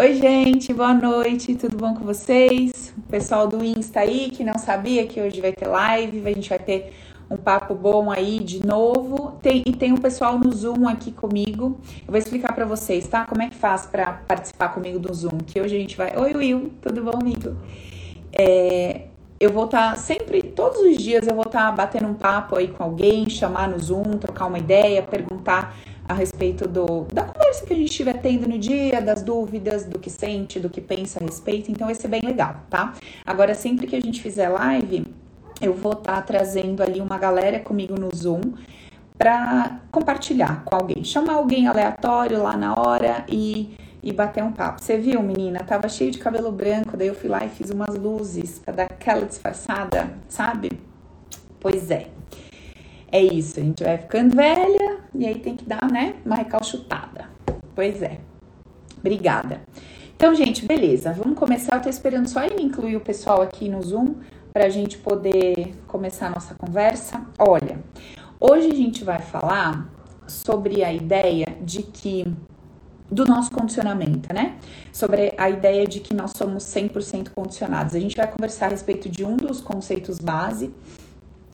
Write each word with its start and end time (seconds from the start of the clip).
Oi, 0.00 0.14
gente, 0.14 0.72
boa 0.72 0.94
noite, 0.94 1.54
tudo 1.56 1.76
bom 1.76 1.94
com 1.94 2.06
vocês? 2.06 2.90
O 2.96 3.02
pessoal 3.02 3.46
do 3.46 3.62
Insta 3.62 4.00
aí 4.00 4.30
que 4.30 4.42
não 4.42 4.56
sabia 4.56 5.06
que 5.06 5.20
hoje 5.20 5.42
vai 5.42 5.52
ter 5.52 5.68
live, 5.68 6.26
a 6.26 6.32
gente 6.32 6.48
vai 6.48 6.58
ter 6.58 6.94
um 7.30 7.36
papo 7.36 7.74
bom 7.74 8.10
aí 8.10 8.40
de 8.40 8.66
novo. 8.66 9.32
Tem, 9.42 9.62
e 9.66 9.74
tem 9.74 9.92
o 9.92 9.96
um 9.96 9.98
pessoal 9.98 10.38
no 10.38 10.50
Zoom 10.52 10.88
aqui 10.88 11.12
comigo. 11.12 11.78
Eu 12.06 12.12
vou 12.12 12.16
explicar 12.16 12.54
para 12.54 12.64
vocês, 12.64 13.06
tá? 13.08 13.26
Como 13.26 13.42
é 13.42 13.50
que 13.50 13.56
faz 13.56 13.84
para 13.84 14.22
participar 14.26 14.70
comigo 14.70 14.98
do 14.98 15.12
Zoom? 15.12 15.36
Que 15.46 15.60
hoje 15.60 15.76
a 15.76 15.78
gente 15.78 15.98
vai. 15.98 16.16
Oi, 16.16 16.32
Will, 16.32 16.72
tudo 16.80 17.04
bom, 17.04 17.18
amigo? 17.20 17.54
É, 18.32 19.02
eu 19.38 19.52
vou 19.52 19.66
estar 19.66 19.90
tá 19.90 19.96
sempre, 19.96 20.42
todos 20.42 20.80
os 20.80 20.96
dias 20.96 21.26
eu 21.26 21.34
vou 21.34 21.44
estar 21.44 21.66
tá 21.66 21.72
batendo 21.72 22.06
um 22.06 22.14
papo 22.14 22.56
aí 22.56 22.68
com 22.68 22.82
alguém, 22.82 23.28
chamar 23.28 23.68
no 23.68 23.78
Zoom, 23.78 24.16
trocar 24.18 24.46
uma 24.46 24.58
ideia, 24.58 25.02
perguntar 25.02 25.76
a 26.10 26.14
respeito 26.14 26.66
do, 26.66 27.06
da 27.12 27.22
conversa 27.22 27.64
que 27.64 27.72
a 27.72 27.76
gente 27.76 27.90
estiver 27.90 28.20
tendo 28.20 28.48
no 28.48 28.58
dia, 28.58 29.00
das 29.00 29.22
dúvidas, 29.22 29.84
do 29.84 29.96
que 29.96 30.10
sente, 30.10 30.58
do 30.58 30.68
que 30.68 30.80
pensa 30.80 31.20
a 31.20 31.22
respeito. 31.22 31.70
Então 31.70 31.86
vai 31.86 31.94
ser 31.94 32.08
bem 32.08 32.20
legal, 32.20 32.56
tá? 32.68 32.94
Agora, 33.24 33.54
sempre 33.54 33.86
que 33.86 33.94
a 33.94 34.00
gente 34.00 34.20
fizer 34.20 34.48
live, 34.48 35.06
eu 35.60 35.72
vou 35.72 35.92
estar 35.92 36.16
tá 36.16 36.22
trazendo 36.22 36.82
ali 36.82 37.00
uma 37.00 37.16
galera 37.16 37.60
comigo 37.60 37.94
no 37.98 38.10
Zoom 38.12 38.40
para 39.16 39.80
compartilhar 39.92 40.64
com 40.64 40.74
alguém, 40.74 41.04
chamar 41.04 41.34
alguém 41.34 41.68
aleatório 41.68 42.42
lá 42.42 42.56
na 42.56 42.74
hora 42.74 43.24
e, 43.28 43.76
e 44.02 44.12
bater 44.12 44.42
um 44.42 44.50
papo. 44.50 44.82
Você 44.82 44.96
viu, 44.98 45.22
menina? 45.22 45.60
Tava 45.60 45.88
cheio 45.88 46.10
de 46.10 46.18
cabelo 46.18 46.50
branco, 46.50 46.96
daí 46.96 47.06
eu 47.06 47.14
fui 47.14 47.28
lá 47.28 47.44
e 47.44 47.50
fiz 47.50 47.70
umas 47.70 47.94
luzes 47.94 48.58
para 48.58 48.74
dar 48.74 48.84
aquela 48.84 49.24
disfarçada, 49.24 50.10
sabe? 50.28 50.72
Pois 51.60 51.88
é. 51.88 52.19
É 53.12 53.22
isso, 53.22 53.58
a 53.58 53.62
gente 53.62 53.82
vai 53.82 53.98
ficando 53.98 54.36
velha 54.36 54.98
e 55.14 55.26
aí 55.26 55.38
tem 55.40 55.56
que 55.56 55.64
dar, 55.64 55.90
né, 55.90 56.14
uma 56.24 56.36
recalchutada. 56.36 57.28
Pois 57.74 58.02
é. 58.02 58.18
Obrigada. 58.98 59.62
Então, 60.14 60.34
gente, 60.34 60.66
beleza. 60.66 61.12
Vamos 61.14 61.38
começar. 61.38 61.76
Eu 61.76 61.82
tô 61.82 61.88
esperando 61.88 62.28
só 62.28 62.44
ele 62.44 62.62
incluir 62.62 62.94
o 62.94 63.00
pessoal 63.00 63.40
aqui 63.40 63.70
no 63.70 63.80
Zoom 63.82 64.16
para 64.52 64.66
a 64.66 64.68
gente 64.68 64.98
poder 64.98 65.74
começar 65.86 66.26
a 66.26 66.30
nossa 66.30 66.54
conversa. 66.54 67.24
Olha, 67.38 67.78
hoje 68.38 68.68
a 68.68 68.74
gente 68.74 69.02
vai 69.02 69.18
falar 69.20 69.88
sobre 70.26 70.84
a 70.84 70.92
ideia 70.92 71.46
de 71.62 71.82
que 71.82 72.24
do 73.10 73.24
nosso 73.24 73.50
condicionamento, 73.50 74.32
né? 74.32 74.56
Sobre 74.92 75.34
a 75.36 75.50
ideia 75.50 75.86
de 75.86 76.00
que 76.00 76.14
nós 76.14 76.32
somos 76.36 76.64
100% 76.64 77.30
condicionados. 77.34 77.94
A 77.94 77.98
gente 77.98 78.16
vai 78.16 78.30
conversar 78.30 78.66
a 78.66 78.68
respeito 78.68 79.08
de 79.08 79.24
um 79.24 79.36
dos 79.36 79.60
conceitos 79.60 80.18
base. 80.18 80.70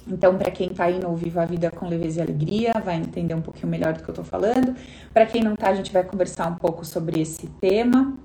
Então, 0.09 0.39
para 0.39 0.51
quem 0.51 0.69
tá 0.69 0.85
aí 0.85 1.01
no 1.01 1.17
Viva 1.17 1.43
a 1.43 1.47
Vida 1.47 1.71
com 1.71 1.89
Leveza 1.89 2.21
e 2.21 2.23
Alegria, 2.23 2.73
vai 2.85 2.97
entender 2.97 3.35
um 3.35 3.41
pouquinho 3.41 3.69
melhor 3.69 3.93
do 3.93 4.03
que 4.03 4.09
eu 4.09 4.15
tô 4.15 4.23
falando. 4.23 4.75
Para 5.13 5.27
quem 5.27 5.43
não 5.43 5.57
tá, 5.57 5.69
a 5.69 5.75
gente 5.75 5.93
vai 5.93 6.05
conversar 6.05 6.49
um 6.49 6.55
pouco 6.55 6.85
sobre 6.85 7.21
esse 7.21 7.49
tema. 7.61 8.17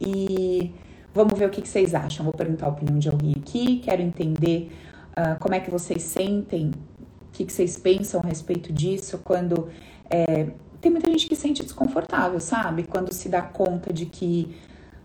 E 0.00 0.72
Vamos 1.14 1.38
ver 1.38 1.46
o 1.46 1.50
que, 1.50 1.60
que 1.60 1.68
vocês 1.68 1.94
acham. 1.94 2.24
Vou 2.24 2.32
perguntar 2.32 2.66
a 2.66 2.68
opinião 2.70 2.98
de 2.98 3.08
alguém 3.08 3.34
aqui. 3.36 3.80
Quero 3.80 4.00
entender 4.00 4.72
uh, 5.10 5.38
como 5.38 5.54
é 5.54 5.60
que 5.60 5.70
vocês 5.70 6.02
sentem, 6.02 6.70
o 6.70 7.32
que, 7.32 7.44
que 7.44 7.52
vocês 7.52 7.78
pensam 7.78 8.20
a 8.24 8.26
respeito 8.26 8.72
disso 8.72 9.20
quando 9.22 9.68
é, 10.08 10.48
tem 10.80 10.90
muita 10.90 11.10
gente 11.10 11.28
que 11.28 11.36
se 11.36 11.42
sente 11.42 11.62
desconfortável, 11.62 12.40
sabe? 12.40 12.84
Quando 12.84 13.12
se 13.12 13.28
dá 13.28 13.42
conta 13.42 13.92
de 13.92 14.06
que 14.06 14.56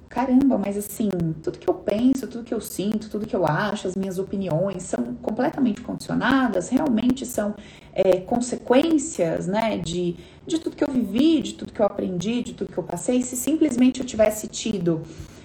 caramba, 0.10 0.58
mas 0.58 0.78
assim, 0.78 1.10
tudo 1.44 1.60
que 1.60 1.70
eu 1.70 1.74
penso, 1.74 2.28
tudo 2.28 2.44
que 2.44 2.54
eu 2.54 2.62
sinto, 2.62 3.10
tudo 3.10 3.26
que 3.26 3.36
eu 3.36 3.46
acho, 3.46 3.88
as 3.88 3.96
minhas 3.96 4.18
opiniões 4.18 4.84
são 4.84 5.16
completamente 5.22 5.82
condicionadas, 5.82 6.70
realmente 6.70 7.26
são 7.26 7.56
é, 7.94 8.18
consequências, 8.18 9.48
né, 9.48 9.78
de, 9.78 10.16
de 10.46 10.60
tudo 10.60 10.76
que 10.76 10.84
eu 10.84 10.92
vivi, 10.92 11.42
de 11.42 11.54
tudo 11.54 11.72
que 11.72 11.80
eu 11.80 11.86
aprendi, 11.86 12.42
de 12.42 12.54
tudo 12.54 12.72
que 12.72 12.78
eu 12.78 12.84
passei. 12.84 13.22
Se 13.22 13.36
simplesmente 13.36 14.00
eu 14.00 14.06
tivesse 14.06 14.48
tido 14.48 15.02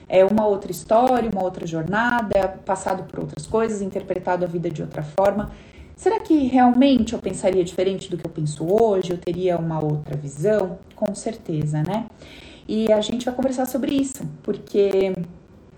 é 0.09 0.23
uma 0.27 0.47
outra 0.47 0.71
história, 0.71 1.31
uma 1.31 1.43
outra 1.43 1.67
jornada, 1.67 2.61
passado 2.67 3.05
por 3.05 3.21
outras 3.21 3.47
coisas, 3.47 3.81
interpretado 3.81 4.45
a 4.45 4.49
vida 4.49 4.69
de 4.69 4.83
outra 4.83 5.03
forma. 5.03 5.51
Será 5.97 6.21
que 6.21 6.35
realmente 6.49 7.15
eu 7.15 7.19
pensaria 7.19 7.65
diferente 7.65 8.11
do 8.11 8.19
que 8.19 8.27
eu 8.27 8.31
penso 8.31 8.67
hoje? 8.67 9.13
Eu 9.13 9.17
teria 9.17 9.57
uma 9.57 9.83
outra 9.83 10.15
visão? 10.15 10.79
Com 10.95 11.15
certeza, 11.15 11.83
né? 11.83 12.07
E 12.69 12.93
a 12.93 13.01
gente 13.01 13.25
vai 13.25 13.35
conversar 13.35 13.67
sobre 13.67 13.95
isso, 13.95 14.23
porque 14.43 15.13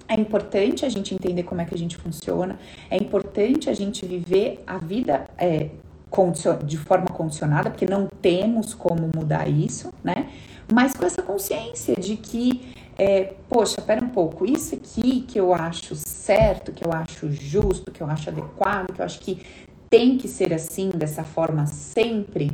é 0.08 0.14
importante 0.20 0.84
a 0.84 0.88
gente 0.88 1.14
entender 1.14 1.42
como 1.44 1.60
é 1.60 1.64
que 1.64 1.74
a 1.74 1.78
gente 1.78 1.96
funciona, 1.96 2.58
é 2.90 2.96
importante 2.96 3.70
a 3.70 3.74
gente 3.74 4.04
viver 4.04 4.62
a 4.66 4.78
vida 4.78 5.26
é, 5.38 5.70
de 6.64 6.78
forma 6.78 7.06
condicionada, 7.06 7.70
porque 7.70 7.86
não 7.86 8.06
temos 8.22 8.72
como 8.72 9.10
mudar 9.14 9.48
isso, 9.48 9.92
né? 10.02 10.28
Mas 10.72 10.94
com 10.94 11.04
essa 11.04 11.22
consciência 11.22 11.96
de 11.96 12.16
que 12.16 12.72
é, 12.96 13.34
poxa, 13.48 13.82
pera 13.82 14.04
um 14.04 14.08
pouco, 14.08 14.46
isso 14.46 14.76
aqui 14.76 15.22
que 15.22 15.38
eu 15.38 15.52
acho 15.52 15.96
certo, 15.96 16.70
que 16.70 16.86
eu 16.86 16.92
acho 16.92 17.30
justo, 17.32 17.90
que 17.90 18.00
eu 18.00 18.06
acho 18.06 18.30
adequado, 18.30 18.92
que 18.92 19.00
eu 19.00 19.04
acho 19.04 19.18
que 19.18 19.42
tem 19.90 20.16
que 20.16 20.28
ser 20.28 20.52
assim, 20.54 20.90
dessa 20.90 21.24
forma 21.24 21.66
sempre, 21.66 22.52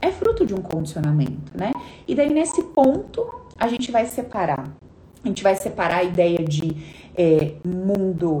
é 0.00 0.10
fruto 0.12 0.46
de 0.46 0.54
um 0.54 0.62
condicionamento, 0.62 1.52
né? 1.54 1.72
E 2.06 2.14
daí 2.14 2.32
nesse 2.32 2.62
ponto 2.62 3.40
a 3.60 3.68
gente 3.68 3.92
vai 3.92 4.06
separar. 4.06 4.74
A 5.22 5.28
gente 5.28 5.42
vai 5.42 5.54
separar 5.54 5.98
a 5.98 6.02
ideia 6.02 6.38
de 6.38 6.74
é, 7.14 7.52
mundo 7.62 8.40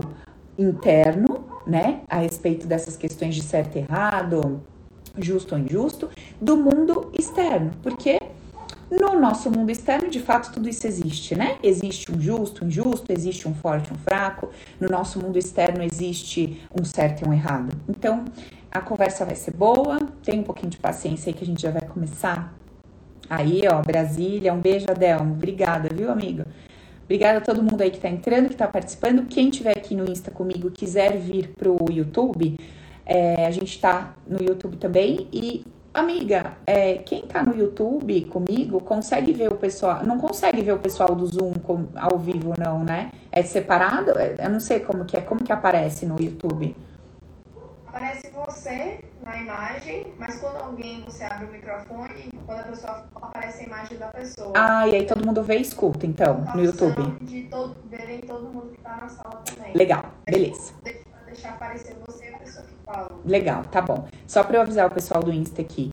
interno, 0.58 1.44
né? 1.66 2.00
A 2.08 2.16
respeito 2.16 2.66
dessas 2.66 2.96
questões 2.96 3.34
de 3.34 3.42
certo 3.42 3.76
e 3.76 3.80
errado, 3.80 4.62
justo 5.18 5.54
ou 5.54 5.60
injusto, 5.60 6.08
do 6.40 6.56
mundo 6.56 7.10
externo. 7.12 7.72
Porque 7.82 8.18
no 8.90 9.20
nosso 9.20 9.50
mundo 9.50 9.70
externo, 9.70 10.08
de 10.08 10.20
fato, 10.20 10.52
tudo 10.52 10.70
isso 10.70 10.86
existe, 10.86 11.36
né? 11.36 11.58
Existe 11.62 12.10
um 12.10 12.18
justo, 12.18 12.64
um 12.64 12.68
injusto, 12.68 13.12
existe 13.12 13.46
um 13.46 13.54
forte, 13.54 13.92
um 13.92 13.98
fraco. 13.98 14.48
No 14.80 14.88
nosso 14.88 15.20
mundo 15.20 15.38
externo 15.38 15.84
existe 15.84 16.62
um 16.74 16.82
certo 16.82 17.26
e 17.26 17.28
um 17.28 17.32
errado. 17.34 17.76
Então, 17.86 18.24
a 18.72 18.80
conversa 18.80 19.26
vai 19.26 19.34
ser 19.34 19.52
boa. 19.52 19.98
Tem 20.24 20.40
um 20.40 20.44
pouquinho 20.44 20.70
de 20.70 20.78
paciência 20.78 21.28
aí 21.28 21.34
que 21.34 21.44
a 21.44 21.46
gente 21.46 21.60
já 21.60 21.70
vai 21.70 21.82
começar. 21.82 22.54
Aí, 23.30 23.62
ó, 23.70 23.80
Brasília, 23.80 24.52
um 24.52 24.60
beijo, 24.60 24.86
Adelmo. 24.90 25.34
Obrigada, 25.34 25.88
viu, 25.94 26.10
amigo? 26.10 26.42
Obrigada 27.04 27.38
a 27.38 27.40
todo 27.40 27.62
mundo 27.62 27.80
aí 27.80 27.90
que 27.90 28.00
tá 28.00 28.08
entrando, 28.08 28.48
que 28.48 28.56
tá 28.56 28.66
participando. 28.66 29.26
Quem 29.26 29.48
tiver 29.50 29.78
aqui 29.78 29.94
no 29.94 30.10
Insta 30.10 30.30
comigo 30.30 30.70
quiser 30.70 31.16
vir 31.16 31.48
pro 31.56 31.76
YouTube, 31.88 32.58
é, 33.06 33.46
a 33.46 33.50
gente 33.50 33.80
tá 33.80 34.14
no 34.26 34.42
YouTube 34.42 34.76
também 34.76 35.28
e 35.32 35.64
Amiga, 35.92 36.52
é, 36.64 36.98
quem 36.98 37.22
tá 37.22 37.42
no 37.42 37.52
YouTube 37.52 38.24
comigo 38.26 38.80
consegue 38.80 39.32
ver 39.32 39.52
o 39.52 39.56
pessoal. 39.56 40.06
Não 40.06 40.18
consegue 40.18 40.62
ver 40.62 40.72
o 40.72 40.78
pessoal 40.78 41.16
do 41.16 41.26
Zoom 41.26 41.54
com, 41.54 41.88
ao 41.96 42.16
vivo, 42.16 42.54
não, 42.56 42.84
né? 42.84 43.10
É 43.32 43.42
separado? 43.42 44.16
É, 44.16 44.36
eu 44.38 44.50
não 44.50 44.60
sei 44.60 44.78
como 44.78 45.04
que 45.04 45.16
é. 45.16 45.20
Como 45.20 45.42
que 45.42 45.52
aparece 45.52 46.06
no 46.06 46.14
YouTube? 46.20 46.76
Aparece 47.90 48.30
você 48.30 49.00
na 49.20 49.36
imagem, 49.36 50.06
mas 50.16 50.38
quando 50.38 50.58
alguém 50.58 51.02
você 51.02 51.24
abre 51.24 51.46
o 51.46 51.50
microfone, 51.50 52.30
quando 52.46 52.60
a 52.60 52.62
pessoa 52.62 53.04
aparece 53.16 53.64
a 53.64 53.66
imagem 53.66 53.98
da 53.98 54.06
pessoa. 54.06 54.52
Ah, 54.54 54.86
e 54.86 54.94
aí 54.94 55.06
todo 55.06 55.26
mundo 55.26 55.42
vê 55.42 55.58
e 55.58 55.62
escuta, 55.62 56.06
então, 56.06 56.44
no 56.54 56.64
YouTube. 56.64 57.02
De 57.20 57.42
todo, 57.50 57.74
verem 57.90 58.20
todo 58.20 58.44
mundo 58.44 58.70
que 58.70 58.80
tá 58.80 58.96
na 58.96 59.08
sala 59.08 59.42
também. 59.44 59.74
Legal, 59.74 60.04
beleza. 60.24 60.72
Deixa, 60.84 61.00
deixar 61.26 61.48
aparecer 61.48 61.96
você 62.06 62.30
e 62.30 62.34
a 62.34 62.38
pessoa 62.38 62.64
que 62.64 62.74
fala. 62.86 63.10
Legal, 63.24 63.64
tá 63.64 63.82
bom. 63.82 64.06
Só 64.24 64.44
para 64.44 64.58
eu 64.58 64.62
avisar 64.62 64.86
o 64.86 64.90
pessoal 64.92 65.20
do 65.20 65.32
Insta 65.32 65.60
aqui. 65.60 65.92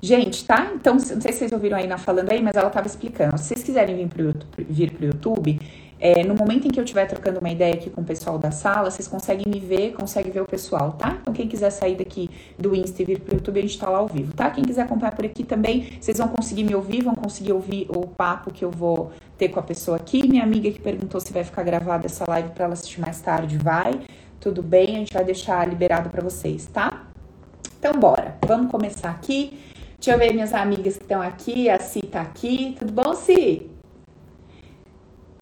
Gente, 0.00 0.46
tá? 0.46 0.72
Então, 0.74 0.94
não 0.94 1.00
sei 1.00 1.32
se 1.32 1.40
vocês 1.40 1.52
ouviram 1.52 1.76
aí 1.76 1.86
na 1.86 1.98
falando 1.98 2.32
aí, 2.32 2.42
mas 2.42 2.56
ela 2.56 2.70
tava 2.70 2.86
explicando. 2.86 3.36
Se 3.36 3.48
vocês 3.48 3.62
quiserem 3.62 3.96
vir 3.96 4.34
vir 4.66 4.92
pro 4.92 5.04
YouTube, 5.04 5.60
é, 6.00 6.22
no 6.22 6.34
momento 6.34 6.66
em 6.66 6.70
que 6.70 6.78
eu 6.78 6.84
estiver 6.84 7.06
trocando 7.06 7.40
uma 7.40 7.50
ideia 7.50 7.74
aqui 7.74 7.90
com 7.90 8.00
o 8.00 8.04
pessoal 8.04 8.38
da 8.38 8.50
sala, 8.50 8.90
vocês 8.90 9.08
conseguem 9.08 9.46
me 9.46 9.60
ver, 9.60 9.92
conseguem 9.92 10.30
ver 10.30 10.40
o 10.40 10.46
pessoal, 10.46 10.92
tá? 10.92 11.18
Então, 11.20 11.32
quem 11.32 11.48
quiser 11.48 11.70
sair 11.70 11.96
daqui 11.96 12.28
do 12.58 12.74
Insta 12.74 13.02
e 13.02 13.04
vir 13.04 13.20
pro 13.20 13.34
YouTube, 13.34 13.58
a 13.58 13.62
gente 13.62 13.78
tá 13.78 13.88
lá 13.88 13.98
ao 13.98 14.08
vivo, 14.08 14.32
tá? 14.34 14.50
Quem 14.50 14.64
quiser 14.64 14.82
acompanhar 14.82 15.14
por 15.14 15.24
aqui 15.24 15.44
também, 15.44 15.98
vocês 16.00 16.18
vão 16.18 16.28
conseguir 16.28 16.64
me 16.64 16.74
ouvir, 16.74 17.02
vão 17.02 17.14
conseguir 17.14 17.52
ouvir 17.52 17.86
o 17.88 18.06
papo 18.06 18.52
que 18.52 18.64
eu 18.64 18.70
vou 18.70 19.12
ter 19.38 19.48
com 19.48 19.60
a 19.60 19.62
pessoa 19.62 19.96
aqui. 19.96 20.28
Minha 20.28 20.42
amiga 20.42 20.70
que 20.70 20.80
perguntou 20.80 21.20
se 21.20 21.32
vai 21.32 21.44
ficar 21.44 21.62
gravada 21.62 22.06
essa 22.06 22.24
live 22.28 22.50
para 22.50 22.64
ela 22.64 22.74
assistir 22.74 23.00
mais 23.00 23.20
tarde, 23.20 23.56
vai 23.56 24.00
tudo 24.44 24.62
bem? 24.62 24.96
A 24.96 24.98
gente 24.98 25.14
vai 25.14 25.24
deixar 25.24 25.66
liberado 25.66 26.10
para 26.10 26.22
vocês, 26.22 26.66
tá? 26.66 27.06
Então, 27.78 27.94
bora. 27.94 28.36
Vamos 28.46 28.70
começar 28.70 29.10
aqui. 29.10 29.58
Deixa 29.96 30.12
eu 30.12 30.18
ver 30.18 30.34
minhas 30.34 30.52
amigas 30.52 30.98
que 30.98 31.02
estão 31.02 31.22
aqui. 31.22 31.70
A 31.70 31.78
Si 31.78 32.02
tá 32.02 32.20
aqui. 32.20 32.76
Tudo 32.78 32.92
bom, 32.92 33.14
Si? 33.14 33.73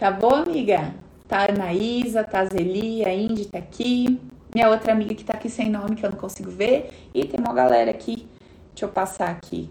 Tá 0.03 0.11
bom, 0.11 0.35
amiga? 0.35 0.93
Tá 1.29 1.43
a 1.43 1.53
Anaísa, 1.53 2.25
tá 2.25 2.41
a 2.41 2.45
Zeli, 2.47 3.05
a 3.05 3.15
Indy 3.15 3.45
tá 3.45 3.59
aqui. 3.59 4.21
Minha 4.53 4.69
outra 4.69 4.91
amiga 4.91 5.15
que 5.15 5.23
tá 5.23 5.35
aqui 5.35 5.49
sem 5.49 5.71
nome, 5.71 5.95
que 5.95 6.05
eu 6.05 6.11
não 6.11 6.19
consigo 6.19 6.51
ver. 6.51 6.91
E 7.15 7.25
tem 7.25 7.39
uma 7.39 7.55
galera 7.55 7.93
aqui. 7.93 8.29
Deixa 8.75 8.85
eu 8.85 8.89
passar 8.89 9.31
aqui. 9.31 9.71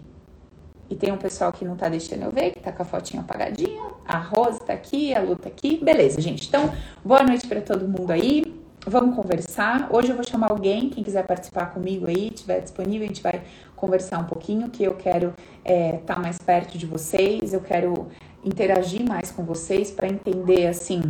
E 0.88 0.96
tem 0.96 1.12
um 1.12 1.18
pessoal 1.18 1.52
que 1.52 1.66
não 1.66 1.76
tá 1.76 1.86
deixando 1.90 2.22
eu 2.22 2.30
ver, 2.30 2.52
que 2.52 2.60
tá 2.60 2.72
com 2.72 2.80
a 2.80 2.86
fotinha 2.86 3.20
apagadinha. 3.20 3.82
A 4.06 4.16
Rose 4.16 4.58
tá 4.60 4.72
aqui, 4.72 5.14
a 5.14 5.20
Lu 5.20 5.36
tá 5.36 5.50
aqui. 5.50 5.84
Beleza, 5.84 6.18
gente. 6.18 6.48
Então, 6.48 6.72
boa 7.04 7.22
noite 7.22 7.46
para 7.46 7.60
todo 7.60 7.86
mundo 7.86 8.10
aí. 8.10 8.42
Vamos 8.86 9.14
conversar. 9.14 9.90
Hoje 9.92 10.08
eu 10.08 10.16
vou 10.16 10.24
chamar 10.24 10.50
alguém, 10.50 10.88
quem 10.88 11.04
quiser 11.04 11.26
participar 11.26 11.66
comigo 11.66 12.06
aí, 12.06 12.30
estiver 12.34 12.60
disponível, 12.60 13.04
a 13.04 13.08
gente 13.08 13.22
vai 13.22 13.42
conversar 13.76 14.18
um 14.18 14.24
pouquinho, 14.24 14.70
que 14.70 14.82
eu 14.82 14.94
quero 14.94 15.34
estar 15.58 15.72
é, 15.72 15.92
tá 15.98 16.18
mais 16.18 16.38
perto 16.38 16.76
de 16.76 16.84
vocês, 16.84 17.52
eu 17.52 17.60
quero 17.60 18.08
interagir 18.44 19.06
mais 19.06 19.30
com 19.30 19.44
vocês 19.44 19.90
para 19.90 20.08
entender 20.08 20.66
assim 20.66 21.02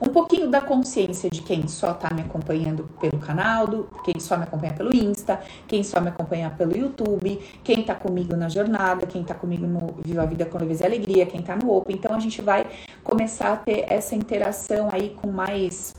um 0.00 0.08
pouquinho 0.08 0.50
da 0.50 0.60
consciência 0.60 1.30
de 1.30 1.42
quem 1.42 1.68
só 1.68 1.94
tá 1.94 2.12
me 2.12 2.22
acompanhando 2.22 2.88
pelo 3.00 3.18
canal, 3.18 3.66
do, 3.66 3.88
quem 4.04 4.18
só 4.18 4.36
me 4.36 4.42
acompanha 4.42 4.74
pelo 4.74 4.94
Insta, 4.94 5.40
quem 5.66 5.84
só 5.84 6.00
me 6.00 6.08
acompanha 6.08 6.50
pelo 6.50 6.76
YouTube, 6.76 7.40
quem 7.62 7.82
tá 7.84 7.94
comigo 7.94 8.36
na 8.36 8.48
jornada, 8.48 9.06
quem 9.06 9.22
tá 9.22 9.34
comigo 9.34 9.66
no 9.66 9.94
Viva 10.04 10.22
a 10.22 10.26
Vida 10.26 10.44
com 10.44 10.58
Leveza 10.58 10.84
e 10.84 10.86
Alegria, 10.86 11.24
quem 11.24 11.40
tá 11.40 11.54
no 11.56 11.72
Open. 11.72 11.96
Então 11.96 12.14
a 12.14 12.18
gente 12.18 12.42
vai 12.42 12.66
começar 13.04 13.52
a 13.52 13.56
ter 13.56 13.84
essa 13.88 14.14
interação 14.14 14.88
aí 14.92 15.10
com 15.10 15.30
mais. 15.30 15.94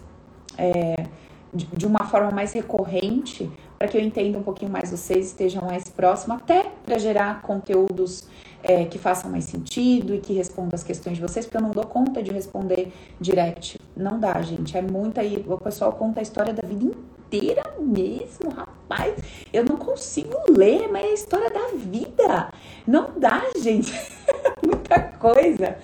É, 0.57 1.07
de, 1.53 1.67
de 1.67 1.85
uma 1.85 2.05
forma 2.05 2.31
mais 2.31 2.51
recorrente, 2.51 3.49
para 3.77 3.87
que 3.87 3.95
eu 3.95 4.01
entenda 4.01 4.39
um 4.39 4.43
pouquinho 4.43 4.71
mais 4.71 4.89
vocês, 4.89 5.27
estejam 5.27 5.63
mais 5.63 5.87
próximos, 5.87 6.37
até 6.37 6.71
para 6.83 6.97
gerar 6.97 7.41
conteúdos 7.41 8.27
é, 8.63 8.85
que 8.85 8.97
façam 8.97 9.29
mais 9.29 9.43
sentido 9.43 10.15
e 10.15 10.19
que 10.19 10.33
respondam 10.33 10.71
as 10.73 10.83
questões 10.83 11.17
de 11.17 11.21
vocês, 11.21 11.45
porque 11.45 11.57
eu 11.57 11.61
não 11.61 11.71
dou 11.71 11.85
conta 11.85 12.23
de 12.23 12.31
responder 12.31 12.91
direct. 13.19 13.77
Não 13.95 14.17
dá, 14.19 14.41
gente. 14.41 14.77
É 14.77 14.81
muita 14.81 15.21
aí. 15.21 15.43
O 15.47 15.57
pessoal 15.57 15.91
conta 15.91 16.21
a 16.21 16.23
história 16.23 16.53
da 16.53 16.65
vida 16.65 16.85
inteira 16.85 17.63
mesmo, 17.79 18.49
rapaz. 18.49 19.15
Eu 19.51 19.65
não 19.65 19.75
consigo 19.75 20.37
ler, 20.49 20.87
mas 20.89 21.03
é 21.03 21.07
a 21.09 21.13
história 21.13 21.49
da 21.49 21.67
vida. 21.75 22.53
Não 22.87 23.11
dá, 23.17 23.43
gente. 23.61 23.93
muita 24.65 24.99
coisa. 24.99 25.77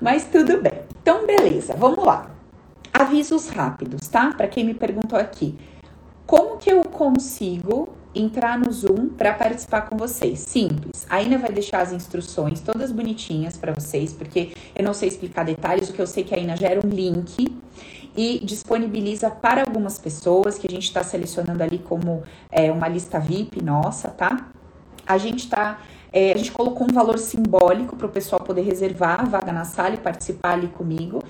Mas 0.00 0.24
tudo 0.24 0.60
bem. 0.60 0.82
Então, 1.00 1.24
beleza. 1.24 1.74
Vamos 1.74 2.04
lá. 2.04 2.30
Avisos 2.92 3.48
rápidos, 3.48 4.08
tá? 4.08 4.32
Para 4.32 4.48
quem 4.48 4.64
me 4.64 4.74
perguntou 4.74 5.18
aqui. 5.18 5.56
Como 6.26 6.58
que 6.58 6.70
eu 6.70 6.82
consigo 6.84 7.88
entrar 8.20 8.58
no 8.58 8.70
Zoom 8.72 9.08
para 9.08 9.32
participar 9.32 9.82
com 9.82 9.96
vocês. 9.96 10.40
Simples. 10.40 11.06
A 11.08 11.22
Ina 11.22 11.38
vai 11.38 11.52
deixar 11.52 11.80
as 11.80 11.92
instruções 11.92 12.60
todas 12.60 12.90
bonitinhas 12.90 13.56
para 13.56 13.72
vocês, 13.72 14.12
porque 14.12 14.52
eu 14.74 14.84
não 14.84 14.92
sei 14.92 15.08
explicar 15.08 15.44
detalhes, 15.44 15.88
o 15.88 15.92
que 15.92 16.00
eu 16.00 16.06
sei 16.06 16.24
é 16.24 16.26
que 16.26 16.34
a 16.34 16.56
gera 16.56 16.80
um 16.84 16.88
link 16.88 17.48
e 18.16 18.40
disponibiliza 18.44 19.30
para 19.30 19.62
algumas 19.62 19.98
pessoas 19.98 20.58
que 20.58 20.66
a 20.66 20.70
gente 20.70 20.84
está 20.84 21.04
selecionando 21.04 21.62
ali 21.62 21.78
como 21.78 22.22
é, 22.50 22.72
uma 22.72 22.88
lista 22.88 23.20
VIP 23.20 23.62
nossa, 23.62 24.08
tá? 24.08 24.48
A 25.06 25.16
gente 25.16 25.44
está 25.44 25.78
é, 26.12 26.32
a 26.32 26.36
gente 26.36 26.52
colocou 26.52 26.86
um 26.90 26.92
valor 26.92 27.18
simbólico 27.18 27.94
para 27.94 28.06
o 28.06 28.08
pessoal 28.08 28.42
poder 28.42 28.62
reservar 28.62 29.20
a 29.20 29.24
vaga 29.24 29.52
na 29.52 29.64
sala 29.64 29.94
e 29.94 29.98
participar 29.98 30.52
ali 30.52 30.68
comigo 30.68 31.22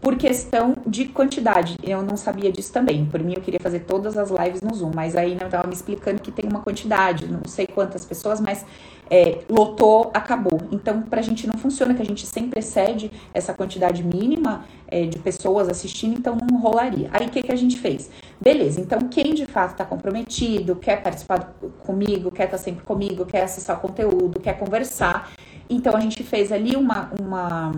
por 0.00 0.16
questão 0.16 0.76
de 0.86 1.06
quantidade. 1.06 1.76
Eu 1.82 2.02
não 2.02 2.16
sabia 2.16 2.52
disso 2.52 2.72
também. 2.72 3.06
Por 3.06 3.20
mim, 3.22 3.34
eu 3.34 3.42
queria 3.42 3.60
fazer 3.60 3.80
todas 3.80 4.16
as 4.16 4.30
lives 4.30 4.60
no 4.60 4.74
Zoom, 4.74 4.92
mas 4.94 5.16
aí 5.16 5.34
não 5.34 5.46
estava 5.46 5.66
me 5.66 5.74
explicando 5.74 6.20
que 6.20 6.30
tem 6.30 6.48
uma 6.48 6.60
quantidade, 6.60 7.26
não 7.26 7.42
sei 7.46 7.66
quantas 7.66 8.04
pessoas, 8.04 8.40
mas 8.40 8.64
é, 9.10 9.40
lotou, 9.48 10.10
acabou. 10.12 10.60
Então, 10.70 11.02
para 11.02 11.20
a 11.20 11.22
gente 11.22 11.46
não 11.46 11.56
funciona, 11.56 11.94
que 11.94 12.02
a 12.02 12.04
gente 12.04 12.26
sempre 12.26 12.60
excede 12.60 13.10
essa 13.32 13.54
quantidade 13.54 14.02
mínima 14.02 14.64
é, 14.88 15.06
de 15.06 15.18
pessoas 15.18 15.68
assistindo, 15.68 16.16
então 16.18 16.36
não 16.50 16.60
rolaria. 16.60 17.08
Aí 17.12 17.26
o 17.26 17.30
que, 17.30 17.42
que 17.42 17.52
a 17.52 17.56
gente 17.56 17.78
fez? 17.78 18.10
Beleza, 18.40 18.80
então 18.80 18.98
quem 19.08 19.34
de 19.34 19.46
fato 19.46 19.72
está 19.72 19.84
comprometido, 19.84 20.76
quer 20.76 21.02
participar 21.02 21.54
comigo, 21.84 22.30
quer 22.30 22.44
estar 22.44 22.58
tá 22.58 22.62
sempre 22.62 22.84
comigo, 22.84 23.24
quer 23.24 23.44
acessar 23.44 23.78
o 23.78 23.80
conteúdo, 23.80 24.40
quer 24.40 24.58
conversar. 24.58 25.32
Então 25.68 25.96
a 25.96 26.00
gente 26.00 26.22
fez 26.22 26.52
ali 26.52 26.76
uma, 26.76 27.10
uma 27.20 27.72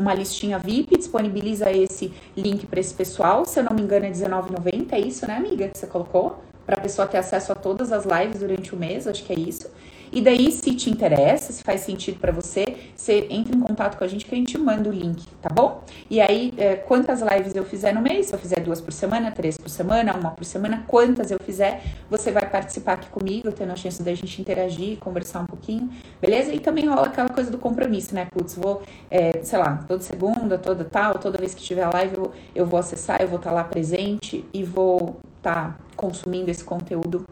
uma 0.00 0.14
listinha 0.14 0.58
VIP, 0.58 0.96
disponibiliza 0.96 1.70
esse 1.70 2.10
link 2.34 2.66
para 2.66 2.80
esse 2.80 2.94
pessoal. 2.94 3.44
Se 3.44 3.60
eu 3.60 3.64
não 3.64 3.76
me 3.76 3.82
engano, 3.82 4.06
é 4.06 4.08
R$19,90, 4.08 4.92
é 4.92 4.98
isso, 4.98 5.26
né, 5.26 5.36
amiga, 5.36 5.68
que 5.68 5.76
você 5.76 5.86
colocou? 5.86 6.42
Para 6.64 6.76
a 6.76 6.80
pessoa 6.80 7.06
ter 7.06 7.18
acesso 7.18 7.52
a 7.52 7.54
todas 7.54 7.92
as 7.92 8.06
lives 8.06 8.40
durante 8.40 8.74
o 8.74 8.78
mês, 8.78 9.06
acho 9.06 9.22
que 9.22 9.32
é 9.32 9.38
isso. 9.38 9.68
E 10.12 10.20
daí, 10.20 10.50
se 10.50 10.74
te 10.74 10.90
interessa, 10.90 11.52
se 11.52 11.62
faz 11.62 11.82
sentido 11.82 12.18
para 12.18 12.32
você, 12.32 12.76
você 12.96 13.28
entra 13.30 13.54
em 13.56 13.60
contato 13.60 13.96
com 13.96 14.02
a 14.02 14.08
gente 14.08 14.24
que 14.24 14.34
a 14.34 14.38
gente 14.38 14.58
manda 14.58 14.88
o 14.88 14.92
link, 14.92 15.24
tá 15.40 15.48
bom? 15.48 15.84
E 16.10 16.20
aí, 16.20 16.52
é, 16.56 16.74
quantas 16.74 17.20
lives 17.20 17.54
eu 17.54 17.64
fizer 17.64 17.94
no 17.94 18.00
mês, 18.00 18.26
se 18.26 18.34
eu 18.34 18.38
fizer 18.38 18.60
duas 18.60 18.80
por 18.80 18.92
semana, 18.92 19.30
três 19.30 19.56
por 19.56 19.68
semana, 19.68 20.16
uma 20.16 20.32
por 20.32 20.44
semana, 20.44 20.84
quantas 20.88 21.30
eu 21.30 21.38
fizer, 21.44 21.82
você 22.10 22.32
vai 22.32 22.48
participar 22.48 22.94
aqui 22.94 23.08
comigo, 23.08 23.52
tendo 23.52 23.72
a 23.72 23.76
chance 23.76 24.02
da 24.02 24.12
gente 24.12 24.40
interagir, 24.40 24.98
conversar 24.98 25.40
um 25.40 25.46
pouquinho, 25.46 25.88
beleza? 26.20 26.52
E 26.52 26.58
também 26.58 26.88
rola 26.88 27.06
aquela 27.06 27.28
coisa 27.28 27.50
do 27.50 27.58
compromisso, 27.58 28.12
né? 28.12 28.26
Putz, 28.32 28.56
vou, 28.56 28.82
é, 29.10 29.40
sei 29.44 29.58
lá, 29.58 29.84
toda 29.86 30.02
segunda, 30.02 30.58
toda 30.58 30.84
tal, 30.84 31.18
toda 31.18 31.38
vez 31.38 31.54
que 31.54 31.62
tiver 31.62 31.86
live, 31.86 32.16
eu, 32.16 32.32
eu 32.54 32.66
vou 32.66 32.80
acessar, 32.80 33.20
eu 33.20 33.28
vou 33.28 33.38
estar 33.38 33.50
tá 33.50 33.56
lá 33.56 33.64
presente 33.64 34.44
e 34.52 34.64
vou 34.64 35.20
estar 35.36 35.72
tá 35.72 35.76
consumindo 35.94 36.50
esse 36.50 36.64
conteúdo 36.64 37.24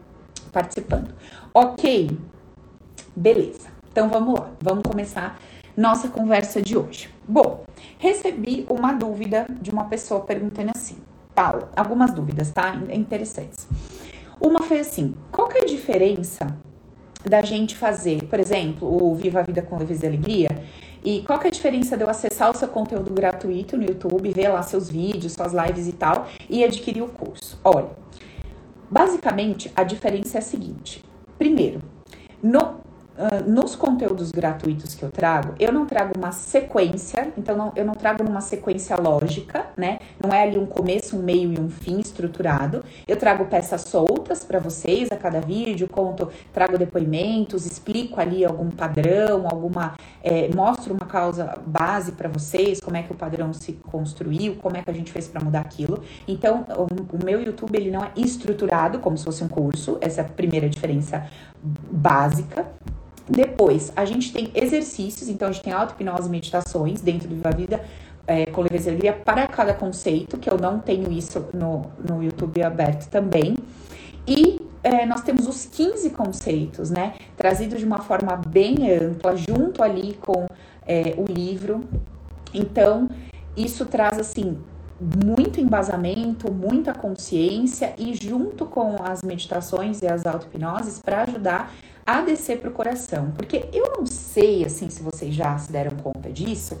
participando. 0.51 1.13
Ok? 1.53 2.17
Beleza. 3.15 3.69
Então 3.91 4.09
vamos 4.09 4.39
lá, 4.39 4.49
vamos 4.61 4.83
começar 4.83 5.39
nossa 5.75 6.09
conversa 6.09 6.61
de 6.61 6.77
hoje. 6.77 7.09
Bom, 7.27 7.63
recebi 7.97 8.65
uma 8.69 8.93
dúvida 8.93 9.45
de 9.61 9.71
uma 9.71 9.85
pessoa 9.85 10.21
perguntando 10.21 10.71
assim, 10.75 10.97
Paula, 11.33 11.69
algumas 11.75 12.13
dúvidas, 12.13 12.51
tá? 12.51 12.75
Interessantes. 12.91 13.67
Uma 14.41 14.61
foi 14.61 14.79
assim: 14.79 15.15
qual 15.31 15.47
que 15.47 15.57
é 15.57 15.61
a 15.61 15.65
diferença 15.65 16.47
da 17.23 17.41
gente 17.41 17.75
fazer, 17.75 18.25
por 18.25 18.39
exemplo, 18.39 18.87
o 18.87 19.15
Viva 19.15 19.39
a 19.39 19.43
Vida 19.43 19.61
com 19.61 19.77
Leveza 19.77 20.05
e 20.05 20.09
Alegria? 20.09 20.63
E 21.03 21.21
qual 21.21 21.39
que 21.39 21.47
é 21.47 21.49
a 21.49 21.51
diferença 21.51 21.95
de 21.95 22.03
eu 22.03 22.09
acessar 22.09 22.51
o 22.51 22.57
seu 22.57 22.67
conteúdo 22.67 23.13
gratuito 23.13 23.77
no 23.77 23.83
YouTube, 23.83 24.33
ver 24.33 24.49
lá 24.49 24.61
seus 24.61 24.89
vídeos, 24.89 25.31
suas 25.31 25.53
lives 25.53 25.87
e 25.87 25.93
tal, 25.93 26.27
e 26.49 26.61
adquirir 26.63 27.01
o 27.01 27.07
curso? 27.07 27.57
Olha, 27.63 27.89
basicamente 28.91 29.71
a 29.75 29.83
diferença 29.83 30.37
é 30.37 30.39
a 30.39 30.41
seguinte: 30.41 31.03
primeiro, 31.37 31.81
no 32.43 32.78
ah, 33.21 33.41
nos 33.45 33.75
conteúdos 33.75 34.31
gratuitos 34.31 34.95
que 34.95 35.03
eu 35.03 35.11
trago, 35.11 35.53
eu 35.59 35.73
não 35.73 35.85
trago 35.85 36.13
uma 36.17 36.31
sequência, 36.31 37.33
então 37.37 37.57
não, 37.57 37.73
eu 37.75 37.83
não 37.83 37.93
trago 37.93 38.23
numa 38.23 38.39
sequência 38.39 38.95
lógica, 38.95 39.65
né? 39.75 39.99
Não 40.23 40.33
é 40.33 40.43
ali 40.43 40.57
um 40.57 40.65
começo, 40.65 41.17
um 41.17 41.21
meio 41.21 41.51
e 41.51 41.59
um 41.59 41.69
fim 41.69 41.99
estruturado. 41.99 42.81
Eu 43.05 43.17
trago 43.17 43.43
peças 43.47 43.81
soltas 43.81 44.45
para 44.45 44.57
vocês 44.57 45.11
a 45.11 45.17
cada 45.17 45.41
vídeo, 45.41 45.89
conto, 45.89 46.29
trago 46.53 46.77
depoimentos, 46.77 47.65
explico 47.65 48.21
ali 48.21 48.45
algum 48.45 48.69
padrão, 48.69 49.45
alguma. 49.51 49.95
É, 50.23 50.49
mostro 50.55 50.93
uma 50.93 51.05
causa 51.05 51.57
base 51.65 52.13
para 52.13 52.29
vocês, 52.29 52.79
como 52.79 52.95
é 52.95 53.03
que 53.03 53.11
o 53.11 53.15
padrão 53.15 53.51
se 53.51 53.73
construiu, 53.73 54.55
como 54.55 54.77
é 54.77 54.81
que 54.81 54.89
a 54.89 54.93
gente 54.93 55.11
fez 55.11 55.27
para 55.27 55.43
mudar 55.43 55.59
aquilo. 55.59 56.01
Então, 56.25 56.65
o, 56.69 57.17
o 57.17 57.25
meu 57.25 57.41
YouTube 57.41 57.75
ele 57.75 57.91
não 57.91 58.01
é 58.01 58.11
estruturado 58.15 58.99
como 58.99 59.17
se 59.17 59.25
fosse 59.25 59.43
um 59.43 59.49
curso, 59.49 59.97
essa 59.99 60.21
é 60.21 60.23
a 60.23 60.27
primeira 60.27 60.69
diferença 60.69 61.27
básica. 61.61 62.65
Depois, 63.29 63.91
a 63.95 64.05
gente 64.05 64.33
tem 64.33 64.51
exercícios, 64.55 65.29
então 65.29 65.47
a 65.47 65.51
gente 65.51 65.63
tem 65.63 65.73
auto-hipnose 65.73 66.27
e 66.27 66.31
meditações 66.31 66.99
dentro 66.99 67.27
do 67.27 67.35
Viva 67.35 67.51
Vida 67.51 67.85
é, 68.25 68.45
com 68.47 68.61
leveza 68.61 68.91
para 69.23 69.47
cada 69.47 69.73
conceito, 69.73 70.37
que 70.37 70.49
eu 70.49 70.57
não 70.57 70.79
tenho 70.79 71.11
isso 71.11 71.45
no, 71.53 71.83
no 72.07 72.23
YouTube 72.23 72.61
aberto 72.63 73.07
também. 73.09 73.55
E 74.27 74.59
é, 74.83 75.05
nós 75.05 75.21
temos 75.21 75.47
os 75.47 75.65
15 75.65 76.09
conceitos, 76.11 76.89
né? 76.89 77.15
Trazidos 77.35 77.79
de 77.79 77.85
uma 77.85 78.01
forma 78.01 78.35
bem 78.35 78.91
ampla, 78.91 79.35
junto 79.35 79.83
ali 79.83 80.13
com 80.13 80.47
é, 80.87 81.15
o 81.17 81.25
livro. 81.31 81.83
Então, 82.53 83.09
isso 83.55 83.85
traz, 83.85 84.17
assim, 84.19 84.57
muito 85.23 85.59
embasamento, 85.59 86.51
muita 86.51 86.93
consciência 86.93 87.93
e 87.97 88.13
junto 88.13 88.65
com 88.65 88.95
as 89.03 89.21
meditações 89.21 90.01
e 90.01 90.07
as 90.07 90.25
auto-hipnoses 90.25 90.99
para 90.99 91.23
ajudar 91.23 91.73
a 92.09 92.21
descer 92.21 92.57
para 92.59 92.71
o 92.71 92.73
coração. 92.73 93.31
Porque 93.35 93.69
eu 93.71 93.93
não 93.95 94.05
sei, 94.05 94.65
assim, 94.65 94.89
se 94.89 95.03
vocês 95.03 95.31
já 95.31 95.55
se 95.59 95.71
deram 95.71 95.95
conta 95.97 96.31
disso, 96.31 96.79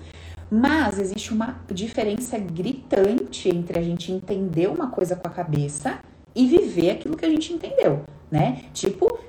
mas 0.49 0.97
existe 0.97 1.31
uma 1.31 1.59
diferença 1.71 2.39
gritante 2.39 3.47
entre 3.47 3.77
a 3.77 3.81
gente 3.83 4.11
entender 4.11 4.67
uma 4.67 4.89
coisa 4.89 5.15
com 5.15 5.27
a 5.27 5.31
cabeça 5.31 5.99
e 6.33 6.47
viver 6.47 6.89
aquilo 6.89 7.15
que 7.15 7.25
a 7.25 7.29
gente 7.29 7.53
entendeu, 7.53 8.01
né? 8.31 8.63
Tipo, 8.73 9.19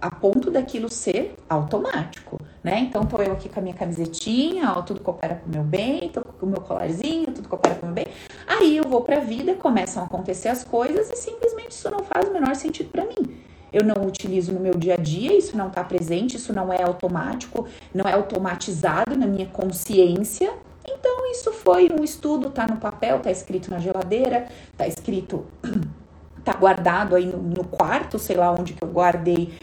a 0.00 0.10
ponto 0.10 0.50
daquilo 0.50 0.88
ser 0.90 1.34
automático, 1.50 2.40
né? 2.64 2.80
Então, 2.80 3.04
tô 3.04 3.18
eu 3.18 3.32
aqui 3.32 3.50
com 3.50 3.60
a 3.60 3.62
minha 3.62 3.74
camisetinha, 3.74 4.72
ó, 4.74 4.80
tudo 4.80 5.02
coopera 5.02 5.34
pro 5.34 5.52
meu 5.52 5.62
bem, 5.62 6.08
tô 6.08 6.22
com 6.22 6.46
o 6.46 6.48
meu 6.48 6.62
colarzinho, 6.62 7.26
tudo 7.26 7.46
coopera 7.46 7.74
pro 7.74 7.86
meu 7.86 7.94
bem. 7.94 8.06
Aí 8.46 8.74
eu 8.74 8.84
vou 8.84 9.02
pra 9.02 9.20
vida, 9.20 9.54
começam 9.54 10.02
a 10.02 10.06
acontecer 10.06 10.48
as 10.48 10.64
coisas 10.64 11.10
e 11.10 11.16
simplesmente 11.16 11.72
isso 11.72 11.90
não 11.90 12.02
faz 12.02 12.26
o 12.26 12.32
menor 12.32 12.56
sentido 12.56 12.88
para 12.88 13.04
mim 13.04 13.51
eu 13.72 13.82
não 13.84 14.06
utilizo 14.06 14.52
no 14.52 14.60
meu 14.60 14.74
dia 14.74 14.94
a 14.94 14.96
dia, 14.96 15.36
isso 15.36 15.56
não 15.56 15.68
está 15.68 15.82
presente, 15.82 16.36
isso 16.36 16.52
não 16.52 16.72
é 16.72 16.82
automático, 16.82 17.66
não 17.94 18.04
é 18.04 18.12
automatizado 18.12 19.16
na 19.16 19.26
minha 19.26 19.46
consciência. 19.46 20.52
Então, 20.86 21.30
isso 21.30 21.52
foi 21.52 21.88
um 21.90 22.04
estudo, 22.04 22.50
tá 22.50 22.66
no 22.66 22.76
papel, 22.76 23.20
tá 23.20 23.30
escrito 23.30 23.70
na 23.70 23.78
geladeira, 23.78 24.48
tá 24.76 24.86
escrito, 24.86 25.46
tá 26.44 26.52
guardado 26.54 27.14
aí 27.14 27.24
no, 27.24 27.38
no 27.38 27.64
quarto, 27.64 28.18
sei 28.18 28.36
lá 28.36 28.52
onde 28.52 28.74
que 28.74 28.84
eu 28.84 28.88
guardei 28.88 29.54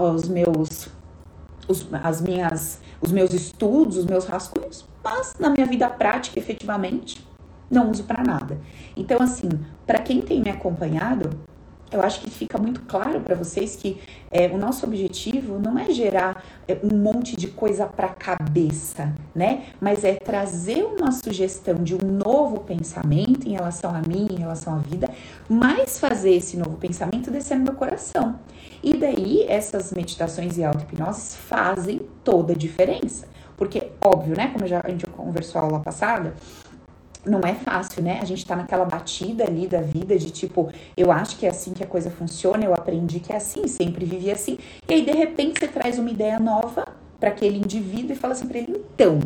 os 0.00 0.28
meus, 0.28 0.88
os, 1.68 1.86
as 2.02 2.20
minhas, 2.20 2.80
os 3.00 3.12
meus 3.12 3.32
estudos, 3.32 3.96
os 3.96 4.04
meus 4.04 4.24
rascunhos, 4.24 4.84
mas 5.02 5.34
na 5.38 5.50
minha 5.50 5.66
vida 5.66 5.88
prática, 5.88 6.38
efetivamente, 6.38 7.26
não 7.70 7.90
uso 7.90 8.04
para 8.04 8.22
nada. 8.22 8.58
Então, 8.96 9.18
assim, 9.20 9.48
para 9.86 9.98
quem 10.00 10.20
tem 10.20 10.42
me 10.42 10.50
acompanhado, 10.50 11.30
eu 11.90 12.02
acho 12.02 12.20
que 12.20 12.30
fica 12.30 12.58
muito 12.58 12.80
claro 12.82 13.20
para 13.20 13.34
vocês 13.34 13.76
que 13.76 14.00
é, 14.30 14.48
o 14.48 14.58
nosso 14.58 14.84
objetivo 14.84 15.58
não 15.58 15.78
é 15.78 15.90
gerar 15.90 16.44
é, 16.66 16.76
um 16.82 16.96
monte 16.96 17.36
de 17.36 17.46
coisa 17.48 17.86
para 17.86 18.08
a 18.08 18.14
cabeça, 18.14 19.14
né? 19.34 19.66
Mas 19.80 20.04
é 20.04 20.14
trazer 20.14 20.82
uma 20.84 21.12
sugestão 21.12 21.82
de 21.82 21.94
um 21.94 21.98
novo 21.98 22.60
pensamento 22.60 23.48
em 23.48 23.52
relação 23.52 23.94
a 23.94 24.00
mim, 24.00 24.26
em 24.30 24.38
relação 24.38 24.74
à 24.74 24.78
vida, 24.78 25.08
mas 25.48 25.98
fazer 25.98 26.34
esse 26.34 26.56
novo 26.56 26.76
pensamento 26.76 27.30
descer 27.30 27.56
no 27.56 27.64
meu 27.64 27.74
coração. 27.74 28.38
E 28.82 28.96
daí 28.96 29.44
essas 29.48 29.92
meditações 29.92 30.58
e 30.58 30.64
auto-hipnose 30.64 31.36
fazem 31.36 32.00
toda 32.24 32.52
a 32.52 32.56
diferença. 32.56 33.28
Porque, 33.56 33.90
óbvio, 34.02 34.36
né? 34.36 34.48
Como 34.52 34.66
já, 34.66 34.80
a 34.84 34.90
gente 34.90 35.06
conversou 35.06 35.60
a 35.60 35.64
aula 35.64 35.80
passada, 35.80 36.34
não 37.26 37.40
é 37.40 37.54
fácil, 37.54 38.02
né? 38.02 38.18
A 38.22 38.24
gente 38.24 38.46
tá 38.46 38.54
naquela 38.54 38.84
batida 38.84 39.44
ali 39.44 39.66
da 39.66 39.80
vida 39.80 40.16
de 40.16 40.30
tipo, 40.30 40.70
eu 40.96 41.10
acho 41.10 41.36
que 41.36 41.44
é 41.44 41.50
assim 41.50 41.72
que 41.72 41.82
a 41.82 41.86
coisa 41.86 42.10
funciona, 42.10 42.64
eu 42.64 42.72
aprendi 42.72 43.20
que 43.20 43.32
é 43.32 43.36
assim, 43.36 43.66
sempre 43.66 44.04
vivi 44.04 44.30
assim. 44.30 44.58
E 44.88 44.94
aí, 44.94 45.04
de 45.04 45.12
repente, 45.12 45.58
você 45.58 45.68
traz 45.68 45.98
uma 45.98 46.10
ideia 46.10 46.38
nova 46.38 46.86
para 47.18 47.30
aquele 47.30 47.58
indivíduo 47.58 48.12
e 48.12 48.16
fala 48.16 48.32
assim 48.32 48.46
pra 48.46 48.58
ele: 48.58 48.84
então, 48.94 49.18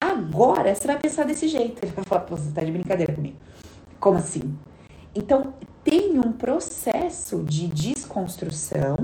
agora 0.00 0.74
você 0.74 0.86
vai 0.86 0.98
pensar 0.98 1.24
desse 1.24 1.48
jeito. 1.48 1.82
Ele 1.82 1.92
vai 1.92 2.04
falar: 2.04 2.24
você 2.26 2.50
tá 2.52 2.62
de 2.62 2.70
brincadeira 2.70 3.12
comigo. 3.12 3.36
Como 3.98 4.18
assim? 4.18 4.56
Então, 5.14 5.52
tem 5.82 6.18
um 6.18 6.32
processo 6.32 7.42
de 7.42 7.66
desconstrução 7.66 8.96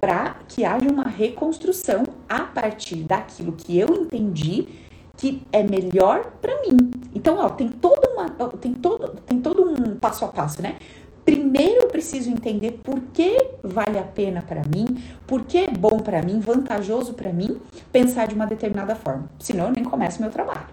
para 0.00 0.36
que 0.48 0.64
haja 0.64 0.88
uma 0.90 1.08
reconstrução 1.08 2.04
a 2.28 2.40
partir 2.40 2.96
daquilo 2.96 3.52
que 3.52 3.78
eu 3.78 3.88
entendi 3.88 4.68
que 5.16 5.42
é 5.52 5.62
melhor 5.62 6.32
para 6.40 6.60
mim. 6.62 6.90
Então, 7.14 7.38
ó, 7.38 7.48
tem 7.48 7.68
toda 7.68 8.10
uma, 8.10 8.28
tem 8.60 8.74
todo, 8.74 9.16
tem 9.26 9.40
todo 9.40 9.62
um 9.62 9.96
passo 9.96 10.24
a 10.24 10.28
passo, 10.28 10.60
né? 10.60 10.76
Primeiro 11.24 11.84
eu 11.84 11.88
preciso 11.88 12.30
entender 12.30 12.80
por 12.82 13.00
que 13.12 13.52
vale 13.62 13.98
a 13.98 14.02
pena 14.02 14.42
para 14.42 14.62
mim, 14.62 15.02
por 15.26 15.44
que 15.44 15.56
é 15.58 15.70
bom 15.70 15.98
para 15.98 16.22
mim, 16.22 16.38
vantajoso 16.38 17.14
para 17.14 17.32
mim 17.32 17.58
pensar 17.90 18.26
de 18.26 18.34
uma 18.34 18.46
determinada 18.46 18.94
forma. 18.94 19.30
Senão 19.38 19.68
eu 19.68 19.72
nem 19.72 19.84
começo 19.84 20.20
meu 20.20 20.30
trabalho. 20.30 20.66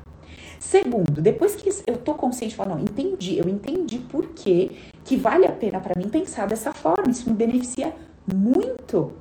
Segundo, 0.60 1.22
depois 1.22 1.56
que 1.56 1.70
eu 1.88 1.98
tô 1.98 2.14
consciente, 2.14 2.56
falo, 2.56 2.76
não, 2.76 2.80
entendi, 2.80 3.38
eu 3.38 3.48
entendi 3.48 3.98
por 3.98 4.28
que 4.28 4.72
que 5.06 5.16
vale 5.16 5.46
a 5.46 5.52
pena 5.52 5.80
para 5.80 5.98
mim 5.98 6.10
pensar 6.10 6.48
dessa 6.48 6.74
forma, 6.74 7.10
isso 7.10 7.30
me 7.30 7.36
beneficia 7.36 7.94
muito. 8.32 9.14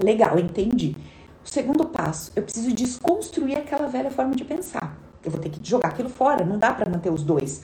Legal, 0.00 0.38
entendi. 0.38 0.96
O 1.44 1.48
segundo 1.48 1.84
passo, 1.84 2.32
eu 2.34 2.42
preciso 2.42 2.72
desconstruir 2.72 3.58
aquela 3.58 3.86
velha 3.86 4.10
forma 4.10 4.34
de 4.34 4.44
pensar. 4.44 4.98
Eu 5.22 5.30
vou 5.30 5.38
ter 5.38 5.50
que 5.50 5.60
jogar 5.62 5.90
aquilo 5.90 6.08
fora, 6.08 6.42
não 6.42 6.58
dá 6.58 6.72
para 6.72 6.90
manter 6.90 7.12
os 7.12 7.22
dois 7.22 7.62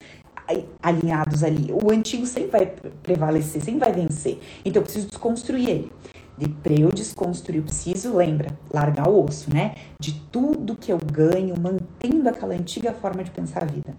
alinhados 0.82 1.42
ali. 1.42 1.72
O 1.72 1.90
antigo 1.90 2.26
sempre 2.26 2.50
vai 2.50 2.66
prevalecer, 3.02 3.62
sempre 3.62 3.80
vai 3.80 3.92
vencer. 3.92 4.38
Então 4.64 4.80
eu 4.80 4.84
preciso 4.84 5.08
desconstruir 5.08 5.68
ele. 5.68 5.92
De 6.36 6.48
para 6.48 6.74
eu 6.74 6.90
desconstruir, 6.90 7.58
eu 7.58 7.64
preciso, 7.64 8.16
lembra, 8.16 8.58
largar 8.72 9.08
o 9.08 9.24
osso, 9.24 9.52
né? 9.52 9.74
De 9.98 10.12
tudo 10.30 10.76
que 10.76 10.92
eu 10.92 10.98
ganho 10.98 11.54
mantendo 11.58 12.28
aquela 12.28 12.54
antiga 12.54 12.92
forma 12.92 13.24
de 13.24 13.30
pensar 13.30 13.62
a 13.62 13.66
vida. 13.66 13.94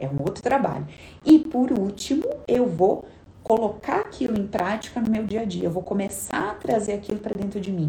É 0.00 0.08
um 0.08 0.20
outro 0.20 0.42
trabalho. 0.42 0.86
E 1.24 1.38
por 1.38 1.72
último, 1.72 2.24
eu 2.48 2.66
vou 2.66 3.04
colocar 3.42 4.00
aquilo 4.00 4.38
em 4.38 4.46
prática 4.46 5.00
no 5.00 5.10
meu 5.10 5.24
dia 5.24 5.42
a 5.42 5.44
dia. 5.44 5.64
Eu 5.64 5.70
vou 5.70 5.82
começar 5.82 6.52
a 6.52 6.54
trazer 6.54 6.94
aquilo 6.94 7.18
para 7.18 7.34
dentro 7.34 7.60
de 7.60 7.70
mim 7.70 7.86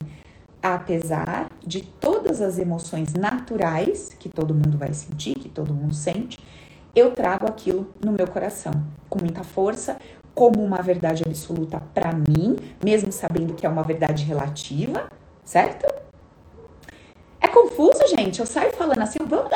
apesar 0.61 1.49
de 1.65 1.81
todas 1.81 2.41
as 2.41 2.57
emoções 2.57 3.13
naturais 3.13 4.09
que 4.19 4.29
todo 4.29 4.53
mundo 4.53 4.77
vai 4.77 4.93
sentir, 4.93 5.35
que 5.35 5.49
todo 5.49 5.73
mundo 5.73 5.93
sente, 5.93 6.39
eu 6.95 7.11
trago 7.11 7.47
aquilo 7.47 7.93
no 8.03 8.11
meu 8.11 8.27
coração 8.27 8.71
com 9.09 9.19
muita 9.19 9.43
força, 9.43 9.97
como 10.33 10.63
uma 10.63 10.81
verdade 10.81 11.23
absoluta 11.25 11.81
para 11.93 12.11
mim, 12.13 12.55
mesmo 12.83 13.11
sabendo 13.11 13.53
que 13.53 13.65
é 13.65 13.69
uma 13.69 13.83
verdade 13.83 14.23
relativa, 14.23 15.09
certo? 15.43 15.85
É 17.39 17.47
confuso, 17.47 18.07
gente. 18.15 18.39
Eu 18.39 18.45
saio 18.45 18.71
falando 18.73 19.01
assim, 19.01 19.19
vamos, 19.27 19.51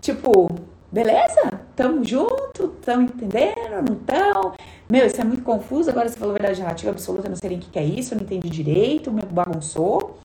tipo, 0.00 0.48
beleza? 0.90 1.60
Tamo 1.74 2.04
junto, 2.04 2.68
tamo 2.80 3.02
entendendo, 3.02 3.88
não 3.88 3.96
tão? 3.96 4.54
Meu, 4.88 5.04
isso 5.04 5.20
é 5.20 5.24
muito 5.24 5.42
confuso. 5.42 5.90
Agora 5.90 6.08
você 6.08 6.16
falou 6.16 6.34
verdade 6.34 6.60
relativa 6.60 6.92
absoluta, 6.92 7.28
não 7.28 7.36
sei 7.36 7.50
nem 7.50 7.58
o 7.58 7.62
que 7.62 7.78
é 7.78 7.84
isso, 7.84 8.14
eu 8.14 8.18
não 8.18 8.24
entendi 8.24 8.48
direito, 8.48 9.12
me 9.12 9.22
bagunçou. 9.22 10.18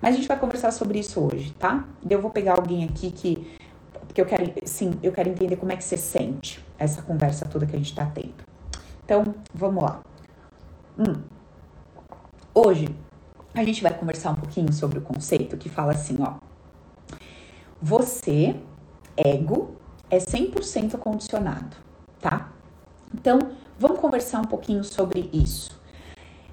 Mas 0.00 0.14
a 0.14 0.16
gente 0.16 0.28
vai 0.28 0.38
conversar 0.38 0.70
sobre 0.72 0.98
isso 0.98 1.20
hoje, 1.20 1.52
tá? 1.58 1.84
Eu 2.08 2.20
vou 2.20 2.30
pegar 2.30 2.54
alguém 2.54 2.84
aqui 2.84 3.10
que. 3.10 3.56
Porque 4.06 4.20
eu 4.20 4.26
quero, 4.26 4.52
sim, 4.64 4.92
eu 5.02 5.12
quero 5.12 5.30
entender 5.30 5.56
como 5.56 5.72
é 5.72 5.76
que 5.76 5.84
você 5.84 5.96
sente 5.96 6.62
essa 6.78 7.00
conversa 7.00 7.46
toda 7.46 7.64
que 7.64 7.74
a 7.74 7.78
gente 7.78 7.94
tá 7.94 8.04
tendo. 8.04 8.34
Então, 9.04 9.34
vamos 9.54 9.82
lá. 9.82 10.02
Hum. 10.98 11.22
Hoje, 12.54 12.88
a 13.54 13.64
gente 13.64 13.82
vai 13.82 13.96
conversar 13.96 14.32
um 14.32 14.34
pouquinho 14.34 14.72
sobre 14.72 14.98
o 14.98 15.02
conceito 15.02 15.56
que 15.56 15.70
fala 15.70 15.92
assim, 15.92 16.18
ó. 16.20 16.34
Você, 17.80 18.56
ego, 19.16 19.76
é 20.10 20.18
100% 20.18 20.98
condicionado, 20.98 21.76
tá? 22.20 22.52
Então, 23.14 23.38
Vamos 23.78 23.98
conversar 23.98 24.40
um 24.40 24.44
pouquinho 24.44 24.84
sobre 24.84 25.28
isso. 25.32 25.80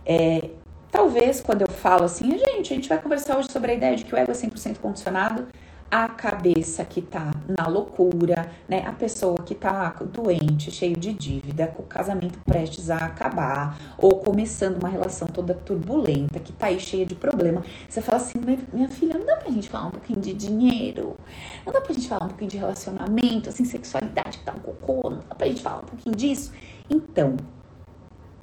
É, 0.06 0.50
talvez 0.92 1.42
quando 1.42 1.62
eu 1.62 1.70
falo 1.70 2.06
assim, 2.06 2.32
gente, 2.38 2.74
a 2.74 2.76
gente 2.76 2.90
vai 2.90 3.02
conversar 3.02 3.38
hoje 3.38 3.52
sobre 3.52 3.72
a 3.72 3.76
ideia 3.76 3.96
de 3.96 4.06
que 4.06 4.14
o 4.14 4.18
ego 4.18 4.32
é 4.32 4.36
100% 4.36 4.80
condicionado, 4.80 5.48
a 5.92 6.08
cabeça 6.08 6.86
que 6.86 7.02
tá 7.02 7.32
na 7.48 7.68
loucura, 7.68 8.52
né? 8.68 8.86
A 8.86 8.92
pessoa 8.92 9.38
que 9.40 9.56
tá 9.56 9.90
doente, 10.12 10.70
cheio 10.70 10.96
de 10.96 11.12
dívida, 11.12 11.68
com 11.68 11.82
o 11.82 11.86
casamento 11.86 12.40
prestes 12.46 12.92
a 12.92 12.98
acabar, 12.98 13.76
ou 13.98 14.20
começando 14.20 14.78
uma 14.78 14.90
relação 14.90 15.28
toda 15.28 15.54
turbulenta, 15.54 16.40
que 16.40 16.54
tá 16.54 16.68
aí 16.68 16.80
cheia 16.80 17.06
de 17.06 17.16
problema. 17.16 17.64
Você 17.90 18.02
fala 18.02 18.18
assim, 18.18 18.40
minha 18.72 18.88
filha, 18.90 19.18
não 19.18 19.26
dá 19.26 19.38
pra 19.38 19.52
gente 19.52 19.68
falar 19.68 19.88
um 19.88 19.92
pouquinho 19.92 20.22
de 20.22 20.34
dinheiro? 20.34 21.18
Não 21.66 21.74
dá 21.74 21.82
pra 21.82 21.94
gente 21.94 22.08
falar 22.08 22.26
um 22.26 22.30
pouquinho 22.30 22.52
de 22.52 22.58
relacionamento, 22.58 23.50
assim, 23.50 23.66
sexualidade 23.66 24.38
que 24.38 24.44
tá 24.44 24.54
um 24.54 24.60
cocô? 24.60 25.10
Não 25.10 25.20
dá 25.28 25.36
pra 25.36 25.48
gente 25.48 25.62
falar 25.62 25.80
um 25.80 25.88
pouquinho 25.88 26.16
disso? 26.16 26.52
Então, 26.90 27.36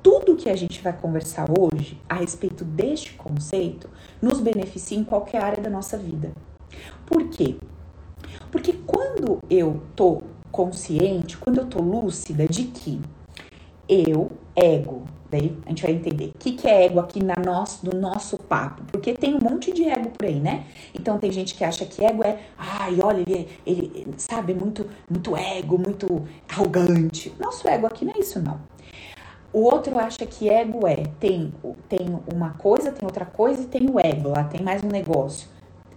tudo 0.02 0.36
que 0.36 0.48
a 0.48 0.54
gente 0.54 0.80
vai 0.82 0.92
conversar 0.92 1.46
hoje 1.50 2.00
a 2.08 2.14
respeito 2.14 2.64
deste 2.64 3.14
conceito 3.14 3.90
nos 4.22 4.40
beneficia 4.40 4.96
em 4.96 5.04
qualquer 5.04 5.42
área 5.42 5.62
da 5.62 5.68
nossa 5.68 5.98
vida. 5.98 6.30
Por 7.04 7.28
quê? 7.28 7.56
Porque 8.52 8.72
quando 8.86 9.40
eu 9.50 9.82
tô 9.96 10.22
consciente, 10.52 11.36
quando 11.36 11.58
eu 11.58 11.66
tô 11.66 11.80
lúcida 11.80 12.46
de 12.46 12.64
que 12.64 13.00
eu, 13.88 14.30
ego, 14.54 15.02
daí 15.30 15.56
a 15.64 15.68
gente 15.68 15.82
vai 15.82 15.92
entender 15.92 16.32
o 16.34 16.38
que, 16.38 16.52
que 16.52 16.68
é 16.68 16.84
ego 16.84 17.00
aqui 17.00 17.22
na 17.22 17.34
nosso, 17.36 17.84
no 17.86 17.98
nosso 17.98 18.38
papo, 18.38 18.82
porque 18.90 19.12
tem 19.12 19.34
um 19.34 19.40
monte 19.40 19.72
de 19.72 19.84
ego 19.84 20.10
por 20.10 20.26
aí, 20.26 20.40
né? 20.40 20.64
Então 20.94 21.18
tem 21.18 21.30
gente 21.30 21.54
que 21.54 21.64
acha 21.64 21.84
que 21.84 22.04
ego 22.04 22.22
é, 22.22 22.38
ai, 22.56 22.98
olha, 23.02 23.20
ele, 23.20 23.48
ele 23.66 24.14
sabe, 24.16 24.54
muito, 24.54 24.86
muito 25.10 25.36
ego, 25.36 25.78
muito 25.78 26.26
arrogante. 26.48 27.32
Nosso 27.38 27.68
ego 27.68 27.86
aqui 27.86 28.04
não 28.04 28.12
é 28.14 28.18
isso, 28.18 28.40
não. 28.40 28.60
O 29.52 29.60
outro 29.62 29.98
acha 29.98 30.26
que 30.26 30.48
ego 30.48 30.86
é, 30.86 31.04
tem, 31.18 31.52
tem 31.88 32.06
uma 32.32 32.50
coisa, 32.50 32.92
tem 32.92 33.06
outra 33.06 33.24
coisa 33.24 33.62
e 33.62 33.66
tem 33.66 33.88
o 33.88 33.98
ego, 33.98 34.28
lá 34.28 34.44
tem 34.44 34.62
mais 34.62 34.82
um 34.84 34.88
negócio. 34.88 35.48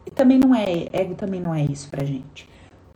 E 0.06 0.12
também 0.12 0.40
não 0.40 0.56
é, 0.56 0.88
ego 0.94 1.14
também 1.14 1.42
não 1.42 1.54
é 1.54 1.64
isso 1.64 1.90
pra 1.90 2.04
gente. 2.04 2.49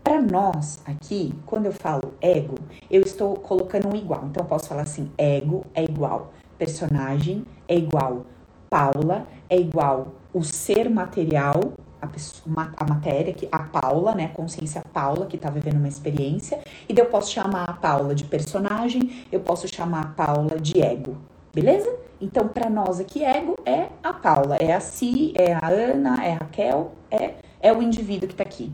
Para 0.03 0.21
nós 0.21 0.81
aqui, 0.85 1.33
quando 1.45 1.67
eu 1.67 1.71
falo 1.71 2.13
ego, 2.19 2.55
eu 2.91 3.01
estou 3.01 3.35
colocando 3.35 3.87
um 3.87 3.95
igual. 3.95 4.25
Então 4.25 4.43
eu 4.43 4.47
posso 4.47 4.67
falar 4.67 4.81
assim: 4.81 5.09
ego 5.17 5.65
é 5.73 5.83
igual 5.83 6.33
personagem, 6.57 7.45
é 7.67 7.75
igual 7.77 8.25
Paula, 8.69 9.25
é 9.49 9.57
igual 9.57 10.07
o 10.33 10.43
ser 10.43 10.89
material, 10.89 11.73
a, 12.01 12.07
pessoa, 12.07 12.71
a 12.75 12.85
matéria, 12.85 13.33
que 13.33 13.47
a 13.51 13.59
Paula, 13.59 14.13
né, 14.13 14.25
a 14.25 14.29
consciência 14.29 14.81
Paula, 14.91 15.25
que 15.25 15.35
está 15.35 15.49
vivendo 15.49 15.77
uma 15.77 15.87
experiência, 15.87 16.59
e 16.89 16.97
eu 16.97 17.05
posso 17.05 17.31
chamar 17.31 17.69
a 17.69 17.73
Paula 17.73 18.13
de 18.13 18.25
personagem, 18.25 19.25
eu 19.31 19.39
posso 19.39 19.67
chamar 19.73 20.01
a 20.01 20.25
Paula 20.25 20.59
de 20.59 20.81
ego, 20.81 21.17
beleza? 21.53 21.93
Então, 22.19 22.47
para 22.47 22.69
nós 22.69 22.99
aqui, 22.99 23.23
ego 23.23 23.55
é 23.65 23.87
a 24.01 24.13
Paula, 24.13 24.55
é 24.55 24.73
a 24.73 24.79
Si, 24.79 25.33
é 25.35 25.53
a 25.53 25.67
Ana, 25.67 26.23
é 26.25 26.33
a 26.33 26.37
Raquel, 26.37 26.93
é, 27.11 27.35
é 27.61 27.71
o 27.71 27.81
indivíduo 27.81 28.27
que 28.27 28.33
está 28.33 28.43
aqui, 28.43 28.71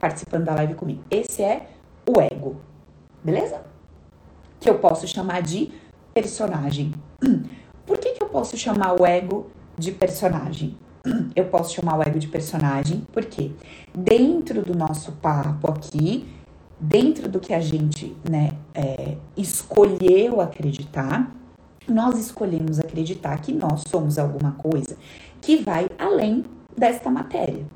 participando 0.00 0.44
da 0.44 0.54
live 0.54 0.74
comigo. 0.74 1.02
Esse 1.10 1.42
é 1.42 1.68
o 2.06 2.20
ego, 2.20 2.56
beleza? 3.22 3.62
Que 4.60 4.68
eu 4.68 4.78
posso 4.78 5.06
chamar 5.06 5.42
de 5.42 5.72
personagem. 6.14 6.92
Por 7.86 7.98
que, 7.98 8.12
que 8.12 8.22
eu 8.22 8.28
posso 8.28 8.56
chamar 8.56 9.00
o 9.00 9.04
ego 9.04 9.50
de 9.76 9.92
personagem? 9.92 10.76
Eu 11.34 11.46
posso 11.46 11.74
chamar 11.74 11.98
o 11.98 12.02
ego 12.02 12.18
de 12.18 12.28
personagem 12.28 13.04
porque 13.12 13.50
dentro 13.92 14.62
do 14.62 14.72
nosso 14.72 15.10
papo 15.12 15.68
aqui, 15.68 16.28
dentro 16.78 17.28
do 17.28 17.40
que 17.40 17.52
a 17.52 17.60
gente 17.60 18.16
né, 18.28 18.50
é, 18.72 19.16
escolheu 19.36 20.40
acreditar, 20.40 21.34
nós 21.88 22.18
escolhemos 22.18 22.78
acreditar 22.78 23.40
que 23.40 23.52
nós 23.52 23.82
somos 23.88 24.18
alguma 24.18 24.52
coisa 24.52 24.96
que 25.40 25.56
vai 25.56 25.88
além 25.98 26.44
desta 26.76 27.10
matéria. 27.10 27.66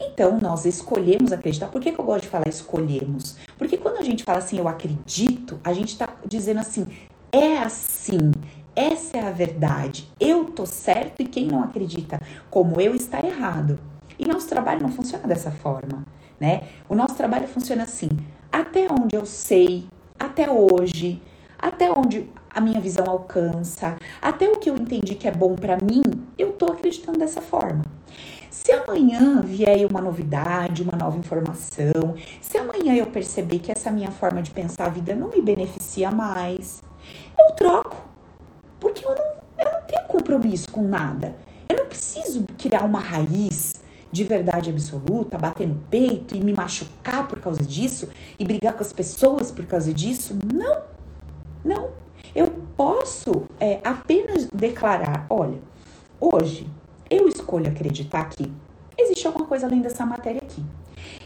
Então, 0.00 0.38
nós 0.40 0.64
escolhemos 0.64 1.32
acreditar. 1.32 1.68
Por 1.68 1.80
que, 1.80 1.92
que 1.92 1.98
eu 1.98 2.04
gosto 2.04 2.22
de 2.22 2.28
falar 2.28 2.48
escolhemos? 2.48 3.36
Porque 3.58 3.76
quando 3.76 3.98
a 3.98 4.02
gente 4.02 4.24
fala 4.24 4.38
assim, 4.38 4.58
eu 4.58 4.68
acredito, 4.68 5.60
a 5.64 5.72
gente 5.72 5.88
está 5.88 6.08
dizendo 6.26 6.60
assim, 6.60 6.86
é 7.32 7.58
assim, 7.58 8.32
Essa 8.74 9.18
é 9.18 9.26
a 9.26 9.30
verdade. 9.30 10.08
Eu 10.18 10.44
tô 10.46 10.64
certo 10.64 11.20
e 11.22 11.26
quem 11.26 11.46
não 11.46 11.62
acredita 11.62 12.20
como 12.48 12.80
eu 12.80 12.94
está 12.94 13.20
errado. 13.24 13.78
E 14.18 14.26
nosso 14.26 14.48
trabalho 14.48 14.82
não 14.82 14.90
funciona 14.90 15.26
dessa 15.26 15.50
forma, 15.50 16.04
né? 16.38 16.62
O 16.88 16.94
nosso 16.94 17.14
trabalho 17.14 17.48
funciona 17.48 17.82
assim: 17.82 18.08
até 18.52 18.86
onde 18.90 19.16
eu 19.16 19.26
sei, 19.26 19.86
até 20.18 20.50
hoje, 20.50 21.20
até 21.58 21.90
onde 21.90 22.28
a 22.48 22.60
minha 22.60 22.80
visão 22.80 23.06
alcança, 23.08 23.96
até 24.20 24.48
o 24.48 24.58
que 24.58 24.70
eu 24.70 24.76
entendi 24.76 25.14
que 25.14 25.28
é 25.28 25.30
bom 25.32 25.54
para 25.54 25.78
mim, 25.78 26.02
eu 26.38 26.52
tô 26.52 26.66
acreditando 26.66 27.18
dessa 27.18 27.40
forma. 27.40 27.82
Se 28.62 28.72
amanhã 28.72 29.40
vier 29.40 29.86
uma 29.90 30.02
novidade, 30.02 30.82
uma 30.82 30.92
nova 30.92 31.16
informação, 31.16 32.14
se 32.42 32.58
amanhã 32.58 32.94
eu 32.94 33.06
perceber 33.06 33.58
que 33.58 33.72
essa 33.72 33.90
minha 33.90 34.10
forma 34.10 34.42
de 34.42 34.50
pensar 34.50 34.84
a 34.84 34.90
vida 34.90 35.14
não 35.14 35.30
me 35.30 35.40
beneficia 35.40 36.10
mais, 36.10 36.82
eu 37.38 37.54
troco. 37.54 37.96
Porque 38.78 39.02
eu 39.06 39.14
não, 39.14 39.64
eu 39.64 39.72
não 39.72 39.82
tenho 39.86 40.06
compromisso 40.08 40.70
com 40.70 40.82
nada. 40.82 41.34
Eu 41.70 41.78
não 41.78 41.86
preciso 41.86 42.44
criar 42.58 42.84
uma 42.84 43.00
raiz 43.00 43.80
de 44.12 44.24
verdade 44.24 44.68
absoluta, 44.68 45.38
bater 45.38 45.66
no 45.66 45.76
peito 45.88 46.36
e 46.36 46.40
me 46.44 46.52
machucar 46.52 47.26
por 47.28 47.40
causa 47.40 47.62
disso 47.62 48.10
e 48.38 48.44
brigar 48.44 48.74
com 48.74 48.82
as 48.82 48.92
pessoas 48.92 49.50
por 49.50 49.64
causa 49.64 49.90
disso. 49.94 50.36
Não, 50.52 50.82
não. 51.64 51.88
Eu 52.34 52.48
posso 52.76 53.44
é, 53.58 53.80
apenas 53.82 54.48
declarar: 54.52 55.24
olha, 55.30 55.58
hoje 56.20 56.68
eu 57.10 57.28
escolho 57.28 57.68
acreditar 57.68 58.28
que 58.30 58.50
existe 58.96 59.26
alguma 59.26 59.46
coisa 59.46 59.66
além 59.66 59.82
dessa 59.82 60.06
matéria 60.06 60.40
aqui. 60.40 60.64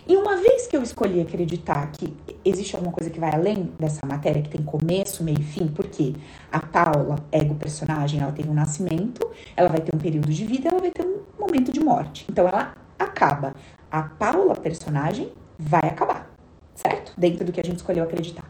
E 0.07 0.17
uma 0.17 0.37
vez 0.37 0.67
que 0.67 0.77
eu 0.77 0.83
escolhi 0.83 1.21
acreditar 1.21 1.91
que 1.91 2.15
existe 2.45 2.75
alguma 2.75 2.93
coisa 2.93 3.11
que 3.11 3.19
vai 3.19 3.33
além 3.33 3.73
dessa 3.79 4.07
matéria, 4.07 4.43
que 4.43 4.49
tem 4.49 4.63
começo, 4.63 5.25
meio 5.25 5.39
e 5.41 5.43
fim, 5.43 5.67
porque 5.69 6.15
a 6.51 6.61
Paula, 6.61 7.17
ego 7.33 7.55
personagem, 7.55 8.21
ela 8.21 8.33
tem 8.33 8.47
um 8.49 8.55
nascimento, 8.55 9.31
ela 9.57 9.69
vai 9.69 9.81
ter 9.81 9.95
um 9.95 9.99
período 9.99 10.31
de 10.31 10.47
vida, 10.47 10.69
ela 10.69 10.81
vai 10.81 10.91
ter 10.91 11.05
um 11.05 11.21
momento 11.39 11.73
de 11.73 11.81
morte. 11.81 12.27
Então 12.31 12.47
ela 12.47 12.75
acaba. 12.99 13.55
A 13.91 14.03
Paula, 14.03 14.55
personagem, 14.55 15.33
vai 15.59 15.83
acabar, 15.89 16.31
certo? 16.75 17.13
Dentro 17.17 17.45
do 17.45 17.53
que 17.53 17.61
a 17.61 17.65
gente 17.65 17.77
escolheu 17.77 18.05
acreditar. 18.05 18.45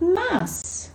Mas 0.00 0.94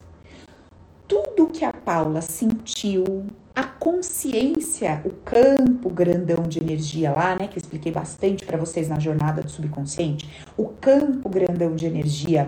tudo 1.08 1.48
que 1.48 1.64
a 1.64 1.74
Paula 1.74 2.22
sentiu, 2.22 3.26
a 3.56 3.64
consciência, 3.64 5.02
o 5.06 5.12
campo 5.12 5.90
grandão 5.90 6.44
de 6.44 6.60
energia 6.60 7.14
lá, 7.14 7.36
né, 7.36 7.48
que 7.48 7.58
eu 7.58 7.62
expliquei 7.62 7.92
bastante 7.92 8.46
para 8.46 8.58
vocês 8.58 8.90
na 8.90 9.00
jornada 9.00 9.42
do 9.42 9.50
subconsciente, 9.50 10.30
o 10.58 10.68
campo 10.68 11.30
grandão 11.30 11.74
de 11.74 11.86
energia. 11.86 12.48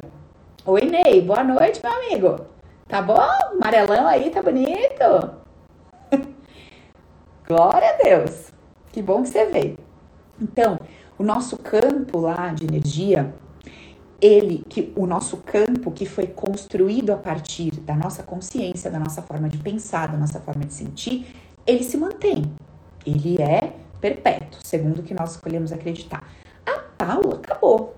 Oi, 0.66 0.82
Ney, 0.82 1.22
boa 1.22 1.46
noite, 1.46 1.80
meu 1.82 1.94
amigo. 1.94 2.46
Tá 2.90 3.02
bom? 3.02 3.18
Amarelão 3.54 4.06
aí, 4.06 4.30
tá 4.30 4.42
bonito? 4.42 5.32
Glória 7.48 7.90
a 7.90 8.04
Deus. 8.04 8.52
Que 8.92 9.02
bom 9.02 9.24
que 9.24 9.30
você 9.30 9.46
veio. 9.46 9.78
Então, 10.42 10.78
o 11.18 11.24
nosso 11.24 11.58
campo 11.58 12.20
lá 12.20 12.54
de 12.54 12.66
energia, 12.66 13.34
ele 14.22 14.64
que 14.68 14.92
o 14.96 15.06
nosso 15.06 15.38
campo 15.38 15.92
que 15.92 16.06
foi 16.06 16.28
construído 16.28 17.12
a 17.12 17.18
partir 17.18 17.72
da 17.82 17.96
nossa 17.96 18.24
consciência, 18.24 18.90
da 18.90 19.00
nossa 19.00 19.22
forma 19.22 19.48
de 19.48 19.58
pensar, 19.58 20.12
da 20.12 20.18
nossa 20.18 20.40
forma 20.40 20.66
de 20.66 20.74
sentir, 20.74 21.28
ele 21.66 21.84
se 21.84 21.98
mantém. 21.98 22.52
Ele 23.06 23.42
é 23.42 23.74
perpétuo, 24.02 24.60
segundo 24.64 25.00
o 25.00 25.04
que 25.04 25.14
nós 25.14 25.32
escolhemos 25.32 25.72
acreditar. 25.72 26.28
A 26.66 26.80
Paula 26.98 27.36
acabou, 27.36 27.96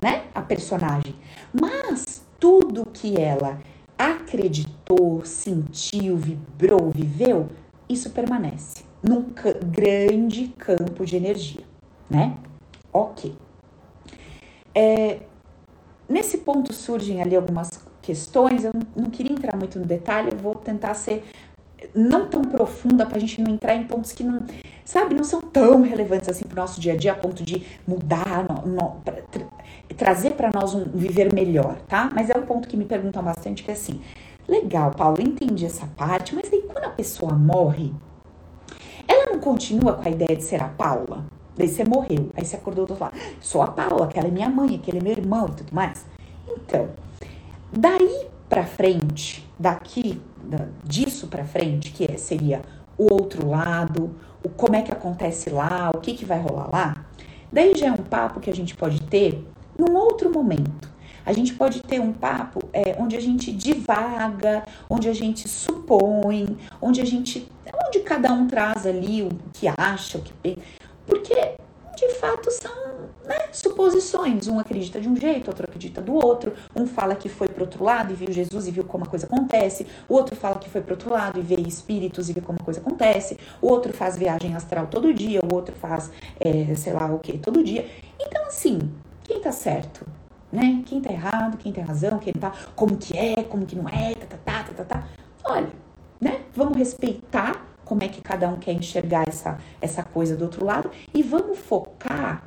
né? 0.00 0.24
A 0.34 0.42
personagem. 0.42 1.14
Mas 1.52 2.24
tudo 2.38 2.86
que 2.86 3.20
ela 3.20 3.58
acreditou, 3.96 5.24
sentiu, 5.24 6.16
vibrou, 6.16 6.90
viveu, 6.90 7.48
isso 7.88 8.10
permanece 8.10 8.84
num 9.02 9.26
grande 9.66 10.48
campo 10.58 11.04
de 11.04 11.16
energia, 11.16 11.62
né? 12.08 12.36
Ok. 12.92 13.34
É, 14.74 15.20
Nesse 16.10 16.38
ponto 16.38 16.72
surgem 16.72 17.22
ali 17.22 17.36
algumas 17.36 17.70
questões, 18.02 18.64
eu 18.64 18.72
não 18.96 19.08
queria 19.10 19.32
entrar 19.32 19.56
muito 19.56 19.78
no 19.78 19.84
detalhe, 19.84 20.30
eu 20.32 20.38
vou 20.38 20.56
tentar 20.56 20.92
ser 20.94 21.22
não 21.94 22.26
tão 22.26 22.42
profunda 22.42 23.06
para 23.06 23.16
a 23.16 23.20
gente 23.20 23.40
não 23.40 23.52
entrar 23.52 23.76
em 23.76 23.84
pontos 23.84 24.10
que 24.10 24.24
não, 24.24 24.44
sabe, 24.84 25.14
não 25.14 25.22
são 25.22 25.40
tão 25.40 25.82
relevantes 25.82 26.28
assim 26.28 26.44
para 26.44 26.54
o 26.54 26.62
nosso 26.62 26.80
dia 26.80 26.94
a 26.94 26.96
dia 26.96 27.12
a 27.12 27.14
ponto 27.14 27.44
de 27.44 27.64
mudar, 27.86 28.44
no, 28.44 28.72
no, 28.72 28.90
pra, 29.04 29.22
tra, 29.22 29.46
trazer 29.96 30.32
para 30.32 30.50
nós 30.52 30.74
um 30.74 30.82
viver 30.84 31.32
melhor, 31.32 31.76
tá? 31.86 32.10
Mas 32.12 32.28
é 32.28 32.36
um 32.36 32.42
ponto 32.42 32.66
que 32.66 32.76
me 32.76 32.86
perguntam 32.86 33.22
bastante 33.22 33.62
que 33.62 33.70
é 33.70 33.74
assim, 33.74 34.00
legal, 34.48 34.90
Paulo, 34.90 35.22
entendi 35.22 35.64
essa 35.64 35.86
parte, 35.96 36.34
mas 36.34 36.52
aí 36.52 36.62
quando 36.62 36.86
a 36.86 36.90
pessoa 36.90 37.34
morre, 37.34 37.92
ela 39.06 39.32
não 39.32 39.38
continua 39.38 39.92
com 39.92 40.08
a 40.08 40.10
ideia 40.10 40.36
de 40.36 40.42
ser 40.42 40.60
a 40.60 40.68
Paula? 40.68 41.24
Daí 41.60 41.68
você 41.68 41.84
morreu. 41.84 42.30
Aí 42.34 42.42
você 42.42 42.56
acordou 42.56 42.86
do 42.86 42.92
outro 42.92 43.04
lado. 43.04 43.18
Sou 43.38 43.60
a 43.60 43.66
Paula, 43.66 44.06
aquela 44.06 44.28
é 44.28 44.30
minha 44.30 44.48
mãe, 44.48 44.76
aquele 44.76 44.96
é 44.96 45.02
meu 45.02 45.12
irmão 45.12 45.46
e 45.46 45.56
tudo 45.56 45.74
mais. 45.74 46.06
Então, 46.48 46.88
daí 47.70 48.28
pra 48.48 48.64
frente, 48.64 49.46
daqui, 49.58 50.20
disso 50.82 51.26
pra 51.26 51.44
frente, 51.44 51.92
que 51.92 52.10
é, 52.10 52.16
seria 52.16 52.62
o 52.96 53.12
outro 53.12 53.46
lado, 53.46 54.10
o 54.42 54.48
como 54.48 54.74
é 54.74 54.80
que 54.80 54.90
acontece 54.90 55.50
lá, 55.50 55.90
o 55.94 55.98
que, 55.98 56.14
que 56.14 56.24
vai 56.24 56.40
rolar 56.40 56.70
lá, 56.72 57.04
daí 57.52 57.74
já 57.76 57.88
é 57.88 57.92
um 57.92 57.96
papo 57.96 58.40
que 58.40 58.48
a 58.48 58.54
gente 58.54 58.74
pode 58.74 59.02
ter 59.02 59.46
num 59.78 59.94
outro 59.94 60.32
momento. 60.32 60.88
A 61.26 61.32
gente 61.34 61.52
pode 61.52 61.82
ter 61.82 62.00
um 62.00 62.12
papo 62.12 62.60
é, 62.72 62.96
onde 62.98 63.16
a 63.16 63.20
gente 63.20 63.52
divaga, 63.52 64.64
onde 64.88 65.10
a 65.10 65.12
gente 65.12 65.46
supõe, 65.46 66.56
onde 66.80 67.02
a 67.02 67.04
gente. 67.04 67.46
onde 67.86 68.00
cada 68.00 68.32
um 68.32 68.48
traz 68.48 68.86
ali 68.86 69.22
o 69.22 69.28
que 69.52 69.68
acha, 69.68 70.16
o 70.16 70.22
que 70.22 70.32
porque, 71.10 71.56
de 71.96 72.08
fato, 72.14 72.50
são 72.52 72.72
né, 73.24 73.48
suposições. 73.52 74.46
Um 74.46 74.60
acredita 74.60 75.00
de 75.00 75.08
um 75.08 75.16
jeito, 75.16 75.48
outro 75.48 75.64
acredita 75.64 76.00
do 76.00 76.14
outro. 76.14 76.54
Um 76.74 76.86
fala 76.86 77.16
que 77.16 77.28
foi 77.28 77.48
pro 77.48 77.64
outro 77.64 77.82
lado 77.84 78.12
e 78.12 78.14
viu 78.16 78.32
Jesus 78.32 78.68
e 78.68 78.70
viu 78.70 78.84
como 78.84 79.04
a 79.04 79.06
coisa 79.08 79.26
acontece. 79.26 79.86
O 80.08 80.14
outro 80.14 80.36
fala 80.36 80.56
que 80.56 80.70
foi 80.70 80.80
pro 80.80 80.94
outro 80.94 81.12
lado 81.12 81.40
e 81.40 81.42
vê 81.42 81.56
espíritos 81.56 82.30
e 82.30 82.32
vê 82.32 82.40
como 82.40 82.58
a 82.60 82.64
coisa 82.64 82.80
acontece. 82.80 83.36
O 83.60 83.66
outro 83.66 83.92
faz 83.92 84.16
viagem 84.16 84.54
astral 84.54 84.86
todo 84.86 85.12
dia. 85.12 85.40
O 85.42 85.52
outro 85.52 85.74
faz, 85.74 86.10
é, 86.38 86.74
sei 86.76 86.92
lá 86.92 87.06
o 87.06 87.18
que, 87.18 87.36
todo 87.36 87.62
dia. 87.62 87.86
Então, 88.18 88.46
assim, 88.46 88.78
quem 89.24 89.40
tá 89.40 89.50
certo? 89.50 90.06
Né? 90.52 90.82
Quem 90.86 91.00
tá 91.00 91.12
errado, 91.12 91.58
quem 91.58 91.72
tem 91.72 91.82
razão, 91.82 92.18
quem 92.18 92.32
tá, 92.32 92.52
como 92.74 92.96
que 92.96 93.16
é, 93.16 93.42
como 93.42 93.66
que 93.66 93.76
não 93.76 93.88
é, 93.88 94.14
tá, 94.14 94.26
tá, 94.26 94.38
tá, 94.44 94.62
tá, 94.62 94.72
tá, 94.72 94.84
tá. 94.84 95.08
Olha, 95.44 95.70
né? 96.20 96.40
Vamos 96.54 96.76
respeitar 96.76 97.69
como 97.90 98.04
é 98.04 98.08
que 98.08 98.20
cada 98.20 98.48
um 98.48 98.56
quer 98.56 98.72
enxergar 98.72 99.24
essa, 99.26 99.58
essa 99.80 100.04
coisa 100.04 100.36
do 100.36 100.44
outro 100.44 100.64
lado 100.64 100.88
e 101.12 101.24
vamos 101.24 101.58
focar 101.58 102.44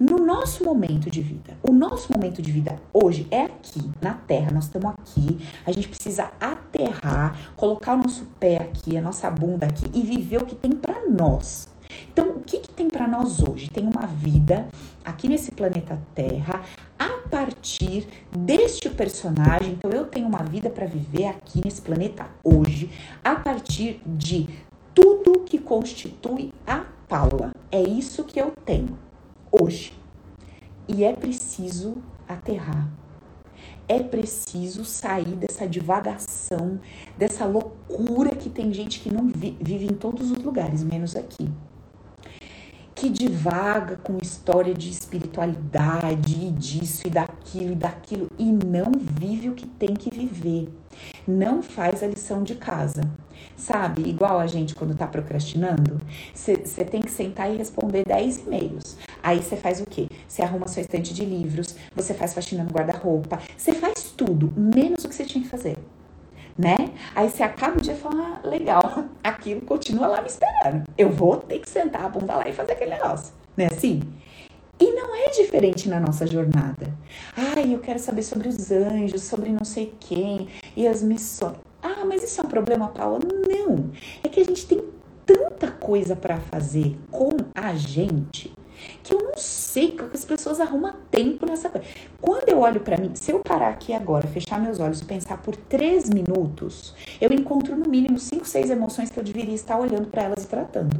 no 0.00 0.16
nosso 0.16 0.64
momento 0.64 1.10
de 1.10 1.20
vida. 1.20 1.58
O 1.62 1.72
nosso 1.72 2.10
momento 2.10 2.40
de 2.40 2.50
vida 2.50 2.80
hoje 2.90 3.28
é 3.30 3.42
aqui, 3.42 3.90
na 4.00 4.14
Terra, 4.14 4.50
nós 4.50 4.64
estamos 4.64 4.92
aqui, 4.92 5.46
a 5.66 5.72
gente 5.72 5.88
precisa 5.88 6.30
aterrar, 6.40 7.38
colocar 7.54 7.92
o 7.92 7.98
nosso 7.98 8.24
pé 8.40 8.56
aqui, 8.56 8.96
a 8.96 9.02
nossa 9.02 9.30
bunda 9.30 9.66
aqui 9.66 9.84
e 9.92 10.00
viver 10.00 10.40
o 10.40 10.46
que 10.46 10.54
tem 10.54 10.72
para 10.72 11.06
nós. 11.06 11.68
Então, 12.10 12.30
o 12.30 12.40
que, 12.40 12.60
que 12.60 12.70
tem 12.70 12.88
para 12.88 13.06
nós 13.06 13.42
hoje? 13.42 13.68
Tem 13.68 13.84
uma 13.84 14.06
vida 14.06 14.68
aqui 15.04 15.28
nesse 15.28 15.52
planeta 15.52 15.98
Terra 16.14 16.62
a 16.98 17.28
partir 17.28 18.08
deste 18.30 18.88
personagem. 18.88 19.72
Então, 19.72 19.90
eu 19.90 20.06
tenho 20.06 20.26
uma 20.26 20.42
vida 20.42 20.70
para 20.70 20.86
viver 20.86 21.26
aqui 21.26 21.60
nesse 21.62 21.82
planeta 21.82 22.26
hoje 22.42 22.90
a 23.22 23.34
partir 23.34 24.00
de 24.06 24.48
tudo 25.00 25.44
que 25.44 25.58
constitui 25.58 26.52
a 26.66 26.84
Paula. 27.08 27.52
É 27.70 27.80
isso 27.80 28.24
que 28.24 28.40
eu 28.40 28.52
tenho 28.64 28.98
hoje. 29.52 29.92
E 30.88 31.04
é 31.04 31.12
preciso 31.12 31.98
aterrar. 32.26 32.90
É 33.86 34.02
preciso 34.02 34.84
sair 34.84 35.36
dessa 35.36 35.68
divagação, 35.68 36.80
dessa 37.16 37.46
loucura 37.46 38.34
que 38.34 38.50
tem 38.50 38.72
gente 38.72 38.98
que 38.98 39.10
não 39.10 39.28
vive 39.28 39.86
em 39.86 39.94
todos 39.94 40.32
os 40.32 40.38
lugares, 40.38 40.82
menos 40.82 41.14
aqui 41.14 41.48
que 42.98 43.08
divaga 43.08 43.96
com 43.96 44.18
história 44.20 44.74
de 44.74 44.90
espiritualidade 44.90 46.34
e 46.34 46.50
disso 46.50 47.06
e 47.06 47.10
daquilo 47.10 47.70
e 47.70 47.76
daquilo 47.76 48.28
e 48.36 48.46
não 48.50 48.90
vive 48.98 49.50
o 49.50 49.54
que 49.54 49.68
tem 49.68 49.94
que 49.94 50.10
viver. 50.10 50.68
Não 51.24 51.62
faz 51.62 52.02
a 52.02 52.08
lição 52.08 52.42
de 52.42 52.56
casa. 52.56 53.02
Sabe, 53.56 54.08
igual 54.08 54.38
a 54.38 54.46
gente 54.46 54.74
quando 54.74 54.96
tá 54.96 55.06
procrastinando, 55.06 56.00
você 56.32 56.84
tem 56.84 57.00
que 57.00 57.10
sentar 57.10 57.52
e 57.52 57.56
responder 57.56 58.04
10 58.06 58.46
e-mails. 58.46 58.96
Aí 59.22 59.42
você 59.42 59.56
faz 59.56 59.80
o 59.80 59.86
quê? 59.86 60.08
Você 60.26 60.42
arruma 60.42 60.68
sua 60.68 60.82
estante 60.82 61.12
de 61.12 61.24
livros, 61.24 61.74
você 61.94 62.14
faz 62.14 62.34
faxina 62.34 62.62
no 62.62 62.70
guarda-roupa, 62.70 63.40
você 63.56 63.72
faz 63.72 64.12
tudo, 64.16 64.52
menos 64.56 65.04
o 65.04 65.08
que 65.08 65.14
você 65.14 65.24
tinha 65.24 65.42
que 65.42 65.50
fazer 65.50 65.76
né? 66.58 66.90
Aí 67.14 67.30
você 67.30 67.44
acaba 67.44 67.78
o 67.78 67.80
dia 67.80 67.94
e 67.94 67.96
fala, 67.96 68.40
ah, 68.42 68.48
legal, 68.48 69.04
aquilo 69.22 69.60
continua 69.60 70.08
lá 70.08 70.20
me 70.20 70.26
esperando. 70.26 70.84
Eu 70.98 71.10
vou 71.10 71.36
ter 71.36 71.60
que 71.60 71.70
sentar 71.70 72.04
a 72.04 72.08
bunda 72.08 72.34
lá 72.34 72.48
e 72.48 72.52
fazer 72.52 72.72
aquele 72.72 72.90
negócio, 72.90 73.32
né? 73.56 73.66
Assim. 73.66 74.02
E 74.80 74.92
não 74.92 75.14
é 75.14 75.30
diferente 75.30 75.88
na 75.88 75.98
nossa 75.98 76.26
jornada. 76.26 76.92
Ai, 77.36 77.74
eu 77.74 77.78
quero 77.78 77.98
saber 77.98 78.22
sobre 78.22 78.48
os 78.48 78.70
anjos, 78.70 79.22
sobre 79.22 79.50
não 79.50 79.64
sei 79.64 79.92
quem 79.98 80.48
e 80.76 80.86
as 80.86 81.02
missões. 81.02 81.56
Ah, 81.82 82.04
mas 82.04 82.22
isso 82.22 82.40
é 82.40 82.44
um 82.44 82.48
problema, 82.48 82.88
Paula? 82.88 83.20
Não. 83.20 83.90
É 84.22 84.28
que 84.28 84.40
a 84.40 84.44
gente 84.44 84.66
tem 84.66 84.82
tanta 85.24 85.70
coisa 85.70 86.16
para 86.16 86.38
fazer 86.38 86.96
com 87.10 87.30
a 87.54 87.74
gente 87.74 88.52
que 89.02 89.12
eu 89.14 89.22
não 89.22 89.36
sei 89.36 89.90
que 89.90 90.02
as 90.14 90.24
pessoas 90.24 90.60
arrumam 90.60 90.94
tempo 91.10 91.46
nessa 91.46 91.68
coisa. 91.68 91.86
Quando 92.20 92.48
eu 92.48 92.60
olho 92.60 92.80
para 92.80 92.96
mim, 92.96 93.10
se 93.14 93.32
eu 93.32 93.40
parar 93.40 93.70
aqui 93.70 93.92
agora, 93.92 94.26
fechar 94.26 94.60
meus 94.60 94.78
olhos 94.78 95.00
e 95.00 95.04
pensar 95.04 95.38
por 95.38 95.56
três 95.56 96.08
minutos, 96.08 96.94
eu 97.20 97.32
encontro 97.32 97.76
no 97.76 97.88
mínimo 97.88 98.18
cinco, 98.18 98.46
seis 98.46 98.70
emoções 98.70 99.10
que 99.10 99.18
eu 99.18 99.24
deveria 99.24 99.54
estar 99.54 99.78
olhando 99.78 100.08
para 100.08 100.22
elas 100.22 100.44
e 100.44 100.46
tratando. 100.46 100.96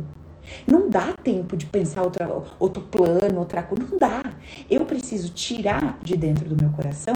Não 0.67 0.89
dá 0.89 1.13
tempo 1.23 1.57
de 1.57 1.67
pensar 1.67 2.03
outra, 2.03 2.29
outro 2.59 2.83
plano, 2.83 3.39
outra 3.39 3.63
coisa. 3.63 3.87
Não 3.89 3.99
dá. 3.99 4.23
Eu 4.71 4.85
preciso 4.85 5.31
tirar 5.33 5.99
de 6.03 6.17
dentro 6.17 6.49
do 6.49 6.61
meu 6.61 6.73
coração 6.73 7.15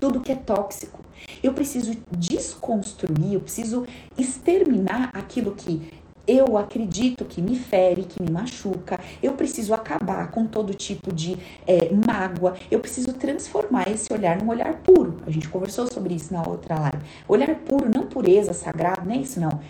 tudo 0.00 0.20
que 0.20 0.32
é 0.32 0.36
tóxico. 0.36 1.00
Eu 1.42 1.52
preciso 1.52 1.96
desconstruir, 2.10 3.34
eu 3.34 3.40
preciso 3.40 3.86
exterminar 4.16 5.10
aquilo 5.14 5.54
que 5.54 5.90
eu 6.26 6.56
acredito 6.56 7.24
que 7.24 7.42
me 7.42 7.56
fere, 7.56 8.04
que 8.04 8.22
me 8.22 8.30
machuca, 8.30 8.98
eu 9.22 9.32
preciso 9.32 9.74
acabar 9.74 10.30
com 10.30 10.46
todo 10.46 10.72
tipo 10.72 11.12
de 11.12 11.36
é, 11.66 11.90
mágoa, 12.06 12.54
eu 12.70 12.80
preciso 12.80 13.12
transformar 13.12 13.88
esse 13.88 14.12
olhar 14.12 14.40
num 14.40 14.48
olhar 14.48 14.74
puro. 14.76 15.18
A 15.26 15.30
gente 15.30 15.48
conversou 15.48 15.86
sobre 15.92 16.14
isso 16.14 16.32
na 16.32 16.42
outra 16.46 16.78
live. 16.78 16.98
Olhar 17.28 17.54
puro, 17.56 17.90
não 17.94 18.06
pureza, 18.06 18.52
sagrado, 18.54 19.04
não 19.04 19.14
é 19.14 19.18
isso 19.18 19.38
não. 19.38 19.60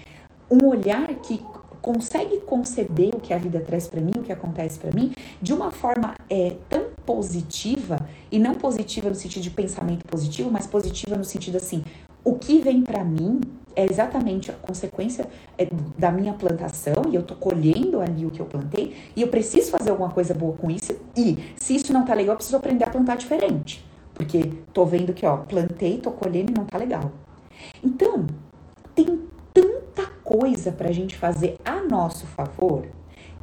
Um 0.50 0.66
olhar 0.68 1.08
que 1.16 1.42
consegue 1.84 2.38
conceber 2.40 3.14
o 3.14 3.20
que 3.20 3.34
a 3.34 3.38
vida 3.38 3.60
traz 3.60 3.86
para 3.86 4.00
mim, 4.00 4.12
o 4.16 4.22
que 4.22 4.32
acontece 4.32 4.78
para 4.78 4.90
mim, 4.90 5.12
de 5.42 5.52
uma 5.52 5.70
forma 5.70 6.14
é, 6.30 6.56
tão 6.68 6.83
positiva, 7.04 7.98
e 8.30 8.38
não 8.38 8.54
positiva 8.54 9.08
no 9.08 9.14
sentido 9.14 9.42
de 9.42 9.50
pensamento 9.50 10.04
positivo, 10.06 10.50
mas 10.50 10.66
positiva 10.66 11.16
no 11.16 11.24
sentido 11.24 11.56
assim, 11.56 11.84
o 12.24 12.34
que 12.34 12.60
vem 12.60 12.82
para 12.82 13.04
mim 13.04 13.40
é 13.76 13.84
exatamente 13.84 14.50
a 14.50 14.54
consequência 14.54 15.26
é, 15.58 15.68
da 15.98 16.10
minha 16.10 16.32
plantação 16.32 17.04
e 17.10 17.14
eu 17.14 17.22
tô 17.22 17.34
colhendo 17.34 18.00
ali 18.00 18.24
o 18.24 18.30
que 18.30 18.40
eu 18.40 18.46
plantei 18.46 18.96
e 19.14 19.22
eu 19.22 19.28
preciso 19.28 19.70
fazer 19.70 19.90
alguma 19.90 20.10
coisa 20.10 20.32
boa 20.32 20.56
com 20.56 20.70
isso 20.70 20.96
e 21.16 21.38
se 21.56 21.74
isso 21.74 21.92
não 21.92 22.04
tá 22.04 22.14
legal, 22.14 22.34
eu 22.34 22.36
preciso 22.36 22.56
aprender 22.56 22.84
a 22.84 22.90
plantar 22.90 23.16
diferente. 23.16 23.84
Porque 24.14 24.52
tô 24.72 24.86
vendo 24.86 25.12
que, 25.12 25.26
ó, 25.26 25.38
plantei, 25.38 25.98
tô 25.98 26.12
colhendo 26.12 26.52
e 26.52 26.54
não 26.54 26.64
tá 26.64 26.78
legal. 26.78 27.10
Então, 27.82 28.26
tem 28.94 29.20
tanta 29.52 30.06
coisa 30.22 30.70
pra 30.70 30.92
gente 30.92 31.16
fazer 31.16 31.56
a 31.64 31.82
nosso 31.82 32.24
favor 32.26 32.86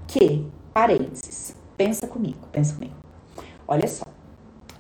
que, 0.07 0.45
parênteses, 0.73 1.55
pensa 1.75 2.07
comigo, 2.07 2.47
pensa 2.51 2.73
comigo. 2.73 3.00
Olha 3.71 3.87
só, 3.87 4.03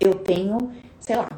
eu 0.01 0.13
tenho, 0.15 0.69
sei 0.99 1.15
lá, 1.15 1.29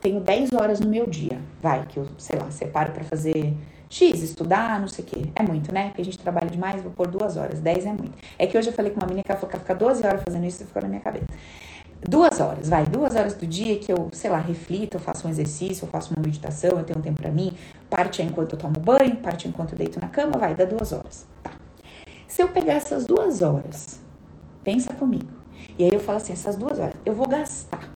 tenho 0.00 0.20
10 0.20 0.52
horas 0.52 0.78
no 0.78 0.88
meu 0.88 1.08
dia, 1.08 1.40
vai, 1.60 1.84
que 1.84 1.96
eu, 1.96 2.06
sei 2.16 2.38
lá, 2.38 2.48
separo 2.52 2.92
para 2.92 3.02
fazer 3.02 3.52
X, 3.88 4.22
estudar, 4.22 4.78
não 4.78 4.86
sei 4.86 5.04
o 5.04 5.08
quê. 5.08 5.22
É 5.34 5.42
muito, 5.42 5.74
né? 5.74 5.88
Porque 5.88 6.02
a 6.02 6.04
gente 6.04 6.16
trabalha 6.16 6.48
demais, 6.48 6.80
vou 6.80 6.92
pôr 6.92 7.08
duas 7.08 7.36
horas. 7.36 7.58
10 7.58 7.86
é 7.86 7.92
muito. 7.92 8.12
É 8.38 8.46
que 8.46 8.56
hoje 8.56 8.68
eu 8.68 8.72
falei 8.72 8.92
com 8.92 9.00
uma 9.00 9.08
menina 9.08 9.24
que 9.24 9.32
ela 9.32 9.40
falou 9.40 9.52
que 9.52 9.58
ficar 9.58 9.74
12 9.74 10.06
horas 10.06 10.22
fazendo 10.22 10.46
isso 10.46 10.62
e 10.62 10.66
ficou 10.66 10.82
na 10.82 10.88
minha 10.88 11.00
cabeça. 11.00 11.26
Duas 12.08 12.38
horas, 12.38 12.68
vai, 12.68 12.86
duas 12.86 13.16
horas 13.16 13.34
do 13.34 13.44
dia 13.44 13.76
que 13.80 13.92
eu, 13.92 14.08
sei 14.12 14.30
lá, 14.30 14.38
reflito, 14.38 14.94
eu 14.94 15.00
faço 15.00 15.26
um 15.26 15.30
exercício, 15.30 15.86
eu 15.86 15.88
faço 15.88 16.14
uma 16.14 16.22
meditação, 16.24 16.78
eu 16.78 16.84
tenho 16.84 17.00
um 17.00 17.02
tempo 17.02 17.20
para 17.20 17.32
mim. 17.32 17.52
Parte 17.90 18.22
é 18.22 18.24
enquanto 18.24 18.52
eu 18.52 18.58
tomo 18.60 18.78
banho, 18.78 19.16
parte 19.16 19.48
é 19.48 19.50
enquanto 19.50 19.72
eu 19.72 19.78
deito 19.78 20.00
na 20.00 20.06
cama, 20.06 20.38
vai, 20.38 20.54
dá 20.54 20.64
duas 20.64 20.92
horas. 20.92 21.26
Tá. 21.42 21.50
Se 22.28 22.40
eu 22.40 22.48
pegar 22.50 22.74
essas 22.74 23.04
duas 23.04 23.42
horas, 23.42 24.00
pensa 24.62 24.94
comigo. 24.94 25.39
E 25.78 25.84
aí 25.84 25.90
eu 25.92 26.00
falo 26.00 26.18
assim, 26.18 26.32
essas 26.32 26.56
duas 26.56 26.78
horas, 26.78 26.94
eu 27.04 27.14
vou 27.14 27.28
gastar 27.28 27.90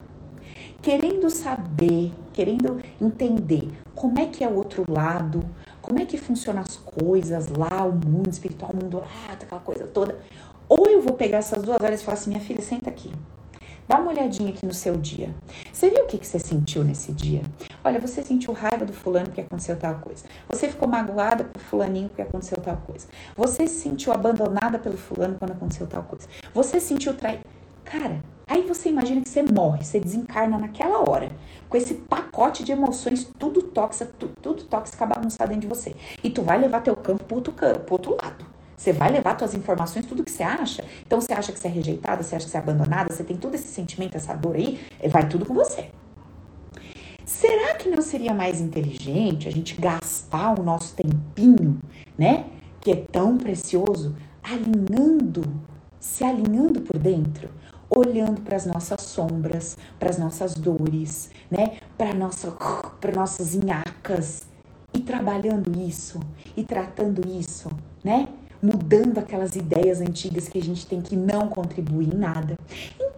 querendo 0.85 1.31
saber, 1.31 2.13
querendo 2.35 2.79
entender 3.01 3.71
como 3.95 4.19
é 4.19 4.27
que 4.27 4.45
é 4.45 4.49
o 4.49 4.55
outro 4.55 4.85
lado, 4.87 5.43
como 5.81 5.99
é 5.99 6.05
que 6.05 6.19
funcionam 6.19 6.61
as 6.61 6.77
coisas 6.77 7.49
lá, 7.49 7.87
o 7.87 7.93
mundo 7.93 8.29
espiritual, 8.29 8.71
o 8.75 8.77
mundo 8.77 8.99
lá, 8.99 9.33
aquela 9.33 9.63
coisa 9.63 9.87
toda. 9.87 10.19
Ou 10.69 10.87
eu 10.87 11.01
vou 11.01 11.15
pegar 11.15 11.39
essas 11.39 11.63
duas 11.63 11.81
horas 11.81 12.03
e 12.03 12.05
falar 12.05 12.19
assim, 12.19 12.29
minha 12.29 12.43
filha, 12.43 12.61
senta 12.61 12.91
aqui. 12.91 13.11
Dá 13.89 13.99
uma 13.99 14.11
olhadinha 14.11 14.51
aqui 14.51 14.67
no 14.67 14.75
seu 14.75 14.97
dia. 14.99 15.35
Você 15.73 15.89
viu 15.89 16.05
o 16.05 16.07
que, 16.07 16.19
que 16.19 16.27
você 16.27 16.39
sentiu 16.39 16.85
nesse 16.85 17.13
dia? 17.13 17.41
Olha, 17.83 17.99
você 17.99 18.23
sentiu 18.23 18.53
raiva 18.53 18.85
do 18.85 18.93
fulano 18.93 19.27
porque 19.27 19.41
aconteceu 19.41 19.79
tal 19.79 19.97
coisa. 19.97 20.25
Você 20.51 20.69
ficou 20.69 20.87
magoada 20.87 21.45
por 21.45 21.63
fulaninho 21.63 22.09
porque 22.09 22.23
aconteceu 22.23 22.59
tal 22.59 22.77
coisa. 22.79 23.07
Você 23.35 23.67
se 23.67 23.81
sentiu 23.81 24.13
abandonada 24.13 24.79
pelo 24.79 24.99
fulano 24.99 25.37
quando 25.39 25.53
aconteceu 25.53 25.87
tal 25.87 26.03
coisa. 26.03 26.27
Você 26.53 26.79
se 26.79 26.89
sentiu 26.89 27.15
traída. 27.15 27.54
Cara, 27.85 28.23
Aí 28.47 28.61
você 28.63 28.91
imagina 28.91 29.23
que 29.23 29.29
você 29.29 29.43
morre, 29.43 29.83
você 29.83 29.99
desencarna 29.99 30.59
naquela 30.59 31.09
hora, 31.09 31.33
com 31.69 31.77
esse 31.79 31.95
pacote 31.95 32.63
de 32.63 32.73
emoções, 32.73 33.27
tudo 33.39 33.63
tóxico, 33.63 34.13
tudo, 34.19 34.35
tudo 34.43 34.65
tóxico 34.65 35.07
bagunçado 35.07 35.49
dentro 35.49 35.63
de 35.63 35.67
você. 35.67 35.97
E 36.23 36.29
tu 36.29 36.43
vai 36.43 36.59
levar 36.59 36.83
teu 36.83 36.95
campo 36.95 37.25
pro 37.25 37.37
outro, 37.37 37.53
pro 37.53 37.95
outro 37.95 38.17
lado. 38.23 38.45
Você 38.77 38.93
vai 38.93 39.11
levar 39.11 39.35
tuas 39.35 39.55
informações, 39.55 40.05
tudo 40.05 40.23
que 40.23 40.31
você 40.31 40.43
acha. 40.43 40.85
Então 41.07 41.21
você 41.21 41.33
acha 41.33 41.53
que 41.53 41.59
você 41.59 41.69
é 41.69 41.71
rejeitada, 41.71 42.23
você 42.23 42.37
acha 42.37 42.45
que 42.45 42.51
você 42.51 42.57
é 42.59 42.61
abandonada, 42.61 43.15
você 43.15 43.25
tem 43.25 43.37
todo 43.37 43.55
esse 43.55 43.69
sentimento, 43.69 44.17
essa 44.17 44.35
dor 44.35 44.57
aí, 44.57 44.79
vai 45.09 45.27
tudo 45.27 45.47
com 45.47 45.55
você. 45.55 45.89
Será 47.25 47.75
que 47.77 47.89
não 47.89 48.03
seria 48.03 48.35
mais 48.35 48.61
inteligente 48.61 49.49
a 49.49 49.51
gente 49.51 49.81
gastar 49.81 50.61
o 50.61 50.63
nosso 50.63 50.95
tempinho, 50.95 51.81
né? 52.19 52.45
Que 52.79 52.91
é 52.91 52.97
tão 52.97 53.39
precioso, 53.39 54.15
alinhando, 54.43 55.43
se 55.99 56.23
alinhando 56.23 56.83
por 56.83 56.99
dentro? 56.99 57.49
Olhando 57.91 58.41
para 58.41 58.57
as 58.57 58.67
nossas 58.67 59.01
sombras, 59.03 59.77
para 59.99 60.11
as 60.11 60.19
nossas 60.19 60.55
dores, 60.55 61.31
né? 61.51 61.79
Para 61.97 62.15
nossa, 62.15 62.51
para 63.01 63.13
nossas 63.13 63.55
inhacas 63.55 64.43
e 64.93 65.01
trabalhando 65.01 65.73
isso 65.79 66.21
e 66.57 66.63
tratando 66.63 67.27
isso, 67.29 67.71
né? 68.03 68.29
Mudando 68.63 69.19
aquelas 69.19 69.57
ideias 69.57 70.01
antigas 70.01 70.49
que 70.49 70.59
a 70.59 70.63
gente 70.63 70.87
tem 70.87 71.01
que 71.01 71.17
não 71.17 71.49
contribuir 71.49 72.15
em 72.15 72.17
nada. 72.17 72.57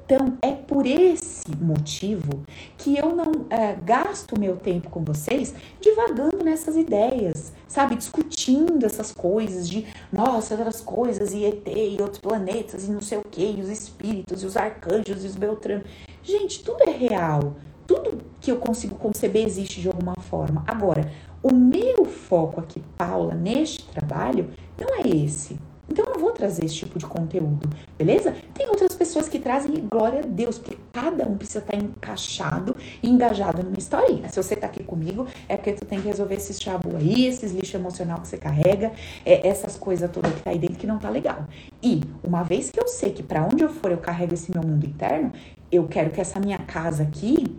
Então, 0.06 0.38
é 0.40 0.52
por 0.52 0.86
esse 0.86 1.50
motivo 1.60 2.44
que 2.78 2.96
eu 2.96 3.14
não 3.16 3.46
é, 3.50 3.74
gasto 3.74 4.38
meu 4.38 4.56
tempo 4.56 4.88
com 4.88 5.02
vocês 5.02 5.52
divagando 5.80 6.44
nessas 6.44 6.76
ideias, 6.76 7.52
sabe? 7.66 7.96
Discutindo 7.96 8.86
essas 8.86 9.10
coisas 9.10 9.68
de, 9.68 9.84
nossa, 10.12 10.54
outras 10.54 10.80
coisas, 10.80 11.34
e 11.34 11.44
ET, 11.44 11.66
e 11.66 12.00
outros 12.00 12.20
planetas, 12.20 12.86
e 12.86 12.90
não 12.92 13.00
sei 13.00 13.18
o 13.18 13.22
que, 13.28 13.44
e 13.44 13.60
os 13.60 13.68
espíritos, 13.68 14.44
e 14.44 14.46
os 14.46 14.56
arcanjos, 14.56 15.24
e 15.24 15.26
os 15.26 15.34
Beltrano. 15.34 15.82
Gente, 16.22 16.62
tudo 16.62 16.84
é 16.84 16.90
real. 16.90 17.56
Tudo 17.84 18.20
que 18.40 18.52
eu 18.52 18.58
consigo 18.58 18.94
conceber 18.94 19.44
existe 19.44 19.80
de 19.80 19.88
alguma 19.88 20.14
forma. 20.14 20.62
Agora, 20.68 21.12
o 21.42 21.52
meu 21.52 22.04
foco 22.04 22.60
aqui, 22.60 22.80
Paula, 22.96 23.34
neste 23.34 23.84
trabalho, 23.86 24.50
não 24.78 25.00
é 25.00 25.08
esse. 25.24 25.58
Então 25.88 26.04
eu 26.12 26.18
vou 26.18 26.32
trazer 26.32 26.64
esse 26.64 26.74
tipo 26.74 26.98
de 26.98 27.06
conteúdo, 27.06 27.68
beleza? 27.96 28.34
Tem 28.54 28.68
outras 28.68 28.94
pessoas 28.94 29.28
que 29.28 29.38
trazem 29.38 29.74
e 29.76 29.80
glória 29.80 30.20
a 30.20 30.26
Deus, 30.26 30.58
porque 30.58 30.76
cada 30.92 31.26
um 31.26 31.36
precisa 31.36 31.60
estar 31.60 31.76
encaixado 31.76 32.74
e 33.02 33.08
engajado 33.08 33.62
numa 33.62 33.78
historinha. 33.78 34.28
Se 34.28 34.42
você 34.42 34.56
tá 34.56 34.66
aqui 34.66 34.82
comigo, 34.82 35.26
é 35.48 35.56
porque 35.56 35.72
tu 35.72 35.84
tem 35.84 36.00
que 36.00 36.08
resolver 36.08 36.34
esses 36.34 36.60
chabu 36.60 36.96
aí, 36.96 37.26
esses 37.26 37.52
lixo 37.52 37.76
emocional 37.76 38.20
que 38.20 38.28
você 38.28 38.36
carrega, 38.36 38.92
é, 39.24 39.46
essas 39.46 39.76
coisas 39.76 40.10
todas 40.10 40.32
que 40.34 40.42
tá 40.42 40.50
aí 40.50 40.58
dentro 40.58 40.76
que 40.76 40.86
não 40.86 40.98
tá 40.98 41.08
legal. 41.08 41.46
E 41.82 42.00
uma 42.22 42.42
vez 42.42 42.70
que 42.70 42.80
eu 42.80 42.88
sei 42.88 43.12
que 43.12 43.22
para 43.22 43.44
onde 43.44 43.62
eu 43.62 43.68
for 43.68 43.90
eu 43.90 43.98
carrego 43.98 44.34
esse 44.34 44.50
meu 44.50 44.62
mundo 44.62 44.84
interno, 44.84 45.32
eu 45.70 45.86
quero 45.86 46.10
que 46.10 46.20
essa 46.20 46.38
minha 46.40 46.58
casa 46.58 47.02
aqui, 47.02 47.58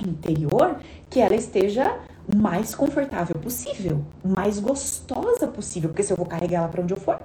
interior, 0.00 0.76
que 1.10 1.20
ela 1.20 1.34
esteja 1.34 1.98
mais 2.34 2.74
confortável 2.74 3.36
possível, 3.36 4.04
mais 4.24 4.58
gostosa 4.58 5.46
possível, 5.46 5.90
porque 5.90 6.02
se 6.02 6.12
eu 6.12 6.16
vou 6.16 6.26
carregar 6.26 6.60
ela 6.60 6.68
para 6.68 6.82
onde 6.82 6.94
eu 6.94 6.98
for, 6.98 7.20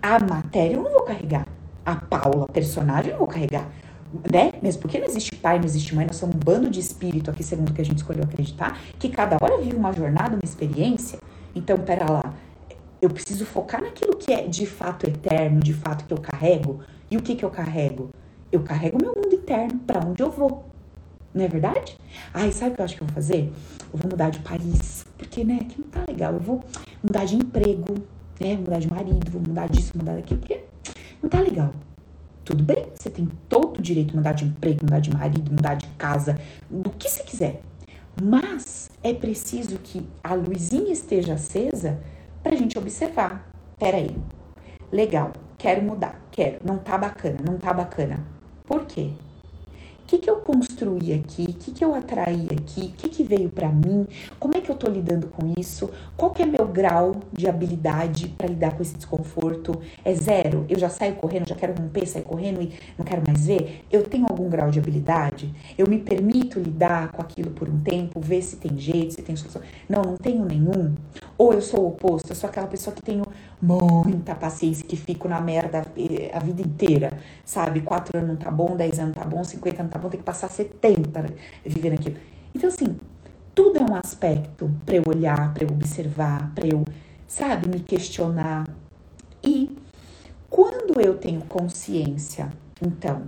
a 0.00 0.18
matéria 0.18 0.74
eu 0.76 0.82
não 0.82 0.92
vou 0.92 1.02
carregar, 1.02 1.46
a 1.84 1.96
Paula, 1.96 2.46
personagem, 2.48 3.10
eu 3.10 3.12
não 3.12 3.18
vou 3.18 3.28
carregar, 3.28 3.68
né? 4.32 4.52
Mesmo 4.62 4.82
porque 4.82 4.98
não 4.98 5.06
existe 5.06 5.34
pai, 5.36 5.58
não 5.58 5.64
existe 5.64 5.94
mãe, 5.94 6.06
nós 6.06 6.16
somos 6.16 6.36
um 6.36 6.38
bando 6.38 6.70
de 6.70 6.80
espírito 6.80 7.30
aqui, 7.30 7.42
segundo 7.42 7.70
o 7.70 7.72
que 7.72 7.80
a 7.80 7.84
gente 7.84 7.98
escolheu 7.98 8.24
acreditar, 8.24 8.78
que 8.98 9.08
cada 9.08 9.36
hora 9.40 9.58
vive 9.58 9.76
uma 9.76 9.92
jornada, 9.92 10.34
uma 10.34 10.44
experiência. 10.44 11.18
Então, 11.54 11.78
pera 11.78 12.10
lá, 12.10 12.34
eu 13.00 13.10
preciso 13.10 13.44
focar 13.44 13.82
naquilo 13.82 14.16
que 14.16 14.32
é 14.32 14.46
de 14.46 14.66
fato 14.66 15.06
eterno, 15.06 15.60
de 15.60 15.74
fato 15.74 16.04
que 16.04 16.12
eu 16.12 16.18
carrego. 16.18 16.80
E 17.10 17.16
o 17.16 17.22
que 17.22 17.34
que 17.36 17.44
eu 17.44 17.50
carrego? 17.50 18.10
Eu 18.50 18.62
carrego 18.62 18.98
meu 19.00 19.14
mundo 19.14 19.34
interno 19.34 19.78
para 19.80 20.04
onde 20.04 20.22
eu 20.22 20.30
vou. 20.30 20.64
Não 21.36 21.44
é 21.44 21.48
verdade? 21.48 21.98
Ai, 22.32 22.50
sabe 22.50 22.72
o 22.72 22.74
que 22.76 22.80
eu 22.80 22.84
acho 22.86 22.96
que 22.96 23.02
eu 23.02 23.06
vou 23.06 23.14
fazer? 23.14 23.52
Eu 23.92 23.98
vou 23.98 24.10
mudar 24.10 24.30
de 24.30 24.38
país. 24.38 25.04
Porque, 25.18 25.44
né, 25.44 25.58
que 25.68 25.78
não 25.78 25.88
tá 25.88 26.02
legal. 26.08 26.32
Eu 26.32 26.40
vou 26.40 26.64
mudar 27.02 27.26
de 27.26 27.36
emprego, 27.36 27.94
né? 28.40 28.56
Mudar 28.56 28.78
de 28.78 28.88
marido, 28.88 29.30
vou 29.30 29.42
mudar 29.42 29.68
disso, 29.68 29.92
mudar 29.94 30.14
daquilo, 30.14 30.40
porque 30.40 30.64
não 31.22 31.28
tá 31.28 31.40
legal. 31.40 31.74
Tudo 32.42 32.64
bem, 32.64 32.86
você 32.94 33.10
tem 33.10 33.28
todo 33.50 33.78
o 33.78 33.82
direito 33.82 34.12
de 34.12 34.16
mudar 34.16 34.32
de 34.32 34.46
emprego, 34.46 34.78
mudar 34.84 35.00
de 35.00 35.12
marido, 35.12 35.50
mudar 35.50 35.74
de 35.74 35.86
casa, 35.98 36.38
do 36.70 36.88
que 36.88 37.06
você 37.06 37.22
quiser. 37.22 37.60
Mas 38.22 38.88
é 39.02 39.12
preciso 39.12 39.78
que 39.78 40.08
a 40.24 40.32
luzinha 40.32 40.90
esteja 40.90 41.34
acesa 41.34 42.00
pra 42.42 42.56
gente 42.56 42.78
observar. 42.78 43.46
Peraí, 43.78 44.16
legal, 44.90 45.34
quero 45.58 45.82
mudar, 45.82 46.18
quero, 46.30 46.60
não 46.64 46.78
tá 46.78 46.96
bacana, 46.96 47.36
não 47.44 47.58
tá 47.58 47.74
bacana. 47.74 48.24
Por 48.64 48.86
quê? 48.86 49.10
Que, 50.06 50.18
que 50.18 50.30
eu 50.30 50.36
construí 50.36 51.12
aqui? 51.12 51.42
O 51.48 51.54
que, 51.54 51.72
que 51.72 51.84
eu 51.84 51.92
atraí 51.92 52.46
aqui? 52.52 52.82
O 52.82 52.92
que, 52.92 53.08
que 53.08 53.24
veio 53.24 53.48
para 53.48 53.68
mim? 53.68 54.06
Como 54.38 54.56
é 54.56 54.60
que 54.60 54.70
eu 54.70 54.76
tô 54.76 54.88
lidando 54.88 55.26
com 55.26 55.52
isso? 55.58 55.90
Qual 56.16 56.30
que 56.30 56.42
é 56.42 56.46
meu 56.46 56.66
grau 56.68 57.16
de 57.32 57.48
habilidade 57.48 58.28
para 58.28 58.46
lidar 58.46 58.76
com 58.76 58.82
esse 58.82 58.94
desconforto? 58.94 59.80
É 60.04 60.14
zero? 60.14 60.64
Eu 60.68 60.78
já 60.78 60.88
saio 60.88 61.16
correndo, 61.16 61.48
já 61.48 61.56
quero 61.56 61.74
romper, 61.74 62.06
sair 62.06 62.22
correndo 62.22 62.62
e 62.62 62.72
não 62.96 63.04
quero 63.04 63.22
mais 63.26 63.46
ver? 63.46 63.84
Eu 63.90 64.04
tenho 64.04 64.26
algum 64.30 64.48
grau 64.48 64.70
de 64.70 64.78
habilidade? 64.78 65.52
Eu 65.76 65.88
me 65.88 65.98
permito 65.98 66.60
lidar 66.60 67.10
com 67.10 67.20
aquilo 67.20 67.50
por 67.50 67.68
um 67.68 67.80
tempo, 67.80 68.20
ver 68.20 68.42
se 68.42 68.56
tem 68.56 68.78
jeito, 68.78 69.14
se 69.14 69.22
tem 69.22 69.34
solução? 69.34 69.60
Não, 69.88 70.02
não 70.02 70.16
tenho 70.16 70.44
nenhum. 70.44 70.94
Ou 71.36 71.52
eu 71.52 71.60
sou 71.60 71.80
o 71.80 71.88
oposto, 71.88 72.30
eu 72.30 72.36
sou 72.36 72.48
aquela 72.48 72.68
pessoa 72.68 72.94
que 72.94 73.02
tenho 73.02 73.24
muita 73.60 74.34
paciência, 74.34 74.84
que 74.84 74.96
fico 74.96 75.28
na 75.28 75.40
merda 75.40 75.84
a 76.32 76.38
vida 76.38 76.62
inteira, 76.62 77.18
sabe? 77.44 77.80
Quatro 77.80 78.16
anos 78.18 78.30
não 78.30 78.36
tá 78.36 78.50
bom, 78.50 78.76
dez 78.76 78.98
anos 78.98 79.14
tá 79.14 79.24
bom, 79.24 79.42
cinquenta 79.42 79.82
não 79.82 79.90
tá 79.90 79.98
bom, 79.98 80.08
tem 80.08 80.20
que 80.20 80.26
passar 80.26 80.50
setenta 80.50 81.24
vivendo 81.64 81.94
aquilo. 81.94 82.16
Então, 82.54 82.68
assim, 82.68 82.96
tudo 83.54 83.78
é 83.78 83.82
um 83.82 83.94
aspecto 83.94 84.70
para 84.84 84.96
eu 84.96 85.02
olhar, 85.06 85.54
para 85.54 85.64
eu 85.64 85.70
observar, 85.70 86.52
para 86.54 86.66
eu, 86.66 86.84
sabe, 87.26 87.68
me 87.68 87.80
questionar. 87.80 88.68
E 89.42 89.76
quando 90.50 91.00
eu 91.00 91.16
tenho 91.16 91.40
consciência, 91.42 92.52
então, 92.80 93.22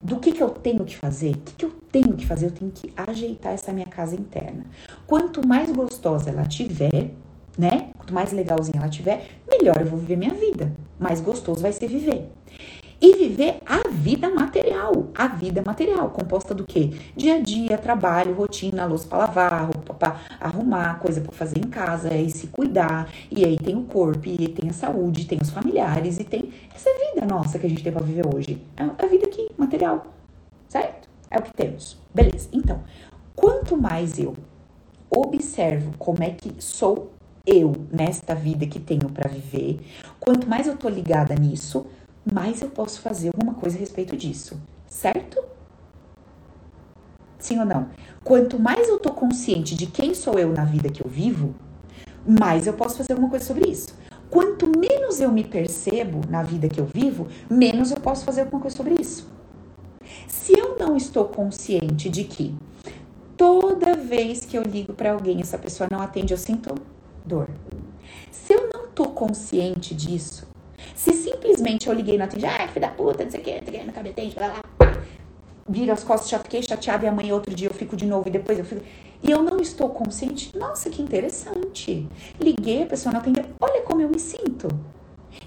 do 0.00 0.18
que, 0.18 0.32
que 0.32 0.42
eu 0.42 0.50
tenho 0.50 0.84
que 0.84 0.96
fazer, 0.96 1.32
o 1.32 1.38
que, 1.38 1.54
que 1.54 1.64
eu 1.64 1.70
tenho 1.90 2.14
que 2.14 2.26
fazer, 2.26 2.46
eu 2.46 2.50
tenho 2.52 2.70
que 2.70 2.92
ajeitar 2.96 3.52
essa 3.52 3.72
minha 3.72 3.86
casa 3.86 4.14
interna. 4.14 4.64
Quanto 5.06 5.46
mais 5.46 5.70
gostosa 5.70 6.30
ela 6.30 6.44
tiver, 6.46 7.10
né? 7.58 7.90
Quanto 7.96 8.14
mais 8.14 8.32
legalzinha 8.32 8.78
ela 8.78 8.88
tiver, 8.88 9.26
melhor 9.50 9.80
eu 9.80 9.86
vou 9.86 9.98
viver 9.98 10.16
minha 10.16 10.34
vida. 10.34 10.72
Mais 10.98 11.20
gostoso 11.20 11.60
vai 11.60 11.72
ser 11.72 11.88
viver 11.88 12.30
e 13.00 13.14
viver 13.14 13.60
a 13.64 13.88
vida 13.88 14.28
material. 14.28 15.08
A 15.14 15.28
vida 15.28 15.62
material, 15.64 16.10
composta 16.10 16.54
do 16.54 16.64
quê? 16.64 16.90
Dia 17.16 17.36
a 17.36 17.40
dia, 17.40 17.78
trabalho, 17.78 18.34
rotina, 18.34 18.84
louça 18.86 19.06
para 19.06 19.18
lavar, 19.18 19.64
roupa 19.64 19.94
para 19.94 20.20
arrumar, 20.40 20.98
coisa 20.98 21.20
para 21.20 21.32
fazer 21.32 21.58
em 21.58 21.68
casa, 21.68 22.14
e 22.14 22.30
se 22.30 22.48
cuidar. 22.48 23.08
E 23.30 23.44
aí 23.44 23.56
tem 23.56 23.76
o 23.76 23.82
corpo, 23.82 24.26
e 24.26 24.36
aí 24.40 24.48
tem 24.48 24.70
a 24.70 24.72
saúde, 24.72 25.26
tem 25.26 25.38
os 25.40 25.50
familiares, 25.50 26.18
e 26.18 26.24
tem 26.24 26.52
essa 26.74 26.90
vida 26.90 27.26
nossa 27.26 27.58
que 27.58 27.66
a 27.66 27.68
gente 27.68 27.82
tem 27.82 27.92
para 27.92 28.04
viver 28.04 28.26
hoje. 28.26 28.60
É 28.76 28.82
a 28.82 29.06
vida 29.06 29.26
aqui, 29.26 29.48
material. 29.56 30.06
Certo? 30.68 31.08
É 31.30 31.38
o 31.38 31.42
que 31.42 31.52
temos. 31.54 31.98
Beleza. 32.12 32.48
Então, 32.52 32.82
quanto 33.34 33.76
mais 33.76 34.18
eu 34.18 34.34
observo 35.10 35.92
como 35.98 36.22
é 36.22 36.30
que 36.30 36.54
sou 36.58 37.12
eu 37.48 37.72
nesta 37.90 38.34
vida 38.34 38.66
que 38.66 38.78
tenho 38.78 39.08
para 39.08 39.28
viver, 39.28 39.80
quanto 40.20 40.46
mais 40.46 40.66
eu 40.66 40.76
tô 40.76 40.88
ligada 40.88 41.34
nisso, 41.34 41.86
mais 42.30 42.60
eu 42.60 42.68
posso 42.68 43.00
fazer 43.00 43.28
alguma 43.28 43.54
coisa 43.54 43.76
a 43.76 43.80
respeito 43.80 44.14
disso, 44.14 44.60
certo? 44.86 45.42
Sim 47.38 47.60
ou 47.60 47.64
não? 47.64 47.88
Quanto 48.22 48.58
mais 48.58 48.88
eu 48.88 48.98
tô 48.98 49.12
consciente 49.12 49.74
de 49.74 49.86
quem 49.86 50.12
sou 50.12 50.38
eu 50.38 50.52
na 50.52 50.64
vida 50.64 50.90
que 50.90 51.02
eu 51.02 51.08
vivo, 51.08 51.54
mais 52.26 52.66
eu 52.66 52.74
posso 52.74 52.98
fazer 52.98 53.12
alguma 53.14 53.30
coisa 53.30 53.46
sobre 53.46 53.70
isso. 53.70 53.94
Quanto 54.28 54.68
menos 54.78 55.20
eu 55.20 55.32
me 55.32 55.42
percebo 55.42 56.20
na 56.28 56.42
vida 56.42 56.68
que 56.68 56.78
eu 56.78 56.84
vivo, 56.84 57.28
menos 57.48 57.90
eu 57.90 57.98
posso 57.98 58.26
fazer 58.26 58.42
alguma 58.42 58.60
coisa 58.60 58.76
sobre 58.76 58.94
isso. 59.00 59.26
Se 60.26 60.52
eu 60.52 60.76
não 60.78 60.96
estou 60.96 61.24
consciente 61.24 62.10
de 62.10 62.24
que 62.24 62.54
toda 63.36 63.94
vez 63.94 64.44
que 64.44 64.58
eu 64.58 64.62
ligo 64.62 64.92
para 64.92 65.12
alguém, 65.12 65.40
essa 65.40 65.56
pessoa 65.56 65.88
não 65.90 66.02
atende, 66.02 66.34
eu 66.34 66.38
sinto 66.38 66.74
dor. 67.28 67.48
Se 68.30 68.54
eu 68.54 68.68
não 68.72 68.88
tô 68.88 69.04
consciente 69.10 69.94
disso, 69.94 70.48
se 70.94 71.12
simplesmente 71.12 71.86
eu 71.86 71.94
liguei 71.94 72.18
no 72.18 72.24
atende, 72.24 72.46
ah, 72.46 72.66
filho 72.66 72.80
da 72.80 72.88
puta, 72.88 73.22
não 73.24 73.30
sei 73.30 73.40
o 73.40 73.44
que, 73.44 73.60
não 73.60 73.72
sei 73.72 74.34
o 74.36 74.40
lá, 74.40 74.46
lá, 74.48 74.62
vira 75.68 75.92
as 75.92 76.02
costas, 76.02 76.30
já 76.30 76.38
fiquei 76.38 76.62
chateada 76.62 77.04
e 77.04 77.08
amanhã 77.08 77.34
outro 77.34 77.54
dia 77.54 77.68
eu 77.68 77.74
fico 77.74 77.94
de 77.94 78.06
novo 78.06 78.28
e 78.28 78.30
depois 78.30 78.58
eu 78.58 78.64
fico. 78.64 78.82
E 79.22 79.30
eu 79.30 79.42
não 79.42 79.60
estou 79.60 79.90
consciente. 79.90 80.56
Nossa, 80.56 80.88
que 80.88 81.02
interessante. 81.02 82.08
Liguei, 82.40 82.84
a 82.84 82.86
pessoa 82.86 83.12
não 83.12 83.20
atendeu. 83.20 83.44
Olha 83.60 83.82
como 83.82 84.00
eu 84.00 84.08
me 84.08 84.18
sinto. 84.18 84.68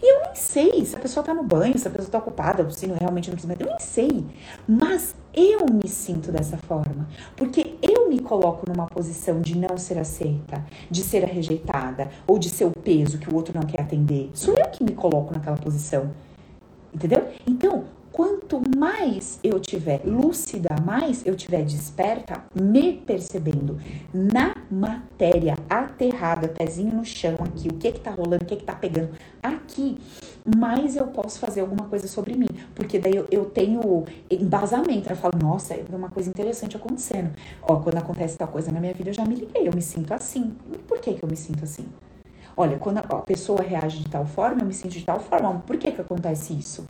E 0.01 0.13
eu 0.13 0.21
nem 0.21 0.35
sei 0.35 0.85
se 0.85 0.95
a 0.95 0.99
pessoa 0.99 1.23
tá 1.23 1.33
no 1.33 1.43
banho, 1.43 1.77
se 1.77 1.87
a 1.87 1.91
pessoa 1.91 2.09
tá 2.09 2.17
ocupada, 2.19 2.69
se 2.71 2.85
não, 2.87 2.95
realmente 2.95 3.29
não 3.29 3.35
precisa. 3.35 3.55
Eu 3.59 3.67
nem 3.67 3.79
sei. 3.79 4.25
Mas 4.67 5.15
eu 5.33 5.65
me 5.71 5.87
sinto 5.87 6.31
dessa 6.31 6.57
forma. 6.57 7.07
Porque 7.35 7.75
eu 7.81 8.09
me 8.09 8.19
coloco 8.19 8.69
numa 8.69 8.87
posição 8.87 9.41
de 9.41 9.57
não 9.57 9.77
ser 9.77 9.97
aceita, 9.97 10.63
de 10.89 11.03
ser 11.03 11.23
rejeitada, 11.23 12.09
ou 12.27 12.37
de 12.37 12.49
ser 12.49 12.65
o 12.65 12.71
peso 12.71 13.17
que 13.17 13.29
o 13.29 13.35
outro 13.35 13.53
não 13.53 13.67
quer 13.67 13.81
atender. 13.81 14.29
Sou 14.33 14.55
eu 14.55 14.67
que 14.69 14.83
me 14.83 14.93
coloco 14.93 15.33
naquela 15.33 15.57
posição. 15.57 16.11
Entendeu? 16.93 17.27
Então, 17.47 17.85
quanto 18.21 18.61
mais 18.77 19.39
eu 19.43 19.59
tiver 19.59 20.01
lúcida, 20.05 20.75
mais 20.85 21.25
eu 21.25 21.35
tiver 21.35 21.63
desperta, 21.63 22.43
me 22.53 22.93
percebendo 22.93 23.79
na 24.13 24.55
matéria, 24.69 25.57
aterrada, 25.67 26.47
pezinho 26.47 26.93
no 26.93 27.03
chão 27.03 27.35
aqui, 27.39 27.67
o 27.67 27.73
que 27.73 27.93
que 27.93 27.99
tá 27.99 28.11
rolando, 28.11 28.43
o 28.43 28.45
que 28.45 28.57
que 28.57 28.63
tá 28.63 28.75
pegando 28.75 29.09
aqui, 29.41 29.97
mais 30.55 30.95
eu 30.95 31.07
posso 31.07 31.39
fazer 31.39 31.61
alguma 31.61 31.85
coisa 31.87 32.07
sobre 32.07 32.35
mim. 32.35 32.45
Porque 32.75 32.99
daí 32.99 33.15
eu, 33.15 33.25
eu 33.31 33.45
tenho 33.45 34.05
embasamento, 34.29 35.09
eu 35.09 35.15
falo, 35.15 35.33
nossa, 35.41 35.73
é 35.73 35.83
uma 35.91 36.09
coisa 36.11 36.29
interessante 36.29 36.77
acontecendo. 36.77 37.31
Ó, 37.63 37.77
quando 37.77 37.97
acontece 37.97 38.37
tal 38.37 38.49
coisa 38.49 38.71
na 38.71 38.79
minha 38.79 38.93
vida, 38.93 39.09
eu 39.09 39.15
já 39.15 39.25
me 39.25 39.33
liguei, 39.33 39.67
eu 39.67 39.73
me 39.73 39.81
sinto 39.81 40.13
assim. 40.13 40.55
Por 40.87 40.99
que 40.99 41.15
que 41.15 41.23
eu 41.23 41.27
me 41.27 41.35
sinto 41.35 41.63
assim? 41.63 41.87
Olha, 42.55 42.77
quando 42.77 42.99
a 42.99 43.03
pessoa 43.21 43.63
reage 43.63 44.03
de 44.03 44.09
tal 44.11 44.27
forma, 44.27 44.61
eu 44.61 44.67
me 44.67 44.75
sinto 44.75 44.91
de 44.91 45.03
tal 45.03 45.19
forma. 45.19 45.63
Por 45.65 45.75
que 45.77 45.91
que 45.91 46.01
acontece 46.01 46.53
isso? 46.53 46.85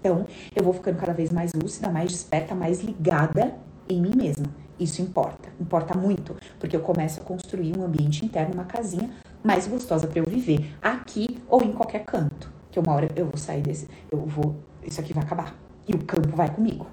Então, 0.00 0.26
eu 0.54 0.62
vou 0.62 0.72
ficando 0.72 0.96
cada 0.96 1.12
vez 1.12 1.30
mais 1.30 1.52
lúcida, 1.52 1.88
mais 1.90 2.10
desperta, 2.10 2.54
mais 2.54 2.82
ligada 2.82 3.54
em 3.88 4.00
mim 4.00 4.12
mesma. 4.16 4.46
Isso 4.78 5.02
importa, 5.02 5.48
importa 5.60 5.98
muito, 5.98 6.36
porque 6.58 6.76
eu 6.76 6.80
começo 6.80 7.20
a 7.20 7.24
construir 7.24 7.76
um 7.76 7.82
ambiente 7.82 8.24
interno, 8.24 8.54
uma 8.54 8.64
casinha 8.64 9.10
mais 9.42 9.66
gostosa 9.66 10.06
para 10.06 10.20
eu 10.20 10.24
viver, 10.24 10.72
aqui 10.80 11.42
ou 11.48 11.62
em 11.62 11.72
qualquer 11.72 12.04
canto. 12.04 12.52
Que 12.70 12.78
uma 12.78 12.94
hora 12.94 13.08
eu 13.16 13.26
vou 13.26 13.36
sair 13.36 13.60
desse, 13.60 13.88
eu 14.10 14.18
vou, 14.18 14.56
isso 14.84 15.00
aqui 15.00 15.12
vai 15.12 15.24
acabar. 15.24 15.54
E 15.86 15.94
o 15.94 16.04
campo 16.04 16.36
vai 16.36 16.54
comigo, 16.54 16.86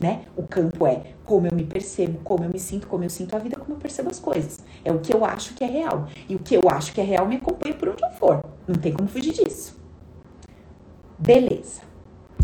né? 0.00 0.22
O 0.36 0.42
campo 0.42 0.84
é 0.86 1.12
como 1.24 1.46
eu 1.46 1.54
me 1.54 1.64
percebo, 1.64 2.18
como 2.24 2.42
eu 2.42 2.50
me 2.50 2.58
sinto, 2.58 2.88
como 2.88 3.04
eu 3.04 3.10
sinto 3.10 3.36
a 3.36 3.38
vida, 3.38 3.56
como 3.56 3.74
eu 3.74 3.78
percebo 3.78 4.10
as 4.10 4.18
coisas. 4.18 4.58
É 4.84 4.90
o 4.90 4.98
que 4.98 5.14
eu 5.14 5.24
acho 5.24 5.54
que 5.54 5.62
é 5.62 5.68
real. 5.68 6.08
E 6.28 6.34
o 6.34 6.38
que 6.38 6.56
eu 6.56 6.62
acho 6.68 6.92
que 6.92 7.00
é 7.00 7.04
real 7.04 7.28
me 7.28 7.36
acompanha 7.36 7.74
por 7.74 7.90
onde 7.90 8.02
eu 8.02 8.10
for. 8.12 8.44
Não 8.66 8.74
tem 8.74 8.92
como 8.92 9.08
fugir 9.08 9.34
disso. 9.34 9.78
Beleza. 11.18 11.89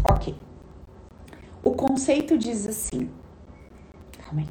Ok. 0.04 0.34
O 1.62 1.72
conceito 1.72 2.38
diz 2.38 2.66
assim. 2.66 3.10
Calma 4.18 4.42
aí. 4.42 4.48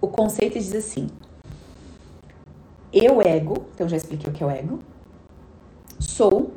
O 0.00 0.08
conceito 0.08 0.58
diz 0.58 0.74
assim: 0.74 1.08
eu, 2.94 3.20
ego, 3.20 3.66
então 3.74 3.88
já 3.88 3.96
expliquei 3.96 4.30
o 4.30 4.32
que 4.32 4.40
é 4.42 4.46
o 4.46 4.50
ego, 4.50 4.78
sou 5.98 6.52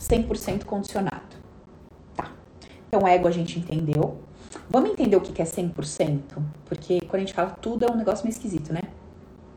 100% 0.00 0.64
condicionado. 0.64 1.36
Tá. 2.16 2.32
Então, 2.88 3.06
ego 3.06 3.28
a 3.28 3.30
gente 3.30 3.56
entendeu. 3.56 4.18
Vamos 4.68 4.90
entender 4.90 5.14
o 5.14 5.20
que 5.20 5.40
é 5.40 5.44
100%? 5.44 6.20
Porque 6.64 7.00
quando 7.02 7.16
a 7.16 7.18
gente 7.20 7.34
fala 7.34 7.50
tudo 7.50 7.84
é 7.84 7.92
um 7.92 7.96
negócio 7.96 8.24
meio 8.24 8.32
esquisito, 8.32 8.72
né? 8.72 8.82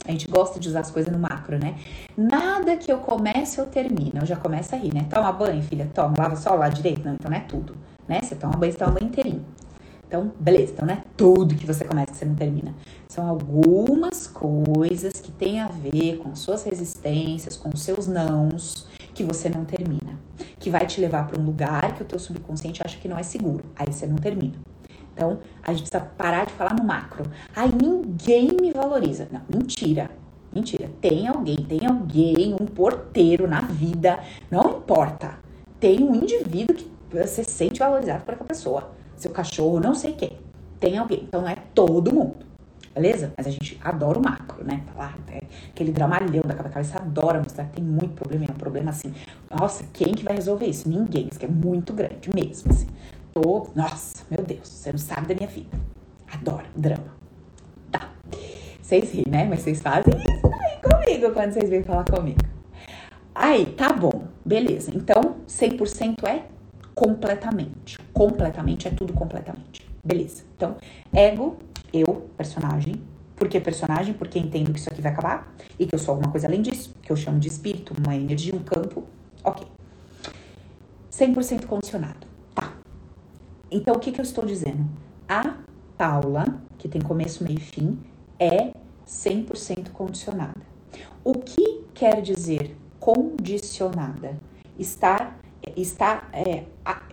A 0.06 0.12
gente 0.12 0.28
gosta 0.28 0.60
de 0.60 0.68
usar 0.68 0.82
as 0.82 0.92
coisas 0.92 1.12
no 1.12 1.20
macro, 1.20 1.58
né? 1.58 1.76
Nada 2.18 2.76
que 2.76 2.92
eu 2.92 2.98
comece 2.98 3.60
eu 3.60 3.66
termino. 3.66 4.20
Eu 4.22 4.26
já 4.26 4.36
começo 4.36 4.76
a 4.76 4.78
rir, 4.78 4.94
né? 4.94 5.06
Toma 5.10 5.32
banho, 5.32 5.62
filha, 5.64 5.90
toma, 5.94 6.14
lava 6.18 6.36
só 6.36 6.54
o 6.54 6.58
lado 6.58 6.76
direito. 6.76 7.04
Não, 7.06 7.14
então 7.14 7.32
não 7.32 7.38
é 7.38 7.42
tudo, 7.42 7.76
né? 8.08 8.20
Você 8.22 8.36
toma 8.36 8.58
banho, 8.58 8.72
você 8.72 8.78
toma 8.78 8.92
banho 8.92 9.08
inteirinho. 9.08 9.46
Então, 10.14 10.32
beleza, 10.40 10.74
então 10.74 10.86
não 10.86 10.94
é 10.94 11.04
tudo 11.18 11.56
que 11.56 11.66
você 11.66 11.84
começa 11.86 12.12
que 12.12 12.18
você 12.18 12.26
não 12.26 12.36
termina. 12.36 12.76
São 13.08 13.28
algumas 13.28 14.28
coisas 14.28 15.14
que 15.14 15.32
têm 15.32 15.60
a 15.60 15.68
ver 15.68 16.18
com 16.18 16.36
suas 16.36 16.64
resistências, 16.64 17.58
com 17.58 17.76
seus 17.76 18.06
nãos, 18.06 18.88
que 19.14 19.24
você 19.24 19.50
não 19.50 19.66
termina. 19.66 20.20
Que 20.60 20.70
vai 20.70 20.86
te 20.86 21.02
levar 21.02 21.26
para 21.26 21.42
um 21.42 21.44
lugar 21.44 21.96
que 21.96 22.04
o 22.04 22.06
teu 22.06 22.20
subconsciente 22.20 22.84
acha 22.86 23.00
que 23.00 23.08
não 23.08 23.18
é 23.18 23.24
seguro. 23.24 23.64
Aí 23.76 23.92
você 23.92 24.06
não 24.06 24.18
termina. 24.18 24.73
Então, 25.14 25.40
a 25.62 25.72
gente 25.72 25.90
precisa 25.90 26.12
parar 26.18 26.46
de 26.46 26.54
falar 26.54 26.76
no 26.76 26.84
macro. 26.84 27.26
Ai, 27.56 27.70
ninguém 27.70 28.50
me 28.60 28.72
valoriza. 28.72 29.28
Não, 29.32 29.42
mentira. 29.48 30.10
Mentira. 30.54 30.90
Tem 31.00 31.28
alguém, 31.28 31.58
tem 31.58 31.86
alguém, 31.86 32.54
um 32.54 32.66
porteiro 32.66 33.48
na 33.48 33.62
vida. 33.62 34.20
Não 34.50 34.78
importa. 34.78 35.38
Tem 35.80 36.04
um 36.04 36.16
indivíduo 36.16 36.76
que 36.76 36.92
você 37.12 37.44
sente 37.44 37.80
valorizado 37.80 38.24
por 38.24 38.34
aquela 38.34 38.48
pessoa. 38.48 38.92
Seu 39.16 39.32
cachorro, 39.32 39.80
não 39.80 39.94
sei 39.94 40.14
quem. 40.14 40.38
Tem 40.80 40.98
alguém. 40.98 41.24
Então, 41.28 41.42
não 41.42 41.50
é 41.50 41.58
todo 41.74 42.14
mundo. 42.14 42.38
Beleza? 42.94 43.34
Mas 43.36 43.48
a 43.48 43.50
gente 43.50 43.80
adora 43.84 44.20
o 44.20 44.22
macro, 44.22 44.64
né? 44.64 44.84
Falar, 44.94 45.18
é 45.32 45.42
aquele 45.70 45.92
dramalhão 45.92 46.44
da 46.46 46.54
cabeça 46.54 46.98
adora 46.98 47.40
mostrar 47.40 47.66
que 47.66 47.78
tem 47.78 47.84
muito 47.84 48.14
problema. 48.14 48.46
É 48.46 48.52
um 48.52 48.56
problema 48.56 48.92
assim. 48.92 49.12
Nossa, 49.50 49.84
quem 49.92 50.14
que 50.14 50.24
vai 50.24 50.36
resolver 50.36 50.68
isso? 50.68 50.88
Ninguém. 50.88 51.28
Isso 51.30 51.40
que 51.40 51.46
é 51.46 51.50
muito 51.50 51.92
grande 51.94 52.30
mesmo, 52.34 52.72
assim 52.72 52.88
tô. 53.34 53.68
Nossa, 53.76 54.24
meu 54.30 54.46
Deus, 54.46 54.68
você 54.68 54.92
não 54.92 55.00
sabe 55.00 55.28
da 55.28 55.36
minha 55.36 55.48
vida. 55.48 55.78
Adoro 56.32 56.66
drama. 56.76 57.16
Tá. 57.92 58.12
Vocês 58.82 59.12
riem, 59.12 59.26
né? 59.28 59.46
Mas 59.46 59.62
vocês 59.62 59.82
fazem 59.82 60.14
isso 60.16 60.48
aí 60.48 60.82
comigo 60.82 61.32
quando 61.32 61.54
vocês 61.54 61.70
vêm 61.70 61.84
falar 61.84 62.06
comigo. 62.06 62.40
Aí, 63.36 63.66
tá 63.66 63.92
bom, 63.92 64.28
beleza. 64.46 64.92
Então, 64.96 65.38
100% 65.48 66.28
é 66.28 66.46
completamente. 66.94 67.98
Completamente 68.14 68.88
é 68.88 68.92
tudo 68.92 69.14
completamente. 69.14 69.88
Beleza. 70.04 70.44
Então, 70.56 70.78
ego, 71.12 71.58
eu, 71.92 72.30
personagem. 72.38 73.02
Por 73.36 73.48
que 73.48 73.60
personagem? 73.60 74.14
Porque 74.14 74.38
entendo 74.38 74.72
que 74.72 74.80
isso 74.80 74.90
aqui 74.90 75.02
vai 75.02 75.12
acabar 75.12 75.54
e 75.80 75.88
que 75.88 75.96
eu 75.96 76.00
sou 76.00 76.14
alguma 76.14 76.32
coisa 76.32 76.48
além 76.48 76.62
disso, 76.62 76.96
que 77.02 77.12
eu 77.12 77.16
chamo 77.16 77.40
de 77.40 77.48
espírito, 77.48 77.94
uma 77.98 78.16
energia, 78.16 78.56
um 78.56 78.60
campo. 78.60 79.04
Ok. 79.44 79.66
100% 81.12 81.66
condicionado. 81.66 82.33
Então, 83.74 83.96
o 83.96 84.00
que, 84.00 84.12
que 84.12 84.22
eu 84.22 84.24
estou 84.24 84.46
dizendo? 84.46 84.88
A 85.28 85.58
Paula, 85.98 86.46
que 86.78 86.88
tem 86.88 87.02
começo, 87.02 87.44
meio 87.44 87.58
e 87.58 87.60
fim, 87.60 88.00
é 88.40 88.72
100% 89.08 89.90
condicionada. 89.90 90.62
O 91.24 91.34
que 91.34 91.84
quer 91.92 92.22
dizer 92.22 92.78
condicionada? 93.00 94.40
Estar, 94.78 95.40
está, 95.76 96.30
é, 96.32 96.66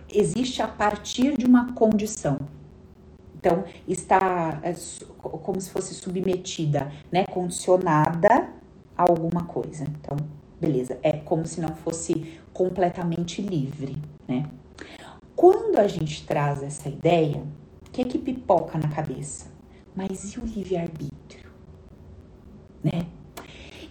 existe 0.07 0.61
a 0.61 0.67
partir 0.67 1.35
de 1.35 1.47
uma 1.47 1.73
condição. 1.73 2.37
Então, 3.35 3.63
está 3.87 4.59
é, 4.61 4.71
como 5.17 5.59
se 5.59 5.71
fosse 5.71 5.95
submetida, 5.95 6.91
né? 7.11 7.25
Condicionada 7.25 8.49
a 8.95 9.01
alguma 9.01 9.45
coisa. 9.45 9.83
Então, 9.83 10.15
beleza. 10.59 10.99
É 11.01 11.13
como 11.13 11.47
se 11.47 11.59
não 11.59 11.75
fosse 11.75 12.39
completamente 12.53 13.41
livre, 13.41 13.97
né? 14.27 14.47
Quando 15.41 15.79
a 15.79 15.87
gente 15.87 16.23
traz 16.27 16.61
essa 16.61 16.87
ideia, 16.87 17.41
o 17.87 17.89
que 17.89 18.03
é 18.03 18.05
que 18.05 18.19
pipoca 18.19 18.77
na 18.77 18.89
cabeça? 18.89 19.47
Mas 19.95 20.35
e 20.35 20.39
o 20.39 20.45
livre-arbítrio? 20.45 21.49
Né? 22.83 23.07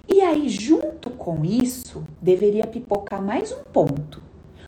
E 0.08 0.20
aí, 0.20 0.48
junto 0.48 1.10
com 1.10 1.44
isso, 1.44 2.04
deveria 2.22 2.68
pipocar 2.68 3.20
mais 3.20 3.50
um 3.50 3.64
ponto. 3.64 4.22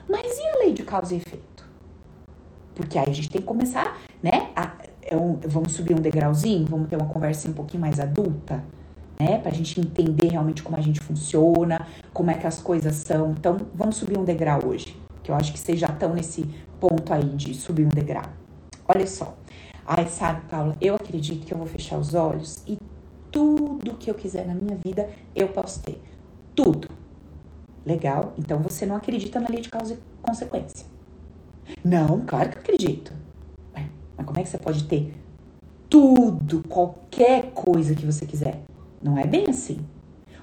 Mas 0.08 0.36
e 0.36 0.42
a 0.42 0.58
lei 0.58 0.72
de 0.72 0.82
causa 0.82 1.14
e 1.14 1.18
efeito? 1.18 1.64
Porque 2.74 2.98
aí 2.98 3.08
a 3.08 3.14
gente 3.14 3.30
tem 3.30 3.40
que 3.40 3.46
começar, 3.46 4.00
né? 4.20 4.50
A, 4.56 4.72
é 5.02 5.16
um, 5.16 5.36
vamos 5.36 5.74
subir 5.74 5.94
um 5.94 6.02
degrauzinho, 6.02 6.66
vamos 6.66 6.88
ter 6.88 6.96
uma 6.96 7.06
conversa 7.06 7.48
um 7.48 7.52
pouquinho 7.52 7.80
mais 7.80 8.00
adulta, 8.00 8.64
né? 9.20 9.38
Pra 9.38 9.52
gente 9.52 9.78
entender 9.78 10.30
realmente 10.30 10.64
como 10.64 10.76
a 10.76 10.80
gente 10.80 10.98
funciona, 10.98 11.86
como 12.12 12.32
é 12.32 12.34
que 12.34 12.46
as 12.48 12.60
coisas 12.60 12.96
são. 12.96 13.30
Então, 13.38 13.56
vamos 13.72 13.94
subir 13.94 14.18
um 14.18 14.24
degrau 14.24 14.66
hoje. 14.66 15.00
Que 15.22 15.30
eu 15.30 15.34
acho 15.34 15.52
que 15.52 15.58
vocês 15.58 15.78
já 15.78 15.88
estão 15.88 16.14
nesse 16.14 16.42
ponto 16.80 17.12
aí 17.12 17.28
de 17.30 17.54
subir 17.54 17.86
um 17.86 17.88
degrau. 17.88 18.24
Olha 18.88 19.06
só. 19.06 19.36
Ai, 19.86 20.06
sabe, 20.06 20.42
Paula, 20.48 20.76
eu 20.80 20.94
acredito 20.94 21.46
que 21.46 21.52
eu 21.52 21.58
vou 21.58 21.66
fechar 21.66 21.98
os 21.98 22.14
olhos 22.14 22.62
e 22.66 22.78
tudo 23.30 23.94
que 23.94 24.10
eu 24.10 24.14
quiser 24.14 24.46
na 24.46 24.54
minha 24.54 24.76
vida 24.84 25.08
eu 25.34 25.48
posso 25.48 25.82
ter. 25.82 26.00
Tudo. 26.54 26.88
Legal? 27.84 28.32
Então 28.38 28.60
você 28.60 28.86
não 28.86 28.96
acredita 28.96 29.40
na 29.40 29.48
lei 29.48 29.60
de 29.60 29.68
causa 29.68 29.94
e 29.94 29.98
consequência. 30.20 30.86
Não, 31.84 32.20
claro 32.26 32.50
que 32.50 32.58
eu 32.58 32.62
acredito. 32.62 33.12
Mas 33.74 34.26
como 34.26 34.38
é 34.38 34.42
que 34.42 34.48
você 34.48 34.58
pode 34.58 34.84
ter 34.84 35.14
tudo, 35.88 36.62
qualquer 36.68 37.50
coisa 37.52 37.94
que 37.94 38.06
você 38.06 38.24
quiser? 38.24 38.62
Não 39.02 39.18
é 39.18 39.26
bem 39.26 39.46
assim. 39.48 39.78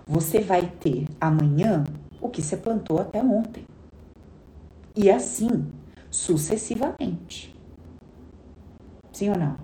Você 0.06 0.42
vai 0.42 0.62
ter 0.80 1.08
amanhã 1.20 1.84
o 2.22 2.30
que 2.30 2.42
você 2.42 2.58
plantou 2.58 3.00
até 3.00 3.22
ontem. 3.22 3.63
E 5.02 5.10
assim, 5.10 5.66
sucessivamente. 6.12 7.56
Sim 9.14 9.30
ou 9.30 9.38
não? 9.38 9.56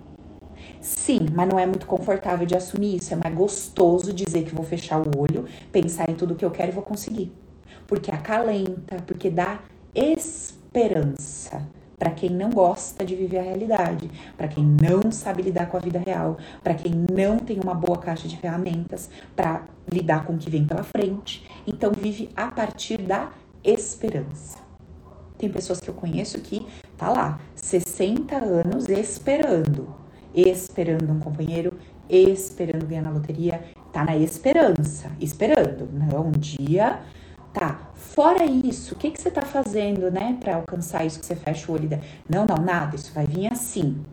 Sim, 0.79 1.27
mas 1.33 1.49
não 1.49 1.59
é 1.59 1.65
muito 1.65 1.85
confortável 1.85 2.47
de 2.47 2.55
assumir 2.55 2.95
isso. 2.95 3.13
É 3.13 3.17
mais 3.17 3.35
gostoso 3.35 4.13
dizer 4.13 4.45
que 4.45 4.55
vou 4.55 4.63
fechar 4.63 4.97
o 4.97 5.11
olho, 5.19 5.43
pensar 5.73 6.09
em 6.09 6.15
tudo 6.15 6.35
que 6.35 6.45
eu 6.45 6.51
quero 6.51 6.71
e 6.71 6.73
vou 6.73 6.83
conseguir. 6.83 7.33
Porque 7.85 8.09
acalenta, 8.11 8.95
porque 9.05 9.29
dá 9.29 9.59
esperança 9.93 11.67
para 11.99 12.11
quem 12.11 12.29
não 12.29 12.49
gosta 12.49 13.03
de 13.03 13.13
viver 13.13 13.39
a 13.39 13.43
realidade, 13.43 14.09
para 14.37 14.47
quem 14.47 14.63
não 14.63 15.11
sabe 15.11 15.41
lidar 15.41 15.65
com 15.69 15.75
a 15.75 15.81
vida 15.81 15.99
real, 15.99 16.37
para 16.63 16.75
quem 16.75 16.93
não 17.11 17.39
tem 17.39 17.59
uma 17.59 17.75
boa 17.75 17.97
caixa 17.97 18.25
de 18.25 18.37
ferramentas 18.37 19.09
para 19.35 19.65
lidar 19.91 20.25
com 20.25 20.31
o 20.31 20.37
que 20.37 20.49
vem 20.49 20.65
pela 20.65 20.83
frente. 20.83 21.45
Então 21.67 21.91
vive 21.91 22.29
a 22.37 22.47
partir 22.47 23.01
da 23.01 23.33
esperança. 23.61 24.64
Tem 25.37 25.49
pessoas 25.49 25.79
que 25.79 25.89
eu 25.89 25.93
conheço 25.93 26.39
que 26.39 26.65
tá 26.97 27.09
lá, 27.09 27.39
60 27.55 28.35
anos 28.35 28.87
esperando, 28.89 29.93
esperando 30.33 31.11
um 31.11 31.19
companheiro, 31.19 31.73
esperando 32.09 32.85
ganhar 32.85 33.01
na 33.01 33.11
loteria, 33.11 33.63
tá 33.91 34.03
na 34.03 34.15
esperança, 34.15 35.11
esperando. 35.19 35.89
Não, 35.91 36.27
um 36.27 36.31
dia 36.31 36.99
tá. 37.53 37.91
Fora 37.93 38.45
isso, 38.45 38.95
o 38.95 38.97
que, 38.97 39.11
que 39.11 39.21
você 39.21 39.31
tá 39.31 39.41
fazendo, 39.41 40.09
né, 40.11 40.37
para 40.39 40.55
alcançar 40.55 41.05
isso 41.05 41.19
que 41.19 41.25
você 41.25 41.35
fecha 41.35 41.71
o 41.71 41.75
olho? 41.75 41.89
Da... 41.89 41.99
Não, 42.29 42.45
não, 42.45 42.63
nada, 42.63 42.95
isso 42.95 43.13
vai 43.13 43.25
vir 43.25 43.51
assim. 43.51 44.03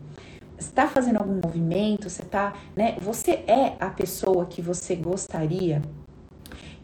Você 0.57 0.71
tá 0.71 0.87
fazendo 0.87 1.17
algum 1.17 1.39
movimento, 1.43 2.09
você 2.09 2.23
tá, 2.23 2.53
né? 2.75 2.95
Você 3.01 3.31
é 3.47 3.75
a 3.79 3.89
pessoa 3.89 4.45
que 4.45 4.61
você 4.61 4.95
gostaria 4.95 5.81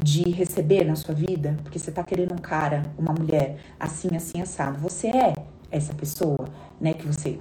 de 0.02 0.30
receber 0.30 0.86
na 0.86 0.96
sua 0.96 1.14
vida, 1.14 1.58
porque 1.62 1.78
você 1.78 1.92
tá 1.92 2.04
querendo 2.04 2.34
um 2.34 2.38
cara, 2.38 2.84
uma 2.98 3.14
mulher 3.14 3.58
assim, 3.78 4.16
assim, 4.16 4.42
assado. 4.42 4.80
Você 4.80 5.08
é 5.08 5.34
essa 5.70 5.94
pessoa, 5.94 6.48
né, 6.80 6.94
que 6.94 7.06
você 7.06 7.38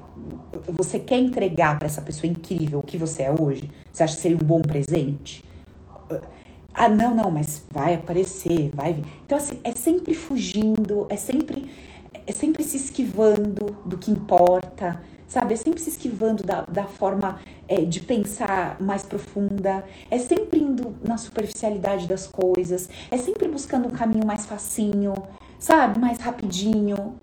você 0.66 0.98
quer 0.98 1.18
entregar 1.18 1.78
para 1.78 1.86
essa 1.86 2.02
pessoa 2.02 2.30
incrível 2.30 2.80
o 2.80 2.82
que 2.82 2.98
você 2.98 3.22
é 3.22 3.32
hoje? 3.32 3.70
Você 3.92 4.02
acha 4.02 4.16
que 4.16 4.20
seria 4.20 4.36
um 4.36 4.46
bom 4.46 4.60
presente? 4.60 5.44
Ah, 6.74 6.88
não, 6.88 7.14
não, 7.14 7.30
mas 7.30 7.64
vai 7.70 7.94
aparecer, 7.94 8.70
vai 8.74 8.92
vir. 8.92 9.04
Então 9.24 9.38
assim, 9.38 9.58
é 9.64 9.72
sempre 9.72 10.14
fugindo, 10.14 11.06
é 11.08 11.16
sempre 11.16 11.70
é 12.26 12.32
sempre 12.32 12.62
se 12.62 12.76
esquivando 12.76 13.76
do 13.86 13.96
que 13.96 14.10
importa, 14.10 15.00
sabe? 15.26 15.54
É 15.54 15.56
sempre 15.56 15.80
se 15.80 15.90
esquivando 15.90 16.42
da, 16.42 16.62
da 16.62 16.84
forma 16.84 17.40
é, 17.68 17.82
de 17.82 18.00
pensar 18.00 18.80
mais 18.80 19.02
profunda, 19.02 19.84
é 20.10 20.18
sempre 20.18 20.60
indo 20.60 20.96
na 21.06 21.18
superficialidade 21.18 22.08
das 22.08 22.26
coisas, 22.26 22.88
é 23.10 23.16
sempre 23.18 23.46
buscando 23.46 23.86
um 23.86 23.90
caminho 23.90 24.26
mais 24.26 24.46
facinho, 24.46 25.14
sabe? 25.58 26.00
Mais 26.00 26.18
rapidinho. 26.18 27.16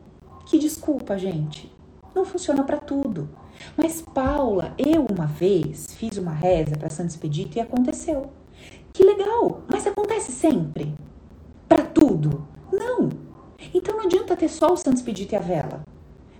Que 0.46 0.60
desculpa, 0.60 1.18
gente. 1.18 1.74
Não 2.14 2.24
funciona 2.24 2.64
para 2.64 2.78
tudo. 2.78 3.28
Mas 3.76 4.02
Paula, 4.02 4.74
eu 4.78 5.06
uma 5.10 5.26
vez 5.26 5.94
fiz 5.96 6.18
uma 6.18 6.34
reza 6.34 6.78
para 6.78 6.90
Santo 6.90 7.10
Expedito 7.10 7.58
e 7.58 7.62
aconteceu. 7.62 8.32
Que 8.94 9.04
legal, 9.04 9.64
mas 9.70 9.88
acontece 9.88 10.32
sempre? 10.32 10.94
Para 11.68 11.84
tudo? 11.84 12.48
Não. 12.72 13.10
Então 13.74 13.98
não 13.98 14.06
adianta 14.06 14.36
ter 14.36 14.50
só 14.50 14.72
o 14.72 14.78
Santo 14.78 14.98
Expedito 14.98 15.34
e 15.34 15.38
a 15.38 15.42
vela. 15.42 15.84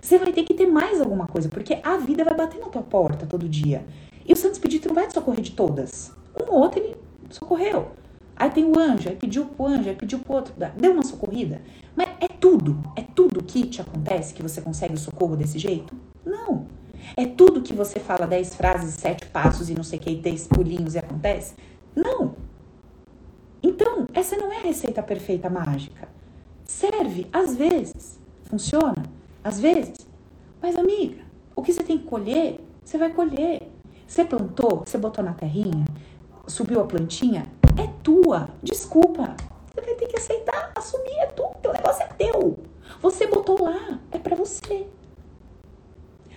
Você 0.06 0.18
vai 0.18 0.32
ter 0.32 0.44
que 0.44 0.54
ter 0.54 0.66
mais 0.66 1.00
alguma 1.00 1.26
coisa, 1.26 1.48
porque 1.48 1.80
a 1.82 1.96
vida 1.96 2.22
vai 2.22 2.32
bater 2.32 2.60
na 2.60 2.68
tua 2.68 2.80
porta 2.80 3.26
todo 3.26 3.48
dia. 3.48 3.84
E 4.24 4.32
o 4.32 4.36
Santo 4.36 4.52
Expedito 4.52 4.86
não 4.86 4.94
vai 4.94 5.08
te 5.08 5.14
socorrer 5.14 5.40
de 5.40 5.50
todas. 5.50 6.12
Um 6.40 6.52
ou 6.52 6.60
outro 6.60 6.78
ele 6.78 6.94
socorreu. 7.28 7.90
Aí 8.36 8.48
tem 8.50 8.64
o 8.64 8.78
anjo, 8.78 9.08
aí 9.08 9.16
pediu 9.16 9.46
pro 9.46 9.66
anjo, 9.66 9.88
aí 9.88 9.96
pediu 9.96 10.20
pro 10.20 10.34
outro, 10.34 10.54
deu 10.76 10.92
uma 10.92 11.02
socorrida. 11.02 11.60
Mas 11.96 12.10
é 12.20 12.28
tudo, 12.28 12.80
é 12.94 13.02
tudo 13.02 13.42
que 13.42 13.66
te 13.66 13.80
acontece 13.80 14.32
que 14.32 14.44
você 14.44 14.60
consegue 14.60 14.94
o 14.94 14.96
socorro 14.96 15.34
desse 15.34 15.58
jeito? 15.58 15.92
Não. 16.24 16.68
É 17.16 17.26
tudo 17.26 17.60
que 17.60 17.72
você 17.72 17.98
fala 17.98 18.28
dez 18.28 18.54
frases, 18.54 18.94
sete 18.94 19.26
passos 19.26 19.68
e 19.68 19.74
não 19.74 19.82
sei 19.82 19.98
o 19.98 20.02
que, 20.02 20.10
e 20.10 20.20
dez 20.20 20.46
pulinhos 20.46 20.94
e 20.94 21.00
acontece? 21.00 21.56
Não. 21.96 22.36
Então, 23.60 24.06
essa 24.14 24.36
não 24.36 24.52
é 24.52 24.58
a 24.58 24.62
receita 24.62 25.02
perfeita 25.02 25.50
mágica. 25.50 26.08
Serve 26.64 27.26
às 27.32 27.56
vezes, 27.56 28.20
funciona 28.44 29.16
às 29.46 29.60
vezes. 29.60 29.94
Mas 30.60 30.76
amiga, 30.76 31.22
o 31.54 31.62
que 31.62 31.72
você 31.72 31.84
tem 31.84 31.98
que 31.98 32.04
colher, 32.04 32.58
você 32.84 32.98
vai 32.98 33.10
colher. 33.10 33.70
Você 34.06 34.24
plantou, 34.24 34.82
você 34.84 34.98
botou 34.98 35.24
na 35.24 35.32
terrinha, 35.32 35.84
subiu 36.46 36.80
a 36.80 36.84
plantinha, 36.84 37.46
é 37.80 37.88
tua. 38.02 38.48
Desculpa. 38.62 39.36
Você 39.72 39.80
vai 39.80 39.94
ter 39.94 40.06
que 40.06 40.16
aceitar, 40.16 40.72
assumir, 40.74 41.14
é 41.18 41.26
tu. 41.26 41.44
O 41.44 41.72
negócio 41.72 42.02
é 42.02 42.06
teu. 42.06 42.58
Você 43.00 43.26
botou 43.26 43.62
lá, 43.62 44.00
é 44.10 44.18
para 44.18 44.34
você. 44.34 44.86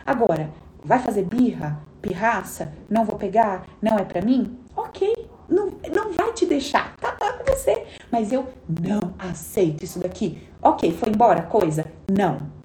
Agora, 0.05 0.51
vai 0.83 0.99
fazer 0.99 1.23
birra, 1.23 1.79
pirraça, 2.01 2.73
não 2.89 3.05
vou 3.05 3.17
pegar, 3.17 3.65
não 3.81 3.97
é 3.97 4.03
para 4.03 4.21
mim? 4.21 4.57
Ok, 4.75 5.29
não, 5.47 5.73
não 5.93 6.11
vai 6.13 6.33
te 6.33 6.45
deixar, 6.45 6.95
tá 6.97 7.15
lá 7.19 7.33
com 7.33 7.43
você. 7.43 7.85
Mas 8.11 8.31
eu 8.31 8.47
não 8.67 9.13
aceito 9.17 9.83
isso 9.83 9.99
daqui. 9.99 10.47
Ok, 10.61 10.91
foi 10.93 11.09
embora 11.09 11.43
coisa? 11.43 11.85
Não. 12.11 12.58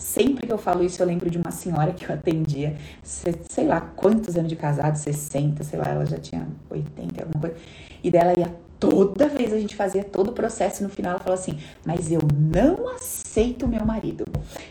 Sempre 0.00 0.46
que 0.46 0.52
eu 0.52 0.58
falo 0.58 0.82
isso, 0.82 1.02
eu 1.02 1.06
lembro 1.06 1.28
de 1.28 1.36
uma 1.36 1.50
senhora 1.50 1.92
que 1.92 2.06
eu 2.06 2.14
atendia, 2.14 2.74
sei 3.02 3.66
lá 3.66 3.80
quantos 3.80 4.34
anos 4.34 4.48
de 4.48 4.56
casado, 4.56 4.96
60, 4.96 5.62
sei 5.62 5.78
lá, 5.78 5.88
ela 5.88 6.06
já 6.06 6.16
tinha 6.18 6.48
80, 6.70 7.22
alguma 7.22 7.40
coisa. 7.40 7.56
E 8.02 8.10
dela 8.10 8.32
ia 8.36 8.50
toda 8.80 9.28
vez 9.28 9.52
a 9.52 9.60
gente 9.60 9.76
fazia 9.76 10.02
todo 10.02 10.28
o 10.28 10.32
processo, 10.32 10.82
no 10.82 10.88
final 10.88 11.12
ela 11.12 11.20
falou 11.20 11.38
assim: 11.38 11.58
Mas 11.84 12.10
eu 12.10 12.20
não 12.34 12.88
aceito 12.88 13.66
o 13.66 13.68
meu 13.68 13.84
marido. 13.84 14.24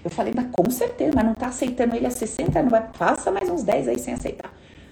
Eu 0.03 0.09
falei, 0.09 0.33
mas 0.35 0.47
com 0.51 0.69
certeza, 0.71 1.11
mas 1.15 1.25
não 1.25 1.35
tá 1.35 1.47
aceitando 1.47 1.95
ele 1.95 2.07
há 2.07 2.11
60 2.11 2.59
anos, 2.59 2.71
vai, 2.71 2.89
passa 2.97 3.31
mais 3.31 3.47
uns 3.49 3.63
10 3.63 3.87
aí 3.87 3.99
sem 3.99 4.15
aceitar. 4.15 4.51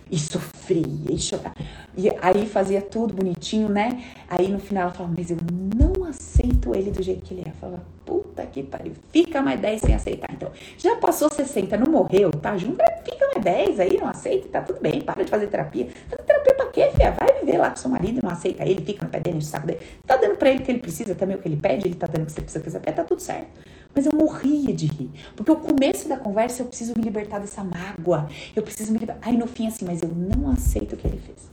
E 0.09 0.17
sofria, 0.17 1.11
e 1.11 1.17
chorava. 1.17 1.55
E 1.95 2.09
aí 2.21 2.45
fazia 2.45 2.81
tudo 2.81 3.13
bonitinho, 3.13 3.67
né? 3.69 4.03
Aí 4.29 4.47
no 4.47 4.59
final 4.59 4.83
ela 4.83 4.93
falava, 4.93 5.15
mas 5.17 5.31
eu 5.31 5.37
não 5.75 6.05
aceito 6.05 6.75
ele 6.75 6.91
do 6.91 7.01
jeito 7.01 7.21
que 7.21 7.33
ele 7.33 7.43
é. 7.45 7.49
Eu 7.49 7.53
falava, 7.53 7.83
puta 8.05 8.45
que 8.45 8.63
pariu, 8.63 8.93
fica 9.11 9.41
mais 9.41 9.59
10 9.59 9.81
sem 9.81 9.95
aceitar. 9.95 10.29
Então, 10.31 10.51
já 10.77 10.95
passou 10.95 11.29
60, 11.29 11.75
não 11.77 11.91
morreu, 11.91 12.31
tá 12.31 12.57
junto, 12.57 12.77
fica 13.03 13.27
mais 13.27 13.43
10 13.43 13.79
aí, 13.79 13.97
não 13.97 14.07
aceita, 14.07 14.47
tá 14.47 14.61
tudo 14.61 14.79
bem, 14.79 15.01
para 15.01 15.23
de 15.23 15.29
fazer 15.29 15.47
terapia. 15.47 15.87
Fazer 16.09 16.23
terapia 16.23 16.53
pra 16.53 16.65
quê, 16.67 16.91
filha? 16.91 17.11
Vai 17.11 17.39
viver 17.39 17.57
lá 17.57 17.69
com 17.69 17.75
seu 17.75 17.89
marido, 17.89 18.21
não 18.23 18.29
aceita 18.29 18.63
ele, 18.63 18.85
fica 18.85 19.03
no 19.03 19.11
pé 19.11 19.19
dele, 19.19 19.35
no 19.37 19.41
saco 19.41 19.67
dele. 19.67 19.79
Tá 20.05 20.15
dando 20.17 20.37
pra 20.37 20.49
ele 20.49 20.59
o 20.59 20.63
que 20.63 20.71
ele 20.71 20.79
precisa, 20.79 21.15
também 21.15 21.35
o 21.35 21.39
que 21.39 21.47
ele 21.47 21.57
pede, 21.57 21.87
ele 21.87 21.95
tá 21.95 22.07
dando 22.07 22.23
o 22.23 22.25
que 22.25 22.31
você 22.31 22.41
precisa, 22.41 22.63
que 22.63 22.71
você 22.71 22.79
pede, 22.79 22.95
tá 22.95 23.03
tudo 23.03 23.21
certo. 23.21 23.59
Mas 23.97 24.05
eu 24.05 24.11
morria 24.13 24.71
de 24.71 24.85
rir. 24.85 25.09
Porque 25.35 25.51
o 25.51 25.55
começo 25.55 26.07
da 26.07 26.17
conversa 26.17 26.61
eu 26.61 26.67
preciso 26.67 26.93
me 26.95 27.03
libertar 27.03 27.39
dessa 27.39 27.63
mágoa. 27.63 28.29
Eu 28.55 28.61
preciso 28.61 28.93
me 28.93 28.99
libertar. 28.99 29.27
Aí 29.27 29.35
no 29.35 29.47
fim, 29.47 29.65
assim, 29.65 29.85
mas 29.85 30.03
eu 30.03 30.09
não 30.09 30.51
aceito 30.51 30.93
o 30.93 30.97
que 30.97 31.07
ele 31.07 31.17
fez. 31.17 31.49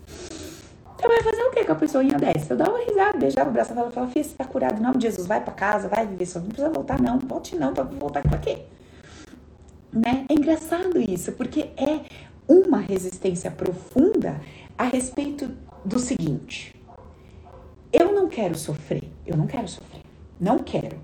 Então 0.95 1.09
vai 1.09 1.23
fazer 1.23 1.43
o 1.43 1.51
que 1.51 1.65
com 1.65 1.73
a 1.73 1.75
pessoinha 1.75 2.19
dessa? 2.19 2.53
Eu 2.53 2.59
dava 2.59 2.73
uma 2.73 2.85
risada, 2.85 3.17
beijava 3.17 3.49
o 3.49 3.53
braço 3.55 3.75
dela 3.75 3.89
e 3.89 3.93
falava, 3.93 4.13
filha, 4.13 4.25
você 4.25 4.35
tá 4.35 4.45
curado, 4.45 4.79
em 4.79 4.83
nome 4.83 4.99
de 4.99 5.05
Jesus, 5.05 5.27
vai 5.27 5.43
pra 5.43 5.55
casa, 5.55 5.89
vai 5.89 6.07
viver 6.07 6.27
sua 6.27 6.43
vida, 6.43 6.49
não 6.49 6.55
precisa 6.55 6.75
voltar 6.75 7.01
não, 7.01 7.19
volte 7.19 7.57
não, 7.57 7.73
pra 7.73 7.85
voltar 7.85 8.23
pra 8.23 8.37
quê? 8.37 8.59
Né? 9.91 10.27
É 10.29 10.35
engraçado 10.35 11.01
isso, 11.01 11.33
porque 11.33 11.71
é 11.79 12.01
uma 12.47 12.79
resistência 12.79 13.51
profunda 13.51 14.39
a 14.77 14.85
respeito 14.85 15.51
do 15.85 15.99
seguinte, 15.99 16.75
eu 17.93 18.13
não 18.13 18.29
quero 18.29 18.55
sofrer, 18.55 19.05
eu 19.27 19.37
não 19.37 19.47
quero 19.47 19.69
sofrer, 19.69 20.03
não 20.41 20.59
quero. 20.59 20.97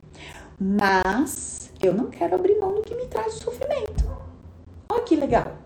Mas 0.60 1.72
eu 1.82 1.94
não 1.94 2.10
quero 2.10 2.34
abrir 2.34 2.58
mão 2.58 2.74
do 2.74 2.82
que 2.82 2.94
me 2.94 3.06
traz 3.06 3.34
sofrimento. 3.34 4.04
Olha 4.90 5.02
que 5.02 5.16
legal. 5.16 5.56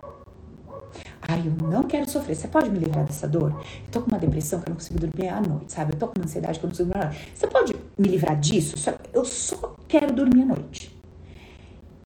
Ai, 1.27 1.43
eu 1.47 1.69
não 1.69 1.83
quero 1.85 2.09
sofrer. 2.09 2.37
Você 2.37 2.47
pode 2.47 2.71
me 2.71 2.79
livrar 2.79 3.05
dessa 3.05 3.27
dor? 3.27 3.51
Eu 3.51 3.91
tô 3.91 4.03
com 4.03 4.09
uma 4.09 4.19
depressão 4.19 4.61
que 4.61 4.69
eu 4.69 4.71
não 4.71 4.77
consigo 4.77 5.01
dormir 5.01 5.29
à 5.29 5.41
noite, 5.41 5.73
sabe? 5.73 5.95
Eu 5.95 5.99
tô 5.99 6.07
com 6.07 6.19
uma 6.19 6.25
ansiedade 6.25 6.61
que 6.61 6.65
eu 6.65 6.69
não 6.69 6.77
consigo 6.77 6.91
dormir 6.91 7.07
à 7.07 7.09
noite. 7.09 7.33
Você 7.35 7.47
pode 7.49 7.75
me 7.99 8.09
livrar 8.09 8.39
disso? 8.39 8.77
Eu 9.13 9.25
só 9.25 9.75
quero 9.89 10.13
dormir 10.13 10.43
à 10.43 10.47
noite. 10.47 10.97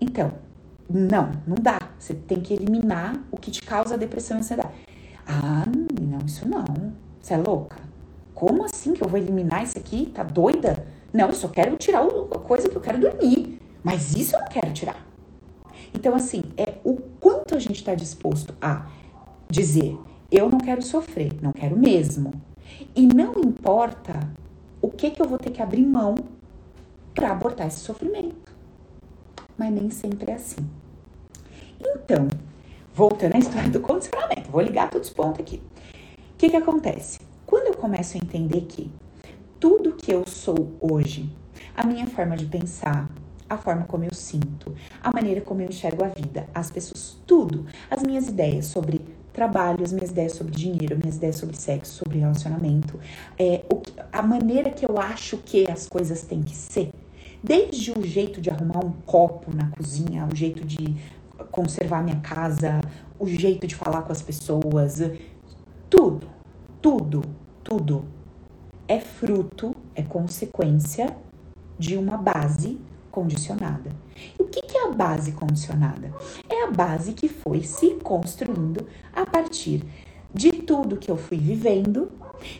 Então, 0.01 0.33
não, 0.89 1.33
não 1.47 1.57
dá. 1.61 1.79
Você 1.99 2.15
tem 2.15 2.41
que 2.41 2.55
eliminar 2.55 3.21
o 3.31 3.37
que 3.37 3.51
te 3.51 3.61
causa 3.61 3.99
depressão 3.99 4.39
e 4.39 4.41
ansiedade. 4.41 4.73
Ah, 5.27 5.65
não, 6.01 6.25
isso 6.25 6.49
não. 6.49 6.65
Você 7.21 7.35
é 7.35 7.37
louca? 7.37 7.77
Como 8.35 8.65
assim 8.65 8.95
que 8.95 9.03
eu 9.03 9.09
vou 9.09 9.19
eliminar 9.19 9.65
isso 9.65 9.77
aqui? 9.77 10.07
Tá 10.07 10.23
doida? 10.23 10.87
Não, 11.13 11.29
eu 11.29 11.33
só 11.33 11.49
quero 11.49 11.77
tirar 11.77 12.03
a 12.05 12.39
coisa 12.39 12.69
que 12.69 12.77
eu 12.77 12.81
quero 12.81 13.01
dormir. 13.01 13.61
Mas 13.83 14.15
isso 14.15 14.37
eu 14.37 14.41
não 14.41 14.49
quero 14.49 14.73
tirar. 14.73 15.07
Então, 15.95 16.15
assim, 16.15 16.43
é 16.57 16.75
o 16.85 16.97
quanto 17.21 17.55
a 17.55 17.59
gente 17.59 17.77
está 17.77 17.95
disposto 17.95 18.55
a 18.61 18.87
dizer: 19.49 19.99
eu 20.31 20.49
não 20.49 20.59
quero 20.59 20.83
sofrer, 20.83 21.33
não 21.41 21.53
quero 21.53 21.77
mesmo. 21.77 22.33
E 22.95 23.07
não 23.07 23.33
importa 23.41 24.21
o 24.83 24.91
que, 24.91 25.11
que 25.11 25.23
eu 25.23 25.27
vou 25.27 25.39
ter 25.39 25.51
que 25.51 25.63
abrir 25.63 25.87
mão 25.87 26.15
para 27.15 27.31
abortar 27.31 27.67
esse 27.67 27.81
sofrimento. 27.81 28.53
Mas 29.57 29.73
nem 29.73 29.91
sempre 29.91 30.31
é 30.31 30.35
assim. 30.35 30.69
Então, 31.81 32.29
voltando 32.95 33.35
à 33.35 33.39
história 33.39 33.71
do 33.71 33.81
condicionamento, 33.81 34.51
vou 34.51 34.61
ligar 34.61 34.91
todos 34.91 35.09
os 35.09 35.15
pontos 35.15 35.41
aqui. 35.41 35.63
O 36.35 36.37
que, 36.37 36.51
que 36.51 36.57
acontece? 36.57 37.19
Quando 37.47 37.69
eu 37.69 37.75
começo 37.75 38.17
a 38.17 38.21
entender 38.21 38.63
que 38.63 38.91
tudo 39.61 39.93
que 39.93 40.13
eu 40.13 40.25
sou 40.27 40.77
hoje, 40.81 41.31
a 41.77 41.85
minha 41.85 42.07
forma 42.07 42.37
de 42.37 42.47
pensar, 42.47 43.11
a 43.49 43.57
forma 43.57 43.85
como 43.85 44.05
eu 44.05 44.15
sinto, 44.15 44.75
a 45.03 45.11
maneira 45.13 45.41
como 45.41 45.63
eu 45.63 45.69
enxergo 45.69 46.05
a 46.05 46.09
vida, 46.09 46.49
as 46.55 46.71
pessoas, 46.71 47.19
tudo, 47.27 47.67
as 47.91 48.03
minhas 48.03 48.29
ideias 48.29 48.67
sobre 48.67 49.01
trabalho, 49.33 49.85
as 49.85 49.93
minhas 49.93 50.11
ideias 50.11 50.33
sobre 50.33 50.53
dinheiro, 50.53 50.95
as 50.95 51.01
minhas 51.01 51.17
ideias 51.17 51.37
sobre 51.37 51.57
sexo, 51.57 51.95
sobre 51.95 52.19
relacionamento, 52.19 52.99
é, 53.39 53.65
o, 53.73 53.81
a 54.13 54.23
maneira 54.23 54.71
que 54.71 54.85
eu 54.85 54.99
acho 54.99 55.39
que 55.39 55.71
as 55.71 55.89
coisas 55.89 56.23
têm 56.23 56.43
que 56.43 56.55
ser. 56.55 56.93
Desde 57.43 57.93
o 57.93 58.03
jeito 58.03 58.41
de 58.41 58.51
arrumar 58.51 58.85
um 58.85 58.93
copo 59.07 59.55
na 59.55 59.71
cozinha, 59.71 60.29
o 60.31 60.35
jeito 60.35 60.65
de 60.65 60.97
conservar 61.51 62.03
minha 62.03 62.21
casa, 62.21 62.81
o 63.19 63.27
jeito 63.27 63.67
de 63.67 63.75
falar 63.75 64.03
com 64.03 64.13
as 64.13 64.21
pessoas, 64.21 65.01
tudo, 65.89 66.29
tudo, 66.81 67.23
tudo 67.63 68.18
é 68.89 68.99
fruto, 68.99 69.77
é 69.95 70.03
consequência 70.03 71.15
de 71.79 71.97
uma 71.97 72.17
base 72.17 72.81
condicionada. 73.11 73.91
E 74.39 74.43
o 74.43 74.47
que 74.47 74.77
é 74.77 74.87
a 74.87 74.91
base 74.91 75.33
condicionada? 75.33 76.13
É 76.49 76.65
a 76.65 76.71
base 76.71 77.13
que 77.13 77.29
foi 77.29 77.63
se 77.63 77.91
construindo 77.97 78.87
a 79.13 79.27
partir 79.27 79.85
de 80.35 80.51
tudo 80.51 80.97
que 80.97 81.11
eu 81.11 81.17
fui 81.17 81.37
vivendo, 81.37 82.11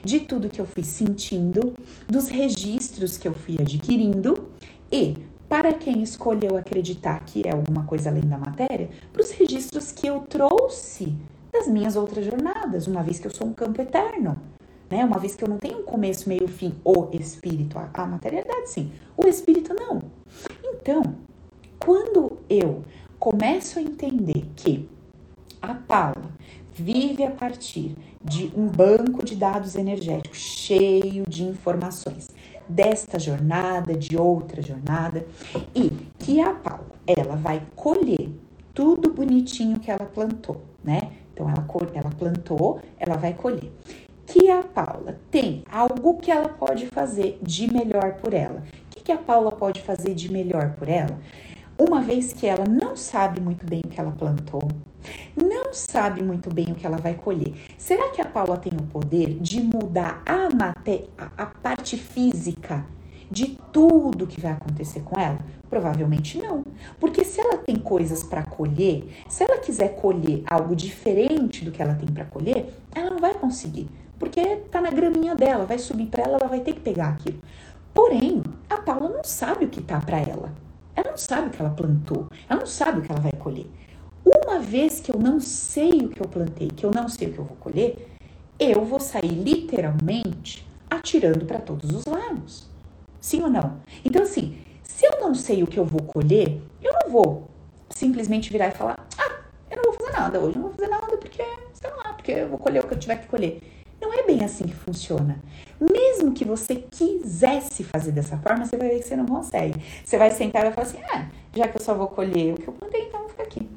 de 0.05 0.21
tudo 0.21 0.49
que 0.49 0.61
eu 0.61 0.67
fui 0.67 0.85
sentindo, 0.85 1.73
dos 2.07 2.29
registros 2.29 3.17
que 3.17 3.27
eu 3.27 3.33
fui 3.33 3.57
adquirindo 3.59 4.49
e, 4.93 5.17
para 5.49 5.73
quem 5.73 6.03
escolheu 6.03 6.57
acreditar 6.57 7.21
que 7.25 7.47
é 7.47 7.53
alguma 7.53 7.85
coisa 7.85 8.11
além 8.11 8.23
da 8.23 8.39
matéria, 8.39 8.91
para 9.13 9.23
os 9.23 9.31
registros 9.31 9.93
que 9.93 10.07
eu 10.07 10.21
trouxe 10.21 11.15
das 11.53 11.67
minhas 11.67 11.97
outras 11.97 12.25
jornadas, 12.27 12.87
uma 12.87 13.03
vez 13.03 13.19
que 13.19 13.27
eu 13.27 13.35
sou 13.35 13.47
um 13.47 13.55
campo 13.55 13.81
eterno 13.81 14.37
né? 14.91 15.05
Uma 15.05 15.19
vez 15.19 15.35
que 15.35 15.45
eu 15.45 15.49
não 15.49 15.59
tenho 15.59 15.81
um 15.81 15.83
começo, 15.83 16.29
meio, 16.29 16.49
fim, 16.49 16.75
o 16.85 17.09
espírito, 17.13 17.79
a, 17.79 17.91
a 17.93 18.07
materialidade 18.07 18.71
sim, 18.71 18.91
o 19.17 19.27
espírito 19.27 19.75
não. 19.75 20.01
Então, 20.65 21.03
quando 21.79 22.39
eu 22.49 22.83
começo 23.19 23.79
a 23.79 23.83
entender 23.83 24.45
que 24.57 24.89
a 25.61 25.75
Paula 25.75 26.31
vive 26.75 27.25
a 27.25 27.31
partir 27.31 27.97
de 28.23 28.53
um 28.57 28.67
banco 28.67 29.25
de 29.25 29.35
dados 29.35 29.75
energéticos 29.75 30.39
cheio 30.39 31.25
de 31.29 31.43
informações 31.45 32.29
desta 32.69 33.19
jornada, 33.19 33.95
de 33.95 34.17
outra 34.17 34.63
jornada, 34.63 35.27
e 35.75 35.91
que 36.19 36.41
a 36.41 36.53
Paula, 36.53 36.95
ela 37.07 37.35
vai 37.35 37.63
colher 37.75 38.29
tudo 38.75 39.13
bonitinho 39.13 39.81
que 39.81 39.91
ela 39.91 40.05
plantou, 40.05 40.63
né? 40.85 41.13
Então 41.33 41.49
ela, 41.49 41.67
ela 41.95 42.11
plantou, 42.11 42.81
ela 42.99 43.17
vai 43.17 43.33
colher 43.33 43.73
que 44.29 44.51
a 44.51 44.63
Paula 44.63 45.19
tem 45.31 45.65
algo 45.73 46.19
que 46.19 46.31
ela 46.31 46.51
pode 46.51 46.87
fazer 46.89 47.39
de 47.43 47.73
melhor 47.73 48.15
por 48.15 48.35
ela. 48.35 48.63
O 48.63 48.91
que, 48.91 49.01
que 49.01 49.13
a 49.13 49.17
Paula 49.17 49.51
pode 49.51 49.81
fazer 49.81 50.15
de 50.15 50.31
melhor 50.31 50.75
por 50.75 50.87
ela? 50.87 51.19
Uma 51.79 52.03
vez 52.03 52.33
que 52.35 52.47
ela 52.47 52.67
não 52.67 52.95
sabe 52.95 53.41
muito 53.41 53.65
bem 53.65 53.81
o 53.85 53.89
que 53.89 53.99
ela 53.99 54.11
plantou, 54.11 54.69
não 55.35 55.73
sabe 55.73 56.23
muito 56.23 56.53
bem 56.53 56.67
o 56.71 56.75
que 56.75 56.87
ela 56.87 56.99
vai 56.99 57.15
colher. 57.15 57.55
Será 57.79 58.11
que 58.11 58.21
a 58.21 58.27
Paula 58.27 58.59
tem 58.59 58.73
o 58.79 58.83
poder 58.83 59.39
de 59.41 59.63
mudar 59.63 60.23
a, 60.27 60.55
maté 60.55 61.05
a 61.19 61.47
parte 61.47 61.97
física 61.97 62.85
de 63.31 63.59
tudo 63.73 64.27
que 64.27 64.41
vai 64.41 64.53
acontecer 64.53 65.01
com 65.01 65.19
ela? 65.19 65.39
Provavelmente 65.71 66.37
não. 66.37 66.65
Porque 67.01 67.25
se 67.25 67.41
ela 67.41 67.57
tem 67.59 67.77
coisas 67.77 68.23
para 68.23 68.43
colher, 68.43 69.09
se 69.27 69.43
ela 69.45 69.59
quiser 69.59 69.95
colher 69.97 70.43
algo 70.47 70.77
diferente 70.77 71.65
do 71.65 71.71
que 71.71 71.81
ela 71.81 71.95
tem 71.95 72.09
para 72.09 72.27
colher, 72.27 72.75
ela 72.95 73.11
não 73.11 73.19
vai 73.19 73.33
conseguir 73.33 73.89
porque 74.19 74.57
tá 74.71 74.81
na 74.81 74.91
graminha 74.91 75.35
dela, 75.35 75.65
vai 75.65 75.79
subir 75.79 76.07
para 76.07 76.25
ela, 76.25 76.39
ela 76.39 76.49
vai 76.49 76.61
ter 76.61 76.75
que 76.75 76.81
pegar 76.81 77.11
aquilo. 77.11 77.39
Porém, 77.95 78.43
a 78.69 78.79
Paula 78.79 79.09
não 79.09 79.25
sabe 79.25 79.65
o 79.65 79.69
que 79.69 79.81
tá 79.81 80.01
para 80.01 80.19
ela. 80.19 80.53
Ela 80.95 81.11
não 81.11 81.19
sabe 81.19 81.49
o 81.49 81.51
que 81.51 81.61
ela 81.61 81.71
plantou, 81.71 82.29
ela 82.49 82.61
não 82.61 82.67
sabe 82.67 82.99
o 82.99 83.03
que 83.03 83.11
ela 83.13 83.21
vai 83.21 83.33
colher. 83.33 83.67
Uma 84.25 84.59
vez 84.59 85.01
que 85.01 85.13
eu 85.13 85.19
não 85.19 85.41
sei 85.41 86.01
o 86.05 86.09
que 86.09 86.21
eu 86.21 86.29
plantei, 86.29 86.69
que 86.69 86.85
eu 86.85 86.91
não 86.91 87.09
sei 87.09 87.29
o 87.29 87.33
que 87.33 87.39
eu 87.39 87.45
vou 87.45 87.57
colher, 87.57 88.09
eu 88.59 88.85
vou 88.85 88.99
sair 88.99 89.29
literalmente 89.29 90.67
atirando 90.91 91.45
para 91.47 91.61
todos 91.61 91.91
os 91.91 92.05
lados. 92.05 92.69
Sim 93.21 93.43
ou 93.43 93.51
não? 93.51 93.81
Então, 94.05 94.23
assim, 94.23 94.59
se 94.83 95.07
eu 95.07 95.21
não 95.21 95.35
sei 95.35 95.63
o 95.63 95.67
que 95.67 95.79
eu 95.79 95.85
vou 95.85 96.03
colher, 96.03 96.61
eu 96.83 96.93
não 96.93 97.11
vou 97.11 97.49
simplesmente 97.91 98.51
virar 98.51 98.69
e 98.69 98.73
falar: 98.73 99.07
ah, 99.19 99.41
eu 99.71 99.77
não 99.77 99.85
vou 99.85 99.93
fazer 99.95 100.13
nada 100.13 100.41
hoje, 100.41 100.57
não 100.57 100.63
vou 100.63 100.73
fazer 100.73 100.89
nada 100.89 101.17
porque, 101.17 101.43
sei 101.75 101.91
lá, 101.91 102.13
porque 102.15 102.33
eu 102.33 102.49
vou 102.49 102.59
colher 102.59 102.85
o 102.85 102.89
que 102.89 102.95
eu 102.95 102.99
tiver 102.99 103.17
que 103.17 103.29
colher. 103.29 103.61
Não 104.01 104.13
é 104.13 104.23
bem 104.23 104.45
assim 104.45 104.65
que 104.65 104.75
funciona. 104.75 105.39
Mesmo 105.81 106.33
que 106.33 106.45
você 106.45 106.77
quisesse 106.77 107.83
fazer 107.85 108.13
dessa 108.13 108.37
forma, 108.39 108.65
você 108.65 108.77
vai 108.77 108.89
ver 108.89 109.01
que 109.01 109.09
você 109.09 109.17
não 109.17 109.27
consegue. 109.27 109.81
Você 110.05 110.17
vai 110.17 110.31
sentar 110.31 110.63
e 110.63 110.65
vai 110.67 110.73
falar 110.73 110.87
assim: 110.87 110.99
ah, 111.13 111.29
já 111.55 111.69
que 111.69 111.77
eu 111.77 111.83
só 111.83 111.95
vou 111.95 112.09
colher 112.09 112.55
o 112.55 112.57
que 112.57 112.69
eu 112.69 112.75
plantei, 112.75 113.07
então 113.07 113.21
vou 113.21 113.29
ficar 113.29 113.45
aqui. 113.45 113.69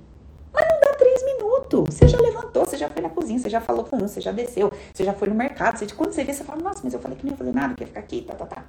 Mas 0.54 0.68
não 0.68 0.80
dá 0.82 0.94
três 0.98 1.24
minutos. 1.24 1.96
Você 1.96 2.08
já 2.08 2.20
levantou, 2.20 2.66
você 2.66 2.78
já 2.78 2.90
foi 2.90 3.02
na 3.02 3.10
cozinha, 3.10 3.40
você 3.40 3.50
já 3.50 3.62
falou 3.62 3.84
com 3.84 3.96
um, 3.96 4.08
você 4.08 4.22
já 4.22 4.32
desceu, 4.32 4.72
você 4.94 5.04
já 5.04 5.14
foi 5.14 5.28
no 5.28 5.36
mercado. 5.36 5.78
Você, 5.78 5.88
quando 5.88 6.12
você 6.12 6.24
vê, 6.24 6.34
você 6.34 6.44
fala: 6.44 6.62
nossa, 6.62 6.82
mas 6.84 6.94
eu 6.94 7.00
falei 7.00 7.18
que 7.18 7.26
não 7.26 7.32
ia 7.32 7.38
fazer 7.38 7.54
nada, 7.54 7.74
que 7.74 7.84
ia 7.84 7.88
ficar 7.88 8.00
aqui, 8.00 8.22
tá, 8.22 8.36
tá, 8.36 8.46
tá. 8.46 8.66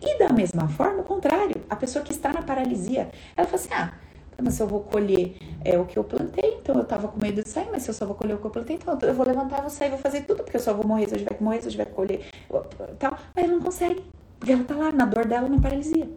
E 0.00 0.18
da 0.18 0.28
mesma 0.28 0.68
forma, 0.68 1.00
o 1.00 1.04
contrário, 1.04 1.60
a 1.70 1.76
pessoa 1.76 2.04
que 2.04 2.12
está 2.12 2.32
na 2.32 2.42
paralisia, 2.42 3.10
ela 3.36 3.46
fala 3.46 3.62
assim: 3.62 3.72
ah, 3.72 3.92
mas 4.40 4.54
se 4.54 4.62
eu 4.62 4.66
vou 4.66 4.80
colher 4.80 5.36
é, 5.64 5.78
o 5.78 5.84
que 5.84 5.98
eu 5.98 6.04
plantei, 6.04 6.58
então 6.60 6.76
eu 6.76 6.84
tava 6.84 7.08
com 7.08 7.20
medo 7.20 7.42
de 7.42 7.48
sair, 7.48 7.68
mas 7.70 7.82
se 7.82 7.90
eu 7.90 7.94
só 7.94 8.06
vou 8.06 8.14
colher 8.14 8.34
o 8.34 8.38
que 8.38 8.46
eu 8.46 8.50
plantei, 8.50 8.76
então 8.76 8.98
eu 9.00 9.14
vou 9.14 9.26
levantar, 9.26 9.60
vou 9.60 9.70
sair, 9.70 9.90
vou 9.90 9.98
fazer 9.98 10.22
tudo, 10.22 10.42
porque 10.42 10.56
eu 10.56 10.60
só 10.60 10.72
vou 10.72 10.86
morrer 10.86 11.08
se 11.08 11.14
eu 11.14 11.18
tiver 11.18 11.34
que 11.34 11.42
morrer, 11.42 11.60
se 11.60 11.68
eu 11.68 11.72
tiver 11.72 11.86
que 11.86 11.92
colher 11.92 12.24
tal. 12.98 13.18
Mas 13.34 13.44
ela 13.44 13.52
não 13.52 13.60
consegue, 13.60 14.02
porque 14.38 14.52
ela 14.52 14.64
tá 14.64 14.74
lá 14.74 14.92
na 14.92 15.04
dor 15.04 15.26
dela, 15.26 15.48
na 15.48 15.60
paralisia. 15.60 16.08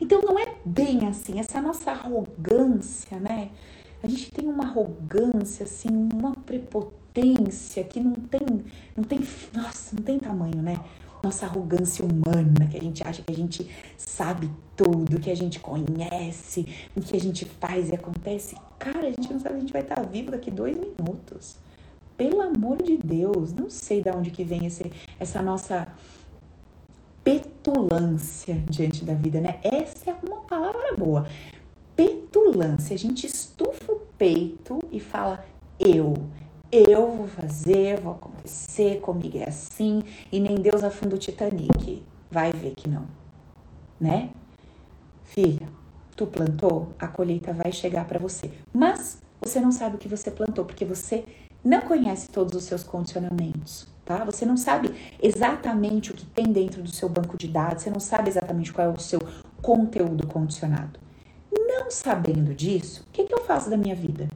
Então 0.00 0.20
não 0.22 0.38
é 0.38 0.54
bem 0.64 1.06
assim, 1.06 1.40
essa 1.40 1.60
nossa 1.60 1.90
arrogância, 1.90 3.18
né? 3.18 3.50
A 4.02 4.06
gente 4.06 4.30
tem 4.30 4.48
uma 4.48 4.64
arrogância, 4.64 5.64
assim, 5.64 5.88
uma 6.12 6.32
prepotência 6.32 7.82
que 7.82 7.98
não 7.98 8.12
tem, 8.14 8.64
não 8.96 9.02
tem, 9.02 9.20
nossa, 9.52 9.96
não 9.96 10.04
tem 10.04 10.18
tamanho, 10.18 10.62
né? 10.62 10.78
Nossa 11.22 11.46
arrogância 11.46 12.04
humana, 12.04 12.68
que 12.70 12.76
a 12.76 12.80
gente 12.80 13.06
acha 13.06 13.22
que 13.22 13.32
a 13.32 13.36
gente 13.36 13.68
sabe 13.96 14.50
tudo, 14.76 15.20
que 15.20 15.30
a 15.30 15.34
gente 15.34 15.58
conhece, 15.60 16.66
o 16.96 17.00
que 17.00 17.16
a 17.16 17.20
gente 17.20 17.44
faz 17.44 17.90
e 17.90 17.94
acontece. 17.94 18.56
Cara, 18.78 19.08
a 19.08 19.10
gente 19.10 19.32
não 19.32 19.40
sabe 19.40 19.56
a 19.56 19.60
gente 19.60 19.72
vai 19.72 19.82
estar 19.82 20.00
vivo 20.06 20.30
daqui 20.30 20.50
dois 20.50 20.76
minutos. 20.76 21.56
Pelo 22.16 22.40
amor 22.40 22.82
de 22.82 22.96
Deus, 22.96 23.52
não 23.52 23.70
sei 23.70 24.02
de 24.02 24.10
onde 24.10 24.30
que 24.30 24.44
vem 24.44 24.66
esse, 24.66 24.90
essa 25.20 25.40
nossa 25.40 25.86
petulância 27.22 28.56
diante 28.68 29.04
da 29.04 29.14
vida, 29.14 29.40
né? 29.40 29.58
Essa 29.62 30.10
é 30.10 30.16
uma 30.26 30.40
palavra 30.40 30.96
boa. 30.96 31.28
Petulância. 31.94 32.94
A 32.94 32.98
gente 32.98 33.26
estufa 33.26 33.92
o 33.92 34.00
peito 34.16 34.78
e 34.90 34.98
fala 34.98 35.44
eu 35.78 36.14
eu 36.70 37.10
vou 37.12 37.26
fazer, 37.26 38.00
vou 38.00 38.12
acontecer, 38.12 39.00
comigo 39.00 39.38
é 39.38 39.48
assim, 39.48 40.02
e 40.30 40.38
nem 40.38 40.56
Deus 40.56 40.84
afunda 40.84 41.16
o 41.16 41.18
Titanic. 41.18 42.02
Vai 42.30 42.52
ver 42.52 42.74
que 42.74 42.88
não, 42.88 43.06
né? 43.98 44.30
Filha, 45.24 45.68
tu 46.14 46.26
plantou, 46.26 46.92
a 46.98 47.08
colheita 47.08 47.52
vai 47.52 47.72
chegar 47.72 48.04
para 48.04 48.18
você. 48.18 48.50
Mas 48.72 49.18
você 49.40 49.60
não 49.60 49.72
sabe 49.72 49.96
o 49.96 49.98
que 49.98 50.08
você 50.08 50.30
plantou, 50.30 50.64
porque 50.64 50.84
você 50.84 51.24
não 51.64 51.80
conhece 51.80 52.28
todos 52.28 52.54
os 52.54 52.64
seus 52.64 52.84
condicionamentos, 52.84 53.88
tá? 54.04 54.24
Você 54.24 54.44
não 54.44 54.56
sabe 54.56 54.94
exatamente 55.22 56.10
o 56.10 56.14
que 56.14 56.26
tem 56.26 56.52
dentro 56.52 56.82
do 56.82 56.94
seu 56.94 57.08
banco 57.08 57.38
de 57.38 57.48
dados, 57.48 57.82
você 57.82 57.90
não 57.90 58.00
sabe 58.00 58.28
exatamente 58.28 58.72
qual 58.72 58.88
é 58.88 58.90
o 58.90 58.98
seu 58.98 59.20
conteúdo 59.62 60.26
condicionado. 60.26 61.00
Não 61.50 61.90
sabendo 61.90 62.54
disso, 62.54 63.04
o 63.08 63.12
que, 63.12 63.24
que 63.24 63.34
eu 63.34 63.44
faço 63.44 63.70
da 63.70 63.76
minha 63.76 63.94
vida? 63.94 64.28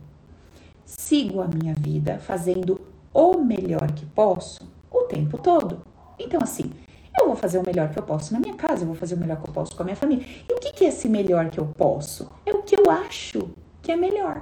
Sigo 0.84 1.40
a 1.40 1.48
minha 1.48 1.74
vida 1.74 2.18
fazendo 2.18 2.80
o 3.12 3.38
melhor 3.38 3.92
que 3.92 4.06
posso 4.06 4.70
o 4.90 5.02
tempo 5.02 5.38
todo. 5.38 5.82
Então, 6.18 6.40
assim, 6.42 6.70
eu 7.18 7.26
vou 7.26 7.36
fazer 7.36 7.58
o 7.58 7.66
melhor 7.66 7.90
que 7.90 7.98
eu 7.98 8.02
posso 8.02 8.32
na 8.32 8.40
minha 8.40 8.54
casa, 8.54 8.82
eu 8.82 8.86
vou 8.86 8.96
fazer 8.96 9.14
o 9.14 9.18
melhor 9.18 9.40
que 9.40 9.48
eu 9.48 9.52
posso 9.52 9.74
com 9.76 9.82
a 9.82 9.84
minha 9.84 9.96
família. 9.96 10.24
E 10.48 10.52
o 10.52 10.58
que, 10.58 10.84
é 10.84 10.88
esse 10.88 11.08
melhor 11.08 11.50
que 11.50 11.58
eu 11.58 11.66
posso? 11.66 12.30
É 12.46 12.52
o 12.52 12.62
que 12.62 12.74
eu 12.74 12.90
acho 12.90 13.50
que 13.82 13.92
é 13.92 13.96
melhor. 13.96 14.38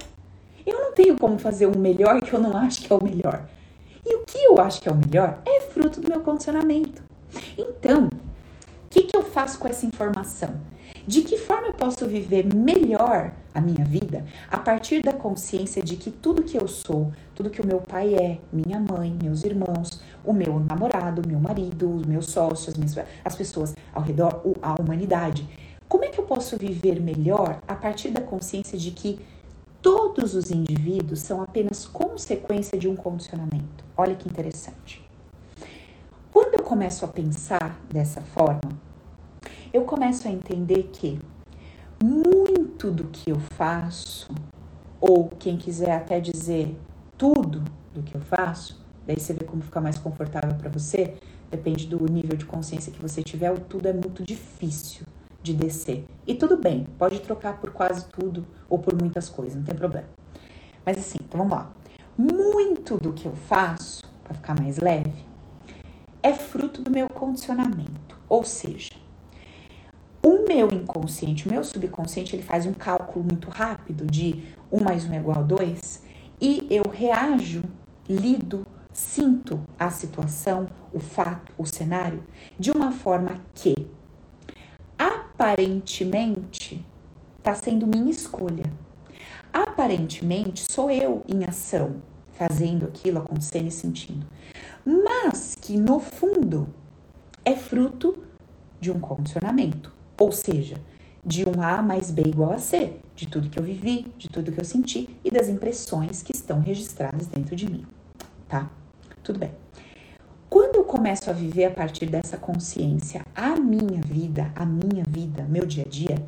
Eu 0.65 0.79
não 0.79 0.93
tenho 0.93 1.17
como 1.17 1.37
fazer 1.37 1.65
o 1.65 1.77
melhor 1.77 2.21
que 2.21 2.33
eu 2.33 2.39
não 2.39 2.55
acho 2.55 2.81
que 2.81 2.91
é 2.91 2.95
o 2.95 3.03
melhor. 3.03 3.45
E 4.05 4.15
o 4.15 4.25
que 4.25 4.37
eu 4.37 4.59
acho 4.59 4.81
que 4.81 4.89
é 4.89 4.91
o 4.91 4.95
melhor 4.95 5.41
é 5.45 5.61
fruto 5.61 5.99
do 5.99 6.07
meu 6.07 6.21
condicionamento. 6.21 7.03
Então, 7.57 8.05
o 8.05 8.89
que, 8.89 9.03
que 9.03 9.15
eu 9.15 9.23
faço 9.23 9.59
com 9.59 9.67
essa 9.67 9.85
informação? 9.85 10.55
De 11.11 11.23
que 11.23 11.37
forma 11.37 11.67
eu 11.67 11.73
posso 11.73 12.07
viver 12.07 12.45
melhor 12.55 13.33
a 13.53 13.59
minha 13.59 13.83
vida 13.83 14.23
a 14.49 14.57
partir 14.57 15.01
da 15.01 15.11
consciência 15.11 15.83
de 15.83 15.97
que 15.97 16.09
tudo 16.09 16.41
que 16.41 16.57
eu 16.57 16.69
sou, 16.69 17.11
tudo 17.35 17.49
que 17.49 17.59
o 17.59 17.67
meu 17.67 17.81
pai 17.81 18.15
é, 18.15 18.39
minha 18.49 18.79
mãe, 18.79 19.13
meus 19.21 19.43
irmãos, 19.43 20.01
o 20.23 20.31
meu 20.31 20.57
namorado, 20.61 21.27
meu 21.27 21.37
marido, 21.37 21.93
os 21.97 22.05
meus 22.05 22.27
sócios, 22.27 22.73
as 23.25 23.35
pessoas 23.35 23.75
ao 23.93 24.01
redor, 24.01 24.41
a 24.61 24.81
humanidade, 24.81 25.45
como 25.85 26.05
é 26.05 26.07
que 26.07 26.17
eu 26.17 26.23
posso 26.23 26.55
viver 26.55 27.01
melhor 27.01 27.59
a 27.67 27.75
partir 27.75 28.11
da 28.11 28.21
consciência 28.21 28.77
de 28.77 28.91
que 28.91 29.19
todos 29.81 30.33
os 30.33 30.49
indivíduos 30.49 31.19
são 31.19 31.41
apenas 31.41 31.85
consequência 31.85 32.79
de 32.79 32.87
um 32.87 32.95
condicionamento? 32.95 33.83
Olha 33.97 34.15
que 34.15 34.29
interessante. 34.29 35.05
Quando 36.31 36.53
eu 36.53 36.63
começo 36.63 37.03
a 37.03 37.09
pensar 37.09 37.77
dessa 37.91 38.21
forma, 38.21 38.90
eu 39.73 39.83
começo 39.83 40.27
a 40.27 40.31
entender 40.31 40.89
que 40.91 41.19
muito 42.03 42.91
do 42.91 43.05
que 43.05 43.29
eu 43.29 43.39
faço, 43.55 44.33
ou 44.99 45.29
quem 45.29 45.57
quiser 45.57 45.91
até 45.95 46.19
dizer 46.19 46.77
tudo 47.17 47.63
do 47.93 48.03
que 48.03 48.15
eu 48.15 48.21
faço, 48.21 48.83
daí 49.05 49.19
você 49.19 49.33
vê 49.33 49.45
como 49.45 49.61
fica 49.61 49.79
mais 49.79 49.97
confortável 49.97 50.55
para 50.55 50.69
você, 50.69 51.15
depende 51.49 51.87
do 51.87 52.03
nível 52.11 52.35
de 52.35 52.45
consciência 52.45 52.91
que 52.91 53.01
você 53.01 53.23
tiver, 53.23 53.51
o 53.51 53.59
tudo 53.59 53.87
é 53.87 53.93
muito 53.93 54.23
difícil 54.23 55.05
de 55.41 55.53
descer. 55.53 56.05
E 56.27 56.35
tudo 56.35 56.57
bem, 56.57 56.85
pode 56.97 57.19
trocar 57.19 57.59
por 57.59 57.71
quase 57.71 58.05
tudo 58.09 58.45
ou 58.69 58.77
por 58.77 58.93
muitas 58.99 59.29
coisas, 59.29 59.55
não 59.55 59.63
tem 59.63 59.75
problema. 59.75 60.07
Mas 60.85 60.97
assim, 60.97 61.19
então 61.21 61.37
vamos 61.37 61.53
lá. 61.53 61.71
Muito 62.17 62.97
do 62.97 63.13
que 63.13 63.25
eu 63.25 63.35
faço, 63.35 64.03
para 64.23 64.33
ficar 64.33 64.59
mais 64.59 64.77
leve, 64.77 65.25
é 66.21 66.33
fruto 66.33 66.81
do 66.81 66.91
meu 66.91 67.07
condicionamento. 67.07 68.19
Ou 68.29 68.43
seja, 68.43 69.00
o 70.23 70.45
meu 70.47 70.69
inconsciente, 70.71 71.47
o 71.47 71.51
meu 71.51 71.63
subconsciente, 71.63 72.35
ele 72.35 72.43
faz 72.43 72.65
um 72.65 72.73
cálculo 72.73 73.25
muito 73.25 73.49
rápido 73.49 74.05
de 74.05 74.43
1 74.71 74.83
mais 74.83 75.05
1 75.05 75.13
é 75.13 75.17
igual 75.17 75.39
a 75.39 75.41
2 75.41 76.03
e 76.39 76.67
eu 76.69 76.83
reajo, 76.89 77.63
lido, 78.07 78.65
sinto 78.93 79.59
a 79.79 79.89
situação, 79.89 80.67
o 80.93 80.99
fato, 80.99 81.51
o 81.57 81.65
cenário 81.65 82.23
de 82.59 82.71
uma 82.71 82.91
forma 82.91 83.41
que 83.55 83.87
aparentemente 84.97 86.85
está 87.37 87.55
sendo 87.55 87.87
minha 87.87 88.11
escolha. 88.11 88.65
Aparentemente 89.51 90.71
sou 90.71 90.91
eu 90.91 91.23
em 91.27 91.43
ação, 91.45 92.01
fazendo 92.33 92.85
aquilo, 92.85 93.19
acontecendo 93.19 93.67
e 93.67 93.71
sentindo. 93.71 94.25
Mas 94.85 95.55
que 95.55 95.77
no 95.77 95.99
fundo 95.99 96.69
é 97.43 97.55
fruto 97.55 98.23
de 98.79 98.91
um 98.91 98.99
condicionamento 98.99 100.00
ou 100.21 100.31
seja, 100.31 100.75
de 101.25 101.43
um 101.49 101.63
A 101.63 101.81
mais 101.81 102.11
B 102.11 102.21
igual 102.21 102.51
a 102.51 102.59
C, 102.59 102.93
de 103.15 103.27
tudo 103.27 103.49
que 103.49 103.57
eu 103.57 103.63
vivi, 103.63 104.05
de 104.19 104.29
tudo 104.29 104.51
que 104.51 104.59
eu 104.59 104.63
senti 104.63 105.09
e 105.25 105.31
das 105.31 105.49
impressões 105.49 106.21
que 106.21 106.31
estão 106.31 106.59
registradas 106.59 107.25
dentro 107.25 107.55
de 107.55 107.67
mim, 107.67 107.83
tá? 108.47 108.69
Tudo 109.23 109.39
bem. 109.39 109.51
Quando 110.47 110.75
eu 110.75 110.83
começo 110.83 111.27
a 111.27 111.33
viver 111.33 111.65
a 111.65 111.71
partir 111.71 112.05
dessa 112.05 112.37
consciência 112.37 113.25
a 113.33 113.55
minha 113.55 113.99
vida, 114.05 114.51
a 114.55 114.63
minha 114.63 115.03
vida, 115.09 115.41
meu 115.49 115.65
dia 115.65 115.85
a 115.87 115.89
dia, 115.89 116.23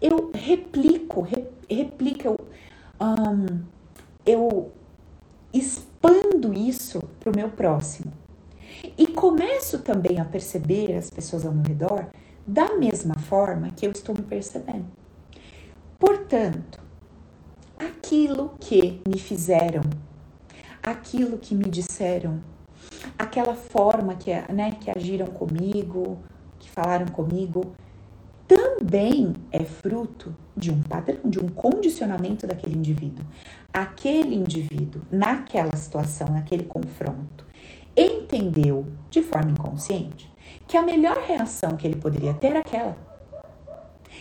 eu 0.00 0.30
replico, 0.32 1.20
re, 1.20 1.44
replico, 1.68 2.28
eu, 2.28 2.38
eu 4.24 4.72
expando 5.52 6.54
isso 6.54 6.98
para 7.20 7.30
o 7.30 7.36
meu 7.36 7.50
próximo. 7.50 8.10
E 8.96 9.06
começo 9.06 9.80
também 9.80 10.18
a 10.18 10.24
perceber 10.24 10.96
as 10.96 11.10
pessoas 11.10 11.44
ao 11.44 11.52
meu 11.52 11.64
redor 11.64 12.06
da 12.46 12.76
mesma 12.76 13.14
forma 13.14 13.70
que 13.70 13.86
eu 13.86 13.92
estou 13.92 14.14
me 14.14 14.22
percebendo. 14.22 14.86
Portanto, 15.98 16.80
aquilo 17.78 18.52
que 18.60 19.00
me 19.08 19.18
fizeram, 19.18 19.82
aquilo 20.82 21.38
que 21.38 21.54
me 21.54 21.64
disseram, 21.64 22.42
aquela 23.18 23.54
forma 23.54 24.14
que, 24.14 24.30
né, 24.52 24.72
que 24.72 24.90
agiram 24.90 25.26
comigo, 25.28 26.18
que 26.58 26.70
falaram 26.70 27.06
comigo, 27.06 27.74
também 28.46 29.32
é 29.50 29.64
fruto 29.64 30.36
de 30.54 30.70
um 30.70 30.82
padrão, 30.82 31.18
de 31.24 31.38
um 31.38 31.48
condicionamento 31.48 32.46
daquele 32.46 32.76
indivíduo. 32.76 33.24
Aquele 33.72 34.34
indivíduo, 34.34 35.00
naquela 35.10 35.74
situação, 35.76 36.28
naquele 36.28 36.64
confronto, 36.64 37.46
entendeu 37.96 38.86
de 39.08 39.22
forma 39.22 39.52
inconsciente 39.52 40.33
que 40.74 40.78
a 40.78 40.82
melhor 40.82 41.18
reação 41.18 41.76
que 41.76 41.86
ele 41.86 41.94
poderia 41.94 42.34
ter 42.34 42.48
era 42.48 42.58
aquela. 42.58 42.96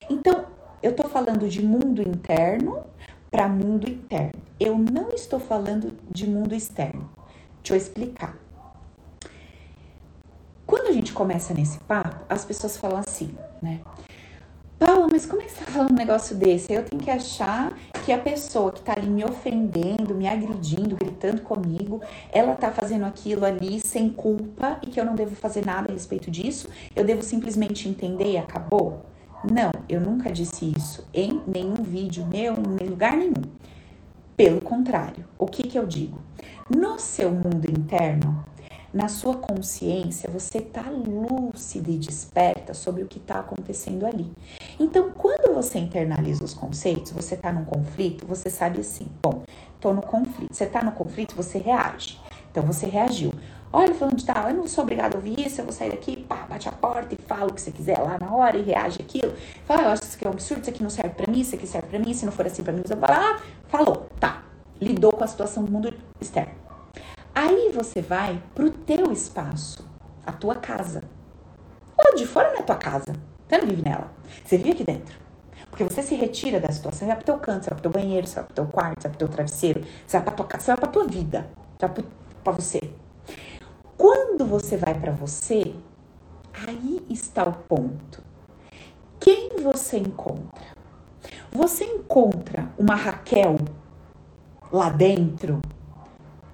Então, 0.08 0.46
eu 0.84 0.92
estou 0.92 1.10
falando 1.10 1.50
de 1.50 1.66
mundo 1.66 2.00
interno 2.00 2.86
para 3.32 3.50
mundo 3.50 3.90
interno. 3.90 4.40
Eu 4.60 4.78
não 4.78 5.10
estou 5.10 5.40
falando 5.40 5.98
de 6.12 6.30
mundo 6.30 6.54
externo. 6.54 7.10
Deixa 7.64 7.74
eu 7.74 7.76
explicar. 7.76 8.38
Quando 10.68 10.90
a 10.90 10.92
gente 10.92 11.12
começa 11.12 11.56
nesse 11.56 11.80
papo, 11.80 12.24
as 12.30 12.46
pessoas 12.46 12.78
falam 12.78 13.00
assim, 13.00 13.36
né? 13.60 13.82
Paula, 14.86 15.08
mas 15.10 15.26
como 15.26 15.42
é 15.42 15.46
que 15.46 15.52
você 15.52 15.64
tá 15.64 15.72
falando 15.72 15.92
um 15.92 15.96
negócio 15.96 16.36
desse? 16.36 16.74
Eu 16.74 16.84
tenho 16.84 17.02
que 17.02 17.10
achar 17.10 17.72
que 18.04 18.12
a 18.12 18.18
pessoa 18.18 18.70
que 18.70 18.82
tá 18.82 18.92
ali 18.98 19.08
me 19.08 19.24
ofendendo, 19.24 20.14
me 20.14 20.28
agredindo, 20.28 20.98
gritando 20.98 21.42
comigo, 21.42 22.02
ela 22.34 22.54
tá 22.54 22.70
fazendo 22.70 23.06
aquilo 23.06 23.46
ali 23.46 23.80
sem 23.80 24.10
culpa 24.10 24.78
e 24.82 24.88
que 24.88 25.00
eu 25.00 25.06
não 25.06 25.16
devo 25.16 25.38
fazer 25.38 25.66
nada 25.66 25.90
a 25.90 25.94
respeito 25.94 26.30
disso. 26.30 26.68
Eu 26.94 27.06
devo 27.06 27.24
simplesmente 27.24 27.88
entender 27.88 28.34
e 28.34 28.38
acabou? 28.38 29.06
Não, 29.50 29.72
eu 29.88 30.02
nunca 30.02 30.30
disse 30.30 30.74
isso 30.78 31.08
em 31.14 31.42
nenhum 31.48 31.82
vídeo 31.82 32.26
meu, 32.26 32.54
em 32.54 32.86
lugar 32.86 33.16
nenhum. 33.16 33.44
Pelo 34.36 34.60
contrário, 34.60 35.24
o 35.40 35.46
que 35.46 35.64
que 35.64 35.80
eu 35.80 35.88
digo? 35.88 36.20
No 36.70 37.00
seu 37.00 37.32
mundo 37.32 37.72
interno, 37.72 38.44
na 38.94 39.08
sua 39.08 39.36
consciência, 39.36 40.30
você 40.30 40.60
está 40.60 40.84
lúcida 40.84 41.90
e 41.90 41.98
desperta 41.98 42.74
sobre 42.74 43.02
o 43.02 43.08
que 43.08 43.18
está 43.18 43.40
acontecendo 43.40 44.06
ali. 44.06 44.32
Então, 44.80 45.12
quando 45.12 45.54
você 45.56 45.80
internaliza 45.80 46.44
os 46.44 46.54
conceitos, 46.54 47.12
você 47.12 47.34
está 47.34 47.52
num 47.52 47.66
conflito, 47.66 48.26
você 48.28 48.50
sabe 48.50 48.80
assim: 48.80 49.08
bom, 49.22 49.44
estou 49.76 49.94
no 49.94 50.02
conflito. 50.02 50.54
Você 50.54 50.66
está 50.66 50.84
no 50.84 50.92
conflito, 50.92 51.36
você 51.36 51.58
reage. 51.58 52.20
Então, 52.52 52.64
você 52.64 52.86
reagiu. 52.86 53.34
Olha, 53.76 53.96
falando 53.96 54.18
de 54.18 54.26
tal, 54.26 54.50
eu 54.50 54.56
não 54.56 54.68
sou 54.68 54.84
obrigado 54.84 55.16
a 55.16 55.18
ouvir 55.18 55.48
isso, 55.48 55.60
eu 55.60 55.66
vou 55.66 55.74
sair 55.74 55.90
daqui, 55.90 56.16
pá, 56.16 56.46
bate 56.48 56.70
a 56.70 56.72
porta 56.72 57.16
e 57.16 57.18
fala 57.18 57.50
o 57.50 57.54
que 57.56 57.60
você 57.60 57.72
quiser 57.72 57.98
lá 57.98 58.20
na 58.20 58.32
hora 58.32 58.56
e 58.56 58.62
reage 58.62 59.02
aquilo. 59.02 59.34
Fala, 59.66 59.82
eu 59.82 59.90
acho 59.90 60.04
isso 60.04 60.16
aqui 60.16 60.28
é 60.28 60.30
um 60.30 60.34
absurdo, 60.34 60.62
isso 60.62 60.70
aqui 60.70 60.84
não 60.84 60.92
serve 60.92 61.10
pra 61.16 61.32
mim, 61.32 61.40
isso 61.40 61.56
aqui 61.56 61.66
serve 61.66 61.88
pra 61.88 61.98
mim, 61.98 62.14
se 62.14 62.24
não 62.24 62.32
for 62.32 62.46
assim 62.46 62.62
pra 62.62 62.72
mim, 62.72 62.84
você 62.86 62.94
vai 62.94 63.10
lá, 63.10 63.42
falou, 63.68 64.08
tá. 64.20 64.44
Lidou 64.80 65.12
com 65.12 65.24
a 65.24 65.28
situação 65.28 65.64
do 65.64 65.72
mundo 65.72 65.92
externo. 66.22 66.63
Aí 67.36 67.72
você 67.74 68.02
vai 68.02 68.42
pro 68.54 68.70
teu 68.70 69.12
espaço, 69.12 69.88
a 70.26 70.32
tua 70.32 70.56
casa, 70.56 71.04
lado 72.14 72.18
de 72.18 72.28
fora 72.28 72.52
não 72.52 72.60
é 72.60 72.62
tua 72.62 72.76
casa. 72.76 73.14
Você 73.48 73.58
não 73.58 73.68
vive 73.68 73.82
nela. 73.84 74.12
Você 74.44 74.58
vive 74.58 74.72
aqui 74.72 74.84
dentro. 74.84 75.24
Porque 75.70 75.84
você 75.84 76.04
se 76.04 76.16
retira 76.16 76.60
da 76.60 76.72
situação, 76.72 77.00
você 77.00 77.06
vai 77.06 77.16
pro 77.16 77.26
teu 77.26 77.38
canto, 77.38 77.64
você 77.64 77.70
vai 77.72 77.80
pro 77.80 77.92
teu 77.92 78.02
banheiro, 78.02 78.28
você 78.28 78.36
vai 78.36 78.44
pro 78.44 78.54
teu 78.54 78.66
quarto, 78.68 79.02
você 79.02 79.08
vai 79.08 79.18
pro 79.18 79.28
teu 79.28 79.36
travesseiro, 79.36 79.82
você 80.06 80.18
vai 80.18 80.26
pra 80.26 80.34
tua 80.36 80.46
casa, 80.46 80.64
você 80.64 80.72
vai 80.72 80.78
pra 80.78 80.90
tua 80.90 81.08
vida, 81.08 81.50
você 81.80 81.88
vai 81.88 82.06
pra 82.44 82.54
você. 82.54 82.80
Quando 83.98 84.46
você 84.46 84.78
vai 84.78 84.94
para 84.94 85.12
você, 85.12 85.76
aí 86.68 87.04
está 87.10 87.44
o 87.44 87.54
ponto. 87.54 88.24
Quem 89.20 89.50
você 89.64 89.98
encontra? 89.98 90.62
Você 91.52 91.86
encontra 91.86 92.70
uma 92.78 92.96
Raquel 92.96 93.58
lá 94.72 94.90
dentro, 94.90 95.60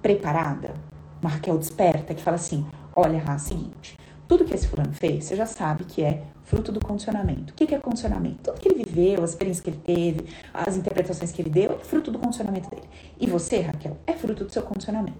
preparada? 0.02 0.74
Uma 1.20 1.30
Raquel 1.30 1.58
desperta 1.58 2.14
que 2.14 2.22
fala 2.22 2.36
assim: 2.36 2.66
olha, 2.94 3.18
Rá, 3.18 3.38
seguinte, 3.38 3.96
tudo 4.26 4.44
que 4.44 4.54
esse 4.54 4.68
fulano 4.68 4.92
fez, 4.92 5.24
você 5.24 5.34
já 5.34 5.44
sabe 5.44 5.84
que 5.84 6.02
é 6.02 6.22
fruto 6.44 6.72
do 6.72 6.80
condicionamento. 6.80 7.52
O 7.52 7.56
que 7.56 7.74
é 7.74 7.78
condicionamento? 7.78 8.38
Tudo 8.44 8.60
que 8.60 8.68
ele 8.68 8.84
viveu, 8.84 9.22
as 9.22 9.30
experiências 9.30 9.62
que 9.62 9.70
ele 9.70 9.80
teve, 9.84 10.26
as 10.54 10.76
interpretações 10.76 11.32
que 11.32 11.42
ele 11.42 11.50
deu, 11.50 11.72
é 11.72 11.78
fruto 11.78 12.10
do 12.10 12.18
condicionamento 12.18 12.70
dele. 12.70 12.88
E 13.20 13.26
você, 13.26 13.60
Raquel, 13.60 13.96
é 14.06 14.12
fruto 14.12 14.44
do 14.44 14.52
seu 14.52 14.62
condicionamento. 14.62 15.18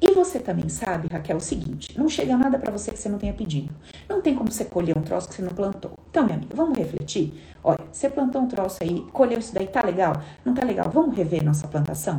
E 0.00 0.12
você 0.12 0.38
também 0.38 0.68
sabe, 0.68 1.08
Raquel, 1.10 1.38
o 1.38 1.40
seguinte: 1.40 1.98
não 1.98 2.08
chega 2.08 2.36
nada 2.36 2.58
para 2.58 2.70
você 2.70 2.90
que 2.90 2.98
você 2.98 3.08
não 3.08 3.18
tenha 3.18 3.32
pedido. 3.32 3.74
Não 4.08 4.20
tem 4.20 4.34
como 4.34 4.50
você 4.50 4.64
colher 4.64 4.96
um 4.96 5.02
troço 5.02 5.28
que 5.28 5.34
você 5.34 5.42
não 5.42 5.52
plantou. 5.52 5.92
Então, 6.10 6.24
minha 6.24 6.36
amiga, 6.36 6.54
vamos 6.54 6.76
refletir? 6.76 7.32
Olha, 7.62 7.80
você 7.90 8.08
plantou 8.08 8.42
um 8.42 8.48
troço 8.48 8.82
aí, 8.82 9.06
colheu 9.12 9.38
isso 9.38 9.54
daí, 9.54 9.66
tá 9.66 9.82
legal? 9.82 10.22
Não 10.44 10.54
tá 10.54 10.64
legal? 10.64 10.90
Vamos 10.90 11.16
rever 11.16 11.44
nossa 11.44 11.68
plantação? 11.68 12.18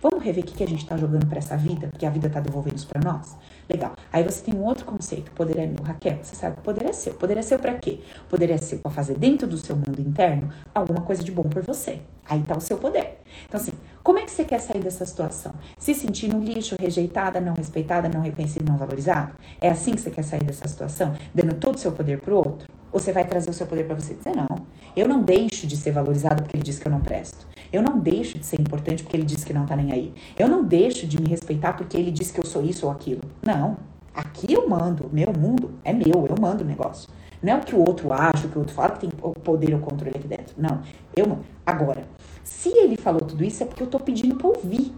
Vamos 0.00 0.24
rever 0.24 0.44
o 0.44 0.46
que, 0.46 0.62
a 0.62 0.66
gente 0.66 0.82
está 0.82 0.96
jogando 0.96 1.26
para 1.26 1.38
essa 1.38 1.56
vida, 1.56 1.88
porque 1.88 2.06
a 2.06 2.10
vida 2.10 2.26
está 2.26 2.40
devolvendo 2.40 2.76
isso 2.76 2.86
para 2.86 3.00
nós? 3.00 3.36
Legal. 3.68 3.94
Aí 4.12 4.22
você 4.22 4.42
tem 4.42 4.54
um 4.54 4.64
outro 4.64 4.84
conceito, 4.84 5.30
poder 5.32 5.58
é 5.58 5.66
meu. 5.66 5.82
Raquel, 5.82 6.18
você 6.22 6.34
sabe 6.34 6.56
que 6.56 6.60
o 6.60 6.64
poder 6.64 6.86
é 6.86 6.92
seu. 6.92 7.14
Poder 7.14 7.36
é 7.36 7.42
seu 7.42 7.58
para 7.58 7.74
quê? 7.74 8.00
O 8.26 8.30
poder 8.30 8.50
é 8.50 8.56
seu 8.58 8.78
para 8.78 8.90
fazer 8.90 9.16
dentro 9.16 9.46
do 9.46 9.56
seu 9.56 9.76
mundo 9.76 10.00
interno 10.00 10.52
alguma 10.74 11.00
coisa 11.02 11.22
de 11.22 11.32
bom 11.32 11.44
por 11.44 11.62
você. 11.62 12.00
Aí 12.28 12.42
tá 12.42 12.56
o 12.56 12.60
seu 12.60 12.78
poder. 12.78 13.18
Então, 13.46 13.60
assim, 13.60 13.72
como 14.02 14.18
é 14.18 14.22
que 14.22 14.30
você 14.30 14.44
quer 14.44 14.60
sair 14.60 14.80
dessa 14.80 15.06
situação? 15.06 15.54
Se 15.78 15.94
sentindo 15.94 16.38
lixo, 16.38 16.74
rejeitada, 16.80 17.40
não 17.40 17.54
respeitada, 17.54 18.08
não 18.08 18.20
reconhecida, 18.20 18.64
não 18.68 18.76
valorizada? 18.78 19.32
É 19.60 19.70
assim 19.70 19.92
que 19.92 20.00
você 20.00 20.10
quer 20.10 20.22
sair 20.22 20.42
dessa 20.42 20.66
situação? 20.66 21.14
Dando 21.34 21.54
todo 21.54 21.76
o 21.76 21.78
seu 21.78 21.92
poder 21.92 22.20
pro 22.20 22.36
outro? 22.36 22.68
Ou 22.92 23.00
você 23.00 23.12
vai 23.12 23.24
trazer 23.24 23.50
o 23.50 23.54
seu 23.54 23.66
poder 23.66 23.84
para 23.84 23.94
você 23.94 24.14
dizer, 24.14 24.34
não, 24.36 24.66
eu 24.94 25.08
não 25.08 25.22
deixo 25.22 25.66
de 25.66 25.76
ser 25.76 25.92
valorizado 25.92 26.42
porque 26.42 26.56
ele 26.56 26.64
diz 26.64 26.78
que 26.78 26.86
eu 26.86 26.92
não 26.92 27.00
presto. 27.00 27.46
Eu 27.72 27.82
não 27.82 27.98
deixo 27.98 28.38
de 28.38 28.44
ser 28.44 28.60
importante 28.60 29.02
porque 29.02 29.16
ele 29.16 29.24
diz 29.24 29.42
que 29.44 29.52
não 29.52 29.64
tá 29.64 29.74
nem 29.74 29.92
aí. 29.92 30.12
Eu 30.38 30.46
não 30.46 30.62
deixo 30.62 31.06
de 31.06 31.20
me 31.20 31.26
respeitar 31.28 31.72
porque 31.72 31.96
ele 31.96 32.10
diz 32.10 32.30
que 32.30 32.38
eu 32.38 32.44
sou 32.44 32.62
isso 32.62 32.86
ou 32.86 32.92
aquilo. 32.92 33.22
Não. 33.40 33.78
Aqui 34.14 34.52
eu 34.52 34.68
mando. 34.68 35.08
Meu 35.10 35.32
mundo 35.32 35.70
é 35.82 35.92
meu. 35.92 36.26
Eu 36.28 36.36
mando 36.38 36.62
o 36.62 36.66
negócio. 36.66 37.08
Não 37.42 37.54
é 37.54 37.56
o 37.56 37.60
que 37.60 37.74
o 37.74 37.80
outro 37.80 38.12
acha, 38.12 38.46
o 38.46 38.50
que 38.50 38.56
o 38.56 38.60
outro 38.60 38.74
fala 38.74 38.90
que 38.90 39.00
tem 39.00 39.10
o 39.22 39.32
poder 39.32 39.74
ou 39.74 39.80
controle 39.80 40.14
aqui 40.16 40.28
dentro. 40.28 40.54
Não. 40.58 40.82
Eu 41.16 41.26
mando. 41.26 41.44
Agora, 41.64 42.04
se 42.44 42.68
ele 42.68 42.96
falou 42.96 43.22
tudo 43.22 43.42
isso 43.42 43.62
é 43.62 43.66
porque 43.66 43.82
eu 43.82 43.86
tô 43.86 43.98
pedindo 43.98 44.36
para 44.36 44.48
ouvir. 44.48 44.92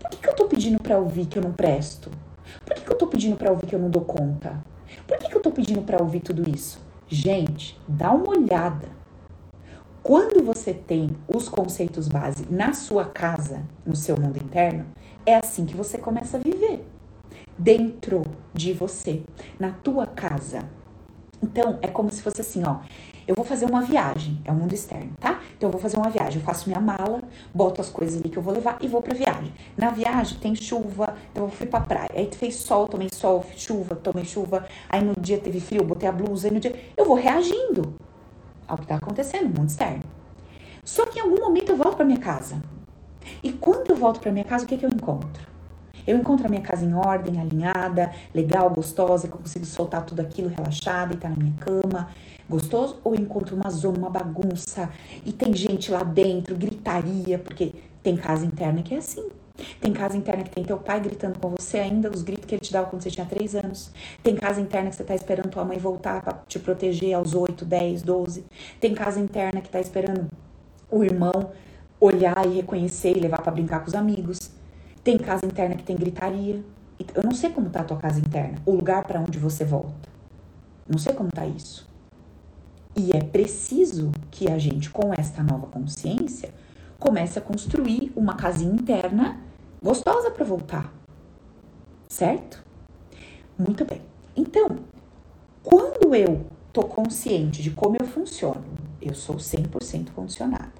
Por 0.00 0.10
que, 0.10 0.16
que 0.16 0.28
eu 0.28 0.34
tô 0.34 0.46
pedindo 0.46 0.80
para 0.80 0.98
ouvir 0.98 1.26
que 1.26 1.38
eu 1.38 1.42
não 1.42 1.52
presto? 1.52 2.10
Por 2.64 2.74
que, 2.74 2.80
que 2.80 2.90
eu 2.90 2.96
tô 2.96 3.06
pedindo 3.06 3.36
para 3.36 3.50
ouvir 3.50 3.66
que 3.66 3.74
eu 3.74 3.78
não 3.78 3.90
dou 3.90 4.02
conta? 4.02 4.62
Por 5.06 5.18
que, 5.18 5.28
que 5.28 5.36
eu 5.36 5.42
tô 5.42 5.50
pedindo 5.50 5.82
para 5.82 6.02
ouvir 6.02 6.20
tudo 6.20 6.48
isso? 6.48 6.80
Gente, 7.06 7.78
dá 7.86 8.10
uma 8.12 8.30
olhada 8.30 8.88
quando 10.04 10.44
você 10.44 10.74
tem 10.74 11.16
os 11.26 11.48
conceitos 11.48 12.08
base 12.08 12.44
na 12.50 12.74
sua 12.74 13.06
casa, 13.06 13.62
no 13.86 13.96
seu 13.96 14.20
mundo 14.20 14.36
interno, 14.36 14.84
é 15.24 15.34
assim 15.34 15.64
que 15.64 15.74
você 15.74 15.96
começa 15.96 16.36
a 16.36 16.40
viver. 16.40 16.86
Dentro 17.56 18.20
de 18.52 18.74
você, 18.74 19.22
na 19.58 19.70
tua 19.70 20.06
casa. 20.06 20.68
Então, 21.42 21.78
é 21.80 21.88
como 21.88 22.12
se 22.12 22.20
fosse 22.20 22.42
assim, 22.42 22.62
ó. 22.66 22.80
Eu 23.26 23.34
vou 23.34 23.46
fazer 23.46 23.64
uma 23.64 23.80
viagem, 23.80 24.42
é 24.44 24.52
o 24.52 24.54
mundo 24.54 24.74
externo, 24.74 25.12
tá? 25.18 25.40
Então 25.56 25.68
eu 25.68 25.72
vou 25.72 25.80
fazer 25.80 25.96
uma 25.96 26.10
viagem, 26.10 26.38
eu 26.38 26.44
faço 26.44 26.68
minha 26.68 26.82
mala, 26.82 27.22
boto 27.54 27.80
as 27.80 27.88
coisas 27.88 28.20
ali 28.20 28.28
que 28.28 28.36
eu 28.36 28.42
vou 28.42 28.52
levar 28.52 28.76
e 28.82 28.86
vou 28.86 29.00
pra 29.00 29.14
viagem. 29.14 29.54
Na 29.74 29.88
viagem 29.88 30.38
tem 30.38 30.54
chuva, 30.54 31.16
então 31.32 31.44
eu 31.44 31.50
fui 31.50 31.66
pra 31.66 31.80
praia. 31.80 32.10
Aí 32.14 32.28
fez 32.30 32.56
sol, 32.56 32.86
tomei 32.86 33.08
sol, 33.10 33.42
chuva, 33.56 33.94
tomei 33.94 34.26
chuva. 34.26 34.68
Aí 34.86 35.02
no 35.02 35.14
dia 35.18 35.38
teve 35.38 35.60
frio, 35.60 35.82
botei 35.82 36.06
a 36.06 36.12
blusa, 36.12 36.48
aí 36.48 36.52
no 36.52 36.60
dia. 36.60 36.78
Eu 36.94 37.06
vou 37.06 37.16
reagindo 37.16 37.94
ao 38.66 38.76
que 38.76 38.84
está 38.84 38.96
acontecendo 38.96 39.48
no 39.48 39.60
mundo 39.60 39.68
externo. 39.68 40.02
Só 40.84 41.06
que 41.06 41.18
em 41.18 41.22
algum 41.22 41.40
momento 41.40 41.70
eu 41.70 41.76
volto 41.76 41.96
para 41.96 42.04
minha 42.04 42.18
casa. 42.18 42.62
E 43.42 43.52
quando 43.52 43.90
eu 43.90 43.96
volto 43.96 44.20
para 44.20 44.30
minha 44.30 44.44
casa, 44.44 44.64
o 44.64 44.68
que, 44.68 44.76
que 44.76 44.84
eu 44.84 44.90
encontro? 44.90 45.54
Eu 46.06 46.18
encontro 46.18 46.46
a 46.46 46.50
minha 46.50 46.60
casa 46.60 46.84
em 46.84 46.92
ordem, 46.92 47.40
alinhada, 47.40 48.12
legal, 48.34 48.68
gostosa, 48.68 49.26
que 49.26 49.34
eu 49.34 49.38
consigo 49.38 49.64
soltar 49.64 50.04
tudo 50.04 50.20
aquilo 50.20 50.48
relaxada 50.48 51.14
e 51.14 51.16
tá 51.16 51.30
na 51.30 51.36
minha 51.36 51.54
cama, 51.54 52.10
gostoso? 52.48 53.00
Ou 53.02 53.14
eu 53.14 53.20
encontro 53.20 53.56
uma 53.56 53.70
zona, 53.70 53.96
uma 53.96 54.10
bagunça 54.10 54.90
e 55.24 55.32
tem 55.32 55.54
gente 55.54 55.90
lá 55.90 56.02
dentro, 56.02 56.54
gritaria, 56.54 57.38
porque 57.38 57.72
tem 58.02 58.16
casa 58.16 58.44
interna 58.44 58.82
que 58.82 58.94
é 58.94 58.98
assim. 58.98 59.30
Tem 59.80 59.92
casa 59.92 60.16
interna 60.16 60.42
que 60.42 60.50
tem 60.50 60.64
teu 60.64 60.78
pai 60.78 61.00
gritando 61.00 61.38
com 61.38 61.50
você 61.50 61.78
ainda, 61.78 62.10
os 62.10 62.22
gritos 62.22 62.44
que 62.46 62.54
ele 62.56 62.62
te 62.62 62.72
dava 62.72 62.88
quando 62.88 63.02
você 63.02 63.10
tinha 63.10 63.24
3 63.24 63.54
anos. 63.54 63.92
Tem 64.22 64.34
casa 64.34 64.60
interna 64.60 64.90
que 64.90 64.96
você 64.96 65.04
tá 65.04 65.14
esperando 65.14 65.50
tua 65.50 65.64
mãe 65.64 65.78
voltar 65.78 66.22
para 66.22 66.42
te 66.46 66.58
proteger 66.58 67.14
aos 67.14 67.34
8, 67.34 67.64
10, 67.64 68.02
12. 68.02 68.44
Tem 68.80 68.94
casa 68.94 69.20
interna 69.20 69.60
que 69.60 69.68
tá 69.68 69.80
esperando 69.80 70.28
o 70.90 71.04
irmão 71.04 71.52
olhar 72.00 72.44
e 72.46 72.56
reconhecer 72.56 73.16
e 73.16 73.20
levar 73.20 73.40
para 73.42 73.52
brincar 73.52 73.80
com 73.80 73.88
os 73.88 73.94
amigos. 73.94 74.38
Tem 75.04 75.16
casa 75.16 75.46
interna 75.46 75.76
que 75.76 75.84
tem 75.84 75.96
gritaria. 75.96 76.62
Eu 77.14 77.22
não 77.22 77.32
sei 77.32 77.50
como 77.50 77.70
tá 77.70 77.80
a 77.80 77.84
tua 77.84 77.96
casa 77.96 78.18
interna, 78.18 78.58
o 78.66 78.72
lugar 78.72 79.04
para 79.04 79.20
onde 79.20 79.38
você 79.38 79.64
volta. 79.64 80.08
Não 80.88 80.98
sei 80.98 81.12
como 81.12 81.30
tá 81.30 81.46
isso. 81.46 81.88
E 82.96 83.10
é 83.12 83.20
preciso 83.20 84.12
que 84.30 84.50
a 84.50 84.58
gente, 84.58 84.90
com 84.90 85.12
esta 85.12 85.42
nova 85.42 85.66
consciência, 85.66 86.52
comece 86.98 87.38
a 87.38 87.42
construir 87.42 88.12
uma 88.16 88.34
casinha 88.34 88.72
interna 88.72 89.40
gostosa 89.82 90.30
para 90.30 90.44
voltar. 90.44 90.92
Certo? 92.08 92.64
Muito 93.58 93.84
bem. 93.84 94.00
Então, 94.36 94.78
quando 95.62 96.14
eu 96.14 96.46
tô 96.72 96.82
consciente 96.82 97.62
de 97.62 97.70
como 97.70 97.96
eu 98.00 98.06
funciono, 98.06 98.64
eu 99.00 99.14
sou 99.14 99.36
100% 99.36 100.12
condicionada. 100.12 100.72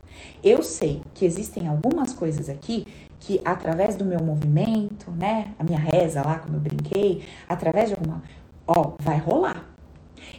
Eu 0.43 0.63
sei 0.63 1.03
que 1.13 1.25
existem 1.25 1.69
algumas 1.69 2.13
coisas 2.13 2.49
aqui 2.49 2.87
que 3.21 3.41
através 3.45 3.97
do 3.97 4.05
meu 4.05 4.23
movimento, 4.23 5.11
né, 5.11 5.55
a 5.59 5.65
minha 5.65 5.79
reza 5.79 6.23
lá, 6.23 6.39
como 6.39 6.57
eu 6.57 6.61
brinquei, 6.61 7.25
através 7.49 7.89
de 7.89 7.95
alguma, 7.95 8.23
ó, 8.67 8.93
vai 8.99 9.19
rolar. 9.19 9.65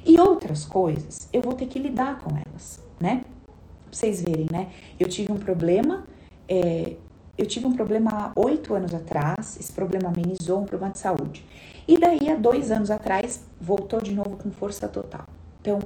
E 0.06 0.20
outras 0.20 0.66
coisas, 0.66 1.28
eu 1.34 1.42
vou 1.42 1.54
ter 1.54 1.68
que 1.68 1.80
lidar 1.80 2.20
com 2.20 2.32
elas, 2.36 2.82
né? 3.00 3.24
Vocês 3.96 4.22
verem, 4.22 4.48
né? 4.52 4.68
Eu 5.00 5.08
tive 5.08 5.32
um 5.32 5.38
problema, 5.38 6.06
é, 6.48 6.96
eu 7.38 7.46
tive 7.46 7.66
um 7.66 7.74
problema 7.74 8.12
há 8.12 8.32
oito 8.40 8.74
anos 8.74 8.94
atrás, 8.94 9.58
esse 9.60 9.72
problema 9.72 10.10
amenizou, 10.10 10.62
um 10.62 10.66
problema 10.66 10.92
de 10.92 11.00
saúde. 11.00 11.46
E 11.88 11.98
daí, 11.98 12.30
há 12.30 12.36
dois 12.36 12.72
anos 12.72 12.92
atrás, 12.92 13.46
voltou 13.60 14.02
de 14.02 14.12
novo 14.14 14.38
com 14.38 14.52
força 14.52 14.88
total. 14.88 15.26
Então, 15.62 15.80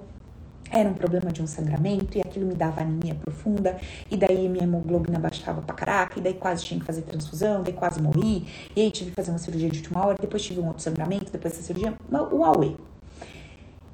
era 0.72 0.88
um 0.88 0.94
problema 0.94 1.32
de 1.32 1.42
um 1.42 1.48
sangramento 1.48 2.18
e 2.18 2.22
aquilo 2.22 2.46
me 2.46 2.54
dava 2.54 2.82
anemia 2.82 3.16
profunda, 3.16 3.78
e 4.10 4.16
daí 4.16 4.48
minha 4.48 4.64
hemoglobina 4.64 5.20
baixava 5.20 5.62
pra 5.62 5.76
caraca, 5.76 6.20
e 6.20 6.22
daí 6.22 6.34
quase 6.34 6.64
tinha 6.64 6.80
que 6.80 6.86
fazer 6.86 7.02
transfusão, 7.02 7.64
daí 7.64 7.74
quase 7.74 8.02
morri, 8.02 8.46
e 8.76 8.82
aí 8.82 8.92
tive 8.92 9.10
que 9.10 9.16
fazer 9.16 9.32
uma 9.32 9.40
cirurgia 9.40 9.70
de 9.70 9.80
última 9.80 10.06
hora, 10.06 10.18
depois 10.20 10.44
tive 10.44 10.60
um 10.60 10.68
outro 10.68 10.82
sangramento, 10.82 11.32
depois 11.32 11.54
dessa 11.54 11.66
cirurgia, 11.66 11.94
o 12.32 12.44
Aue. 12.44 12.78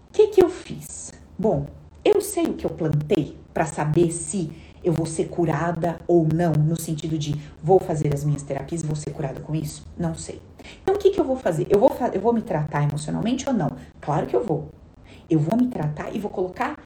O 0.10 0.14
que 0.14 0.28
que 0.28 0.44
eu 0.44 0.50
fiz? 0.50 1.14
Bom, 1.38 1.66
eu 2.06 2.22
sei 2.22 2.46
o 2.46 2.54
que 2.54 2.66
eu 2.66 2.70
plantei 2.70 3.36
para 3.52 3.66
saber 3.66 4.12
se 4.12 4.52
eu 4.84 4.94
vou 4.94 5.08
ser 5.08 5.28
curada 5.28 6.00
ou 6.08 6.28
não, 6.32 6.52
no 6.54 6.80
sentido 6.80 7.18
de 7.18 7.34
vou 7.64 7.80
fazer 7.80 8.14
as 8.14 8.24
minhas 8.24 8.44
terapias 8.44 8.84
e 8.84 8.86
vou 8.86 8.96
ser 8.96 9.10
curada 9.10 9.42
com 9.42 9.56
isso? 9.56 9.84
Não 9.98 10.14
sei. 10.14 10.40
Então, 10.84 10.94
o 10.94 10.98
que, 11.00 11.10
que 11.10 11.20
eu 11.20 11.26
vou 11.26 11.36
fazer? 11.36 11.66
Eu 11.68 11.80
vou, 11.80 11.92
eu 12.14 12.22
vou 12.22 12.32
me 12.32 12.44
tratar 12.44 12.84
emocionalmente 12.84 13.50
ou 13.50 13.56
não? 13.56 13.72
Claro 14.00 14.28
que 14.28 14.36
eu 14.36 14.44
vou. 14.44 14.70
Eu 15.28 15.40
vou 15.40 15.58
me 15.58 15.68
tratar 15.68 16.16
e 16.16 16.20
vou 16.20 16.30
colocar 16.30 16.78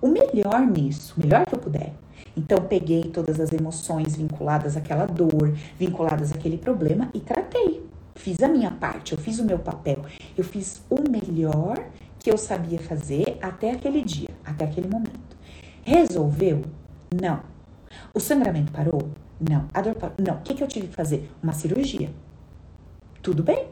o 0.00 0.06
melhor 0.06 0.60
nisso, 0.60 1.14
o 1.16 1.20
melhor 1.20 1.44
que 1.44 1.54
eu 1.54 1.58
puder. 1.58 1.92
Então, 2.36 2.58
peguei 2.58 3.02
todas 3.02 3.40
as 3.40 3.52
emoções 3.52 4.14
vinculadas 4.14 4.76
àquela 4.76 5.06
dor, 5.06 5.52
vinculadas 5.76 6.32
àquele 6.32 6.56
problema 6.56 7.10
e 7.12 7.18
tratei. 7.18 7.84
Fiz 8.14 8.40
a 8.40 8.48
minha 8.48 8.70
parte, 8.70 9.12
eu 9.12 9.18
fiz 9.18 9.40
o 9.40 9.44
meu 9.44 9.58
papel, 9.58 10.04
eu 10.36 10.44
fiz 10.44 10.82
o 10.88 11.10
melhor 11.10 11.82
que 12.20 12.30
eu 12.30 12.36
sabia 12.36 12.78
fazer 12.78 13.38
até 13.40 13.72
aquele 13.72 14.02
dia, 14.02 14.28
até 14.44 14.66
aquele 14.66 14.88
momento. 14.88 15.36
Resolveu? 15.82 16.62
Não. 17.10 17.40
O 18.14 18.20
sangramento 18.20 18.70
parou? 18.70 19.08
Não. 19.40 19.66
A 19.72 19.80
dor 19.80 19.94
parou? 19.94 20.14
Não. 20.18 20.34
O 20.34 20.42
que, 20.42 20.54
que 20.54 20.62
eu 20.62 20.68
tive 20.68 20.88
que 20.88 20.94
fazer? 20.94 21.30
Uma 21.42 21.52
cirurgia. 21.52 22.10
Tudo 23.22 23.42
bem. 23.42 23.66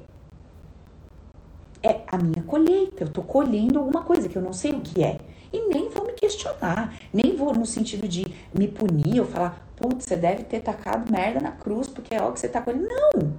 É 1.83 2.01
a 2.07 2.17
minha 2.17 2.43
colheita. 2.43 3.05
Eu 3.05 3.11
tô 3.11 3.23
colhendo 3.23 3.79
alguma 3.79 4.03
coisa 4.03 4.29
que 4.29 4.37
eu 4.37 4.43
não 4.43 4.55
sei 4.55 4.73
o 4.73 4.81
que 4.81 5.05
é. 5.05 5.19
E 5.53 5.69
nem 5.69 5.91
vou 5.91 6.07
me 6.07 6.15
questionar. 6.15 6.99
Nem 7.13 7.37
vou 7.37 7.53
no 7.53 7.67
sentido 7.67 8.09
de 8.09 8.27
me 8.53 8.67
punir 8.67 9.21
ou 9.21 9.27
falar, 9.27 9.69
putz, 9.77 10.07
você 10.07 10.17
deve 10.17 10.45
ter 10.45 10.61
tacado 10.61 11.13
merda 11.13 11.39
na 11.39 11.53
cruz 11.53 11.87
porque 11.87 12.15
é 12.15 12.19
algo 12.19 12.33
que 12.33 12.41
você 12.41 12.49
tá 12.49 12.63
colhendo. 12.63 12.89
Não. 12.89 13.33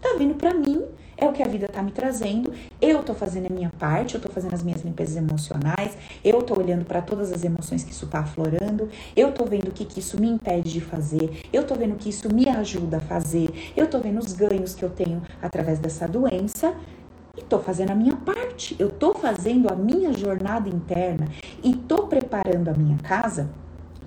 Tá 0.00 0.14
vindo 0.18 0.34
para 0.34 0.54
mim 0.54 0.84
é 1.20 1.26
o 1.26 1.32
que 1.32 1.42
a 1.42 1.46
vida 1.46 1.68
tá 1.68 1.82
me 1.82 1.90
trazendo. 1.90 2.52
Eu 2.80 3.02
tô 3.02 3.14
fazendo 3.14 3.46
a 3.46 3.54
minha 3.54 3.70
parte, 3.78 4.14
eu 4.14 4.20
tô 4.20 4.28
fazendo 4.28 4.54
as 4.54 4.62
minhas 4.62 4.82
limpezas 4.82 5.16
emocionais, 5.16 5.96
eu 6.24 6.42
tô 6.42 6.58
olhando 6.58 6.84
para 6.84 7.02
todas 7.02 7.30
as 7.30 7.44
emoções 7.44 7.84
que 7.84 7.92
isso 7.92 8.06
tá 8.06 8.20
aflorando, 8.20 8.88
eu 9.14 9.30
tô 9.32 9.44
vendo 9.44 9.68
o 9.68 9.70
que, 9.70 9.84
que 9.84 10.00
isso 10.00 10.18
me 10.18 10.28
impede 10.28 10.72
de 10.72 10.80
fazer, 10.80 11.42
eu 11.52 11.66
tô 11.66 11.74
vendo 11.74 11.96
que 11.96 12.08
isso 12.08 12.32
me 12.32 12.48
ajuda 12.48 12.96
a 12.96 13.00
fazer, 13.00 13.72
eu 13.76 13.86
tô 13.86 13.98
vendo 13.98 14.18
os 14.18 14.32
ganhos 14.32 14.74
que 14.74 14.82
eu 14.82 14.90
tenho 14.90 15.22
através 15.42 15.78
dessa 15.78 16.08
doença 16.08 16.74
e 17.36 17.42
tô 17.42 17.58
fazendo 17.58 17.90
a 17.90 17.94
minha 17.94 18.16
parte. 18.16 18.74
Eu 18.78 18.90
tô 18.90 19.14
fazendo 19.14 19.72
a 19.72 19.76
minha 19.76 20.12
jornada 20.12 20.68
interna 20.68 21.28
e 21.62 21.74
tô 21.74 22.06
preparando 22.06 22.68
a 22.68 22.74
minha 22.74 22.96
casa 22.98 23.50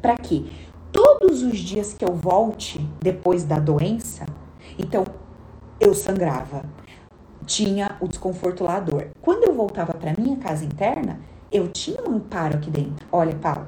para 0.02 0.18
que 0.18 0.52
todos 0.92 1.44
os 1.44 1.58
dias 1.58 1.94
que 1.94 2.04
eu 2.04 2.14
volte 2.14 2.80
depois 3.02 3.44
da 3.44 3.60
doença, 3.60 4.26
então 4.78 5.06
eu 5.80 5.94
sangrava, 5.94 6.64
tinha 7.46 7.98
o 8.00 8.08
desconforto 8.08 8.64
lá, 8.64 8.78
a 8.78 8.80
dor. 8.80 9.08
Quando 9.22 9.44
eu 9.44 9.54
voltava 9.54 9.94
para 9.94 10.14
minha 10.18 10.38
casa 10.38 10.66
interna, 10.66 11.20
eu 11.52 11.68
tinha 11.68 12.02
um 12.08 12.16
amparo 12.16 12.56
aqui 12.56 12.72
dentro. 12.72 13.06
Olha, 13.12 13.36
Paulo, 13.36 13.68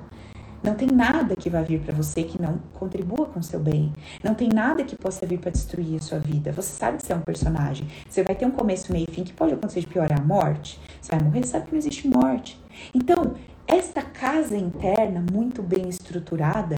não 0.66 0.74
tem 0.74 0.88
nada 0.88 1.36
que 1.36 1.48
vai 1.48 1.64
vir 1.64 1.80
para 1.82 1.94
você 1.94 2.24
que 2.24 2.42
não 2.42 2.58
contribua 2.74 3.28
com 3.28 3.40
o 3.40 3.44
seu 3.44 3.60
bem. 3.60 3.94
Não 4.24 4.34
tem 4.34 4.50
nada 4.50 4.84
que 4.84 4.96
possa 4.96 5.24
vir 5.24 5.38
para 5.38 5.52
destruir 5.52 5.98
a 5.98 6.02
sua 6.02 6.18
vida. 6.18 6.52
Você 6.54 6.74
sabe 6.74 6.98
que 6.98 7.06
você 7.06 7.14
é 7.14 7.16
um 7.16 7.22
personagem. 7.22 7.88
Você 8.10 8.24
vai 8.24 8.34
ter 8.34 8.48
um 8.48 8.52
começo, 8.52 8.92
meio 8.92 9.06
e 9.08 9.14
fim 9.14 9.24
que 9.24 9.32
pode 9.32 9.54
acontecer 9.54 9.82
de 9.82 9.88
piorar 9.88 10.20
a 10.20 10.24
morte. 10.24 10.80
Você 11.00 11.16
vai 11.16 11.24
morrer, 11.24 11.46
sabe 11.46 11.68
que 11.68 11.72
não 11.72 11.78
existe 11.78 12.08
morte. 12.08 12.60
Então, 12.96 13.36
esta 13.68 14.02
casa 14.02 14.58
interna 14.58 15.24
muito 15.32 15.62
bem 15.62 15.88
estruturada, 15.88 16.78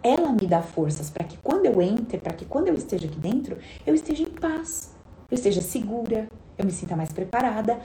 ela 0.00 0.30
me 0.32 0.46
dá 0.46 0.62
forças 0.62 1.10
para 1.10 1.24
que 1.24 1.36
quando 1.38 1.66
eu 1.66 1.82
entre, 1.82 2.18
para 2.18 2.34
que 2.34 2.44
quando 2.44 2.68
eu 2.68 2.74
esteja 2.74 3.06
aqui 3.06 3.18
dentro, 3.18 3.56
eu 3.84 3.96
esteja 3.96 4.22
em 4.22 4.30
paz, 4.30 4.91
eu 5.32 5.36
esteja 5.36 5.62
segura, 5.62 6.28
eu 6.58 6.64
me 6.66 6.70
sinta 6.70 6.94
mais 6.94 7.10
preparada 7.10 7.80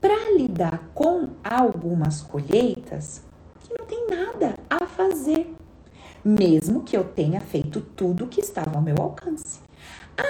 para 0.00 0.32
lidar 0.36 0.90
com 0.92 1.28
algumas 1.44 2.20
colheitas 2.20 3.22
que 3.60 3.72
não 3.78 3.86
tem 3.86 4.08
nada 4.08 4.56
a 4.68 4.88
fazer, 4.88 5.54
mesmo 6.24 6.82
que 6.82 6.96
eu 6.96 7.04
tenha 7.04 7.40
feito 7.40 7.80
tudo 7.80 8.26
que 8.26 8.40
estava 8.40 8.74
ao 8.74 8.82
meu 8.82 8.96
alcance. 8.98 9.60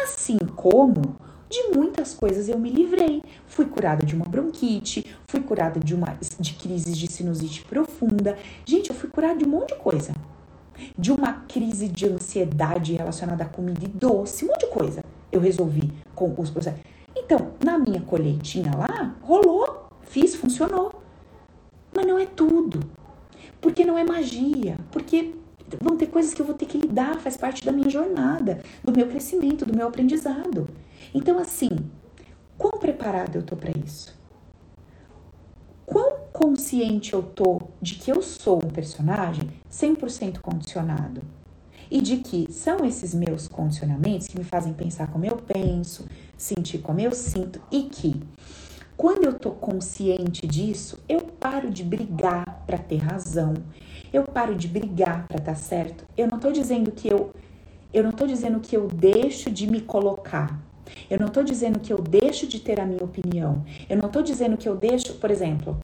Assim 0.04 0.36
como 0.54 1.16
de 1.48 1.74
muitas 1.74 2.12
coisas 2.12 2.46
eu 2.46 2.58
me 2.58 2.68
livrei. 2.68 3.22
Fui 3.46 3.64
curada 3.64 4.04
de 4.04 4.14
uma 4.14 4.26
bronquite, 4.26 5.16
fui 5.28 5.40
curada 5.40 5.80
de 5.80 5.94
uma 5.94 6.18
de 6.38 6.52
crises 6.52 6.94
de 6.98 7.10
sinusite 7.10 7.64
profunda. 7.64 8.36
Gente, 8.66 8.90
eu 8.90 8.96
fui 8.96 9.08
curada 9.08 9.38
de 9.38 9.46
um 9.46 9.48
monte 9.48 9.72
de 9.72 9.80
coisa. 9.80 10.12
De 10.98 11.10
uma 11.10 11.32
crise 11.48 11.88
de 11.88 12.06
ansiedade 12.06 12.92
relacionada 12.92 13.44
a 13.44 13.48
comida 13.48 13.82
e 13.82 13.88
doce, 13.88 14.44
um 14.44 14.48
monte 14.48 14.66
de 14.66 14.72
coisa. 14.72 15.09
Eu 15.30 15.40
resolvi 15.40 15.92
com 16.14 16.34
os 16.38 16.50
processos. 16.50 16.80
Então, 17.16 17.52
na 17.64 17.78
minha 17.78 18.00
colheitinha 18.00 18.72
lá, 18.76 19.14
rolou, 19.22 19.88
fiz, 20.02 20.34
funcionou. 20.34 21.02
Mas 21.94 22.06
não 22.06 22.18
é 22.18 22.26
tudo. 22.26 22.80
Porque 23.60 23.84
não 23.84 23.98
é 23.98 24.04
magia. 24.04 24.76
Porque 24.90 25.34
vão 25.80 25.96
ter 25.96 26.06
coisas 26.06 26.34
que 26.34 26.40
eu 26.40 26.46
vou 26.46 26.54
ter 26.54 26.66
que 26.66 26.78
lidar, 26.78 27.20
faz 27.20 27.36
parte 27.36 27.64
da 27.64 27.72
minha 27.72 27.90
jornada, 27.90 28.62
do 28.82 28.92
meu 28.92 29.06
crescimento, 29.06 29.66
do 29.66 29.76
meu 29.76 29.86
aprendizado. 29.86 30.68
Então, 31.14 31.38
assim, 31.38 31.70
quão 32.56 32.72
preparada 32.78 33.38
eu 33.38 33.42
tô 33.42 33.56
para 33.56 33.70
isso? 33.78 34.18
Quão 35.84 36.18
consciente 36.32 37.12
eu 37.12 37.22
tô 37.22 37.60
de 37.82 37.96
que 37.96 38.10
eu 38.10 38.22
sou 38.22 38.58
um 38.64 38.70
personagem 38.70 39.50
100% 39.70 40.40
condicionado? 40.40 41.22
E 41.90 42.00
de 42.00 42.18
que 42.18 42.52
são 42.52 42.84
esses 42.84 43.12
meus 43.14 43.48
condicionamentos 43.48 44.28
que 44.28 44.38
me 44.38 44.44
fazem 44.44 44.72
pensar 44.72 45.08
como 45.08 45.24
eu 45.24 45.36
penso, 45.36 46.06
sentir 46.36 46.78
como 46.78 47.00
eu 47.00 47.12
sinto 47.12 47.60
e 47.70 47.82
que 47.82 48.22
quando 48.96 49.24
eu 49.24 49.32
tô 49.32 49.52
consciente 49.52 50.46
disso, 50.46 50.98
eu 51.08 51.22
paro 51.22 51.70
de 51.70 51.82
brigar 51.82 52.64
para 52.66 52.76
ter 52.76 52.98
razão. 52.98 53.54
Eu 54.12 54.24
paro 54.24 54.54
de 54.54 54.68
brigar 54.68 55.26
para 55.26 55.38
estar 55.38 55.52
tá 55.52 55.58
certo. 55.58 56.04
Eu 56.16 56.28
não 56.28 56.38
tô 56.38 56.52
dizendo 56.52 56.92
que 56.92 57.08
eu 57.08 57.30
eu 57.92 58.04
não 58.04 58.12
tô 58.12 58.26
dizendo 58.26 58.60
que 58.60 58.76
eu 58.76 58.86
deixo 58.86 59.50
de 59.50 59.66
me 59.66 59.80
colocar. 59.80 60.60
Eu 61.08 61.18
não 61.18 61.28
tô 61.28 61.42
dizendo 61.42 61.80
que 61.80 61.92
eu 61.92 61.98
deixo 61.98 62.46
de 62.46 62.60
ter 62.60 62.78
a 62.78 62.86
minha 62.86 63.02
opinião. 63.02 63.64
Eu 63.88 63.96
não 63.96 64.08
tô 64.08 64.22
dizendo 64.22 64.56
que 64.56 64.68
eu 64.68 64.76
deixo, 64.76 65.14
por 65.14 65.30
exemplo, 65.30 65.82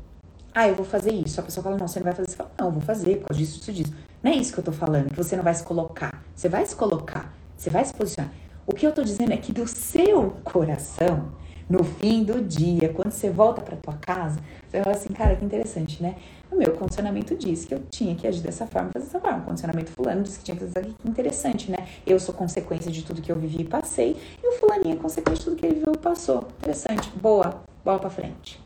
ah, 0.54 0.68
eu 0.68 0.74
vou 0.74 0.84
fazer 0.84 1.12
isso. 1.12 1.40
A 1.40 1.42
pessoa 1.42 1.64
fala, 1.64 1.76
não, 1.76 1.88
você 1.88 1.98
não 1.98 2.04
vai 2.04 2.14
fazer. 2.14 2.30
Você 2.30 2.36
fala, 2.36 2.50
não, 2.58 2.66
eu 2.66 2.72
vou 2.72 2.82
fazer 2.82 3.16
por 3.16 3.28
causa 3.28 3.42
disso, 3.42 3.58
disso, 3.58 3.72
disso. 3.72 3.92
Não 4.22 4.32
é 4.32 4.34
isso 4.34 4.52
que 4.52 4.58
eu 4.58 4.64
tô 4.64 4.72
falando, 4.72 5.10
que 5.10 5.16
você 5.16 5.36
não 5.36 5.44
vai 5.44 5.54
se 5.54 5.62
colocar. 5.62 6.22
Você 6.34 6.48
vai 6.48 6.66
se 6.66 6.74
colocar, 6.74 7.32
você 7.56 7.70
vai 7.70 7.84
se 7.84 7.94
posicionar. 7.94 8.32
O 8.66 8.72
que 8.74 8.86
eu 8.86 8.92
tô 8.92 9.02
dizendo 9.02 9.32
é 9.32 9.36
que 9.36 9.52
do 9.52 9.66
seu 9.66 10.34
coração, 10.42 11.32
no 11.68 11.84
fim 11.84 12.24
do 12.24 12.40
dia, 12.40 12.88
quando 12.88 13.12
você 13.12 13.30
volta 13.30 13.60
para 13.60 13.76
tua 13.76 13.94
casa, 13.94 14.40
você 14.68 14.82
fala 14.82 14.96
assim, 14.96 15.12
cara, 15.12 15.36
que 15.36 15.44
interessante, 15.44 16.02
né? 16.02 16.16
O 16.50 16.56
meu 16.56 16.72
condicionamento 16.72 17.36
diz 17.36 17.64
que 17.64 17.74
eu 17.74 17.82
tinha 17.90 18.14
que 18.14 18.26
agir 18.26 18.40
dessa 18.40 18.66
forma, 18.66 18.90
fazer 18.92 19.06
dessa 19.06 19.20
forma. 19.20 19.38
O 19.38 19.42
condicionamento 19.42 19.90
fulano 19.92 20.22
disse 20.22 20.38
que 20.38 20.44
tinha 20.44 20.56
que 20.56 20.64
fazer 20.64 20.80
dessa 20.80 20.94
que 20.94 21.08
interessante, 21.08 21.70
né? 21.70 21.86
Eu 22.06 22.18
sou 22.18 22.34
consequência 22.34 22.90
de 22.90 23.02
tudo 23.02 23.22
que 23.22 23.30
eu 23.30 23.36
vivi 23.36 23.62
e 23.62 23.64
passei, 23.64 24.16
e 24.42 24.48
o 24.48 24.52
fulaninho 24.58 24.94
é 24.94 24.96
consequência 24.96 25.38
de 25.38 25.44
tudo 25.44 25.56
que 25.56 25.66
ele 25.66 25.76
viveu 25.76 25.92
e 25.94 25.98
passou. 25.98 26.48
Interessante, 26.58 27.10
boa, 27.20 27.62
bola 27.84 27.98
para 27.98 28.10
frente. 28.10 28.65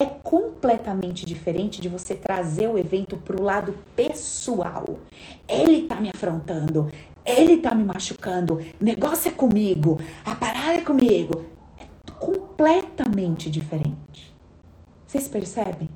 É 0.00 0.06
completamente 0.06 1.26
diferente 1.26 1.80
de 1.80 1.88
você 1.88 2.14
trazer 2.14 2.68
o 2.68 2.78
evento 2.78 3.16
pro 3.16 3.42
lado 3.42 3.74
pessoal. 3.96 4.96
Ele 5.48 5.88
tá 5.88 6.00
me 6.00 6.08
afrontando, 6.14 6.88
ele 7.26 7.56
tá 7.56 7.74
me 7.74 7.82
machucando, 7.82 8.60
o 8.80 8.84
negócio 8.84 9.28
é 9.28 9.32
comigo, 9.32 9.98
a 10.24 10.36
parada 10.36 10.74
é 10.74 10.80
comigo 10.82 11.44
completamente 12.18 13.50
diferente. 13.50 14.34
Vocês 15.06 15.26
percebem? 15.26 15.88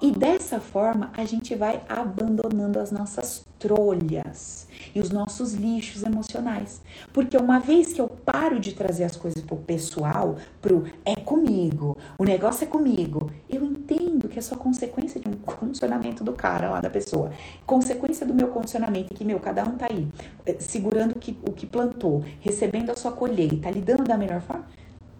E 0.00 0.10
dessa 0.10 0.60
forma 0.60 1.10
a 1.16 1.24
gente 1.24 1.54
vai 1.54 1.82
abandonando 1.88 2.78
as 2.78 2.90
nossas 2.90 3.44
trolhas 3.58 4.68
e 4.94 5.00
os 5.00 5.10
nossos 5.10 5.54
lixos 5.54 6.02
emocionais. 6.02 6.82
Porque 7.12 7.36
uma 7.36 7.58
vez 7.58 7.92
que 7.92 8.00
eu 8.00 8.08
paro 8.08 8.60
de 8.60 8.74
trazer 8.74 9.04
as 9.04 9.16
coisas 9.16 9.42
pro 9.42 9.56
pessoal, 9.56 10.36
pro 10.60 10.84
é 11.04 11.16
comigo, 11.16 11.96
o 12.18 12.24
negócio 12.24 12.64
é 12.64 12.66
comigo, 12.66 13.30
eu 13.48 13.64
entendo 13.64 14.28
que 14.28 14.38
é 14.38 14.42
só 14.42 14.56
consequência 14.56 15.20
de 15.20 15.28
um 15.28 15.32
condicionamento 15.32 16.22
do 16.22 16.32
cara 16.32 16.70
lá 16.70 16.80
da 16.80 16.90
pessoa. 16.90 17.30
Consequência 17.64 18.26
do 18.26 18.34
meu 18.34 18.48
condicionamento, 18.48 19.14
que, 19.14 19.24
meu, 19.24 19.40
cada 19.40 19.64
um 19.64 19.76
tá 19.76 19.86
aí, 19.90 20.06
eh, 20.44 20.56
segurando 20.58 21.12
o 21.12 21.18
que, 21.18 21.38
o 21.42 21.52
que 21.52 21.66
plantou, 21.66 22.22
recebendo 22.40 22.90
a 22.90 22.96
sua 22.96 23.12
colheita, 23.12 23.70
lidando 23.70 24.04
da 24.04 24.16
melhor 24.16 24.40
forma 24.40 24.66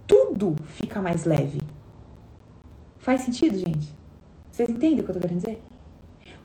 tudo 0.07 0.57
fica 0.66 1.03
mais 1.03 1.24
leve. 1.24 1.61
Faz 2.99 3.22
sentido, 3.22 3.59
gente? 3.59 3.89
Vocês 4.57 4.71
entendem 4.71 5.01
o 5.01 5.05
que 5.05 5.11
eu 5.11 5.15
tô 5.15 5.21
querendo 5.21 5.37
dizer? 5.37 5.63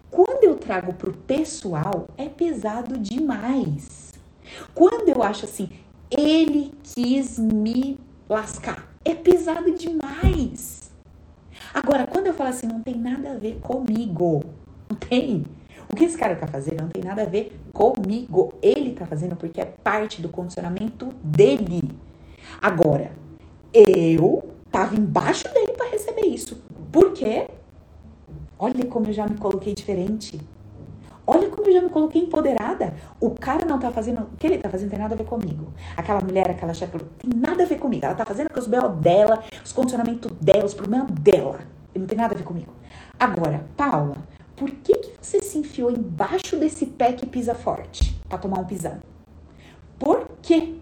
Quando 0.09 0.43
eu 0.43 0.55
trago 0.57 0.91
pro 0.91 1.13
pessoal, 1.13 2.09
é 2.17 2.27
pesado 2.27 2.97
demais. 2.97 4.11
Quando 4.75 5.07
eu 5.07 5.23
acho 5.23 5.45
assim, 5.45 5.69
ele 6.09 6.73
quis 6.83 7.39
me 7.39 7.97
lascar, 8.27 8.93
é 9.05 9.15
pesado 9.15 9.71
demais. 9.71 10.91
Agora, 11.73 12.05
quando 12.05 12.27
eu 12.27 12.33
falo 12.33 12.49
assim, 12.49 12.67
não 12.67 12.81
tem 12.81 12.97
nada 12.97 13.31
a 13.31 13.37
ver 13.37 13.61
comigo, 13.61 14.43
não 14.89 14.97
tem. 14.97 15.45
O 15.89 15.95
que 15.95 16.03
esse 16.03 16.17
cara 16.17 16.35
tá 16.35 16.47
fazendo 16.47 16.81
não 16.81 16.89
tem 16.89 17.01
nada 17.01 17.21
a 17.21 17.25
ver 17.25 17.57
comigo. 17.71 18.53
Ele 18.61 18.91
tá 18.91 19.05
fazendo 19.05 19.37
porque 19.37 19.61
é 19.61 19.65
parte 19.65 20.21
do 20.21 20.27
condicionamento 20.27 21.05
dele. 21.23 21.81
Agora, 22.61 23.13
eu 23.73 24.51
tava 24.69 24.97
embaixo 24.97 25.45
dele 25.53 25.71
para 25.71 25.91
receber 25.91 26.25
isso. 26.25 26.61
Por 26.91 27.13
quê? 27.13 27.47
Olha 28.63 28.85
como 28.85 29.07
eu 29.07 29.13
já 29.13 29.25
me 29.25 29.37
coloquei 29.37 29.73
diferente. 29.73 30.39
Olha 31.25 31.49
como 31.49 31.67
eu 31.67 31.73
já 31.73 31.81
me 31.81 31.89
coloquei 31.89 32.21
empoderada. 32.21 32.93
O 33.19 33.31
cara 33.31 33.65
não 33.65 33.79
tá 33.79 33.89
fazendo. 33.89 34.21
O 34.21 34.37
que 34.37 34.45
ele 34.45 34.59
tá 34.59 34.69
fazendo 34.69 34.91
tem 34.91 34.99
nada 34.99 35.15
a 35.15 35.17
ver 35.17 35.23
comigo. 35.23 35.73
Aquela 35.97 36.21
mulher, 36.21 36.51
aquela 36.51 36.71
chefe, 36.71 36.99
tem 37.17 37.31
nada 37.35 37.63
a 37.63 37.65
ver 37.65 37.79
comigo. 37.79 38.05
Ela 38.05 38.13
tá 38.13 38.23
fazendo 38.23 38.51
com 38.51 38.59
os 38.59 38.67
B.O. 38.67 38.89
dela, 38.89 39.43
os 39.65 39.73
condicionamentos 39.73 40.31
dela, 40.33 40.63
os 40.63 40.75
problemas 40.75 41.09
dela. 41.09 41.61
Não 41.95 42.05
tem 42.05 42.15
nada 42.15 42.35
a 42.35 42.37
ver 42.37 42.43
comigo. 42.43 42.71
Agora, 43.19 43.65
Paula, 43.75 44.17
por 44.55 44.69
que, 44.69 44.93
que 44.93 45.13
você 45.19 45.41
se 45.41 45.57
enfiou 45.57 45.89
embaixo 45.89 46.55
desse 46.55 46.85
pé 46.85 47.13
que 47.13 47.25
pisa 47.25 47.55
forte? 47.55 48.15
Pra 48.29 48.37
tomar 48.37 48.59
um 48.59 48.65
pisão? 48.65 48.99
Por 49.97 50.29
quê? 50.39 50.75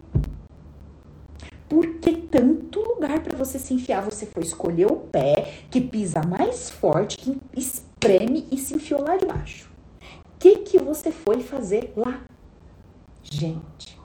Por 1.69 1.85
que 1.99 2.13
tanto 2.13 2.81
lugar 2.81 3.21
para 3.21 3.37
você 3.37 3.59
se 3.59 3.75
enfiar? 3.75 4.01
Você 4.01 4.25
foi 4.25 4.41
escolher 4.41 4.91
o 4.91 4.95
pé 4.95 5.53
que 5.69 5.79
pisa 5.79 6.21
mais 6.23 6.69
forte, 6.69 7.15
que 7.15 7.37
espreme 7.55 8.47
e 8.51 8.57
se 8.57 8.75
enfiou 8.75 9.03
lá 9.03 9.15
de 9.15 9.27
baixo. 9.27 9.69
O 10.01 10.39
que, 10.39 10.57
que 10.57 10.79
você 10.79 11.11
foi 11.11 11.41
fazer 11.41 11.93
lá? 11.95 12.21
Gente, 13.21 13.99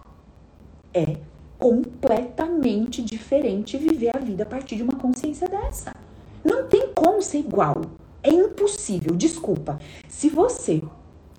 é 0.93 1.17
completamente 1.59 3.01
diferente 3.01 3.79
viver 3.79 4.15
a 4.15 4.21
vida 4.21 4.43
a 4.43 4.47
partir 4.47 4.77
de 4.77 4.83
uma 4.83 4.97
consciência 4.97 5.49
dessa. 5.49 5.95
Não 6.45 6.69
tem 6.69 6.93
como 6.95 7.23
ser 7.23 7.39
igual. 7.39 7.81
É 8.23 8.31
impossível. 8.31 9.17
Desculpa. 9.17 9.79
Se 10.07 10.29
você 10.29 10.83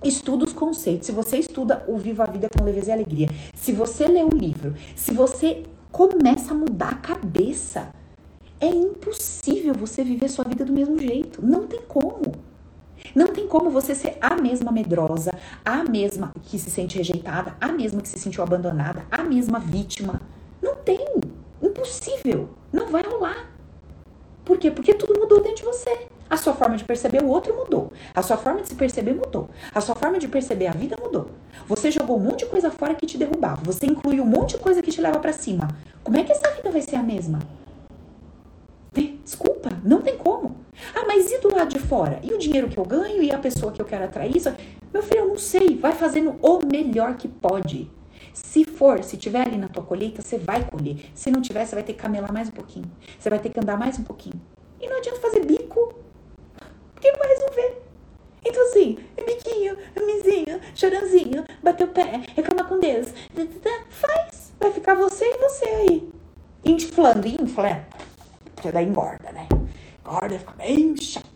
estuda 0.02 0.44
os 0.44 0.52
conceitos, 0.52 1.06
se 1.06 1.12
você 1.12 1.38
estuda 1.38 1.84
o 1.86 1.96
Viva 1.96 2.24
a 2.24 2.30
Vida 2.30 2.48
com 2.48 2.64
Leveza 2.64 2.90
e 2.90 2.92
Alegria, 2.92 3.28
se 3.54 3.70
você 3.70 4.06
lê 4.08 4.22
o 4.24 4.30
livro, 4.30 4.74
se 4.96 5.12
você 5.12 5.62
Começa 5.96 6.52
a 6.52 6.54
mudar 6.54 6.90
a 6.90 6.94
cabeça. 6.96 7.88
É 8.60 8.66
impossível 8.66 9.72
você 9.72 10.04
viver 10.04 10.28
sua 10.28 10.44
vida 10.44 10.62
do 10.62 10.70
mesmo 10.70 10.98
jeito. 10.98 11.40
Não 11.42 11.66
tem 11.66 11.80
como. 11.88 12.34
Não 13.14 13.28
tem 13.28 13.48
como 13.48 13.70
você 13.70 13.94
ser 13.94 14.18
a 14.20 14.36
mesma 14.36 14.70
medrosa, 14.70 15.30
a 15.64 15.82
mesma 15.84 16.34
que 16.42 16.58
se 16.58 16.68
sente 16.68 16.98
rejeitada, 16.98 17.56
a 17.58 17.68
mesma 17.68 18.02
que 18.02 18.10
se 18.10 18.18
sentiu 18.18 18.44
abandonada, 18.44 19.06
a 19.10 19.22
mesma 19.22 19.58
vítima. 19.58 20.20
Não 20.60 20.74
tem. 20.74 21.02
Impossível. 21.62 22.50
Não 22.70 22.88
vai 22.90 23.02
rolar. 23.02 23.50
Por 24.44 24.58
quê? 24.58 24.70
Porque 24.70 24.92
tudo 24.92 25.18
mudou 25.18 25.40
dentro 25.40 25.56
de 25.56 25.64
você. 25.64 26.08
A 26.28 26.36
sua 26.36 26.54
forma 26.54 26.76
de 26.76 26.84
perceber 26.84 27.22
o 27.22 27.28
outro 27.28 27.54
mudou. 27.54 27.92
A 28.14 28.22
sua 28.22 28.36
forma 28.36 28.60
de 28.60 28.68
se 28.68 28.74
perceber 28.74 29.14
mudou. 29.14 29.48
A 29.74 29.80
sua 29.80 29.94
forma 29.94 30.18
de 30.18 30.26
perceber 30.26 30.66
a 30.66 30.72
vida 30.72 30.96
mudou. 31.00 31.30
Você 31.68 31.90
jogou 31.90 32.16
um 32.16 32.20
monte 32.20 32.40
de 32.40 32.46
coisa 32.46 32.70
fora 32.70 32.94
que 32.94 33.06
te 33.06 33.16
derrubava. 33.16 33.60
Você 33.64 33.86
incluiu 33.86 34.24
um 34.24 34.26
monte 34.26 34.56
de 34.56 34.58
coisa 34.58 34.82
que 34.82 34.90
te 34.90 35.00
leva 35.00 35.18
para 35.20 35.32
cima. 35.32 35.68
Como 36.02 36.16
é 36.16 36.24
que 36.24 36.32
essa 36.32 36.50
vida 36.50 36.70
vai 36.70 36.82
ser 36.82 36.96
a 36.96 37.02
mesma? 37.02 37.38
Desculpa, 38.92 39.70
não 39.84 40.00
tem 40.02 40.16
como. 40.16 40.56
Ah, 40.94 41.04
mas 41.06 41.30
e 41.30 41.38
do 41.38 41.54
lado 41.54 41.68
de 41.68 41.78
fora? 41.78 42.20
E 42.22 42.32
o 42.32 42.38
dinheiro 42.38 42.68
que 42.68 42.78
eu 42.78 42.84
ganho? 42.84 43.22
E 43.22 43.30
a 43.30 43.38
pessoa 43.38 43.72
que 43.72 43.80
eu 43.80 43.84
quero 43.84 44.04
atrair? 44.04 44.36
Isso? 44.36 44.52
Meu 44.92 45.02
filho, 45.02 45.20
eu 45.20 45.28
não 45.28 45.38
sei. 45.38 45.76
Vai 45.76 45.92
fazendo 45.92 46.36
o 46.40 46.60
melhor 46.64 47.16
que 47.16 47.26
pode. 47.26 47.90
Se 48.32 48.64
for, 48.64 49.02
se 49.02 49.16
tiver 49.16 49.46
ali 49.46 49.56
na 49.56 49.68
tua 49.68 49.82
colheita, 49.82 50.22
você 50.22 50.38
vai 50.38 50.64
colher. 50.64 51.10
Se 51.14 51.30
não 51.30 51.40
tiver, 51.40 51.64
você 51.64 51.74
vai 51.74 51.84
ter 51.84 51.94
que 51.94 51.98
camelar 51.98 52.32
mais 52.32 52.48
um 52.48 52.52
pouquinho. 52.52 52.90
Você 53.18 53.28
vai 53.28 53.38
ter 53.38 53.48
que 53.48 53.58
andar 53.58 53.78
mais 53.78 53.98
um 53.98 54.04
pouquinho. 54.04 54.40
E 54.80 54.88
não 54.88 54.98
adianta 54.98 55.20
fazer 55.20 55.44
bico. 55.44 56.05
Porque 56.96 57.12
não 57.12 57.18
vai 57.18 57.28
resolver. 57.28 57.82
Então 58.44 58.62
assim, 58.68 58.98
é 59.16 59.24
biquinho, 59.24 59.76
é 59.94 60.00
mizinho, 60.00 60.60
chorãozinho, 60.74 61.44
bater 61.62 61.84
o 61.84 61.88
pé, 61.88 62.22
reclamar 62.34 62.66
com 62.66 62.80
Deus. 62.80 63.08
Faz. 63.90 64.52
Vai 64.58 64.72
ficar 64.72 64.96
você 64.96 65.24
e 65.24 65.38
você 65.38 65.64
aí. 65.66 66.12
Inflando, 66.64 67.28
infla 67.28 67.86
porque 68.66 68.72
daí 68.72 68.86
engorda, 68.86 69.30
né? 69.32 69.46
Engorda, 70.00 70.38
fica 70.38 70.52
bem 70.52 70.96
chata. 70.96 71.26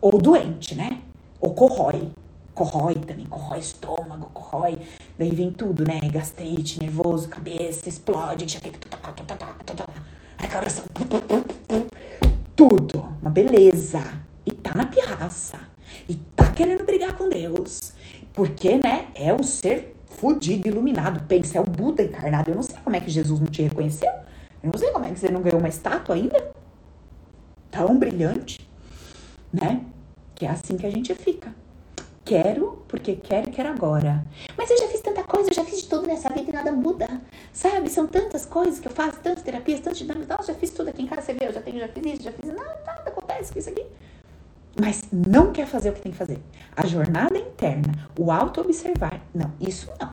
Ou 0.00 0.18
doente, 0.18 0.74
né? 0.74 1.00
Ou 1.40 1.54
corrói. 1.54 2.10
Corrói 2.52 2.94
também, 2.96 3.24
corrói 3.24 3.60
estômago, 3.60 4.28
corrói. 4.34 4.78
Daí 5.18 5.30
vem 5.30 5.50
tudo, 5.50 5.84
né? 5.84 6.00
Gastrite, 6.12 6.80
nervoso, 6.80 7.28
cabeça, 7.28 7.88
explode, 7.88 8.44
enxaqueca, 8.44 8.78
aí 10.36 10.48
coração, 10.48 10.84
tudo. 12.54 12.98
Uma 13.22 13.30
beleza. 13.30 14.02
E 14.92 15.00
pirraça. 15.00 15.58
E 16.08 16.14
tá 16.14 16.50
querendo 16.52 16.84
brigar 16.84 17.16
com 17.16 17.28
Deus. 17.28 17.92
Porque, 18.32 18.76
né? 18.76 19.08
É 19.14 19.32
um 19.32 19.42
ser 19.42 19.96
fudido, 20.06 20.68
iluminado. 20.68 21.26
Pensa, 21.26 21.58
é 21.58 21.60
o 21.60 21.64
Buda 21.64 22.02
encarnado. 22.02 22.50
Eu 22.50 22.56
não 22.56 22.62
sei 22.62 22.76
como 22.82 22.96
é 22.96 23.00
que 23.00 23.10
Jesus 23.10 23.40
não 23.40 23.46
te 23.46 23.62
reconheceu. 23.62 24.10
Eu 24.62 24.70
não 24.72 24.78
sei 24.78 24.90
como 24.90 25.04
é 25.04 25.10
que 25.10 25.18
você 25.18 25.30
não 25.30 25.42
ganhou 25.42 25.58
uma 25.58 25.68
estátua 25.68 26.14
ainda. 26.14 26.52
Tão 27.70 27.98
brilhante, 27.98 28.68
né? 29.52 29.84
Que 30.34 30.44
é 30.44 30.50
assim 30.50 30.76
que 30.76 30.86
a 30.86 30.90
gente 30.90 31.14
fica. 31.14 31.52
Quero 32.24 32.84
porque 32.86 33.16
quero 33.16 33.50
quero 33.50 33.70
agora. 33.70 34.24
Mas 34.56 34.70
eu 34.70 34.78
já 34.78 34.86
fiz 34.88 35.00
tanta 35.00 35.24
coisa, 35.24 35.50
eu 35.50 35.54
já 35.54 35.64
fiz 35.64 35.82
de 35.82 35.88
tudo 35.88 36.06
nessa 36.06 36.28
vida 36.28 36.50
e 36.50 36.52
nada 36.52 36.70
muda. 36.70 37.08
Sabe? 37.52 37.90
São 37.90 38.06
tantas 38.06 38.46
coisas 38.46 38.78
que 38.78 38.86
eu 38.86 38.92
faço, 38.92 39.18
tantas 39.20 39.42
terapias, 39.42 39.80
tantos 39.80 39.98
dinâmicos. 39.98 40.46
já 40.46 40.54
fiz 40.54 40.70
tudo 40.70 40.90
aqui 40.90 41.02
em 41.02 41.06
casa, 41.06 41.22
você 41.22 41.34
vê, 41.34 41.48
eu 41.48 41.52
já 41.52 41.60
tenho, 41.60 41.80
já 41.80 41.88
fiz 41.88 42.06
isso, 42.06 42.22
já 42.22 42.32
fiz 42.32 42.54
nada, 42.54 42.80
nada 42.86 43.10
acontece 43.10 43.52
com 43.52 43.58
isso 43.58 43.70
aqui. 43.70 43.84
Mas 44.80 45.04
não 45.12 45.52
quer 45.52 45.66
fazer 45.66 45.90
o 45.90 45.92
que 45.92 46.00
tem 46.00 46.12
que 46.12 46.18
fazer. 46.18 46.38
A 46.74 46.86
jornada 46.86 47.36
interna, 47.36 47.92
o 48.18 48.30
auto-observar. 48.30 49.20
Não, 49.34 49.52
isso 49.60 49.90
não. 50.00 50.10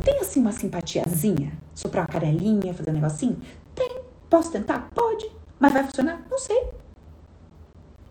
Tem 0.00 0.18
assim 0.20 0.40
uma 0.40 0.52
simpatiazinha? 0.52 1.52
Soprar 1.74 2.04
uma 2.04 2.12
canelinha, 2.20 2.74
fazer 2.74 2.90
um 2.90 2.94
negocinho? 2.94 3.38
Tem. 3.74 4.00
Posso 4.28 4.50
tentar? 4.52 4.88
Pode. 4.94 5.30
Mas 5.58 5.72
vai 5.72 5.84
funcionar? 5.84 6.22
Não 6.30 6.38
sei. 6.38 6.68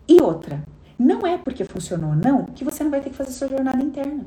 E 0.06 0.20
outra, 0.22 0.62
não 0.98 1.26
é 1.26 1.38
porque 1.38 1.64
funcionou 1.64 2.10
ou 2.10 2.16
não 2.16 2.44
que 2.46 2.64
você 2.64 2.84
não 2.84 2.90
vai 2.90 3.00
ter 3.00 3.10
que 3.10 3.16
fazer 3.16 3.32
sua 3.32 3.48
jornada 3.48 3.82
interna. 3.82 4.24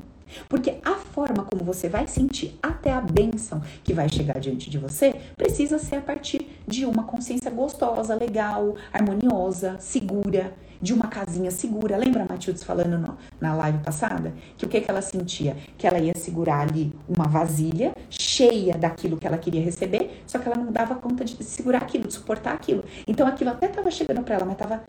Porque 0.48 0.78
a 0.84 0.94
forma 0.94 1.44
como 1.44 1.64
você 1.64 1.88
vai 1.88 2.06
sentir 2.06 2.58
até 2.62 2.92
a 2.92 3.00
bênção 3.00 3.62
que 3.82 3.92
vai 3.92 4.08
chegar 4.08 4.38
diante 4.40 4.70
de 4.70 4.78
você 4.78 5.14
precisa 5.36 5.78
ser 5.78 5.96
a 5.96 6.00
partir 6.00 6.48
de 6.66 6.84
uma 6.84 7.04
consciência 7.04 7.50
gostosa, 7.50 8.14
legal, 8.14 8.74
harmoniosa, 8.92 9.76
segura, 9.78 10.52
de 10.80 10.92
uma 10.92 11.08
casinha 11.08 11.50
segura. 11.50 11.96
Lembra 11.96 12.22
a 12.22 12.26
Matildes 12.26 12.62
falando 12.62 12.98
no, 12.98 13.16
na 13.40 13.54
live 13.54 13.78
passada? 13.78 14.32
Que 14.56 14.64
o 14.64 14.68
que, 14.68 14.80
que 14.80 14.90
ela 14.90 15.02
sentia? 15.02 15.56
Que 15.76 15.86
ela 15.86 15.98
ia 15.98 16.14
segurar 16.16 16.60
ali 16.60 16.92
uma 17.08 17.26
vasilha 17.26 17.94
cheia 18.10 18.76
daquilo 18.76 19.16
que 19.16 19.26
ela 19.26 19.38
queria 19.38 19.62
receber, 19.62 20.22
só 20.26 20.38
que 20.38 20.48
ela 20.48 20.56
não 20.56 20.72
dava 20.72 20.94
conta 20.94 21.24
de 21.24 21.42
segurar 21.44 21.78
aquilo, 21.78 22.08
de 22.08 22.14
suportar 22.14 22.54
aquilo. 22.54 22.84
Então 23.06 23.26
aquilo 23.26 23.50
até 23.50 23.66
estava 23.66 23.90
chegando 23.90 24.22
para 24.22 24.36
ela, 24.36 24.44
mas 24.44 24.56
tava, 24.56 24.84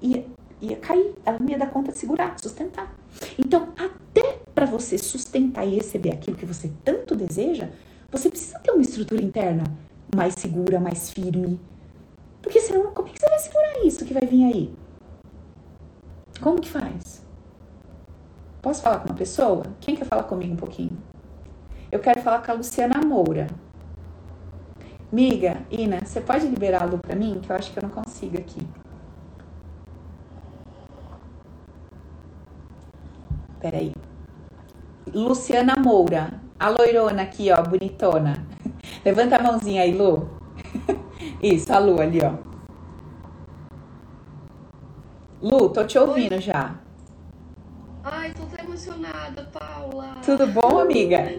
ia, 0.00 0.24
ia 0.60 0.76
cair. 0.76 1.14
Ela 1.24 1.38
não 1.38 1.48
ia 1.48 1.58
dar 1.58 1.70
conta 1.70 1.92
de 1.92 1.98
segurar, 1.98 2.36
sustentar. 2.38 2.94
Então, 3.38 3.68
até 3.76 4.38
para 4.54 4.66
você 4.66 4.98
sustentar 4.98 5.66
e 5.66 5.74
receber 5.74 6.12
aquilo 6.12 6.36
que 6.36 6.46
você 6.46 6.70
tanto 6.84 7.14
deseja, 7.14 7.68
você 8.10 8.28
precisa 8.28 8.58
ter 8.58 8.70
uma 8.70 8.82
estrutura 8.82 9.22
interna 9.22 9.64
mais 10.14 10.34
segura, 10.34 10.78
mais 10.78 11.10
firme. 11.10 11.58
Porque 12.42 12.60
senão, 12.60 12.92
como 12.92 13.08
é 13.08 13.12
que 13.12 13.18
você 13.18 13.28
vai 13.28 13.38
segurar 13.38 13.86
isso 13.86 14.04
que 14.04 14.12
vai 14.12 14.26
vir 14.26 14.44
aí? 14.44 14.74
Como 16.42 16.60
que 16.60 16.68
faz? 16.68 17.24
Posso 18.60 18.82
falar 18.82 18.98
com 18.98 19.10
uma 19.10 19.14
pessoa? 19.14 19.62
Quem 19.80 19.94
quer 19.94 20.04
falar 20.04 20.24
comigo 20.24 20.54
um 20.54 20.56
pouquinho? 20.56 20.98
Eu 21.90 22.00
quero 22.00 22.20
falar 22.20 22.44
com 22.44 22.50
a 22.50 22.54
Luciana 22.54 23.00
Moura. 23.00 23.46
Miga, 25.12 25.58
Ina, 25.70 26.00
você 26.04 26.20
pode 26.20 26.48
liberar 26.48 26.82
a 26.82 26.86
Lu 26.86 26.98
pra 26.98 27.14
mim? 27.14 27.38
Que 27.40 27.50
eu 27.50 27.54
acho 27.54 27.72
que 27.72 27.78
eu 27.78 27.84
não 27.84 27.90
consigo 27.90 28.36
aqui. 28.36 28.60
Peraí. 33.60 33.92
Luciana 35.14 35.76
Moura. 35.76 36.40
A 36.58 36.68
loirona 36.70 37.22
aqui, 37.22 37.52
ó, 37.52 37.62
bonitona. 37.62 38.44
Levanta 39.04 39.36
a 39.36 39.42
mãozinha 39.42 39.82
aí, 39.82 39.96
Lu. 39.96 40.28
Isso, 41.40 41.72
a 41.72 41.78
Lu 41.78 42.00
ali, 42.00 42.20
ó. 42.20 42.51
Lu, 45.42 45.68
tô 45.70 45.84
te 45.84 45.98
ouvindo 45.98 46.36
Oi. 46.36 46.40
já. 46.40 46.76
Ai, 48.04 48.32
tô 48.32 48.44
tão 48.44 48.64
emocionada, 48.64 49.42
Paula. 49.52 50.14
Tudo 50.24 50.46
bom, 50.46 50.78
amiga? 50.78 51.36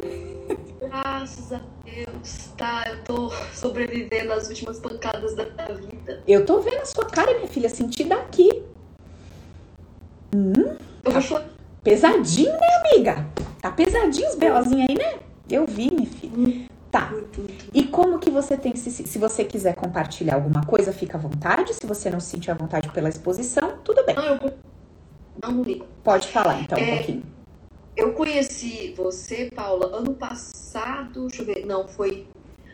Graças 0.81 1.53
a 1.53 1.61
Deus, 1.85 2.49
tá? 2.57 2.83
Eu 2.89 3.01
tô 3.05 3.29
sobrevivendo 3.53 4.33
às 4.33 4.49
últimas 4.49 4.77
pancadas 4.79 5.35
da 5.35 5.45
minha 5.45 5.73
vida. 5.79 6.21
Eu 6.27 6.45
tô 6.45 6.59
vendo 6.59 6.81
a 6.81 6.85
sua 6.85 7.05
cara, 7.05 7.33
minha 7.35 7.47
filha, 7.47 7.69
senti 7.69 8.03
daqui. 8.03 8.63
Hum, 10.35 10.75
tá 11.01 11.45
pesadinho, 11.81 12.51
né, 12.51 12.67
amiga? 12.81 13.25
Tá 13.61 13.71
pesadinho 13.71 14.27
os 14.27 14.35
belozinhos 14.35 14.89
aí, 14.89 14.97
né? 14.97 15.19
Eu 15.49 15.65
vi, 15.65 15.89
minha 15.89 16.09
filha. 16.09 16.33
Hum. 16.37 16.65
Tá. 16.93 17.11
E 17.73 17.85
como 17.85 18.19
que 18.19 18.29
você 18.29 18.55
tem, 18.55 18.75
se, 18.75 18.91
se 18.91 19.17
você 19.17 19.43
quiser 19.43 19.73
compartilhar 19.73 20.35
alguma 20.35 20.63
coisa, 20.63 20.93
fica 20.93 21.17
à 21.17 21.19
vontade. 21.19 21.73
Se 21.73 21.87
você 21.87 22.07
não 22.07 22.19
se 22.19 22.27
sentir 22.27 22.51
à 22.51 22.53
vontade 22.53 22.87
pela 22.89 23.09
exposição, 23.09 23.79
tudo 23.83 24.05
bem. 24.05 24.13
Não, 24.15 24.23
eu 24.23 24.53
não 25.41 25.63
ligo. 25.63 25.87
Pode 26.03 26.27
falar 26.27 26.61
então 26.61 26.77
é, 26.77 26.83
um 26.83 26.97
pouquinho. 26.97 27.23
Eu 27.97 28.13
conheci 28.13 28.93
você, 28.95 29.49
Paula, 29.55 29.87
ano 29.97 30.13
passado, 30.13 31.25
deixa 31.25 31.41
eu 31.41 31.47
ver, 31.47 31.65
não, 31.65 31.87
foi 31.87 32.27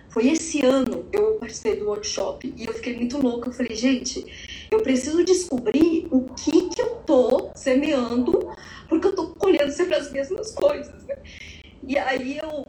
foi 0.09 0.27
esse 0.27 0.65
ano 0.65 1.05
eu 1.13 1.35
participei 1.35 1.77
do 1.77 1.85
workshop 1.85 2.53
e 2.57 2.65
eu 2.65 2.73
fiquei 2.73 2.97
muito 2.97 3.17
louca. 3.21 3.47
Eu 3.47 3.53
falei, 3.53 3.73
gente, 3.73 4.25
eu 4.69 4.81
preciso 4.81 5.23
descobrir 5.23 6.09
o 6.11 6.23
que 6.33 6.67
que 6.67 6.81
eu 6.81 6.95
tô 7.05 7.51
semeando, 7.55 8.51
porque 8.89 9.07
eu 9.07 9.15
tô 9.15 9.27
colhendo 9.27 9.71
sempre 9.71 9.95
as 9.95 10.11
mesmas 10.11 10.51
coisas, 10.51 11.05
né? 11.05 11.15
E 11.87 11.97
aí 11.97 12.37
eu 12.39 12.65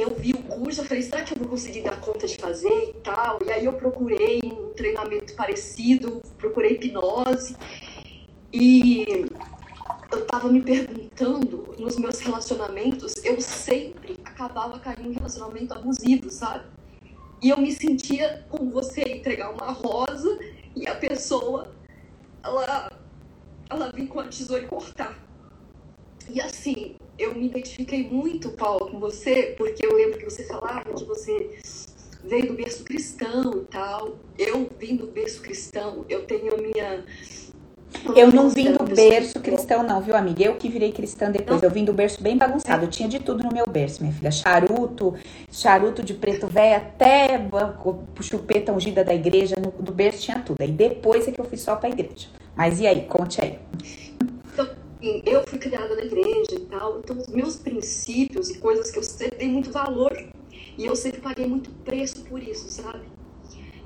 eu 0.00 0.14
vi 0.14 0.32
o 0.32 0.42
curso, 0.42 0.80
eu 0.80 0.84
falei, 0.84 1.02
será 1.02 1.22
que 1.22 1.32
eu 1.32 1.38
vou 1.38 1.48
conseguir 1.48 1.82
dar 1.82 2.00
conta 2.00 2.26
de 2.26 2.36
fazer 2.36 2.90
e 2.90 2.92
tal? 3.02 3.38
E 3.44 3.50
aí 3.50 3.64
eu 3.64 3.72
procurei 3.72 4.40
um 4.44 4.72
treinamento 4.74 5.34
parecido, 5.34 6.20
procurei 6.38 6.72
hipnose. 6.72 7.56
E 8.52 9.26
eu 10.12 10.26
tava 10.26 10.48
me 10.48 10.60
perguntando 10.60 11.74
nos 11.78 11.96
meus 11.96 12.18
relacionamentos, 12.20 13.14
eu 13.24 13.40
sempre 13.40 14.18
acabava 14.24 14.78
caindo 14.78 15.08
em 15.08 15.12
relacionamento 15.12 15.74
abusivo, 15.74 16.30
sabe? 16.30 16.64
E 17.42 17.50
eu 17.50 17.58
me 17.58 17.72
sentia 17.72 18.44
como 18.48 18.70
você 18.70 19.02
entregar 19.02 19.50
uma 19.50 19.72
rosa 19.72 20.38
e 20.74 20.88
a 20.88 20.94
pessoa, 20.94 21.72
ela, 22.42 22.90
ela 23.68 23.92
vir 23.92 24.08
com 24.08 24.20
a 24.20 24.28
tesoura 24.28 24.62
e 24.62 24.66
cortar. 24.66 25.18
E 26.28 26.40
assim, 26.40 26.96
eu 27.18 27.34
me 27.34 27.46
identifiquei 27.46 28.08
muito, 28.08 28.50
Paulo, 28.50 28.90
com 28.90 28.98
você, 28.98 29.54
porque 29.56 29.84
eu 29.84 29.94
lembro 29.94 30.18
que 30.18 30.24
você 30.24 30.44
falava 30.44 30.84
que 30.92 31.04
você 31.04 31.58
veio 32.22 32.48
do 32.48 32.54
berço 32.54 32.84
cristão 32.84 33.62
e 33.62 33.64
tal. 33.70 34.16
Eu 34.38 34.68
vim 34.78 34.96
do 34.96 35.06
berço 35.06 35.40
cristão, 35.40 36.04
eu 36.08 36.24
tenho 36.24 36.54
a 36.54 36.58
minha 36.58 37.04
Eu 38.14 38.30
não 38.32 38.50
vim 38.50 38.72
do 38.72 38.84
berço 38.84 39.40
cristão, 39.40 39.82
não, 39.82 40.00
viu, 40.02 40.14
amiga? 40.14 40.44
Eu 40.44 40.56
que 40.56 40.68
virei 40.68 40.92
cristã 40.92 41.30
depois. 41.30 41.62
Eu 41.62 41.70
vim 41.70 41.84
do 41.84 41.92
berço 41.92 42.22
bem 42.22 42.36
bagunçado. 42.36 42.84
Eu 42.84 42.90
tinha 42.90 43.08
de 43.08 43.20
tudo 43.20 43.42
no 43.42 43.52
meu 43.52 43.66
berço, 43.66 44.02
minha 44.02 44.12
filha. 44.12 44.30
Charuto, 44.30 45.14
charuto 45.50 46.02
de 46.02 46.12
preto 46.12 46.46
velho, 46.46 46.76
até 46.76 47.40
chupeta 48.20 48.72
ungida 48.72 49.02
da 49.02 49.14
igreja. 49.14 49.56
No, 49.56 49.70
do 49.70 49.92
berço 49.92 50.20
tinha 50.20 50.40
tudo. 50.40 50.60
Aí 50.60 50.70
depois 50.70 51.26
é 51.26 51.32
que 51.32 51.40
eu 51.40 51.44
fui 51.44 51.56
só 51.56 51.76
pra 51.76 51.88
igreja. 51.88 52.28
Mas 52.54 52.80
e 52.80 52.86
aí? 52.86 53.02
Conte 53.02 53.40
aí. 53.42 53.58
Eu 55.02 55.46
fui 55.46 55.58
criada 55.58 55.94
na 55.94 56.04
igreja 56.04 56.54
e 56.54 56.66
tal. 56.66 56.98
Então, 57.00 57.18
os 57.18 57.28
meus 57.28 57.56
princípios 57.56 58.50
e 58.50 58.58
coisas 58.58 58.90
que 58.90 58.98
eu 58.98 59.02
sempre 59.02 59.38
dei 59.38 59.48
muito 59.48 59.70
valor. 59.70 60.16
E 60.78 60.84
eu 60.84 60.94
sempre 60.94 61.20
paguei 61.20 61.46
muito 61.46 61.70
preço 61.84 62.22
por 62.24 62.42
isso, 62.42 62.68
sabe? 62.70 63.06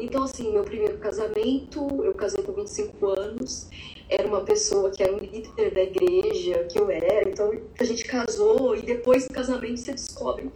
Então, 0.01 0.23
assim, 0.23 0.53
meu 0.53 0.65
primeiro 0.65 0.97
casamento, 0.99 1.87
eu 2.03 2.15
casei 2.15 2.43
com 2.43 2.53
25 2.53 3.07
anos, 3.07 3.69
era 4.09 4.27
uma 4.27 4.41
pessoa 4.41 4.91
que 4.91 5.03
era 5.03 5.15
um 5.15 5.19
líder 5.19 5.75
da 5.75 5.83
igreja, 5.83 6.65
que 6.65 6.79
eu 6.79 6.91
era, 6.91 7.29
então 7.29 7.53
a 7.79 7.85
gente 7.85 8.05
casou 8.07 8.75
e 8.75 8.81
depois 8.81 9.27
do 9.27 9.35
casamento 9.35 9.77
você 9.77 9.93
descobre 9.93 10.51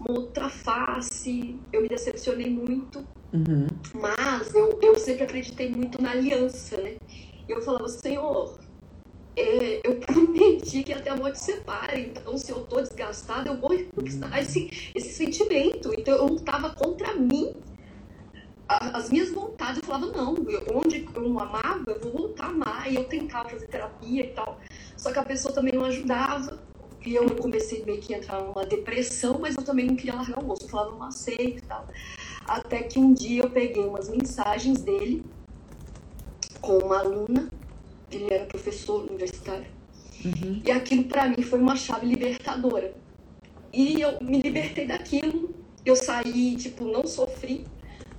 uma 0.00 0.18
outra 0.18 0.48
face. 0.48 1.56
Eu 1.72 1.80
me 1.80 1.88
decepcionei 1.88 2.50
muito, 2.50 3.06
uhum. 3.32 3.68
mas 3.94 4.52
eu, 4.52 4.78
eu 4.82 4.98
sempre 4.98 5.22
acreditei 5.22 5.70
muito 5.70 6.02
na 6.02 6.10
aliança, 6.10 6.76
né? 6.78 6.96
Eu 7.48 7.62
falava, 7.62 7.88
Senhor, 7.88 8.58
é, 9.38 9.80
eu 9.84 9.96
prometi 10.00 10.82
que 10.82 10.92
até 10.92 11.10
a 11.10 11.16
morte 11.16 11.38
separe. 11.38 12.12
Então, 12.12 12.36
se 12.36 12.50
eu 12.50 12.60
tô 12.60 12.80
desgastada, 12.80 13.50
eu 13.50 13.56
vou 13.56 13.70
conquistar 13.94 14.40
esse, 14.40 14.90
esse 14.94 15.12
sentimento. 15.14 15.92
Então, 15.96 16.14
eu 16.14 16.26
lutava 16.26 16.70
contra 16.70 17.14
mim 17.14 17.54
as 18.68 19.08
minhas 19.08 19.30
vontades, 19.30 19.78
eu 19.78 19.84
falava, 19.84 20.06
não, 20.12 20.36
eu, 20.46 20.62
onde 20.74 21.08
eu 21.14 21.22
não 21.22 21.40
amava, 21.40 21.84
eu 21.86 22.00
vou 22.00 22.12
voltar 22.12 22.44
a 22.44 22.48
amar. 22.48 22.92
E 22.92 22.96
eu 22.96 23.04
tentava 23.04 23.48
fazer 23.48 23.66
terapia 23.66 24.24
e 24.24 24.28
tal. 24.28 24.60
Só 24.96 25.10
que 25.10 25.18
a 25.18 25.24
pessoa 25.24 25.54
também 25.54 25.72
não 25.72 25.86
ajudava. 25.86 26.58
E 27.06 27.14
eu 27.14 27.24
comecei 27.36 27.84
meio 27.84 28.00
que 28.00 28.12
a 28.12 28.18
entrar 28.18 28.42
numa 28.42 28.66
depressão, 28.66 29.38
mas 29.40 29.56
eu 29.56 29.62
também 29.62 29.86
não 29.86 29.96
queria 29.96 30.16
largar 30.16 30.38
o 30.42 30.44
moço. 30.44 30.64
Eu 30.64 30.68
falava, 30.68 30.90
não 30.90 31.02
aceito 31.04 31.58
e 31.58 31.66
tal. 31.66 31.86
Até 32.46 32.82
que 32.82 32.98
um 32.98 33.14
dia 33.14 33.42
eu 33.42 33.50
peguei 33.50 33.84
umas 33.84 34.08
mensagens 34.10 34.82
dele 34.82 35.24
com 36.60 36.78
uma 36.78 36.98
aluna. 36.98 37.48
Ele 38.10 38.32
era 38.32 38.46
professor 38.46 39.02
universitário. 39.08 39.66
Uhum. 40.24 40.60
E 40.64 40.70
aquilo 40.70 41.04
para 41.04 41.28
mim 41.28 41.42
foi 41.42 41.60
uma 41.60 41.76
chave 41.76 42.06
libertadora. 42.06 42.94
E 43.72 44.00
eu 44.00 44.18
me 44.20 44.40
libertei 44.40 44.86
daquilo. 44.86 45.54
Eu 45.84 45.94
saí, 45.94 46.56
tipo, 46.56 46.84
não 46.84 47.06
sofri 47.06 47.64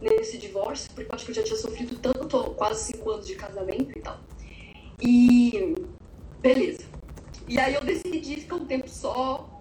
nesse 0.01 0.37
divórcio, 0.37 0.89
porque 0.93 1.11
eu 1.11 1.15
acho 1.15 1.25
que 1.25 1.31
eu 1.31 1.35
já 1.35 1.43
tinha 1.43 1.57
sofrido 1.57 1.97
tanto, 1.99 2.51
quase 2.51 2.93
cinco 2.93 3.11
anos 3.11 3.27
de 3.27 3.35
casamento 3.35 3.97
e 3.97 4.01
tal. 4.01 4.19
E 5.01 5.75
beleza. 6.41 6.83
E 7.47 7.59
aí 7.59 7.73
eu 7.73 7.83
decidi 7.83 8.37
ficar 8.37 8.57
um 8.57 8.65
tempo 8.65 8.87
só. 8.87 9.59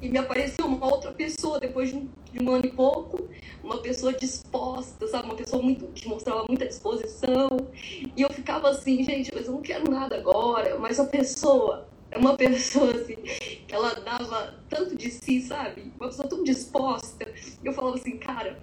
E 0.00 0.08
me 0.08 0.18
apareceu 0.18 0.66
uma 0.66 0.86
outra 0.86 1.10
pessoa 1.12 1.58
depois 1.58 1.90
de 1.90 1.96
um, 1.96 2.08
de 2.32 2.42
um 2.42 2.50
ano 2.52 2.66
e 2.66 2.70
pouco, 2.70 3.28
uma 3.62 3.78
pessoa 3.78 4.12
disposta, 4.12 5.06
sabe? 5.08 5.26
Uma 5.26 5.34
pessoa 5.34 5.60
muito, 5.60 5.86
que 5.88 6.08
mostrava 6.08 6.44
muita 6.48 6.66
disposição. 6.66 7.48
E 8.16 8.22
eu 8.22 8.30
ficava 8.30 8.70
assim, 8.70 9.02
gente, 9.02 9.32
mas 9.34 9.46
eu 9.46 9.52
não 9.52 9.62
quero 9.62 9.90
nada 9.90 10.16
agora. 10.16 10.78
Mas 10.78 11.00
a 11.00 11.04
pessoa 11.04 11.88
é 12.10 12.18
uma 12.18 12.36
pessoa 12.38 12.92
assim, 12.92 13.16
que 13.16 13.74
ela 13.74 13.94
dava 13.94 14.54
tanto 14.68 14.94
de 14.96 15.10
si, 15.10 15.42
sabe? 15.42 15.92
Uma 15.98 16.08
pessoa 16.08 16.28
tão 16.28 16.44
disposta. 16.44 17.26
Eu 17.64 17.72
falava 17.72 17.96
assim, 17.96 18.16
cara, 18.18 18.62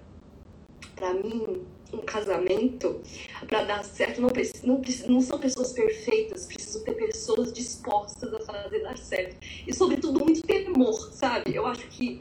para 0.94 1.12
mim, 1.12 1.66
um 1.92 1.98
casamento, 1.98 3.00
para 3.46 3.64
dar 3.64 3.84
certo, 3.84 4.20
não, 4.20 4.28
não, 4.64 4.82
não 5.08 5.20
são 5.20 5.38
pessoas 5.38 5.72
perfeitas, 5.72 6.46
preciso 6.46 6.84
ter 6.84 6.94
pessoas 6.94 7.52
dispostas 7.52 8.32
a 8.34 8.40
fazer 8.40 8.80
dar 8.80 8.98
certo. 8.98 9.36
E, 9.66 9.72
sobretudo, 9.72 10.20
muito 10.20 10.42
temor, 10.42 10.94
sabe? 11.12 11.54
Eu 11.54 11.66
acho 11.66 11.86
que 11.88 12.20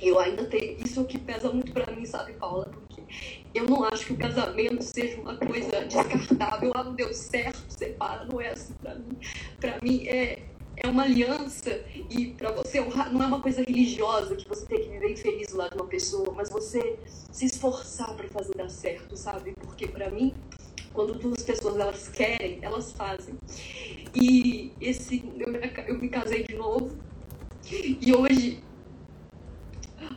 eu 0.00 0.18
ainda 0.18 0.44
tenho. 0.44 0.76
Isso 0.84 1.00
é 1.00 1.04
que 1.04 1.18
pesa 1.18 1.52
muito 1.52 1.72
para 1.72 1.94
mim, 1.94 2.04
sabe, 2.04 2.32
Paula? 2.32 2.66
Porque 2.66 3.02
eu 3.54 3.66
não 3.66 3.84
acho 3.84 4.06
que 4.06 4.12
o 4.12 4.18
casamento 4.18 4.82
seja 4.82 5.20
uma 5.20 5.36
coisa 5.36 5.84
descartável. 5.84 6.72
Ah, 6.74 6.82
não 6.82 6.94
deu 6.94 7.14
certo, 7.14 7.62
separa. 7.68 8.24
Não 8.24 8.40
é 8.40 8.48
assim 8.48 8.74
para 8.74 8.94
mim. 8.96 9.18
Para 9.60 9.78
mim, 9.80 10.08
é, 10.08 10.40
é 10.82 10.88
uma 10.88 11.04
aliança 11.04 11.80
e 12.10 12.26
para 12.28 12.50
você 12.50 12.80
honrar 12.80 13.12
não 13.12 13.22
é 13.22 13.26
uma 13.26 13.40
coisa 13.40 13.62
religiosa 13.62 14.34
que 14.34 14.48
você 14.48 14.66
tem 14.66 14.80
que 14.80 14.88
viver 14.88 15.12
infeliz 15.12 15.48
do 15.48 15.56
lado 15.56 15.70
de 15.70 15.76
uma 15.76 15.88
pessoa, 15.88 16.32
mas 16.34 16.50
você 16.50 16.98
se 17.30 17.46
esforçar 17.46 18.14
para 18.16 18.28
fazer 18.28 18.54
dar 18.56 18.68
certo, 18.68 19.16
sabe? 19.16 19.54
Porque 19.60 19.86
para 19.86 20.10
mim, 20.10 20.34
quando 20.92 21.14
duas 21.14 21.42
pessoas 21.42 21.78
elas 21.78 22.08
querem, 22.08 22.58
elas 22.62 22.92
fazem. 22.92 23.34
E 24.14 24.72
esse 24.80 25.24
eu, 25.38 25.52
eu 25.86 25.98
me 25.98 26.08
casei 26.08 26.42
de 26.42 26.54
novo 26.54 26.96
e 27.70 28.12
hoje 28.12 28.62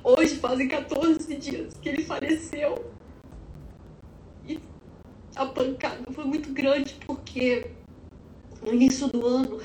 hoje 0.03 0.35
fazem 0.37 0.67
14 0.67 1.35
dias 1.35 1.73
que 1.75 1.89
ele 1.89 2.03
faleceu. 2.03 2.91
E 4.47 4.59
a 5.35 5.45
pancada 5.45 6.11
foi 6.11 6.25
muito 6.25 6.51
grande 6.51 6.95
porque 7.05 7.69
no 8.63 8.73
início 8.73 9.07
do 9.07 9.25
ano 9.25 9.61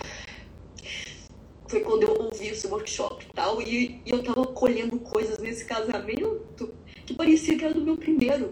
foi 1.71 1.81
quando 1.81 2.03
eu 2.03 2.21
ouvi 2.21 2.53
seu 2.57 2.69
workshop 2.69 3.25
e 3.25 3.33
tal, 3.33 3.63
e, 3.63 4.03
e 4.05 4.11
eu 4.11 4.25
tava 4.25 4.45
colhendo 4.47 4.99
coisas 4.99 5.39
nesse 5.39 5.65
casamento 5.65 6.75
que 7.07 7.15
parecia 7.15 7.57
que 7.57 7.65
era 7.65 7.73
do 7.73 7.81
meu 7.81 7.97
primeiro. 7.97 8.51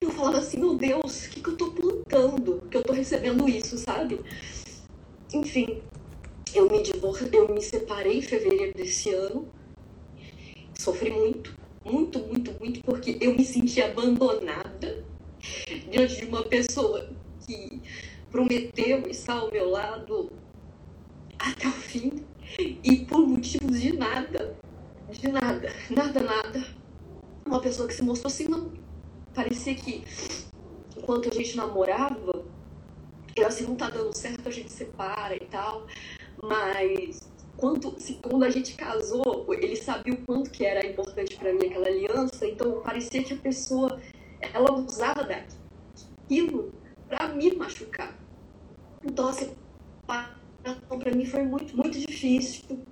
Eu 0.00 0.10
falava 0.10 0.38
assim, 0.38 0.58
meu 0.58 0.74
Deus, 0.74 1.26
o 1.26 1.30
que, 1.30 1.42
que 1.42 1.48
eu 1.50 1.56
tô 1.58 1.70
plantando? 1.72 2.62
Que 2.70 2.78
eu 2.78 2.82
tô 2.82 2.94
recebendo 2.94 3.46
isso, 3.46 3.76
sabe? 3.76 4.20
Enfim, 5.34 5.82
eu 6.54 6.70
me 6.70 6.82
divor... 6.82 7.18
eu 7.30 7.52
me 7.52 7.60
separei 7.60 8.18
em 8.18 8.22
fevereiro 8.22 8.72
desse 8.74 9.10
ano. 9.12 9.46
Sofri 10.78 11.10
muito, 11.10 11.54
muito, 11.84 12.18
muito, 12.20 12.54
muito, 12.58 12.82
porque 12.82 13.18
eu 13.20 13.34
me 13.34 13.44
senti 13.44 13.82
abandonada 13.82 15.04
diante 15.90 16.16
de 16.16 16.24
uma 16.24 16.44
pessoa 16.44 17.10
que 17.46 17.82
prometeu 18.30 19.02
estar 19.10 19.34
ao 19.34 19.50
meu 19.50 19.68
lado 19.68 20.30
até 21.38 21.68
o 21.68 21.72
fim 21.72 22.24
e 22.58 23.06
por 23.06 23.26
motivos 23.26 23.80
de 23.80 23.96
nada, 23.96 24.56
de 25.10 25.28
nada, 25.28 25.72
nada, 25.90 26.20
nada, 26.20 26.66
uma 27.46 27.60
pessoa 27.60 27.86
que 27.86 27.94
se 27.94 28.02
mostrou 28.02 28.28
assim, 28.28 28.48
não. 28.48 28.72
Parecia 29.32 29.74
que 29.76 30.04
enquanto 30.96 31.28
a 31.28 31.32
gente 31.32 31.56
namorava, 31.56 32.44
era 33.36 33.46
assim, 33.46 33.64
não 33.64 33.76
tá 33.76 33.88
dando 33.88 34.12
certo, 34.16 34.48
a 34.48 34.50
gente 34.50 34.72
separa 34.72 35.36
e 35.36 35.46
tal. 35.46 35.86
Mas 36.42 37.20
quanto, 37.56 37.96
quando 38.22 38.42
a 38.42 38.50
gente 38.50 38.74
casou, 38.74 39.46
ele 39.54 39.76
sabia 39.76 40.14
o 40.14 40.26
quanto 40.26 40.50
que 40.50 40.64
era 40.64 40.84
importante 40.84 41.36
para 41.36 41.52
mim 41.52 41.66
aquela 41.66 41.86
aliança, 41.86 42.44
então 42.44 42.80
parecia 42.80 43.22
que 43.22 43.34
a 43.34 43.36
pessoa 43.36 44.00
ela 44.40 44.72
usava 44.72 45.22
daquilo 45.22 46.72
para 47.08 47.28
me 47.28 47.54
machucar. 47.54 48.18
Então, 49.04 49.28
assim, 49.28 49.52
então, 50.60 50.98
para 50.98 51.14
mim 51.14 51.24
foi 51.24 51.42
muito, 51.42 51.76
muito 51.76 51.98
difícil. 51.98 52.84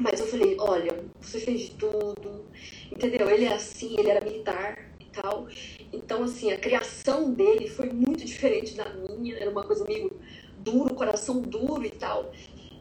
Mas 0.00 0.20
eu 0.20 0.26
falei, 0.26 0.56
olha, 0.58 1.04
você 1.20 1.38
fez 1.38 1.60
de 1.60 1.70
tudo, 1.72 2.46
entendeu? 2.90 3.30
Ele 3.30 3.44
é 3.44 3.54
assim, 3.54 3.94
ele 3.98 4.10
era 4.10 4.24
militar 4.24 4.90
e 4.98 5.04
tal. 5.04 5.46
Então, 5.92 6.24
assim, 6.24 6.50
a 6.50 6.58
criação 6.58 7.32
dele 7.32 7.68
foi 7.68 7.90
muito 7.90 8.24
diferente 8.24 8.74
da 8.74 8.88
minha. 8.88 9.36
Era 9.36 9.50
uma 9.50 9.64
coisa 9.64 9.84
meio 9.84 10.10
duro, 10.58 10.94
coração 10.94 11.40
duro 11.40 11.84
e 11.84 11.90
tal. 11.90 12.32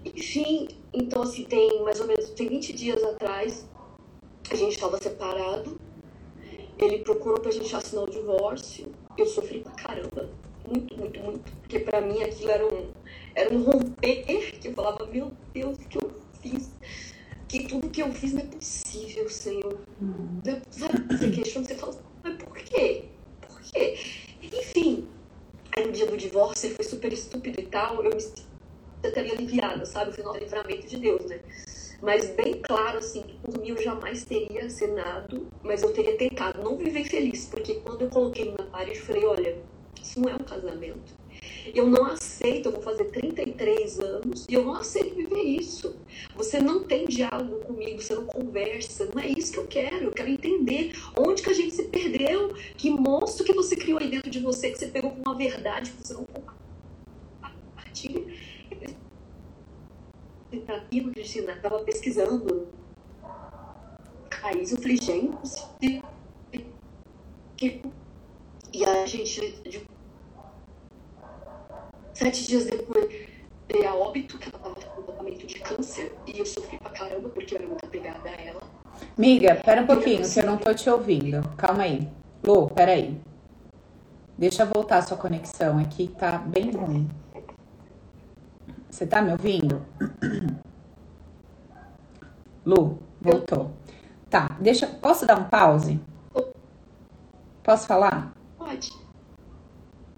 Enfim, 0.04 0.68
então, 0.94 1.22
assim, 1.22 1.44
tem 1.44 1.84
mais 1.84 2.00
ou 2.00 2.08
menos, 2.08 2.30
tem 2.32 2.48
20 2.48 2.74
dias 2.74 3.04
atrás, 3.04 3.68
a 4.50 4.56
gente 4.56 4.74
estava 4.74 4.98
separado. 4.98 5.80
Ele 6.80 7.00
procurou 7.00 7.40
pra 7.40 7.52
gente 7.52 7.76
assinar 7.76 8.06
o 8.06 8.10
divórcio. 8.10 8.92
Eu 9.16 9.28
sofri 9.28 9.60
pra 9.60 9.74
caramba. 9.74 10.30
Muito, 10.68 10.98
muito, 10.98 11.20
muito. 11.20 11.52
Porque 11.62 11.80
pra 11.80 12.02
mim 12.02 12.24
aquilo 12.24 12.50
era 12.50 12.66
um 12.66 12.90
era 13.36 13.54
um 13.54 13.64
romper 13.64 14.60
que 14.60 14.68
eu 14.68 14.74
falava, 14.74 15.06
meu 15.08 15.32
Deus, 15.54 15.78
o 15.78 15.88
que 15.88 15.98
eu 15.98 16.12
fiz? 16.42 16.72
Que 17.48 17.68
tudo 17.68 17.90
que 17.90 18.02
eu 18.02 18.12
fiz 18.14 18.34
não 18.34 18.42
é 18.42 18.46
possível, 18.46 19.30
Senhor. 19.30 19.80
Uhum. 20.02 20.42
Sabe, 20.70 21.00
você 21.10 21.32
questiona, 21.32 21.68
você 21.68 21.76
fala, 21.76 21.96
mas 22.24 22.36
por 22.38 22.58
quê? 22.58 23.06
Por 23.42 23.62
quê? 23.62 23.98
Enfim, 24.42 25.08
aí 25.76 25.86
no 25.86 25.92
dia 25.92 26.06
do 26.06 26.18
divórcio 26.18 26.74
foi 26.76 26.86
super 26.86 27.12
estúpido 27.12 27.60
e 27.60 27.66
tal, 27.66 28.04
eu 28.04 28.14
me 28.16 28.22
senti 28.22 28.44
até 29.06 29.20
aliviada, 29.22 29.86
sabe? 29.86 30.14
Final 30.14 30.34
do 30.34 30.40
livramento 30.40 30.88
de 30.88 30.98
Deus, 30.98 31.26
né? 31.26 31.40
Mas 32.02 32.30
bem 32.32 32.60
claro, 32.62 32.98
assim, 32.98 33.22
que 33.22 33.38
por 33.38 33.60
mim 33.60 33.70
eu 33.70 33.78
jamais 33.82 34.26
teria 34.26 34.66
assinado, 34.66 35.48
mas 35.62 35.84
eu 35.84 35.94
teria 35.94 36.18
tentado 36.18 36.64
não 36.64 36.76
viver 36.76 37.04
feliz, 37.06 37.46
porque 37.46 37.76
quando 37.76 38.02
eu 38.02 38.10
coloquei 38.10 38.52
na 38.52 38.66
parede, 38.66 38.98
eu 38.98 39.06
falei, 39.06 39.26
olha, 39.26 39.58
isso 40.02 40.20
não 40.20 40.30
é 40.30 40.36
um 40.36 40.40
casamento. 40.40 41.21
Eu 41.74 41.88
não 41.88 42.06
aceito, 42.06 42.68
eu 42.68 42.72
vou 42.74 42.82
fazer 42.82 43.06
33 43.06 44.00
anos 44.00 44.46
e 44.50 44.54
eu 44.54 44.66
não 44.66 44.76
aceito 44.76 45.16
viver 45.16 45.42
isso. 45.42 45.96
você 46.36 46.60
não 46.60 46.84
tem 46.84 47.06
diálogo 47.06 47.60
comigo, 47.66 48.02
você 48.02 48.14
não 48.16 48.26
conversa. 48.26 49.10
Não 49.14 49.22
é 49.22 49.28
isso 49.28 49.54
que 49.54 49.60
eu 49.60 49.68
quero. 49.68 50.06
Eu 50.06 50.12
quero 50.12 50.30
entender 50.30 50.94
onde 51.18 51.42
que 51.42 51.50
a 51.50 51.54
gente 51.54 51.74
se 51.76 51.84
perdeu, 51.84 52.54
que 52.78 52.90
monstro 52.90 53.46
que 53.46 53.54
você 53.54 53.76
criou 53.76 54.00
aí 54.00 54.10
dentro 54.10 54.30
de 54.30 54.40
você, 54.40 54.72
que 54.72 54.80
você 54.80 54.88
pegou 54.88 55.12
com 55.12 55.22
uma 55.22 55.38
verdade 55.38 55.92
que 55.92 56.06
você 56.06 56.14
não 56.14 56.26
compartilha. 56.26 58.24
Terapia, 60.50 61.10
Cristina, 61.12 61.54
estava 61.54 61.80
pesquisando. 61.80 62.68
Raiz, 64.30 64.72
eu 64.72 64.78
falei, 64.82 64.98
gente, 64.98 65.64
e 68.74 68.86
a 68.86 69.06
gente, 69.06 69.62
sete 72.14 72.48
dias 72.48 72.66
depois, 72.66 73.08
veio 73.72 73.90
a 73.90 73.96
óbito, 73.96 74.38
que 74.38 74.50
ela 74.50 74.58
estava 74.58 74.76
com 74.76 75.02
tratamento 75.02 75.48
de 75.48 75.60
câncer, 75.60 76.16
e 76.28 76.40
eu 76.40 76.46
sofri 76.46 76.78
pra 76.78 76.90
caramba, 76.90 77.30
porque 77.30 77.56
eu 77.56 77.60
era 77.60 77.68
muito 77.68 77.86
apegada 77.86 78.30
a 78.30 78.42
ela. 78.42 78.62
Miga, 79.18 79.56
pera 79.56 79.82
um 79.82 79.88
pouquinho, 79.88 80.30
que 80.30 80.40
eu 80.40 80.46
não 80.46 80.58
tô 80.58 80.74
te 80.74 80.90
ouvindo. 80.90 81.42
Calma 81.58 81.84
aí. 81.84 82.08
Lu, 82.44 82.70
pera 82.70 82.92
aí. 82.92 83.20
Deixa 84.38 84.64
eu 84.64 84.68
voltar 84.68 84.98
a 84.98 85.02
sua 85.02 85.18
conexão 85.18 85.78
aqui, 85.78 86.08
tá 86.08 86.38
bem 86.38 86.72
ruim. 86.72 87.10
Você 88.90 89.06
tá 89.06 89.22
me 89.22 89.32
ouvindo? 89.32 89.86
Lu, 92.66 93.00
voltou. 93.20 93.72
Tá, 94.30 94.58
deixa. 94.60 94.88
Posso 94.88 95.26
dar 95.26 95.38
um 95.38 95.44
pause? 95.46 96.00
Posso 97.64 97.88
falar? 97.88 98.34
Pode. 98.58 98.92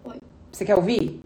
Pode. 0.03 0.21
Você 0.51 0.65
quer 0.65 0.75
ouvir? 0.75 1.21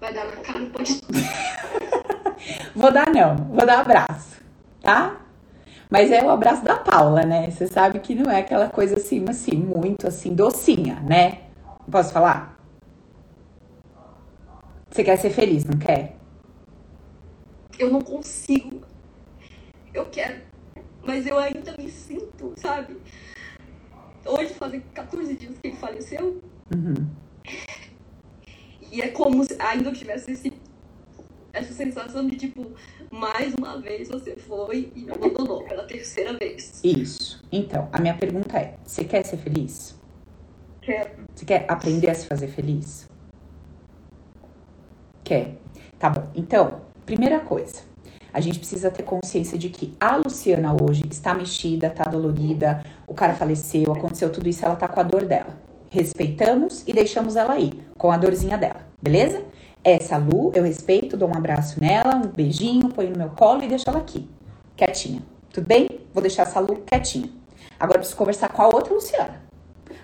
Vai 0.00 0.14
dar 0.14 0.26
na 0.26 0.36
cara, 0.36 0.66
pode. 0.66 1.00
vou 2.74 2.92
dar 2.92 3.10
não, 3.10 3.36
vou 3.36 3.66
dar 3.66 3.80
abraço, 3.80 4.40
tá? 4.80 5.20
Mas 5.90 6.12
é 6.12 6.22
o 6.22 6.30
abraço 6.30 6.62
da 6.64 6.76
Paula, 6.76 7.22
né? 7.22 7.50
Você 7.50 7.66
sabe 7.66 7.98
que 7.98 8.14
não 8.14 8.30
é 8.30 8.40
aquela 8.40 8.68
coisa 8.68 8.96
assim, 8.96 9.24
assim, 9.28 9.56
muito 9.56 10.06
assim, 10.06 10.34
docinha, 10.34 11.00
né? 11.00 11.40
Posso 11.90 12.12
falar? 12.12 12.58
Você 14.90 15.02
quer 15.02 15.16
ser 15.16 15.30
feliz, 15.30 15.64
não 15.64 15.78
quer? 15.78 16.16
Eu 17.78 17.90
não 17.90 18.00
consigo. 18.00 18.82
Eu 19.94 20.06
quero. 20.06 20.42
Mas 21.04 21.26
eu 21.26 21.38
ainda 21.38 21.74
me 21.78 21.90
sinto, 21.90 22.52
sabe? 22.56 22.96
Hoje 24.24 24.52
fazem 24.54 24.80
14 24.92 25.34
dias 25.34 25.58
que 25.58 25.68
ele 25.68 25.76
faleceu. 25.76 26.42
Uhum. 26.74 27.06
E 28.90 29.00
é 29.02 29.08
como 29.08 29.44
se 29.44 29.56
ainda 29.60 29.90
eu 29.90 29.92
tivesse 29.92 30.32
esse, 30.32 30.52
essa 31.52 31.72
sensação 31.72 32.26
de 32.26 32.36
tipo, 32.36 32.72
mais 33.10 33.54
uma 33.54 33.80
vez 33.80 34.08
você 34.08 34.36
foi 34.36 34.92
e 34.94 35.00
me 35.00 35.12
abandonou 35.12 35.64
pela 35.64 35.84
terceira 35.84 36.34
vez. 36.34 36.80
Isso. 36.82 37.44
Então, 37.52 37.88
a 37.92 38.00
minha 38.00 38.14
pergunta 38.14 38.58
é: 38.58 38.76
você 38.84 39.04
quer 39.04 39.24
ser 39.24 39.36
feliz? 39.38 39.98
Quero. 40.80 41.10
Você 41.34 41.44
quer 41.44 41.66
aprender 41.68 42.10
a 42.10 42.14
se 42.14 42.26
fazer 42.26 42.48
feliz? 42.48 43.08
Quer. 45.22 45.58
Tá 45.98 46.08
bom. 46.08 46.30
Então, 46.34 46.80
primeira 47.04 47.40
coisa, 47.40 47.82
a 48.32 48.40
gente 48.40 48.58
precisa 48.58 48.90
ter 48.90 49.02
consciência 49.02 49.58
de 49.58 49.68
que 49.68 49.94
a 49.98 50.16
Luciana 50.16 50.74
hoje 50.80 51.02
está 51.10 51.34
mexida, 51.34 51.90
tá 51.90 52.04
dolorida, 52.04 52.82
o 53.06 53.14
cara 53.14 53.34
faleceu, 53.34 53.92
aconteceu 53.92 54.30
tudo 54.30 54.48
isso, 54.48 54.64
ela 54.64 54.76
tá 54.76 54.86
com 54.86 55.00
a 55.00 55.02
dor 55.02 55.24
dela. 55.24 55.67
Respeitamos 55.90 56.84
e 56.86 56.92
deixamos 56.92 57.36
ela 57.36 57.54
aí, 57.54 57.72
com 57.96 58.10
a 58.10 58.16
dorzinha 58.16 58.58
dela, 58.58 58.86
beleza? 59.00 59.42
Essa 59.82 60.16
Lu, 60.16 60.52
eu 60.54 60.64
respeito, 60.64 61.16
dou 61.16 61.28
um 61.28 61.34
abraço 61.34 61.80
nela, 61.80 62.16
um 62.16 62.28
beijinho, 62.28 62.88
ponho 62.90 63.10
no 63.10 63.18
meu 63.18 63.30
colo 63.30 63.62
e 63.62 63.68
deixo 63.68 63.88
ela 63.88 63.98
aqui, 63.98 64.28
quietinha. 64.76 65.22
Tudo 65.52 65.66
bem? 65.66 65.88
Vou 66.12 66.20
deixar 66.20 66.42
essa 66.42 66.60
Lu 66.60 66.82
quietinha. 66.86 67.30
Agora 67.80 67.98
preciso 67.98 68.18
conversar 68.18 68.50
com 68.50 68.60
a 68.60 68.66
outra 68.66 68.92
Luciana. 68.92 69.40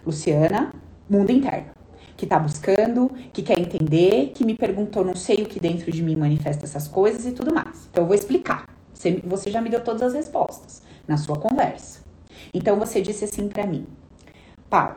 Luciana, 0.06 0.72
mundo 1.08 1.30
interno 1.30 1.74
que 2.16 2.24
está 2.24 2.38
buscando, 2.38 3.10
que 3.32 3.42
quer 3.42 3.58
entender, 3.58 4.32
que 4.34 4.44
me 4.44 4.54
perguntou, 4.54 5.04
não 5.04 5.16
sei 5.16 5.42
o 5.42 5.46
que 5.46 5.58
dentro 5.58 5.90
de 5.90 6.02
mim 6.02 6.16
manifesta 6.16 6.64
essas 6.64 6.86
coisas 6.88 7.26
e 7.26 7.32
tudo 7.32 7.52
mais. 7.52 7.88
Então 7.90 8.04
eu 8.04 8.06
vou 8.06 8.14
explicar. 8.14 8.68
Você, 8.92 9.20
você 9.24 9.50
já 9.50 9.60
me 9.60 9.68
deu 9.68 9.82
todas 9.82 10.02
as 10.02 10.14
respostas 10.14 10.82
na 11.06 11.16
sua 11.16 11.36
conversa. 11.38 12.00
Então 12.52 12.78
você 12.78 13.00
disse 13.02 13.24
assim 13.24 13.48
para 13.48 13.66
mim, 13.66 13.86
Paulo, 14.70 14.96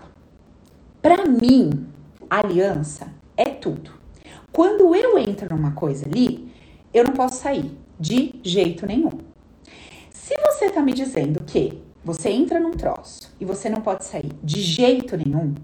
para 1.08 1.26
mim, 1.26 1.88
aliança 2.30 3.08
é 3.38 3.46
tudo. 3.46 3.92
Quando 4.52 4.94
eu 4.94 5.18
entro 5.18 5.56
numa 5.56 5.72
coisa 5.72 6.06
ali, 6.06 6.52
eu 6.94 7.06
não 7.06 7.14
posso 7.14 7.42
sair 7.42 7.72
de 7.98 8.38
jeito 8.44 8.86
nenhum. 8.86 9.12
Se 10.12 10.36
você 10.36 10.70
tá 10.70 10.82
me 10.82 10.92
dizendo 10.92 11.42
que 11.46 11.82
você 12.04 12.30
entra 12.30 12.60
num 12.60 12.72
troço 12.72 13.34
e 13.40 13.46
você 13.46 13.70
não 13.70 13.80
pode 13.80 14.04
sair 14.04 14.34
de 14.44 14.60
jeito 14.60 15.16
nenhum, 15.16 15.56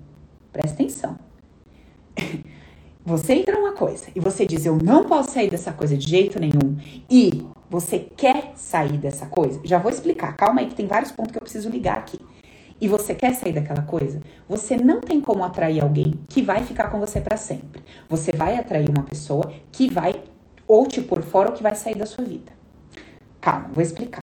presta 0.53 0.75
atenção. 0.75 1.19
Você 3.05 3.33
entra 3.33 3.59
numa 3.59 3.73
coisa 3.73 4.05
e 4.15 4.19
você 4.21 4.45
diz, 4.45 4.65
eu 4.65 4.77
não 4.81 5.03
posso 5.03 5.31
sair 5.31 5.49
dessa 5.49 5.73
coisa 5.73 5.97
de 5.97 6.09
jeito 6.09 6.39
nenhum, 6.39 6.77
e 7.09 7.45
você 7.69 7.99
quer 7.99 8.53
sair 8.55 8.97
dessa 8.97 9.25
coisa, 9.25 9.59
já 9.65 9.77
vou 9.77 9.91
explicar, 9.91 10.37
calma 10.37 10.61
aí 10.61 10.67
que 10.67 10.75
tem 10.75 10.87
vários 10.87 11.11
pontos 11.11 11.33
que 11.33 11.37
eu 11.37 11.41
preciso 11.41 11.69
ligar 11.69 11.97
aqui. 11.97 12.17
E 12.83 12.87
você 12.89 13.15
quer 13.15 13.33
sair 13.33 13.53
daquela 13.53 13.83
coisa, 13.83 14.19
você 14.45 14.75
não 14.75 14.99
tem 14.99 15.21
como 15.21 15.41
atrair 15.41 15.81
alguém 15.81 16.15
que 16.27 16.41
vai 16.41 16.65
ficar 16.65 16.89
com 16.89 16.99
você 16.99 17.21
para 17.21 17.37
sempre. 17.37 17.81
Você 18.09 18.33
vai 18.33 18.57
atrair 18.57 18.89
uma 18.89 19.03
pessoa 19.03 19.53
que 19.71 19.89
vai 19.89 20.21
ou 20.67 20.85
te 20.85 20.99
pôr 21.01 21.21
fora 21.21 21.47
ou 21.47 21.55
que 21.55 21.63
vai 21.63 21.75
sair 21.75 21.95
da 21.95 22.05
sua 22.05 22.25
vida. 22.25 22.51
Calma, 23.39 23.69
vou 23.73 23.81
explicar. 23.81 24.21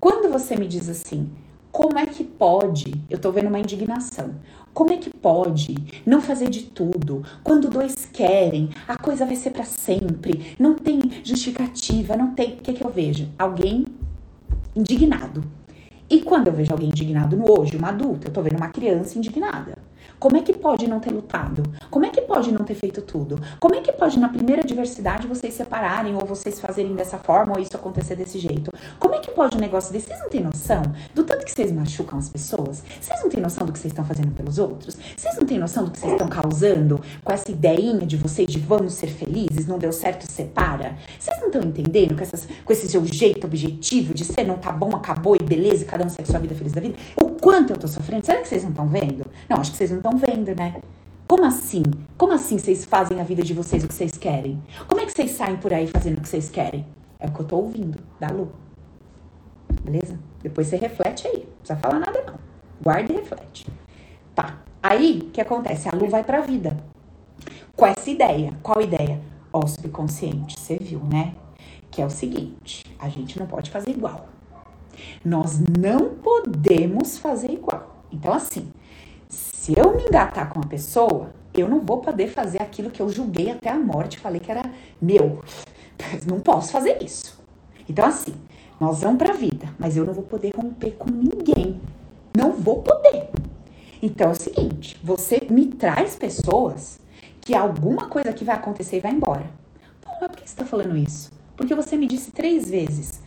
Quando 0.00 0.32
você 0.32 0.56
me 0.56 0.66
diz 0.66 0.88
assim, 0.88 1.30
como 1.70 1.98
é 1.98 2.06
que 2.06 2.24
pode? 2.24 3.04
Eu 3.10 3.18
tô 3.18 3.30
vendo 3.30 3.48
uma 3.48 3.60
indignação. 3.60 4.36
Como 4.72 4.90
é 4.90 4.96
que 4.96 5.10
pode 5.10 5.74
não 6.06 6.22
fazer 6.22 6.48
de 6.48 6.62
tudo? 6.62 7.22
Quando 7.42 7.68
dois 7.68 8.08
querem, 8.10 8.70
a 8.88 8.96
coisa 8.96 9.26
vai 9.26 9.36
ser 9.36 9.50
para 9.50 9.64
sempre. 9.64 10.56
Não 10.58 10.74
tem 10.74 11.02
justificativa, 11.22 12.16
não 12.16 12.34
tem. 12.34 12.54
O 12.54 12.56
que, 12.56 12.70
é 12.70 12.74
que 12.74 12.82
eu 12.82 12.90
vejo? 12.90 13.28
Alguém 13.38 13.84
indignado. 14.74 15.44
E 16.08 16.20
quando 16.20 16.48
eu 16.48 16.52
vejo 16.52 16.72
alguém 16.72 16.88
indignado 16.88 17.36
no 17.36 17.50
hoje, 17.50 17.76
uma 17.76 17.88
adulta, 17.88 18.28
eu 18.28 18.32
tô 18.32 18.42
vendo 18.42 18.56
uma 18.56 18.68
criança 18.68 19.18
indignada. 19.18 19.76
Como 20.18 20.36
é 20.36 20.42
que 20.42 20.52
pode 20.52 20.88
não 20.88 21.00
ter 21.00 21.10
lutado? 21.10 21.62
Como 21.90 22.06
é 22.06 22.10
que 22.10 22.20
pode 22.22 22.52
não 22.52 22.64
ter 22.64 22.74
feito 22.74 23.02
tudo? 23.02 23.40
Como 23.60 23.74
é 23.74 23.80
que 23.80 23.92
pode 23.92 24.18
na 24.18 24.28
primeira 24.28 24.62
adversidade 24.62 25.26
vocês 25.26 25.54
separarem 25.54 26.14
ou 26.14 26.24
vocês 26.24 26.60
fazerem 26.60 26.94
dessa 26.94 27.18
forma 27.18 27.54
ou 27.54 27.60
isso 27.60 27.76
acontecer 27.76 28.16
desse 28.16 28.38
jeito? 28.38 28.72
Como 28.98 29.14
é 29.14 29.18
que 29.18 29.30
pode 29.30 29.56
um 29.56 29.60
negócio 29.60 29.92
desse? 29.92 30.06
Vocês 30.06 30.20
não 30.20 30.28
têm 30.28 30.42
noção 30.42 30.82
do 31.14 31.24
tanto 31.24 31.44
que 31.44 31.52
vocês 31.52 31.72
machucam 31.72 32.18
as 32.18 32.28
pessoas? 32.28 32.82
Vocês 33.00 33.22
não 33.22 33.28
têm 33.28 33.40
noção 33.40 33.66
do 33.66 33.72
que 33.72 33.78
vocês 33.78 33.92
estão 33.92 34.04
fazendo 34.04 34.32
pelos 34.32 34.58
outros? 34.58 34.96
Vocês 35.16 35.36
não 35.36 35.46
têm 35.46 35.58
noção 35.58 35.84
do 35.84 35.90
que 35.90 35.98
vocês 35.98 36.12
estão 36.12 36.28
causando 36.28 37.00
com 37.22 37.32
essa 37.32 37.50
ideinha 37.50 38.06
de 38.06 38.16
vocês 38.16 38.48
de 38.48 38.58
vamos 38.58 38.94
ser 38.94 39.08
felizes, 39.08 39.66
não 39.66 39.78
deu 39.78 39.92
certo, 39.92 40.30
separa? 40.30 40.96
Vocês 41.18 41.38
não 41.40 41.46
estão 41.48 41.62
entendendo 41.62 42.14
com, 42.16 42.22
essas, 42.22 42.48
com 42.64 42.72
esse 42.72 42.88
seu 42.88 43.04
jeito 43.04 43.46
objetivo 43.46 44.14
de 44.14 44.24
ser 44.24 44.44
não 44.44 44.56
tá 44.56 44.72
bom, 44.72 44.94
acabou 44.94 45.36
e 45.36 45.42
beleza, 45.42 45.84
cada 45.84 46.04
um 46.04 46.08
segue 46.08 46.30
sua 46.30 46.40
vida 46.40 46.54
feliz 46.54 46.72
da 46.72 46.80
vida? 46.80 46.96
O 47.20 47.30
quanto 47.30 47.72
eu 47.72 47.76
tô 47.76 47.88
sofrendo? 47.88 48.24
Será 48.24 48.40
que 48.40 48.48
vocês 48.48 48.62
não 48.62 48.70
estão 48.70 48.88
vendo? 48.88 49.26
Não, 49.48 49.60
acho 49.60 49.70
que 49.72 49.76
vocês 49.76 49.90
não 49.90 49.98
estão 50.04 50.18
vendo, 50.18 50.54
né? 50.54 50.82
Como 51.26 51.44
assim? 51.46 51.82
Como 52.18 52.32
assim 52.32 52.58
vocês 52.58 52.84
fazem 52.84 53.18
a 53.20 53.24
vida 53.24 53.42
de 53.42 53.54
vocês 53.54 53.82
o 53.82 53.88
que 53.88 53.94
vocês 53.94 54.12
querem? 54.12 54.62
Como 54.86 55.00
é 55.00 55.06
que 55.06 55.12
vocês 55.12 55.30
saem 55.30 55.56
por 55.56 55.72
aí 55.72 55.86
fazendo 55.86 56.18
o 56.18 56.20
que 56.20 56.28
vocês 56.28 56.50
querem? 56.50 56.86
É 57.18 57.26
o 57.26 57.32
que 57.32 57.40
eu 57.40 57.46
tô 57.46 57.56
ouvindo 57.56 57.98
da 58.20 58.28
Lu. 58.28 58.52
Beleza? 59.82 60.18
Depois 60.42 60.66
você 60.66 60.76
reflete 60.76 61.26
aí. 61.26 61.38
Não 61.38 61.56
precisa 61.58 61.76
falar 61.76 62.00
nada, 62.00 62.22
não. 62.26 62.34
Guarda 62.82 63.12
e 63.12 63.16
reflete. 63.16 63.66
Tá. 64.34 64.58
Aí, 64.82 65.22
o 65.22 65.30
que 65.30 65.40
acontece? 65.40 65.88
A 65.88 65.96
Lu 65.96 66.06
vai 66.08 66.22
pra 66.22 66.42
vida. 66.42 66.76
Com 67.74 67.86
essa 67.86 68.10
ideia. 68.10 68.52
Qual 68.62 68.82
ideia? 68.82 69.18
Ó, 69.50 69.66
subconsciente. 69.66 70.60
Você 70.60 70.76
viu, 70.76 71.00
né? 71.00 71.34
Que 71.90 72.02
é 72.02 72.06
o 72.06 72.10
seguinte: 72.10 72.84
a 72.98 73.08
gente 73.08 73.38
não 73.38 73.46
pode 73.46 73.70
fazer 73.70 73.90
igual. 73.90 74.28
Nós 75.24 75.58
não 75.78 76.16
podemos 76.16 77.16
fazer 77.16 77.50
igual. 77.50 78.04
Então, 78.12 78.32
assim, 78.32 78.70
se 79.64 79.72
eu 79.74 79.96
me 79.96 80.02
engatar 80.02 80.50
com 80.50 80.58
uma 80.58 80.68
pessoa, 80.68 81.32
eu 81.54 81.66
não 81.66 81.80
vou 81.80 82.02
poder 82.02 82.28
fazer 82.28 82.60
aquilo 82.60 82.90
que 82.90 83.00
eu 83.00 83.08
julguei 83.08 83.50
até 83.50 83.70
a 83.70 83.78
morte, 83.78 84.18
falei 84.18 84.38
que 84.38 84.50
era 84.50 84.62
meu. 85.00 85.42
Não 86.28 86.38
posso 86.38 86.70
fazer 86.70 87.02
isso. 87.02 87.42
Então, 87.88 88.04
assim, 88.04 88.34
nós 88.78 89.00
vamos 89.00 89.16
pra 89.16 89.32
vida, 89.32 89.66
mas 89.78 89.96
eu 89.96 90.04
não 90.04 90.12
vou 90.12 90.24
poder 90.24 90.54
romper 90.54 90.90
com 90.90 91.10
ninguém. 91.10 91.80
Não 92.36 92.52
vou 92.52 92.82
poder. 92.82 93.30
Então 94.02 94.28
é 94.28 94.32
o 94.32 94.34
seguinte: 94.34 95.00
você 95.02 95.40
me 95.48 95.68
traz 95.68 96.14
pessoas 96.14 97.00
que 97.40 97.54
alguma 97.54 98.10
coisa 98.10 98.34
que 98.34 98.44
vai 98.44 98.56
acontecer 98.56 98.98
e 98.98 99.00
vai 99.00 99.12
embora. 99.12 99.46
Pô, 100.02 100.10
mas 100.20 100.30
por 100.30 100.42
que 100.42 100.50
você 100.50 100.56
tá 100.56 100.66
falando 100.66 100.94
isso? 100.94 101.32
Porque 101.56 101.74
você 101.74 101.96
me 101.96 102.06
disse 102.06 102.32
três 102.32 102.68
vezes. 102.68 103.22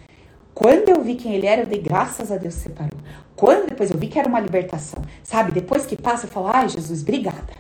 Quando 0.54 0.90
eu 0.90 1.04
vi 1.04 1.16
quem 1.16 1.34
ele 1.34 1.48
era, 1.48 1.62
eu 1.62 1.68
dei 1.68 1.82
graças 1.82 2.32
a 2.32 2.38
Deus 2.38 2.54
que 2.54 2.62
separou. 2.62 3.00
Quando 3.38 3.70
depois 3.70 3.92
eu 3.92 3.98
vi 4.00 4.08
que 4.08 4.18
era 4.18 4.28
uma 4.28 4.40
libertação, 4.40 5.02
sabe? 5.24 5.52
Depois 5.52 5.86
que 5.86 5.96
passa, 5.96 6.26
eu 6.26 6.30
falo, 6.32 6.48
ai, 6.48 6.68
Jesus, 6.68 7.04
obrigada. 7.04 7.54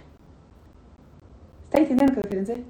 Tá 1.70 1.80
entendendo 1.80 2.10
o 2.10 2.14
que 2.14 2.18
eu 2.20 2.24
tô 2.24 2.30
querendo 2.30 2.48
dizer? 2.48 2.66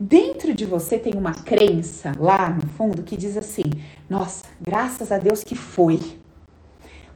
Dentro 0.00 0.54
de 0.54 0.64
você 0.64 0.98
tem 0.98 1.14
uma 1.14 1.34
crença 1.34 2.12
lá 2.18 2.48
no 2.48 2.66
fundo 2.68 3.02
que 3.02 3.16
diz 3.16 3.36
assim: 3.36 3.64
nossa, 4.08 4.44
graças 4.60 5.12
a 5.12 5.18
Deus 5.18 5.44
que 5.44 5.54
foi. 5.54 6.00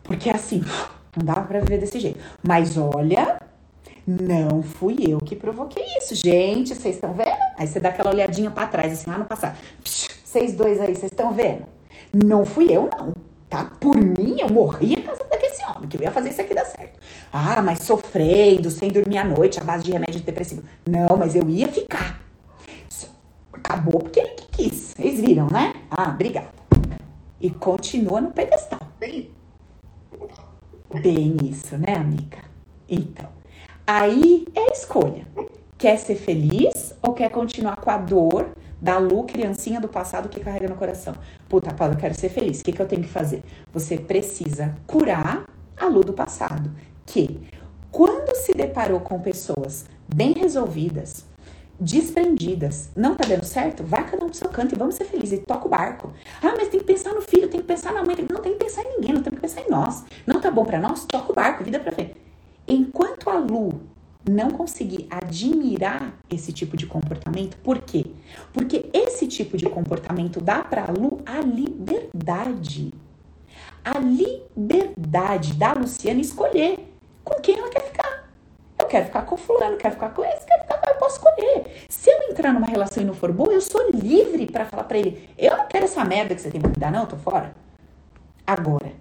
Porque 0.02 0.28
assim, 0.28 0.62
não 1.16 1.24
dava 1.24 1.43
para 1.43 1.60
viver 1.60 1.78
desse 1.78 1.98
jeito. 1.98 2.18
Mas 2.47 2.76
olha, 2.76 3.40
não 4.05 4.62
fui 4.62 4.97
eu 5.09 5.18
que 5.20 5.36
provoquei 5.36 5.84
isso. 5.97 6.16
Gente, 6.16 6.74
vocês 6.74 6.97
estão 6.97 7.14
vendo? 7.14 7.30
Aí 7.56 7.66
você 7.66 7.80
dá 7.80 7.89
aquela 7.89 8.10
olhadinha 8.10 8.51
para 8.51 8.66
trás, 8.66 8.93
assim, 8.93 9.09
lá 9.09 9.16
no 9.16 9.24
passado. 9.24 9.56
Vocês 9.82 10.55
dois 10.55 10.80
aí, 10.80 10.94
vocês 10.94 11.12
estão 11.12 11.32
vendo? 11.32 11.64
Não 12.12 12.44
fui 12.44 12.70
eu, 12.70 12.90
não. 12.90 13.32
Tá? 13.53 13.70
Por 13.79 13.99
mim, 13.99 14.41
eu 14.41 14.49
morria 14.49 15.03
casada 15.03 15.37
com 15.39 15.47
esse 15.47 15.62
homem, 15.62 15.87
que 15.87 15.99
eu 15.99 16.01
ia 16.01 16.11
fazer 16.11 16.31
isso 16.31 16.41
aqui 16.41 16.55
dar 16.55 16.65
certo. 16.65 16.99
Ah, 17.31 17.61
mas 17.61 17.81
sofrendo, 17.81 18.70
sem 18.70 18.91
dormir 18.91 19.19
à 19.19 19.24
noite, 19.24 19.61
à 19.61 19.62
base 19.62 19.85
de 19.85 19.93
remédio 19.93 20.23
depressivo. 20.23 20.62
Não, 20.89 21.19
mas 21.19 21.35
eu 21.35 21.47
ia 21.47 21.69
ficar. 21.69 22.19
Acabou 23.53 24.01
porque 24.01 24.20
ele 24.20 24.31
que 24.31 24.47
quis. 24.53 24.95
Vocês 24.97 25.20
viram, 25.20 25.49
né? 25.49 25.74
Ah, 25.91 26.09
obrigada. 26.09 26.49
E 27.39 27.51
continua 27.51 28.23
no 28.23 28.31
pedestal. 28.31 28.81
Bem, 28.99 29.31
Bem 31.03 31.37
isso, 31.43 31.77
né, 31.77 31.95
amiga? 31.95 32.39
Então, 32.89 33.29
aí 33.87 34.47
é 34.55 34.61
a 34.61 34.73
escolha. 34.73 35.27
Quer 35.77 35.99
ser 35.99 36.15
feliz 36.15 36.95
ou 37.03 37.12
quer 37.12 37.29
continuar 37.29 37.77
com 37.77 37.91
a 37.91 37.99
dor 37.99 38.49
da 38.83 38.99
Lu, 38.99 39.23
criancinha 39.23 39.81
do 39.81 39.87
passado 39.87 40.29
que 40.29 40.41
carrega 40.41 40.67
no 40.67 40.75
coração? 40.75 41.15
Puta, 41.49 41.73
Paula, 41.73 41.95
eu 41.95 41.99
quero 41.99 42.15
ser 42.15 42.29
feliz. 42.29 42.61
O 42.61 42.65
que, 42.65 42.73
que 42.73 42.83
eu 42.83 42.89
tenho 42.89 43.03
que 43.03 43.09
fazer? 43.09 43.45
Você 43.73 43.97
precisa 43.97 44.75
curar 44.89 45.45
a 45.77 45.87
Lu 45.87 46.03
do 46.03 46.13
passado. 46.13 46.69
Que, 47.07 47.41
quando 47.93 48.35
se 48.35 48.53
deparou 48.53 48.99
com 48.99 49.21
pessoas 49.21 49.85
bem 50.13 50.33
resolvidas, 50.33 51.25
desprendidas. 51.79 52.91
Não 52.97 53.15
tá 53.15 53.25
dando 53.27 53.45
certo? 53.45 53.85
Vai 53.85 54.05
cada 54.05 54.25
um 54.25 54.29
pro 54.29 54.37
seu 54.37 54.49
canto 54.49 54.75
e 54.75 54.79
vamos 54.79 54.97
ser 54.97 55.05
felizes. 55.05 55.39
E 55.39 55.43
toca 55.43 55.67
o 55.67 55.71
barco. 55.71 56.13
Ah, 56.43 56.55
mas 56.57 56.69
tem 56.69 56.81
que 56.81 56.87
pensar 56.87 57.15
no 57.15 57.23
filho, 57.23 57.49
tem 57.49 57.61
que 57.61 57.67
pensar 57.67 57.93
na 57.93 58.03
mãe. 58.03 58.17
Não 58.29 58.41
tem 58.41 58.53
que 58.53 58.65
pensar 58.65 58.83
em 58.83 58.97
ninguém, 58.97 59.15
não 59.15 59.23
tem 59.23 59.33
que 59.33 59.41
pensar 59.41 59.61
em 59.61 59.71
nós. 59.71 60.05
Não 60.27 60.41
tá 60.41 60.51
bom 60.51 60.65
para 60.65 60.81
nós? 60.81 61.05
Toca 61.05 61.31
o 61.31 61.35
barco, 61.35 61.63
vida 61.63 61.79
pra 61.79 61.93
frente. 61.93 62.17
Enquanto 62.67 63.31
a 63.31 63.39
Lu 63.39 63.81
não 64.28 64.51
conseguir 64.51 65.07
admirar 65.11 66.15
esse 66.31 66.53
tipo 66.53 66.77
de 66.77 66.86
comportamento, 66.86 67.57
por 67.59 67.81
quê? 67.81 68.07
Porque 68.53 68.89
esse 68.93 69.27
tipo 69.27 69.57
de 69.57 69.66
comportamento 69.66 70.40
dá 70.40 70.62
pra 70.62 70.86
Lu 70.86 71.20
a 71.27 71.40
liberdade. 71.40 72.93
A 73.85 73.99
liberdade 73.99 75.55
da 75.55 75.73
Luciana 75.73 76.20
escolher 76.20 76.78
com 77.24 77.40
quem 77.40 77.59
ela 77.59 77.69
quer 77.69 77.82
ficar. 77.82 78.28
Eu 78.78 78.86
quero 78.86 79.07
ficar 79.07 79.23
com 79.23 79.36
fulano, 79.36 79.77
quero 79.77 79.94
ficar 79.94 80.11
com 80.11 80.24
esse, 80.24 80.47
quero 80.47 80.62
ficar 80.62 80.78
com... 80.78 80.90
Eu 80.90 80.97
posso 80.97 81.16
escolher. 81.16 81.86
Se 81.89 82.11
eu 82.11 82.31
entrar 82.31 82.53
numa 82.53 82.66
relação 82.66 83.03
e 83.03 83.07
não 83.07 83.15
for 83.15 83.32
boa, 83.32 83.53
eu 83.53 83.61
sou 83.61 83.90
livre 83.90 84.47
para 84.47 84.66
falar 84.66 84.85
para 84.85 84.99
ele, 84.99 85.28
eu 85.36 85.57
não 85.57 85.66
quero 85.66 85.85
essa 85.85 86.05
merda 86.05 86.35
que 86.35 86.40
você 86.40 86.51
tem 86.51 86.61
pra 86.61 86.70
me 86.70 86.77
dar, 86.77 86.93
não, 86.93 87.01
eu 87.01 87.07
tô 87.07 87.16
fora. 87.16 87.55
Agora, 88.47 88.93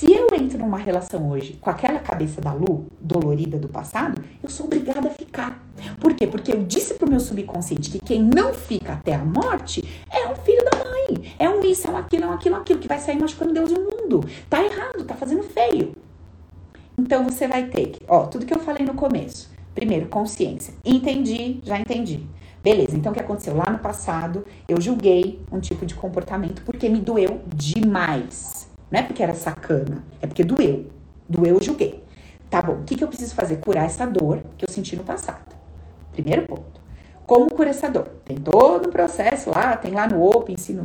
se 0.00 0.10
eu 0.10 0.28
entro 0.32 0.58
numa 0.58 0.78
relação 0.78 1.28
hoje 1.28 1.58
com 1.60 1.68
aquela 1.68 1.98
cabeça 1.98 2.40
da 2.40 2.54
Lu, 2.54 2.86
dolorida 2.98 3.58
do 3.58 3.68
passado, 3.68 4.24
eu 4.42 4.48
sou 4.48 4.64
obrigada 4.64 5.08
a 5.08 5.10
ficar. 5.10 5.62
Por 6.00 6.14
quê? 6.14 6.26
Porque 6.26 6.50
eu 6.50 6.64
disse 6.64 6.94
pro 6.94 7.06
meu 7.06 7.20
subconsciente 7.20 7.90
que 7.90 7.98
quem 7.98 8.22
não 8.22 8.54
fica 8.54 8.94
até 8.94 9.14
a 9.14 9.22
morte 9.22 9.86
é 10.10 10.26
um 10.26 10.34
filho 10.36 10.64
da 10.64 10.78
mãe. 10.78 11.34
É 11.38 11.50
um 11.50 11.60
isso, 11.60 11.86
é 11.86 11.90
um 11.90 11.98
aquilo, 11.98 12.24
é 12.24 12.26
um 12.28 12.32
aquilo, 12.32 12.56
é 12.56 12.58
aquilo, 12.60 12.78
que 12.78 12.88
vai 12.88 12.98
sair 12.98 13.20
machucando 13.20 13.52
Deus 13.52 13.70
e 13.70 13.74
o 13.74 13.90
mundo. 13.90 14.26
Tá 14.48 14.64
errado, 14.64 15.04
tá 15.04 15.14
fazendo 15.14 15.42
feio. 15.42 15.94
Então 16.96 17.22
você 17.24 17.46
vai 17.46 17.66
ter 17.66 17.88
que, 17.88 18.00
ó, 18.08 18.24
tudo 18.24 18.46
que 18.46 18.54
eu 18.54 18.60
falei 18.60 18.86
no 18.86 18.94
começo. 18.94 19.50
Primeiro, 19.74 20.06
consciência. 20.06 20.72
Entendi, 20.82 21.60
já 21.62 21.78
entendi. 21.78 22.26
Beleza, 22.64 22.96
então 22.96 23.12
o 23.12 23.14
que 23.14 23.20
aconteceu? 23.20 23.54
Lá 23.54 23.68
no 23.70 23.80
passado, 23.80 24.46
eu 24.66 24.80
julguei 24.80 25.42
um 25.52 25.60
tipo 25.60 25.84
de 25.84 25.94
comportamento 25.94 26.62
porque 26.62 26.88
me 26.88 27.00
doeu 27.00 27.42
demais. 27.54 28.69
Não 28.90 29.00
é 29.00 29.02
porque 29.02 29.22
era 29.22 29.34
sacana, 29.34 30.04
é 30.20 30.26
porque 30.26 30.42
doeu. 30.42 30.86
Doeu, 31.28 31.54
eu 31.56 31.62
julguei. 31.62 32.02
Tá 32.48 32.60
bom, 32.60 32.74
o 32.74 32.84
que, 32.84 32.96
que 32.96 33.04
eu 33.04 33.08
preciso 33.08 33.34
fazer? 33.34 33.58
Curar 33.58 33.84
essa 33.84 34.04
dor 34.04 34.42
que 34.58 34.64
eu 34.64 34.68
senti 34.72 34.96
no 34.96 35.04
passado. 35.04 35.54
Primeiro 36.12 36.46
ponto. 36.46 36.80
Como 37.26 37.48
curar 37.54 37.70
essa 37.70 37.88
dor? 37.88 38.08
Tem 38.24 38.36
todo 38.36 38.88
um 38.88 38.92
processo 38.92 39.50
lá, 39.50 39.76
tem 39.76 39.92
lá 39.92 40.08
no 40.08 40.20
Open, 40.20 40.56
ensino 40.56 40.84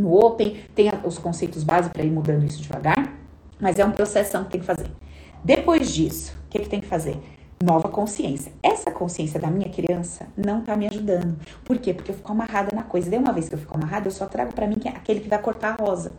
no 0.00 0.14
Open, 0.14 0.56
tem 0.74 0.90
os 1.04 1.18
conceitos 1.18 1.62
básicos 1.62 1.92
para 1.92 2.02
ir 2.02 2.10
mudando 2.10 2.44
isso 2.44 2.62
devagar, 2.62 3.14
mas 3.60 3.78
é 3.78 3.84
um 3.84 3.92
processo 3.92 4.42
que 4.44 4.50
tem 4.50 4.60
que 4.60 4.66
fazer. 4.66 4.90
Depois 5.44 5.90
disso, 5.90 6.34
o 6.46 6.48
que, 6.48 6.60
que 6.60 6.68
tem 6.68 6.80
que 6.80 6.86
fazer? 6.86 7.18
Nova 7.62 7.88
consciência. 7.88 8.50
Essa 8.62 8.90
consciência 8.90 9.38
da 9.38 9.48
minha 9.48 9.68
criança 9.68 10.26
não 10.36 10.62
tá 10.62 10.74
me 10.74 10.88
ajudando. 10.88 11.36
Por 11.64 11.78
quê? 11.78 11.92
Porque 11.92 12.10
eu 12.10 12.14
fico 12.14 12.32
amarrada 12.32 12.74
na 12.74 12.82
coisa. 12.82 13.10
Daí 13.10 13.18
uma 13.18 13.32
vez 13.32 13.48
que 13.48 13.54
eu 13.54 13.58
fico 13.58 13.76
amarrada, 13.76 14.08
eu 14.08 14.10
só 14.10 14.26
trago 14.26 14.52
para 14.52 14.66
mim 14.66 14.76
é 14.84 14.88
aquele 14.88 15.20
que 15.20 15.28
vai 15.28 15.38
cortar 15.38 15.76
a 15.78 15.82
rosa. 15.82 16.12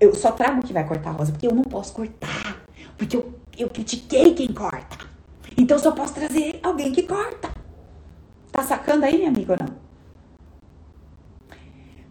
Eu 0.00 0.14
só 0.14 0.32
trago 0.32 0.62
que 0.64 0.72
vai 0.72 0.86
cortar 0.86 1.10
a 1.10 1.12
rosa, 1.12 1.32
porque 1.32 1.46
eu 1.46 1.54
não 1.54 1.64
posso 1.64 1.92
cortar. 1.92 2.64
Porque 2.96 3.16
eu, 3.16 3.34
eu 3.56 3.68
critiquei 3.68 4.34
quem 4.34 4.52
corta. 4.52 4.98
Então 5.56 5.76
eu 5.76 5.82
só 5.82 5.92
posso 5.92 6.14
trazer 6.14 6.60
alguém 6.62 6.92
que 6.92 7.02
corta. 7.02 7.50
Tá 8.52 8.62
sacando 8.62 9.04
aí, 9.04 9.16
minha 9.16 9.28
amiga, 9.28 9.52
ou 9.54 9.58
não? 9.58 9.76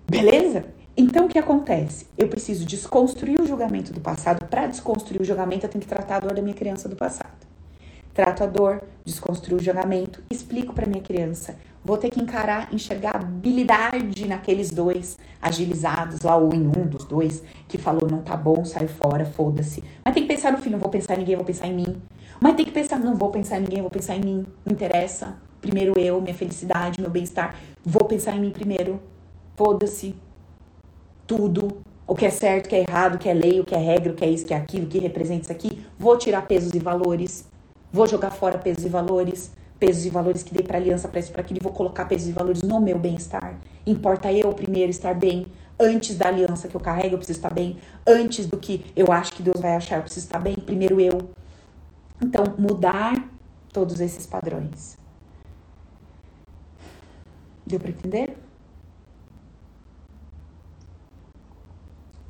Beleza? 0.09 0.65
Então, 0.95 1.25
o 1.25 1.29
que 1.29 1.37
acontece? 1.37 2.07
Eu 2.17 2.27
preciso 2.27 2.65
desconstruir 2.65 3.39
o 3.39 3.45
julgamento 3.45 3.93
do 3.93 4.01
passado. 4.01 4.45
Para 4.47 4.65
desconstruir 4.65 5.21
o 5.21 5.23
julgamento, 5.23 5.65
eu 5.65 5.69
tenho 5.69 5.81
que 5.81 5.87
tratar 5.87 6.15
a 6.15 6.19
dor 6.21 6.33
da 6.33 6.41
minha 6.41 6.55
criança 6.55 6.89
do 6.89 6.95
passado. 6.95 7.45
Trato 8.13 8.43
a 8.43 8.47
dor, 8.47 8.81
desconstruo 9.05 9.59
o 9.59 9.63
julgamento, 9.63 10.23
explico 10.31 10.73
para 10.73 10.87
minha 10.87 11.03
criança. 11.03 11.55
Vou 11.83 11.97
ter 11.97 12.09
que 12.09 12.21
encarar, 12.21 12.73
enxergar 12.73 13.15
habilidade 13.15 14.27
naqueles 14.27 14.71
dois 14.71 15.17
agilizados 15.41 16.21
lá, 16.21 16.35
ou 16.35 16.53
em 16.53 16.67
um 16.67 16.85
dos 16.85 17.05
dois, 17.05 17.43
que 17.67 17.77
falou: 17.77 18.09
não 18.09 18.21
tá 18.21 18.35
bom, 18.35 18.65
sai 18.65 18.87
fora, 18.87 19.25
foda-se. 19.25 19.83
Mas 20.03 20.13
tem 20.13 20.23
que 20.23 20.33
pensar 20.33 20.51
no 20.51 20.57
filho, 20.57 20.73
não 20.73 20.79
vou 20.79 20.89
pensar 20.89 21.15
em 21.15 21.19
ninguém, 21.19 21.35
vou 21.35 21.45
pensar 21.45 21.67
em 21.67 21.73
mim. 21.73 22.01
Mas 22.39 22.55
tem 22.55 22.65
que 22.65 22.71
pensar, 22.71 22.99
não 22.99 23.15
vou 23.15 23.29
pensar 23.29 23.57
em 23.57 23.61
ninguém, 23.61 23.81
vou 23.81 23.89
pensar 23.89 24.15
em 24.15 24.21
mim. 24.21 24.45
Não 24.65 24.73
interessa. 24.73 25.37
Primeiro 25.61 25.97
eu, 25.99 26.21
minha 26.21 26.35
felicidade, 26.35 27.01
meu 27.01 27.09
bem-estar. 27.09 27.55
Vou 27.83 28.05
pensar 28.05 28.35
em 28.35 28.39
mim 28.41 28.51
primeiro. 28.51 28.99
Foda-se 29.55 30.15
tudo, 31.25 31.81
o 32.05 32.15
que 32.15 32.25
é 32.25 32.29
certo, 32.29 32.67
o 32.67 32.69
que 32.69 32.75
é 32.75 32.79
errado, 32.87 33.15
o 33.15 33.17
que 33.17 33.27
é 33.27 33.33
lei, 33.33 33.59
o 33.59 33.65
que 33.65 33.75
é 33.75 33.77
regra, 33.77 34.13
o 34.13 34.15
que 34.15 34.23
é 34.23 34.29
isso, 34.29 34.45
o 34.45 34.47
que 34.47 34.53
é 34.53 34.57
aquilo, 34.57 34.85
o 34.85 34.87
que 34.87 34.99
representa 34.99 35.41
isso 35.41 35.51
aqui. 35.51 35.85
Vou 35.99 36.17
tirar 36.17 36.43
pesos 36.43 36.73
e 36.73 36.79
valores, 36.79 37.45
vou 37.91 38.07
jogar 38.07 38.31
fora 38.31 38.57
pesos 38.57 38.85
e 38.85 38.89
valores, 38.89 39.51
pesos 39.79 40.05
e 40.05 40.09
valores 40.09 40.43
que 40.43 40.53
dei 40.53 40.63
para 40.63 40.77
aliança, 40.77 41.07
para 41.07 41.19
isso, 41.19 41.31
para 41.31 41.41
aquilo, 41.41 41.59
e 41.59 41.63
vou 41.63 41.71
colocar 41.71 42.05
pesos 42.05 42.27
e 42.27 42.31
valores 42.31 42.61
no 42.61 42.79
meu 42.79 42.97
bem-estar. 42.97 43.57
Importa 43.85 44.31
eu 44.31 44.51
primeiro 44.53 44.89
estar 44.89 45.13
bem, 45.13 45.47
antes 45.79 46.17
da 46.17 46.27
aliança 46.27 46.67
que 46.67 46.75
eu 46.75 46.81
carrego, 46.81 47.15
eu 47.15 47.17
preciso 47.17 47.39
estar 47.39 47.53
bem, 47.53 47.77
antes 48.05 48.45
do 48.45 48.57
que 48.57 48.85
eu 48.95 49.11
acho 49.11 49.33
que 49.33 49.43
Deus 49.43 49.59
vai 49.59 49.75
achar, 49.75 49.97
eu 49.97 50.03
preciso 50.03 50.25
estar 50.25 50.39
bem, 50.39 50.55
primeiro 50.55 50.99
eu. 50.99 51.29
Então, 52.21 52.43
mudar 52.57 53.29
todos 53.71 53.99
esses 53.99 54.25
padrões. 54.25 54.97
Deu 57.65 57.79
para 57.79 57.89
entender? 57.89 58.37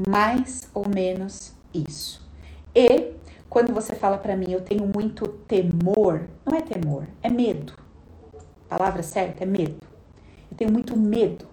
mais 0.05 0.69
ou 0.73 0.87
menos 0.87 1.53
isso. 1.73 2.21
E 2.75 3.13
quando 3.49 3.73
você 3.73 3.95
fala 3.95 4.17
para 4.17 4.35
mim, 4.35 4.51
eu 4.51 4.61
tenho 4.61 4.85
muito 4.85 5.27
temor, 5.27 6.27
não 6.45 6.57
é 6.57 6.61
temor, 6.61 7.07
é 7.23 7.29
medo. 7.29 7.73
A 8.69 8.77
palavra 8.77 9.01
certa 9.01 9.43
é 9.43 9.47
medo. 9.47 9.77
Eu 10.51 10.57
tenho 10.57 10.71
muito 10.71 10.97
medo. 10.97 11.45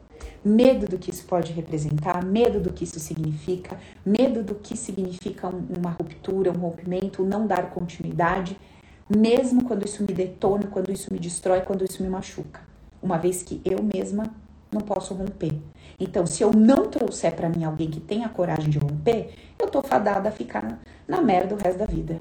Medo 0.44 0.86
do 0.86 0.98
que 0.98 1.10
isso 1.10 1.24
pode 1.24 1.52
representar, 1.52 2.24
medo 2.24 2.60
do 2.60 2.72
que 2.72 2.84
isso 2.84 3.00
significa, 3.00 3.78
medo 4.04 4.42
do 4.42 4.54
que 4.54 4.76
significa 4.76 5.48
uma 5.48 5.90
ruptura, 5.90 6.50
um 6.50 6.58
rompimento, 6.58 7.24
não 7.24 7.46
dar 7.46 7.70
continuidade, 7.70 8.58
mesmo 9.08 9.64
quando 9.64 9.84
isso 9.84 10.02
me 10.02 10.12
detona, 10.12 10.66
quando 10.66 10.90
isso 10.90 11.12
me 11.12 11.18
destrói, 11.18 11.60
quando 11.60 11.84
isso 11.84 12.02
me 12.02 12.08
machuca. 12.08 12.60
Uma 13.02 13.18
vez 13.18 13.42
que 13.42 13.60
eu 13.64 13.82
mesma 13.82 14.24
não 14.72 14.80
posso 14.80 15.14
romper. 15.14 15.58
Então, 15.98 16.26
se 16.26 16.42
eu 16.42 16.52
não 16.52 16.88
trouxer 16.88 17.34
para 17.34 17.48
mim 17.48 17.64
alguém 17.64 17.88
que 17.88 18.00
tenha 18.00 18.28
coragem 18.28 18.68
de 18.68 18.78
romper, 18.78 19.32
eu 19.58 19.68
tô 19.68 19.82
fadada 19.82 20.28
a 20.28 20.32
ficar 20.32 20.80
na 21.06 21.20
merda 21.20 21.54
o 21.54 21.58
resto 21.58 21.78
da 21.78 21.86
vida. 21.86 22.20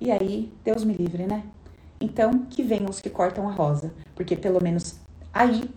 E 0.00 0.10
aí, 0.10 0.52
Deus 0.64 0.84
me 0.84 0.94
livre, 0.94 1.26
né? 1.26 1.44
Então, 2.00 2.40
que 2.50 2.62
venham 2.62 2.90
os 2.90 3.00
que 3.00 3.08
cortam 3.08 3.48
a 3.48 3.52
rosa, 3.52 3.92
porque 4.14 4.36
pelo 4.36 4.62
menos 4.62 4.98
aí 5.32 5.70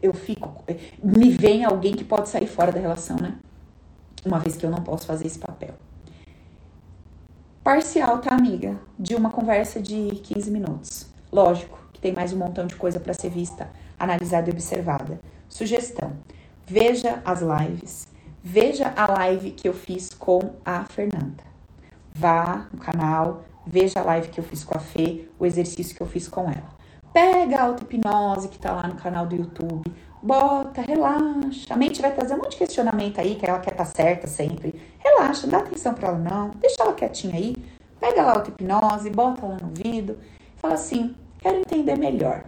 eu 0.00 0.14
fico, 0.14 0.64
me 1.02 1.30
vem 1.30 1.64
alguém 1.64 1.92
que 1.92 2.04
pode 2.04 2.28
sair 2.28 2.46
fora 2.46 2.70
da 2.70 2.80
relação, 2.80 3.16
né? 3.16 3.36
Uma 4.24 4.38
vez 4.38 4.56
que 4.56 4.64
eu 4.64 4.70
não 4.70 4.82
posso 4.82 5.06
fazer 5.06 5.26
esse 5.26 5.38
papel. 5.38 5.74
Parcial, 7.64 8.18
tá, 8.18 8.34
amiga? 8.34 8.78
De 8.98 9.14
uma 9.14 9.30
conversa 9.30 9.80
de 9.80 10.10
15 10.22 10.50
minutos. 10.50 11.06
Lógico 11.30 11.78
que 11.92 12.00
tem 12.00 12.12
mais 12.12 12.32
um 12.32 12.38
montão 12.38 12.66
de 12.66 12.76
coisa 12.76 13.00
para 13.00 13.14
ser 13.14 13.30
vista, 13.30 13.70
analisada 13.98 14.48
e 14.48 14.52
observada. 14.52 15.20
Sugestão: 15.48 16.12
veja 16.66 17.20
as 17.24 17.40
lives. 17.40 18.08
Veja 18.44 18.92
a 18.96 19.12
live 19.12 19.52
que 19.52 19.68
eu 19.68 19.72
fiz 19.72 20.10
com 20.10 20.40
a 20.64 20.84
Fernanda. 20.84 21.51
Vá 22.14 22.66
no 22.72 22.78
canal, 22.78 23.42
veja 23.66 24.00
a 24.00 24.04
live 24.04 24.28
que 24.28 24.38
eu 24.38 24.44
fiz 24.44 24.62
com 24.62 24.76
a 24.76 24.80
Fê, 24.80 25.28
o 25.38 25.46
exercício 25.46 25.96
que 25.96 26.02
eu 26.02 26.06
fiz 26.06 26.28
com 26.28 26.42
ela. 26.42 26.68
Pega 27.12 27.58
a 27.58 27.62
auto-hipnose 27.64 28.48
que 28.48 28.58
tá 28.58 28.72
lá 28.72 28.86
no 28.86 28.96
canal 28.96 29.26
do 29.26 29.34
YouTube, 29.34 29.90
bota, 30.22 30.80
relaxa. 30.80 31.74
A 31.74 31.76
mente 31.76 32.00
vai 32.00 32.12
trazer 32.14 32.34
um 32.34 32.38
monte 32.38 32.52
de 32.52 32.58
questionamento 32.58 33.20
aí, 33.20 33.34
que 33.34 33.44
ela 33.44 33.58
quer 33.58 33.72
estar 33.72 33.84
tá 33.84 33.90
certa 33.90 34.26
sempre. 34.26 34.74
Relaxa, 34.98 35.46
dá 35.46 35.58
atenção 35.58 35.94
para 35.94 36.08
ela 36.08 36.18
não, 36.18 36.50
deixa 36.60 36.82
ela 36.82 36.92
quietinha 36.92 37.34
aí. 37.34 37.56
Pega 38.00 38.22
lá 38.22 38.32
a 38.32 38.34
auto-hipnose, 38.36 39.10
bota 39.10 39.46
lá 39.46 39.56
no 39.60 39.68
ouvido, 39.68 40.18
fala 40.56 40.74
assim: 40.74 41.14
quero 41.38 41.58
entender 41.58 41.96
melhor. 41.96 42.44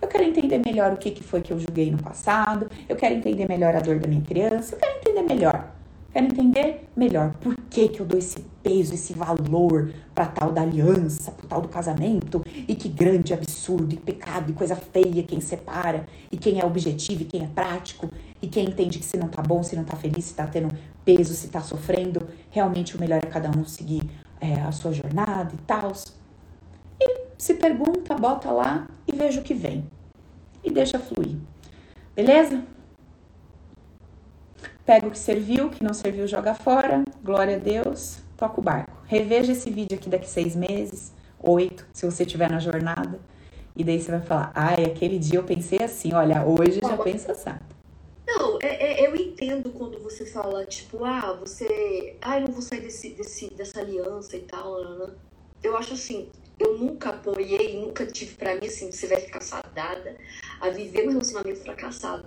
Eu 0.00 0.06
quero 0.06 0.24
entender 0.24 0.58
melhor 0.58 0.92
o 0.92 0.96
que, 0.96 1.10
que 1.10 1.24
foi 1.24 1.40
que 1.40 1.52
eu 1.52 1.58
julguei 1.58 1.90
no 1.90 1.98
passado, 1.98 2.70
eu 2.88 2.94
quero 2.94 3.16
entender 3.16 3.48
melhor 3.48 3.74
a 3.74 3.80
dor 3.80 3.98
da 3.98 4.06
minha 4.06 4.22
criança, 4.22 4.74
eu 4.74 4.78
quero 4.78 4.98
entender 4.98 5.22
melhor. 5.22 5.72
Quero 6.12 6.26
entender 6.26 6.88
melhor 6.96 7.34
por 7.40 7.54
que, 7.68 7.88
que 7.88 8.00
eu 8.00 8.06
dou 8.06 8.18
esse 8.18 8.44
peso, 8.68 8.92
esse 8.92 9.14
valor 9.14 9.90
para 10.14 10.26
tal 10.26 10.52
da 10.52 10.60
aliança, 10.60 11.32
para 11.32 11.46
tal 11.48 11.62
do 11.62 11.68
casamento, 11.68 12.44
e 12.46 12.74
que 12.74 12.86
grande 12.86 13.32
absurdo, 13.32 13.94
e 13.94 13.96
pecado, 13.96 14.50
e 14.50 14.52
coisa 14.52 14.76
feia 14.76 15.22
quem 15.22 15.40
separa, 15.40 16.06
e 16.30 16.36
quem 16.36 16.60
é 16.60 16.66
objetivo, 16.66 17.22
e 17.22 17.24
quem 17.24 17.44
é 17.44 17.46
prático, 17.46 18.10
e 18.42 18.46
quem 18.46 18.66
entende 18.66 18.98
que 18.98 19.06
se 19.06 19.16
não 19.16 19.28
tá 19.28 19.40
bom, 19.40 19.62
se 19.62 19.74
não 19.74 19.84
tá 19.84 19.96
feliz, 19.96 20.26
se 20.26 20.34
tá 20.34 20.46
tendo 20.46 20.68
peso, 21.02 21.32
se 21.32 21.48
tá 21.48 21.62
sofrendo, 21.62 22.28
realmente 22.50 22.94
o 22.94 23.00
melhor 23.00 23.24
é 23.24 23.26
cada 23.26 23.50
um 23.56 23.64
seguir 23.64 24.02
é, 24.38 24.60
a 24.60 24.70
sua 24.70 24.92
jornada 24.92 25.50
e 25.54 25.58
tal. 25.66 25.90
E 27.00 27.20
se 27.38 27.54
pergunta, 27.54 28.14
bota 28.14 28.50
lá 28.50 28.86
e 29.06 29.16
veja 29.16 29.40
o 29.40 29.42
que 29.42 29.54
vem. 29.54 29.84
E 30.62 30.70
deixa 30.70 30.98
fluir. 30.98 31.36
Beleza? 32.14 32.62
Pega 34.84 35.06
o 35.06 35.10
que 35.10 35.18
serviu, 35.18 35.66
o 35.66 35.70
que 35.70 35.82
não 35.82 35.94
serviu, 35.94 36.26
joga 36.26 36.54
fora. 36.54 37.02
Glória 37.22 37.56
a 37.56 37.58
Deus. 37.58 38.27
Toca 38.38 38.60
o 38.60 38.62
barco. 38.62 38.96
Reveja 39.04 39.50
esse 39.50 39.68
vídeo 39.68 39.98
aqui 39.98 40.08
daqui 40.08 40.28
seis 40.28 40.54
meses, 40.54 41.12
oito, 41.40 41.84
se 41.92 42.06
você 42.06 42.22
estiver 42.22 42.48
na 42.48 42.60
jornada. 42.60 43.18
E 43.74 43.82
daí 43.82 44.00
você 44.00 44.12
vai 44.12 44.22
falar, 44.22 44.52
ai, 44.54 44.84
aquele 44.84 45.18
dia 45.18 45.40
eu 45.40 45.42
pensei 45.42 45.82
assim, 45.82 46.14
olha, 46.14 46.46
hoje 46.46 46.78
já 46.80 46.96
pensa 46.96 47.32
assim. 47.32 47.58
Não, 48.24 48.56
é, 48.62 49.02
é, 49.02 49.06
eu 49.08 49.16
entendo 49.16 49.70
quando 49.70 49.98
você 50.00 50.24
fala, 50.24 50.64
tipo, 50.64 51.04
ah, 51.04 51.32
você. 51.32 52.16
Ai, 52.22 52.40
não 52.40 52.52
vou 52.52 52.62
sair 52.62 52.80
desse, 52.80 53.10
desse, 53.10 53.52
dessa 53.54 53.80
aliança 53.80 54.36
e 54.36 54.42
tal. 54.42 54.84
Né? 54.84 55.10
Eu 55.60 55.76
acho 55.76 55.94
assim, 55.94 56.28
eu 56.60 56.78
nunca 56.78 57.10
apoiei, 57.10 57.80
nunca 57.80 58.06
tive 58.06 58.34
pra 58.34 58.54
mim 58.54 58.68
assim, 58.68 58.92
você 58.92 59.08
vai 59.08 59.20
ficar 59.20 59.40
fadada 59.40 60.16
a 60.60 60.70
viver 60.70 61.08
um 61.08 61.10
relacionamento 61.10 61.60
fracassado. 61.60 62.26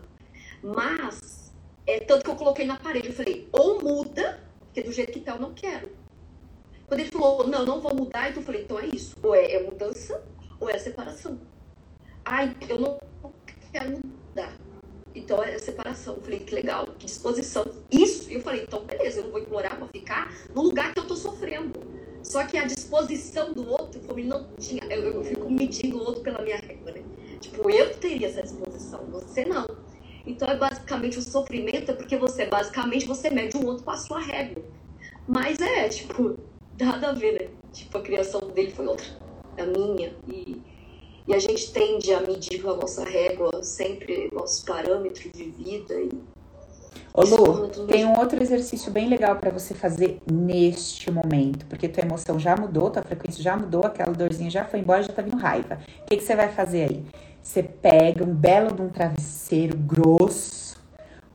Mas 0.62 1.54
é, 1.88 2.02
tanto 2.02 2.26
que 2.26 2.32
eu 2.32 2.36
coloquei 2.36 2.66
na 2.66 2.76
parede, 2.76 3.08
eu 3.08 3.14
falei, 3.14 3.48
ou 3.54 3.82
muda, 3.82 4.42
porque 4.60 4.84
do 4.84 4.92
jeito 4.92 5.14
que 5.14 5.22
tá 5.22 5.36
eu 5.36 5.40
não 5.40 5.54
quero. 5.54 6.01
Quando 6.92 7.00
ele 7.00 7.10
falou, 7.10 7.48
não, 7.48 7.66
não 7.66 7.80
vou 7.80 7.96
mudar, 7.96 8.30
então 8.30 8.42
eu 8.42 8.46
falei, 8.46 8.64
então 8.64 8.78
é 8.78 8.86
isso. 8.88 9.16
Ou 9.24 9.34
é, 9.34 9.54
é 9.54 9.64
mudança, 9.64 10.22
ou 10.60 10.70
é 10.70 10.78
separação. 10.78 11.40
Ai, 12.26 12.54
eu 12.68 12.78
não 12.78 13.00
quero 13.72 13.92
mudar. 13.92 14.54
Então 15.16 15.42
é 15.42 15.58
separação. 15.58 16.16
Eu 16.16 16.22
falei, 16.22 16.40
que 16.42 16.54
legal, 16.54 16.86
que 17.00 17.06
disposição. 17.06 17.64
Isso, 17.90 18.30
eu 18.30 18.42
falei, 18.42 18.64
então 18.64 18.84
beleza, 18.84 19.20
eu 19.20 19.24
não 19.24 19.32
vou 19.32 19.40
implorar 19.40 19.78
pra 19.78 19.88
ficar 19.88 20.34
no 20.54 20.64
lugar 20.64 20.94
que 20.94 21.00
eu 21.00 21.08
tô 21.08 21.16
sofrendo. 21.16 21.80
Só 22.24 22.44
que 22.44 22.58
a 22.58 22.66
disposição 22.66 23.54
do 23.54 23.70
outro, 23.70 24.02
como 24.02 24.20
ele 24.20 24.28
não 24.28 24.50
tinha, 24.60 24.84
eu, 24.90 25.14
eu 25.14 25.24
fico 25.24 25.50
medindo 25.50 25.98
o 25.98 26.02
outro 26.02 26.22
pela 26.22 26.42
minha 26.42 26.58
régua, 26.58 26.92
né? 26.92 27.04
Tipo, 27.40 27.70
eu 27.70 27.96
teria 27.96 28.28
essa 28.28 28.44
disposição, 28.44 29.06
você 29.06 29.46
não. 29.46 29.66
Então 30.28 30.46
é 30.46 30.58
basicamente 30.58 31.18
o 31.18 31.22
sofrimento 31.22 31.92
é 31.92 31.94
porque 31.94 32.18
você 32.18 32.48
basicamente 32.48 33.08
você 33.08 33.30
mede 33.30 33.56
um 33.56 33.66
outro 33.66 33.86
com 33.86 33.92
a 33.92 33.98
sua 33.98 34.20
régua. 34.20 34.62
Mas 35.26 35.58
é, 35.62 35.88
tipo, 35.88 36.51
nada 36.86 37.10
a 37.10 37.14
ver, 37.14 37.34
né? 37.34 37.50
Tipo, 37.72 37.98
a 37.98 38.02
criação 38.02 38.42
dele 38.52 38.72
foi 38.72 38.88
outra, 38.88 39.06
a 39.58 39.66
minha. 39.66 40.14
E, 40.28 40.62
e 41.28 41.34
a 41.34 41.40
gente 41.40 41.72
tende 41.72 42.14
a 42.14 42.22
medir 42.22 42.62
com 42.62 42.72
a 42.72 42.76
nossa 42.76 43.04
régua 43.04 43.64
sempre 43.64 44.30
nossos 44.34 44.64
parâmetros 44.64 45.32
de 45.32 45.44
vida 45.44 45.94
e 45.94 46.10
Ô 47.14 47.24
Lu, 47.24 47.68
tem 47.88 48.06
um 48.06 48.18
outro 48.18 48.42
exercício 48.42 48.90
bem 48.90 49.10
legal 49.10 49.36
para 49.36 49.52
você 49.52 49.74
fazer 49.74 50.22
neste 50.32 51.12
momento, 51.12 51.66
porque 51.66 51.90
tua 51.90 52.06
emoção 52.06 52.40
já 52.40 52.56
mudou, 52.56 52.90
tua 52.90 53.04
frequência 53.04 53.44
já 53.44 53.58
mudou, 53.58 53.86
aquela 53.86 54.14
dorzinha 54.14 54.50
já 54.50 54.64
foi 54.64 54.80
embora, 54.80 55.04
já 55.04 55.12
tá 55.12 55.22
vindo 55.22 55.36
raiva. 55.36 55.80
O 56.04 56.06
que, 56.06 56.16
que 56.16 56.24
você 56.24 56.38
vai 56.38 56.48
fazer 56.48 56.90
aí? 56.90 57.04
Você 57.44 57.62
pega 57.62 58.24
um 58.24 58.34
belo 58.34 58.74
de 58.74 58.82
um 58.82 58.88
travesseiro 58.88 59.76
grosso, 59.76 60.78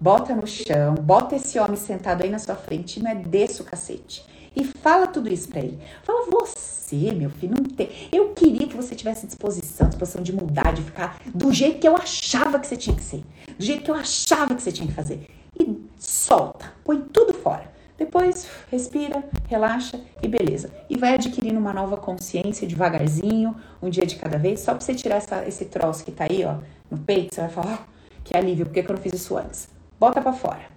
bota 0.00 0.34
no 0.34 0.46
chão, 0.46 0.94
bota 0.94 1.36
esse 1.36 1.58
homem 1.58 1.76
sentado 1.76 2.22
aí 2.22 2.30
na 2.30 2.38
sua 2.38 2.54
frente 2.54 2.98
e 2.98 3.02
não 3.02 3.10
é 3.10 3.14
desse 3.14 3.60
o 3.60 3.64
cacete. 3.64 4.24
E 4.56 4.64
fala 4.64 5.06
tudo 5.06 5.30
isso 5.30 5.48
para 5.48 5.60
ele. 5.60 5.78
Fala, 6.02 6.30
você, 6.30 7.12
meu 7.12 7.28
filho, 7.28 7.54
não 7.54 7.64
tem. 7.64 7.90
Eu 8.10 8.30
queria 8.30 8.66
que 8.66 8.74
você 8.74 8.94
tivesse 8.94 9.26
disposição, 9.26 9.86
disposição 9.88 10.22
de 10.22 10.32
mudar, 10.32 10.72
de 10.72 10.82
ficar 10.82 11.20
do 11.26 11.52
jeito 11.52 11.78
que 11.78 11.86
eu 11.86 11.94
achava 11.94 12.58
que 12.58 12.66
você 12.66 12.76
tinha 12.76 12.96
que 12.96 13.02
ser. 13.02 13.22
Do 13.58 13.62
jeito 13.62 13.84
que 13.84 13.90
eu 13.90 13.94
achava 13.94 14.54
que 14.54 14.62
você 14.62 14.72
tinha 14.72 14.88
que 14.88 14.94
fazer. 14.94 15.28
E 15.60 15.78
solta, 15.98 16.72
põe 16.82 17.02
tudo 17.12 17.34
fora. 17.34 17.70
Depois 17.98 18.48
respira, 18.70 19.24
relaxa 19.46 20.00
e 20.22 20.28
beleza. 20.28 20.70
E 20.88 20.96
vai 20.96 21.14
adquirindo 21.14 21.58
uma 21.58 21.72
nova 21.72 21.96
consciência 21.96 22.66
devagarzinho, 22.66 23.56
um 23.82 23.90
dia 23.90 24.06
de 24.06 24.16
cada 24.16 24.38
vez, 24.38 24.60
só 24.60 24.72
pra 24.72 24.80
você 24.80 24.94
tirar 24.94 25.16
essa, 25.16 25.46
esse 25.46 25.66
troço 25.66 26.04
que 26.04 26.12
tá 26.12 26.26
aí, 26.28 26.44
ó, 26.44 26.56
no 26.90 26.98
peito, 26.98 27.34
você 27.34 27.40
vai 27.42 27.50
falar, 27.50 27.86
oh, 27.86 28.20
que 28.22 28.36
alívio, 28.36 28.66
por 28.66 28.72
que, 28.72 28.82
que 28.82 28.90
eu 28.90 28.96
não 28.96 29.02
fiz 29.02 29.14
isso 29.14 29.36
antes? 29.36 29.68
Bota 29.98 30.20
pra 30.20 30.32
fora. 30.32 30.75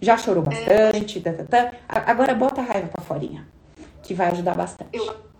Já 0.00 0.16
chorou 0.16 0.42
bastante, 0.42 1.20
tá, 1.20 1.32
tá, 1.32 1.44
tá. 1.44 1.72
agora 1.88 2.34
bota 2.34 2.60
a 2.60 2.64
raiva 2.64 2.88
pra 2.88 3.04
forinha, 3.04 3.46
que 4.02 4.14
vai 4.14 4.28
ajudar 4.28 4.54
bastante. 4.54 4.96
Eu 4.96 5.30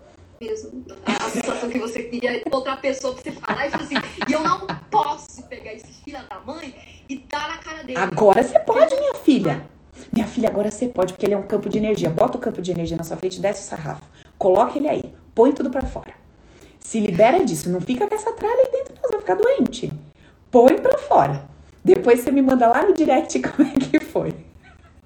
mesmo. 0.40 0.84
A 1.04 1.28
sensação 1.28 1.68
que 1.68 1.78
você 1.78 2.02
queria 2.04 2.42
outra 2.50 2.76
pessoa 2.76 3.12
pra 3.12 3.22
você 3.22 3.32
falar 3.32 3.66
e 3.66 3.70
falar 3.70 3.84
assim, 3.84 3.94
e 4.26 4.32
eu 4.32 4.40
não 4.42 4.66
posso 4.90 5.42
pegar 5.44 5.74
esse 5.74 5.92
filho 6.02 6.18
da 6.28 6.40
mãe 6.40 6.74
e 7.08 7.18
dar 7.30 7.48
na 7.48 7.58
cara 7.58 7.84
dele. 7.84 7.98
Agora 7.98 8.42
você 8.42 8.58
pode, 8.60 8.94
minha 8.96 9.14
filha. 9.16 9.66
Minha 10.10 10.26
filha, 10.26 10.48
agora 10.48 10.70
você 10.70 10.88
pode, 10.88 11.12
porque 11.12 11.26
ele 11.26 11.34
é 11.34 11.36
um 11.36 11.46
campo 11.46 11.68
de 11.68 11.76
energia. 11.76 12.08
Bota 12.08 12.38
o 12.38 12.40
campo 12.40 12.62
de 12.62 12.70
energia 12.70 12.96
na 12.96 13.04
sua 13.04 13.18
frente, 13.18 13.38
desce 13.38 13.66
o 13.66 13.68
sarrafo. 13.68 14.02
Coloca 14.38 14.78
ele 14.78 14.88
aí. 14.88 15.14
Põe 15.34 15.52
tudo 15.52 15.68
para 15.68 15.82
fora. 15.82 16.14
Se 16.78 16.98
libera 16.98 17.44
disso. 17.44 17.68
Não 17.68 17.80
fica 17.80 18.06
com 18.06 18.14
essa 18.14 18.32
tralha 18.32 18.60
aí 18.60 18.72
dentro, 18.72 18.94
não. 18.94 19.02
Você 19.02 19.12
vai 19.12 19.20
ficar 19.20 19.34
doente. 19.34 19.92
Põe 20.50 20.78
para 20.78 20.96
fora. 20.96 21.44
Depois 21.84 22.20
você 22.20 22.30
me 22.30 22.40
manda 22.40 22.66
lá 22.66 22.82
no 22.86 22.94
direct 22.94 23.38
como 23.44 23.68
é 23.68 23.72
que 23.72 24.00
foi. 24.00 24.34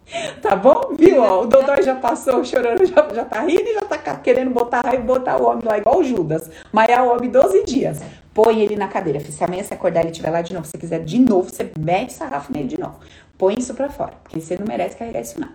Tá 0.41 0.55
bom? 0.55 0.95
Viu? 0.97 1.23
Ó, 1.23 1.43
o 1.43 1.47
doutor 1.47 1.83
já 1.83 1.95
passou 1.95 2.45
chorando, 2.45 2.85
já, 2.85 3.09
já 3.15 3.25
tá 3.25 3.41
rindo 3.41 3.63
e 3.63 3.75
já 3.75 3.81
tá 3.83 3.99
querendo 4.17 4.51
botar 4.51 4.81
raiva 4.81 5.03
e 5.03 5.07
botar 5.07 5.41
o 5.41 5.47
homem 5.47 5.65
lá 5.65 5.79
igual 5.79 5.99
o 5.99 6.05
Judas. 6.05 6.51
É 6.89 7.01
o 7.01 7.13
homem 7.13 7.31
12 7.31 7.65
dias. 7.65 8.03
Põe 8.33 8.61
ele 8.61 8.77
na 8.77 8.89
cadeira. 8.89 9.21
Se 9.21 9.43
amanhã 9.43 9.63
você 9.63 9.75
acordar 9.75 10.01
ele 10.01 10.11
estiver 10.11 10.31
lá 10.31 10.43
de 10.43 10.53
novo, 10.53 10.67
se 10.67 10.73
você 10.73 10.79
quiser 10.79 11.05
de 11.05 11.19
novo, 11.19 11.49
você 11.49 11.71
mete 11.79 12.13
sarrafo 12.13 12.53
nele 12.53 12.69
de 12.69 12.79
novo. 12.79 12.97
Põe 13.39 13.55
isso 13.59 13.75
pra 13.75 13.89
fora, 13.89 14.13
porque 14.23 14.41
você 14.41 14.57
não 14.57 14.67
merece 14.67 14.97
carregar 14.97 15.21
isso 15.21 15.41
não. 15.41 15.49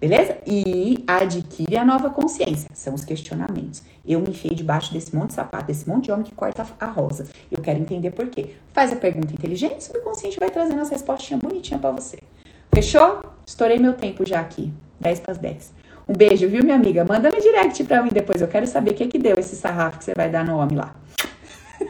Beleza? 0.00 0.38
E 0.46 1.02
adquire 1.06 1.76
a 1.76 1.84
nova 1.84 2.10
consciência. 2.10 2.68
São 2.74 2.94
os 2.94 3.04
questionamentos. 3.04 3.82
Eu 4.06 4.20
me 4.20 4.30
enfiei 4.30 4.54
debaixo 4.54 4.92
desse 4.92 5.14
monte 5.14 5.28
de 5.28 5.34
sapato, 5.34 5.66
desse 5.66 5.88
monte 5.88 6.04
de 6.04 6.12
homem 6.12 6.24
que 6.24 6.34
corta 6.34 6.66
a 6.78 6.86
rosa. 6.86 7.26
Eu 7.50 7.62
quero 7.62 7.78
entender 7.78 8.10
por 8.10 8.26
quê. 8.28 8.54
Faz 8.72 8.92
a 8.92 8.96
pergunta 8.96 9.32
inteligente, 9.32 9.78
o 9.78 9.82
subconsciente 9.82 10.38
vai 10.38 10.50
trazendo 10.50 10.80
as 10.80 10.90
respostinhas 10.90 11.42
bonitinhas 11.42 11.80
para 11.80 11.90
você. 11.90 12.18
Fechou? 12.74 13.20
Estourei 13.46 13.78
meu 13.78 13.94
tempo 13.94 14.26
já 14.26 14.40
aqui. 14.40 14.72
10 15.00 15.20
para 15.20 15.32
as 15.32 15.38
10. 15.38 15.72
Um 16.08 16.14
beijo, 16.14 16.48
viu, 16.48 16.62
minha 16.62 16.76
amiga? 16.76 17.04
Manda 17.04 17.30
no 17.30 17.40
direct 17.40 17.82
pra 17.84 18.02
mim 18.02 18.10
depois. 18.12 18.40
Eu 18.40 18.48
quero 18.48 18.66
saber 18.66 18.92
o 18.92 18.94
que 18.94 19.06
que 19.06 19.18
deu 19.18 19.36
esse 19.38 19.56
sarrafo 19.56 19.98
que 19.98 20.04
você 20.04 20.14
vai 20.14 20.30
dar 20.30 20.44
no 20.44 20.56
homem 20.58 20.76
lá. 20.76 20.94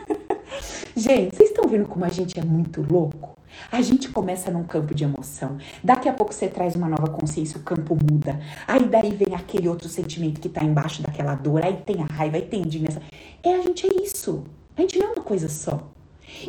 gente, 0.97 1.37
vocês 1.37 1.51
estão 1.51 1.69
vendo 1.69 1.87
como 1.87 2.05
a 2.05 2.09
gente 2.09 2.39
é 2.39 2.43
muito 2.43 2.85
louco? 2.91 3.37
A 3.71 3.81
gente 3.81 4.09
começa 4.09 4.51
num 4.51 4.65
campo 4.65 4.95
de 4.95 5.05
emoção. 5.05 5.59
Daqui 5.83 6.09
a 6.09 6.13
pouco 6.13 6.33
você 6.33 6.49
traz 6.49 6.75
uma 6.75 6.89
nova 6.89 7.09
consciência, 7.09 7.59
o 7.59 7.63
campo 7.63 7.95
muda. 7.95 8.39
Aí 8.67 8.85
daí 8.85 9.15
vem 9.15 9.35
aquele 9.35 9.69
outro 9.69 9.89
sentimento 9.89 10.41
que 10.41 10.49
tá 10.49 10.65
embaixo 10.65 11.03
daquela 11.03 11.35
dor. 11.35 11.65
Aí 11.65 11.77
tem 11.85 12.03
a 12.03 12.07
raiva, 12.07 12.37
aí 12.37 12.43
tem 12.43 12.63
a 12.63 12.67
indignação. 12.67 13.03
É, 13.43 13.55
a 13.55 13.63
gente 13.63 13.87
é 13.87 14.03
isso. 14.03 14.45
A 14.77 14.81
gente 14.81 14.99
não 14.99 15.09
é 15.09 15.13
uma 15.13 15.23
coisa 15.23 15.49
só. 15.49 15.91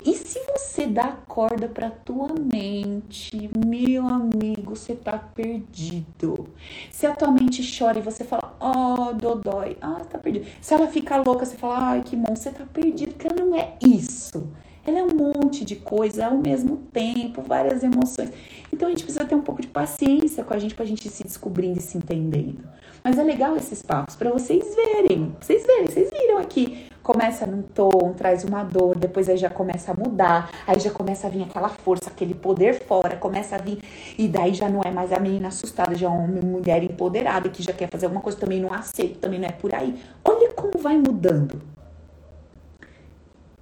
E 0.04 0.14
se 0.14 0.40
você 0.52 0.88
dá 0.88 1.18
corda 1.28 1.68
para 1.68 1.90
tua 1.92 2.30
mente, 2.34 3.50
meu 3.66 4.08
amigo, 4.08 4.76
você 4.76 4.96
tá 4.96 5.18
perdido. 5.18 6.48
Se 6.92 7.06
a 7.06 7.16
tua 7.16 7.32
mente 7.32 7.64
chora 7.78 8.00
e 8.00 8.02
você 8.02 8.24
fala, 8.24 8.58
oh, 8.60 9.14
dodói, 9.14 9.78
ah, 9.82 10.02
tá 10.10 10.18
perdido. 10.18 10.48
Se 10.62 10.74
ela 10.74 10.88
fica 10.88 11.18
louca, 11.18 11.46
você 11.46 11.56
fala, 11.56 11.90
ai, 11.90 12.02
que 12.04 12.16
bom, 12.16 12.36
você 12.36 12.50
tá 12.50 12.66
perdido, 12.66 13.14
porque 13.14 13.28
ela 13.28 13.46
não 13.46 13.56
é 13.56 13.76
isso. 13.82 14.48
Ela 14.86 15.00
é 15.00 15.04
um 15.04 15.16
monte 15.16 15.66
de 15.66 15.76
coisa 15.76 16.28
ao 16.28 16.38
mesmo 16.38 16.78
tempo, 16.94 17.42
várias 17.42 17.84
emoções. 17.84 18.32
Então 18.72 18.88
a 18.88 18.92
gente 18.92 19.04
precisa 19.04 19.26
ter 19.26 19.36
um 19.36 19.42
pouco 19.42 19.62
de 19.62 19.68
paciência 19.68 20.46
com 20.46 20.54
a 20.54 20.58
gente 20.58 20.74
pra 20.74 20.86
gente 20.86 21.10
se 21.10 21.24
descobrindo 21.24 21.78
e 21.78 21.82
se 21.82 21.98
entendendo. 21.98 22.64
Mas 23.04 23.20
é 23.20 23.24
legal 23.24 23.56
esses 23.58 23.82
papos 23.82 24.16
para 24.16 24.32
vocês 24.32 24.64
verem. 24.76 25.32
Pra 25.32 25.46
vocês 25.46 25.66
verem, 25.66 25.88
vocês 25.88 26.10
viram 26.10 26.38
aqui. 26.38 26.87
Começa 27.08 27.46
num 27.46 27.62
tom, 27.62 28.12
traz 28.18 28.44
uma 28.44 28.66
dor, 28.66 28.98
depois 28.98 29.30
aí 29.30 29.38
já 29.38 29.50
começa 29.50 29.94
a 29.94 29.96
mudar, 29.96 30.52
aí 30.68 30.78
já 30.78 30.92
começa 30.92 31.28
a 31.28 31.30
vir 31.30 31.44
aquela 31.44 31.70
força, 31.70 32.10
aquele 32.10 32.34
poder 32.34 32.84
fora, 32.84 33.16
começa 33.16 33.56
a 33.56 33.58
vir, 33.58 33.80
e 34.18 34.28
daí 34.28 34.54
já 34.54 34.68
não 34.68 34.82
é 34.84 34.92
mais 34.92 35.14
a 35.14 35.18
menina 35.18 35.48
assustada, 35.48 35.96
já 35.96 36.08
é 36.08 36.10
uma 36.10 36.28
mulher 36.28 36.84
empoderada 36.84 37.48
que 37.48 37.64
já 37.64 37.72
quer 37.72 37.90
fazer 37.90 38.08
alguma 38.08 38.22
coisa, 38.22 38.38
também 38.38 38.60
não 38.60 38.74
aceita, 38.74 39.20
também 39.22 39.40
não 39.40 39.48
é 39.48 39.54
por 39.54 39.74
aí. 39.74 39.98
Olha 40.22 40.52
como 40.52 40.78
vai 40.80 40.98
mudando. 40.98 41.62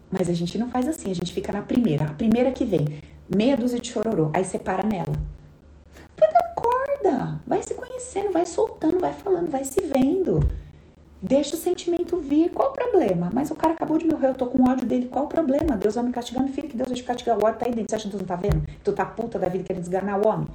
Mas 0.09 0.27
a 0.27 0.33
gente 0.33 0.57
não 0.57 0.71
faz 0.71 0.87
assim, 0.87 1.11
a 1.11 1.15
gente 1.15 1.31
fica 1.31 1.53
na 1.53 1.61
primeira. 1.61 2.05
A 2.05 2.13
primeira 2.15 2.51
que 2.51 2.65
vem, 2.65 2.99
meia 3.29 3.55
dúzia 3.55 3.79
de 3.79 3.91
chororô, 3.91 4.31
aí 4.33 4.43
você 4.43 4.57
para 4.57 4.83
nela. 4.83 5.13
Põe 6.15 6.29
na 6.33 6.47
corda, 6.55 7.41
vai 7.45 7.61
se 7.61 7.75
conhecendo, 7.75 8.31
vai 8.31 8.47
soltando, 8.47 8.99
vai 8.99 9.13
falando, 9.13 9.51
vai 9.51 9.63
se 9.63 9.81
vendo. 9.81 10.39
Deixa 11.21 11.55
o 11.55 11.59
sentimento 11.59 12.17
vir, 12.17 12.51
qual 12.51 12.69
o 12.69 12.73
problema? 12.73 13.31
Mas 13.33 13.49
o 13.49 13.55
cara 13.55 13.73
acabou 13.73 13.97
de 13.97 14.05
morrer, 14.05 14.27
eu 14.27 14.35
tô 14.35 14.47
com 14.47 14.69
ódio 14.69 14.85
dele, 14.85 15.07
qual 15.07 15.25
o 15.25 15.27
problema? 15.27 15.77
Deus 15.77 15.95
vai 15.95 16.03
me 16.03 16.11
castigar, 16.11 16.43
meu 16.43 16.53
filho, 16.53 16.67
que 16.67 16.77
Deus 16.77 16.89
vai 16.89 16.97
te 16.97 17.03
castigar, 17.03 17.37
o 17.37 17.45
ódio 17.45 17.59
tá 17.59 17.65
aí 17.65 17.73
dentro, 17.73 17.89
você 17.89 17.95
acha 17.95 18.03
que 18.03 18.09
Deus 18.11 18.21
não 18.21 18.27
tá 18.27 18.35
vendo? 18.35 18.63
Tu 18.83 18.93
tá 18.93 19.05
puta 19.05 19.39
da 19.39 19.47
vida 19.47 19.63
querendo 19.63 19.81
desganar 19.81 20.19
o 20.19 20.27
homem? 20.27 20.47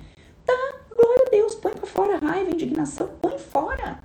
Tá, 0.44 0.76
glória 0.94 1.24
a 1.26 1.30
Deus, 1.30 1.54
põe 1.54 1.72
pra 1.72 1.86
fora 1.86 2.16
a 2.16 2.18
raiva, 2.18 2.50
a 2.50 2.52
indignação, 2.52 3.08
põe 3.20 3.38
fora. 3.38 3.98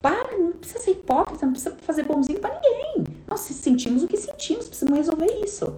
Para, 0.00 0.36
não 0.38 0.52
precisa 0.52 0.78
ser 0.80 0.92
hipócrita, 0.92 1.44
não 1.44 1.52
precisa 1.52 1.76
fazer 1.82 2.04
bonzinho 2.04 2.40
para 2.40 2.54
ninguém. 2.54 3.04
Nós 3.26 3.40
sentimos 3.40 4.02
o 4.02 4.08
que 4.08 4.16
sentimos, 4.16 4.68
precisamos 4.68 4.98
resolver 4.98 5.30
isso. 5.44 5.74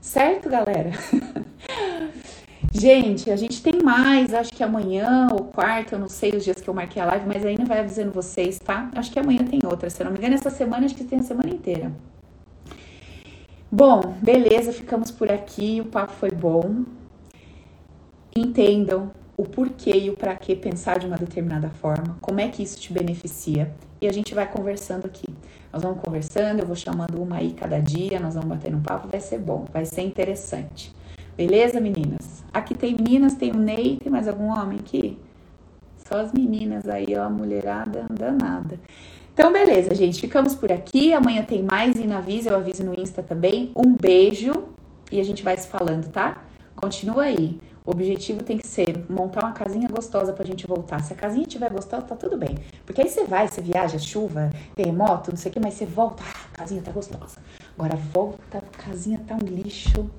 Certo, 0.00 0.48
galera? 0.48 0.90
Gente, 2.72 3.30
a 3.32 3.36
gente 3.36 3.60
tem 3.60 3.82
mais, 3.82 4.32
acho 4.32 4.52
que 4.52 4.62
amanhã 4.62 5.26
ou 5.32 5.44
quarta, 5.46 5.96
eu 5.96 5.98
não 5.98 6.08
sei 6.08 6.30
os 6.30 6.44
dias 6.44 6.60
que 6.60 6.70
eu 6.70 6.74
marquei 6.74 7.02
a 7.02 7.04
live, 7.04 7.26
mas 7.26 7.44
ainda 7.44 7.64
vai 7.64 7.80
avisando 7.80 8.12
vocês, 8.12 8.60
tá? 8.60 8.88
Acho 8.94 9.10
que 9.10 9.18
amanhã 9.18 9.44
tem 9.44 9.58
outra, 9.64 9.90
se 9.90 10.00
eu 10.00 10.04
não 10.04 10.12
me 10.12 10.18
engano, 10.18 10.34
essa 10.34 10.50
semana 10.50 10.86
acho 10.86 10.94
que 10.94 11.02
tem 11.02 11.18
a 11.18 11.22
semana 11.22 11.50
inteira. 11.50 11.90
Bom, 13.72 14.14
beleza, 14.22 14.72
ficamos 14.72 15.10
por 15.10 15.32
aqui, 15.32 15.80
o 15.80 15.86
papo 15.86 16.12
foi 16.12 16.30
bom. 16.30 16.84
Entendam 18.36 19.10
o 19.36 19.42
porquê 19.42 19.90
e 19.90 20.10
o 20.10 20.16
para 20.16 20.36
que 20.36 20.54
pensar 20.54 21.00
de 21.00 21.06
uma 21.06 21.16
determinada 21.16 21.70
forma, 21.70 22.18
como 22.20 22.40
é 22.40 22.48
que 22.48 22.62
isso 22.62 22.78
te 22.78 22.92
beneficia. 22.92 23.74
E 24.00 24.06
a 24.06 24.12
gente 24.12 24.32
vai 24.32 24.48
conversando 24.48 25.06
aqui. 25.06 25.26
Nós 25.72 25.82
vamos 25.82 26.00
conversando, 26.00 26.60
eu 26.60 26.66
vou 26.66 26.76
chamando 26.76 27.20
uma 27.20 27.36
aí 27.38 27.52
cada 27.52 27.80
dia, 27.80 28.20
nós 28.20 28.34
vamos 28.34 28.48
bater 28.48 28.72
um 28.72 28.80
papo, 28.80 29.08
vai 29.08 29.20
ser 29.20 29.38
bom, 29.38 29.66
vai 29.72 29.84
ser 29.84 30.02
interessante. 30.02 30.99
Beleza, 31.36 31.80
meninas? 31.80 32.44
Aqui 32.52 32.74
tem 32.74 32.94
meninas, 32.94 33.34
tem 33.34 33.50
o 33.52 33.56
Ney, 33.56 33.98
tem 34.02 34.10
mais 34.10 34.28
algum 34.28 34.48
homem 34.48 34.78
aqui? 34.78 35.18
Só 35.96 36.20
as 36.20 36.32
meninas 36.32 36.88
aí, 36.88 37.16
ó, 37.16 37.24
a 37.24 37.30
mulherada 37.30 38.06
danada. 38.10 38.78
Então, 39.32 39.52
beleza, 39.52 39.94
gente. 39.94 40.20
Ficamos 40.20 40.54
por 40.54 40.70
aqui. 40.70 41.14
Amanhã 41.14 41.42
tem 41.42 41.62
mais 41.62 41.96
e 41.96 42.06
na 42.06 42.18
avisa, 42.18 42.50
eu 42.50 42.56
aviso 42.56 42.84
no 42.84 42.98
Insta 42.98 43.22
também. 43.22 43.70
Um 43.74 43.96
beijo 43.96 44.52
e 45.10 45.20
a 45.20 45.24
gente 45.24 45.42
vai 45.42 45.56
se 45.56 45.68
falando, 45.68 46.10
tá? 46.10 46.42
Continua 46.74 47.22
aí. 47.22 47.58
O 47.86 47.92
objetivo 47.92 48.42
tem 48.42 48.58
que 48.58 48.66
ser 48.66 49.04
montar 49.08 49.42
uma 49.42 49.52
casinha 49.52 49.88
gostosa 49.88 50.32
pra 50.32 50.44
gente 50.44 50.66
voltar. 50.66 51.02
Se 51.02 51.12
a 51.12 51.16
casinha 51.16 51.44
estiver 51.44 51.70
gostosa, 51.72 52.02
tá 52.02 52.14
tudo 52.14 52.36
bem. 52.36 52.58
Porque 52.84 53.00
aí 53.00 53.08
você 53.08 53.24
vai, 53.24 53.48
você 53.48 53.60
viaja, 53.60 53.98
chuva, 53.98 54.50
terremoto, 54.74 55.30
não 55.30 55.38
sei 55.38 55.50
o 55.50 55.54
que, 55.54 55.60
mas 55.60 55.74
você 55.74 55.86
volta, 55.86 56.22
ah, 56.22 56.40
a 56.52 56.58
casinha 56.58 56.82
tá 56.82 56.92
gostosa. 56.92 57.38
Agora 57.78 57.96
volta, 57.96 58.58
a 58.58 58.84
casinha 58.84 59.20
tá 59.26 59.34
um 59.34 59.46
lixo. 59.46 60.10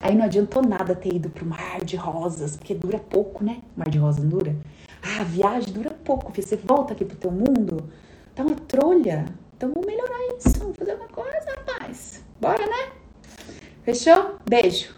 Aí 0.00 0.14
não 0.14 0.24
adiantou 0.24 0.62
nada 0.62 0.94
ter 0.94 1.14
ido 1.14 1.30
pro 1.30 1.46
mar 1.46 1.84
de 1.84 1.96
rosas, 1.96 2.56
porque 2.56 2.74
dura 2.74 2.98
pouco, 2.98 3.44
né? 3.44 3.62
Mar 3.76 3.88
de 3.88 3.98
rosas 3.98 4.24
dura. 4.24 4.54
Ah, 5.02 5.20
a 5.20 5.24
viagem 5.24 5.72
dura 5.72 5.90
pouco, 5.90 6.26
porque 6.26 6.42
você 6.42 6.56
volta 6.56 6.92
aqui 6.92 7.04
pro 7.04 7.16
teu 7.16 7.30
mundo, 7.30 7.88
tá 8.34 8.42
uma 8.42 8.56
trolha. 8.56 9.26
Então 9.56 9.70
vamos 9.72 9.86
melhorar 9.86 10.36
isso, 10.36 10.58
vamos 10.58 10.76
fazer 10.76 10.94
uma 10.94 11.08
coisa, 11.08 11.46
rapaz. 11.56 12.24
Bora, 12.40 12.66
né? 12.66 12.92
Fechou? 13.84 14.36
Beijo. 14.48 14.94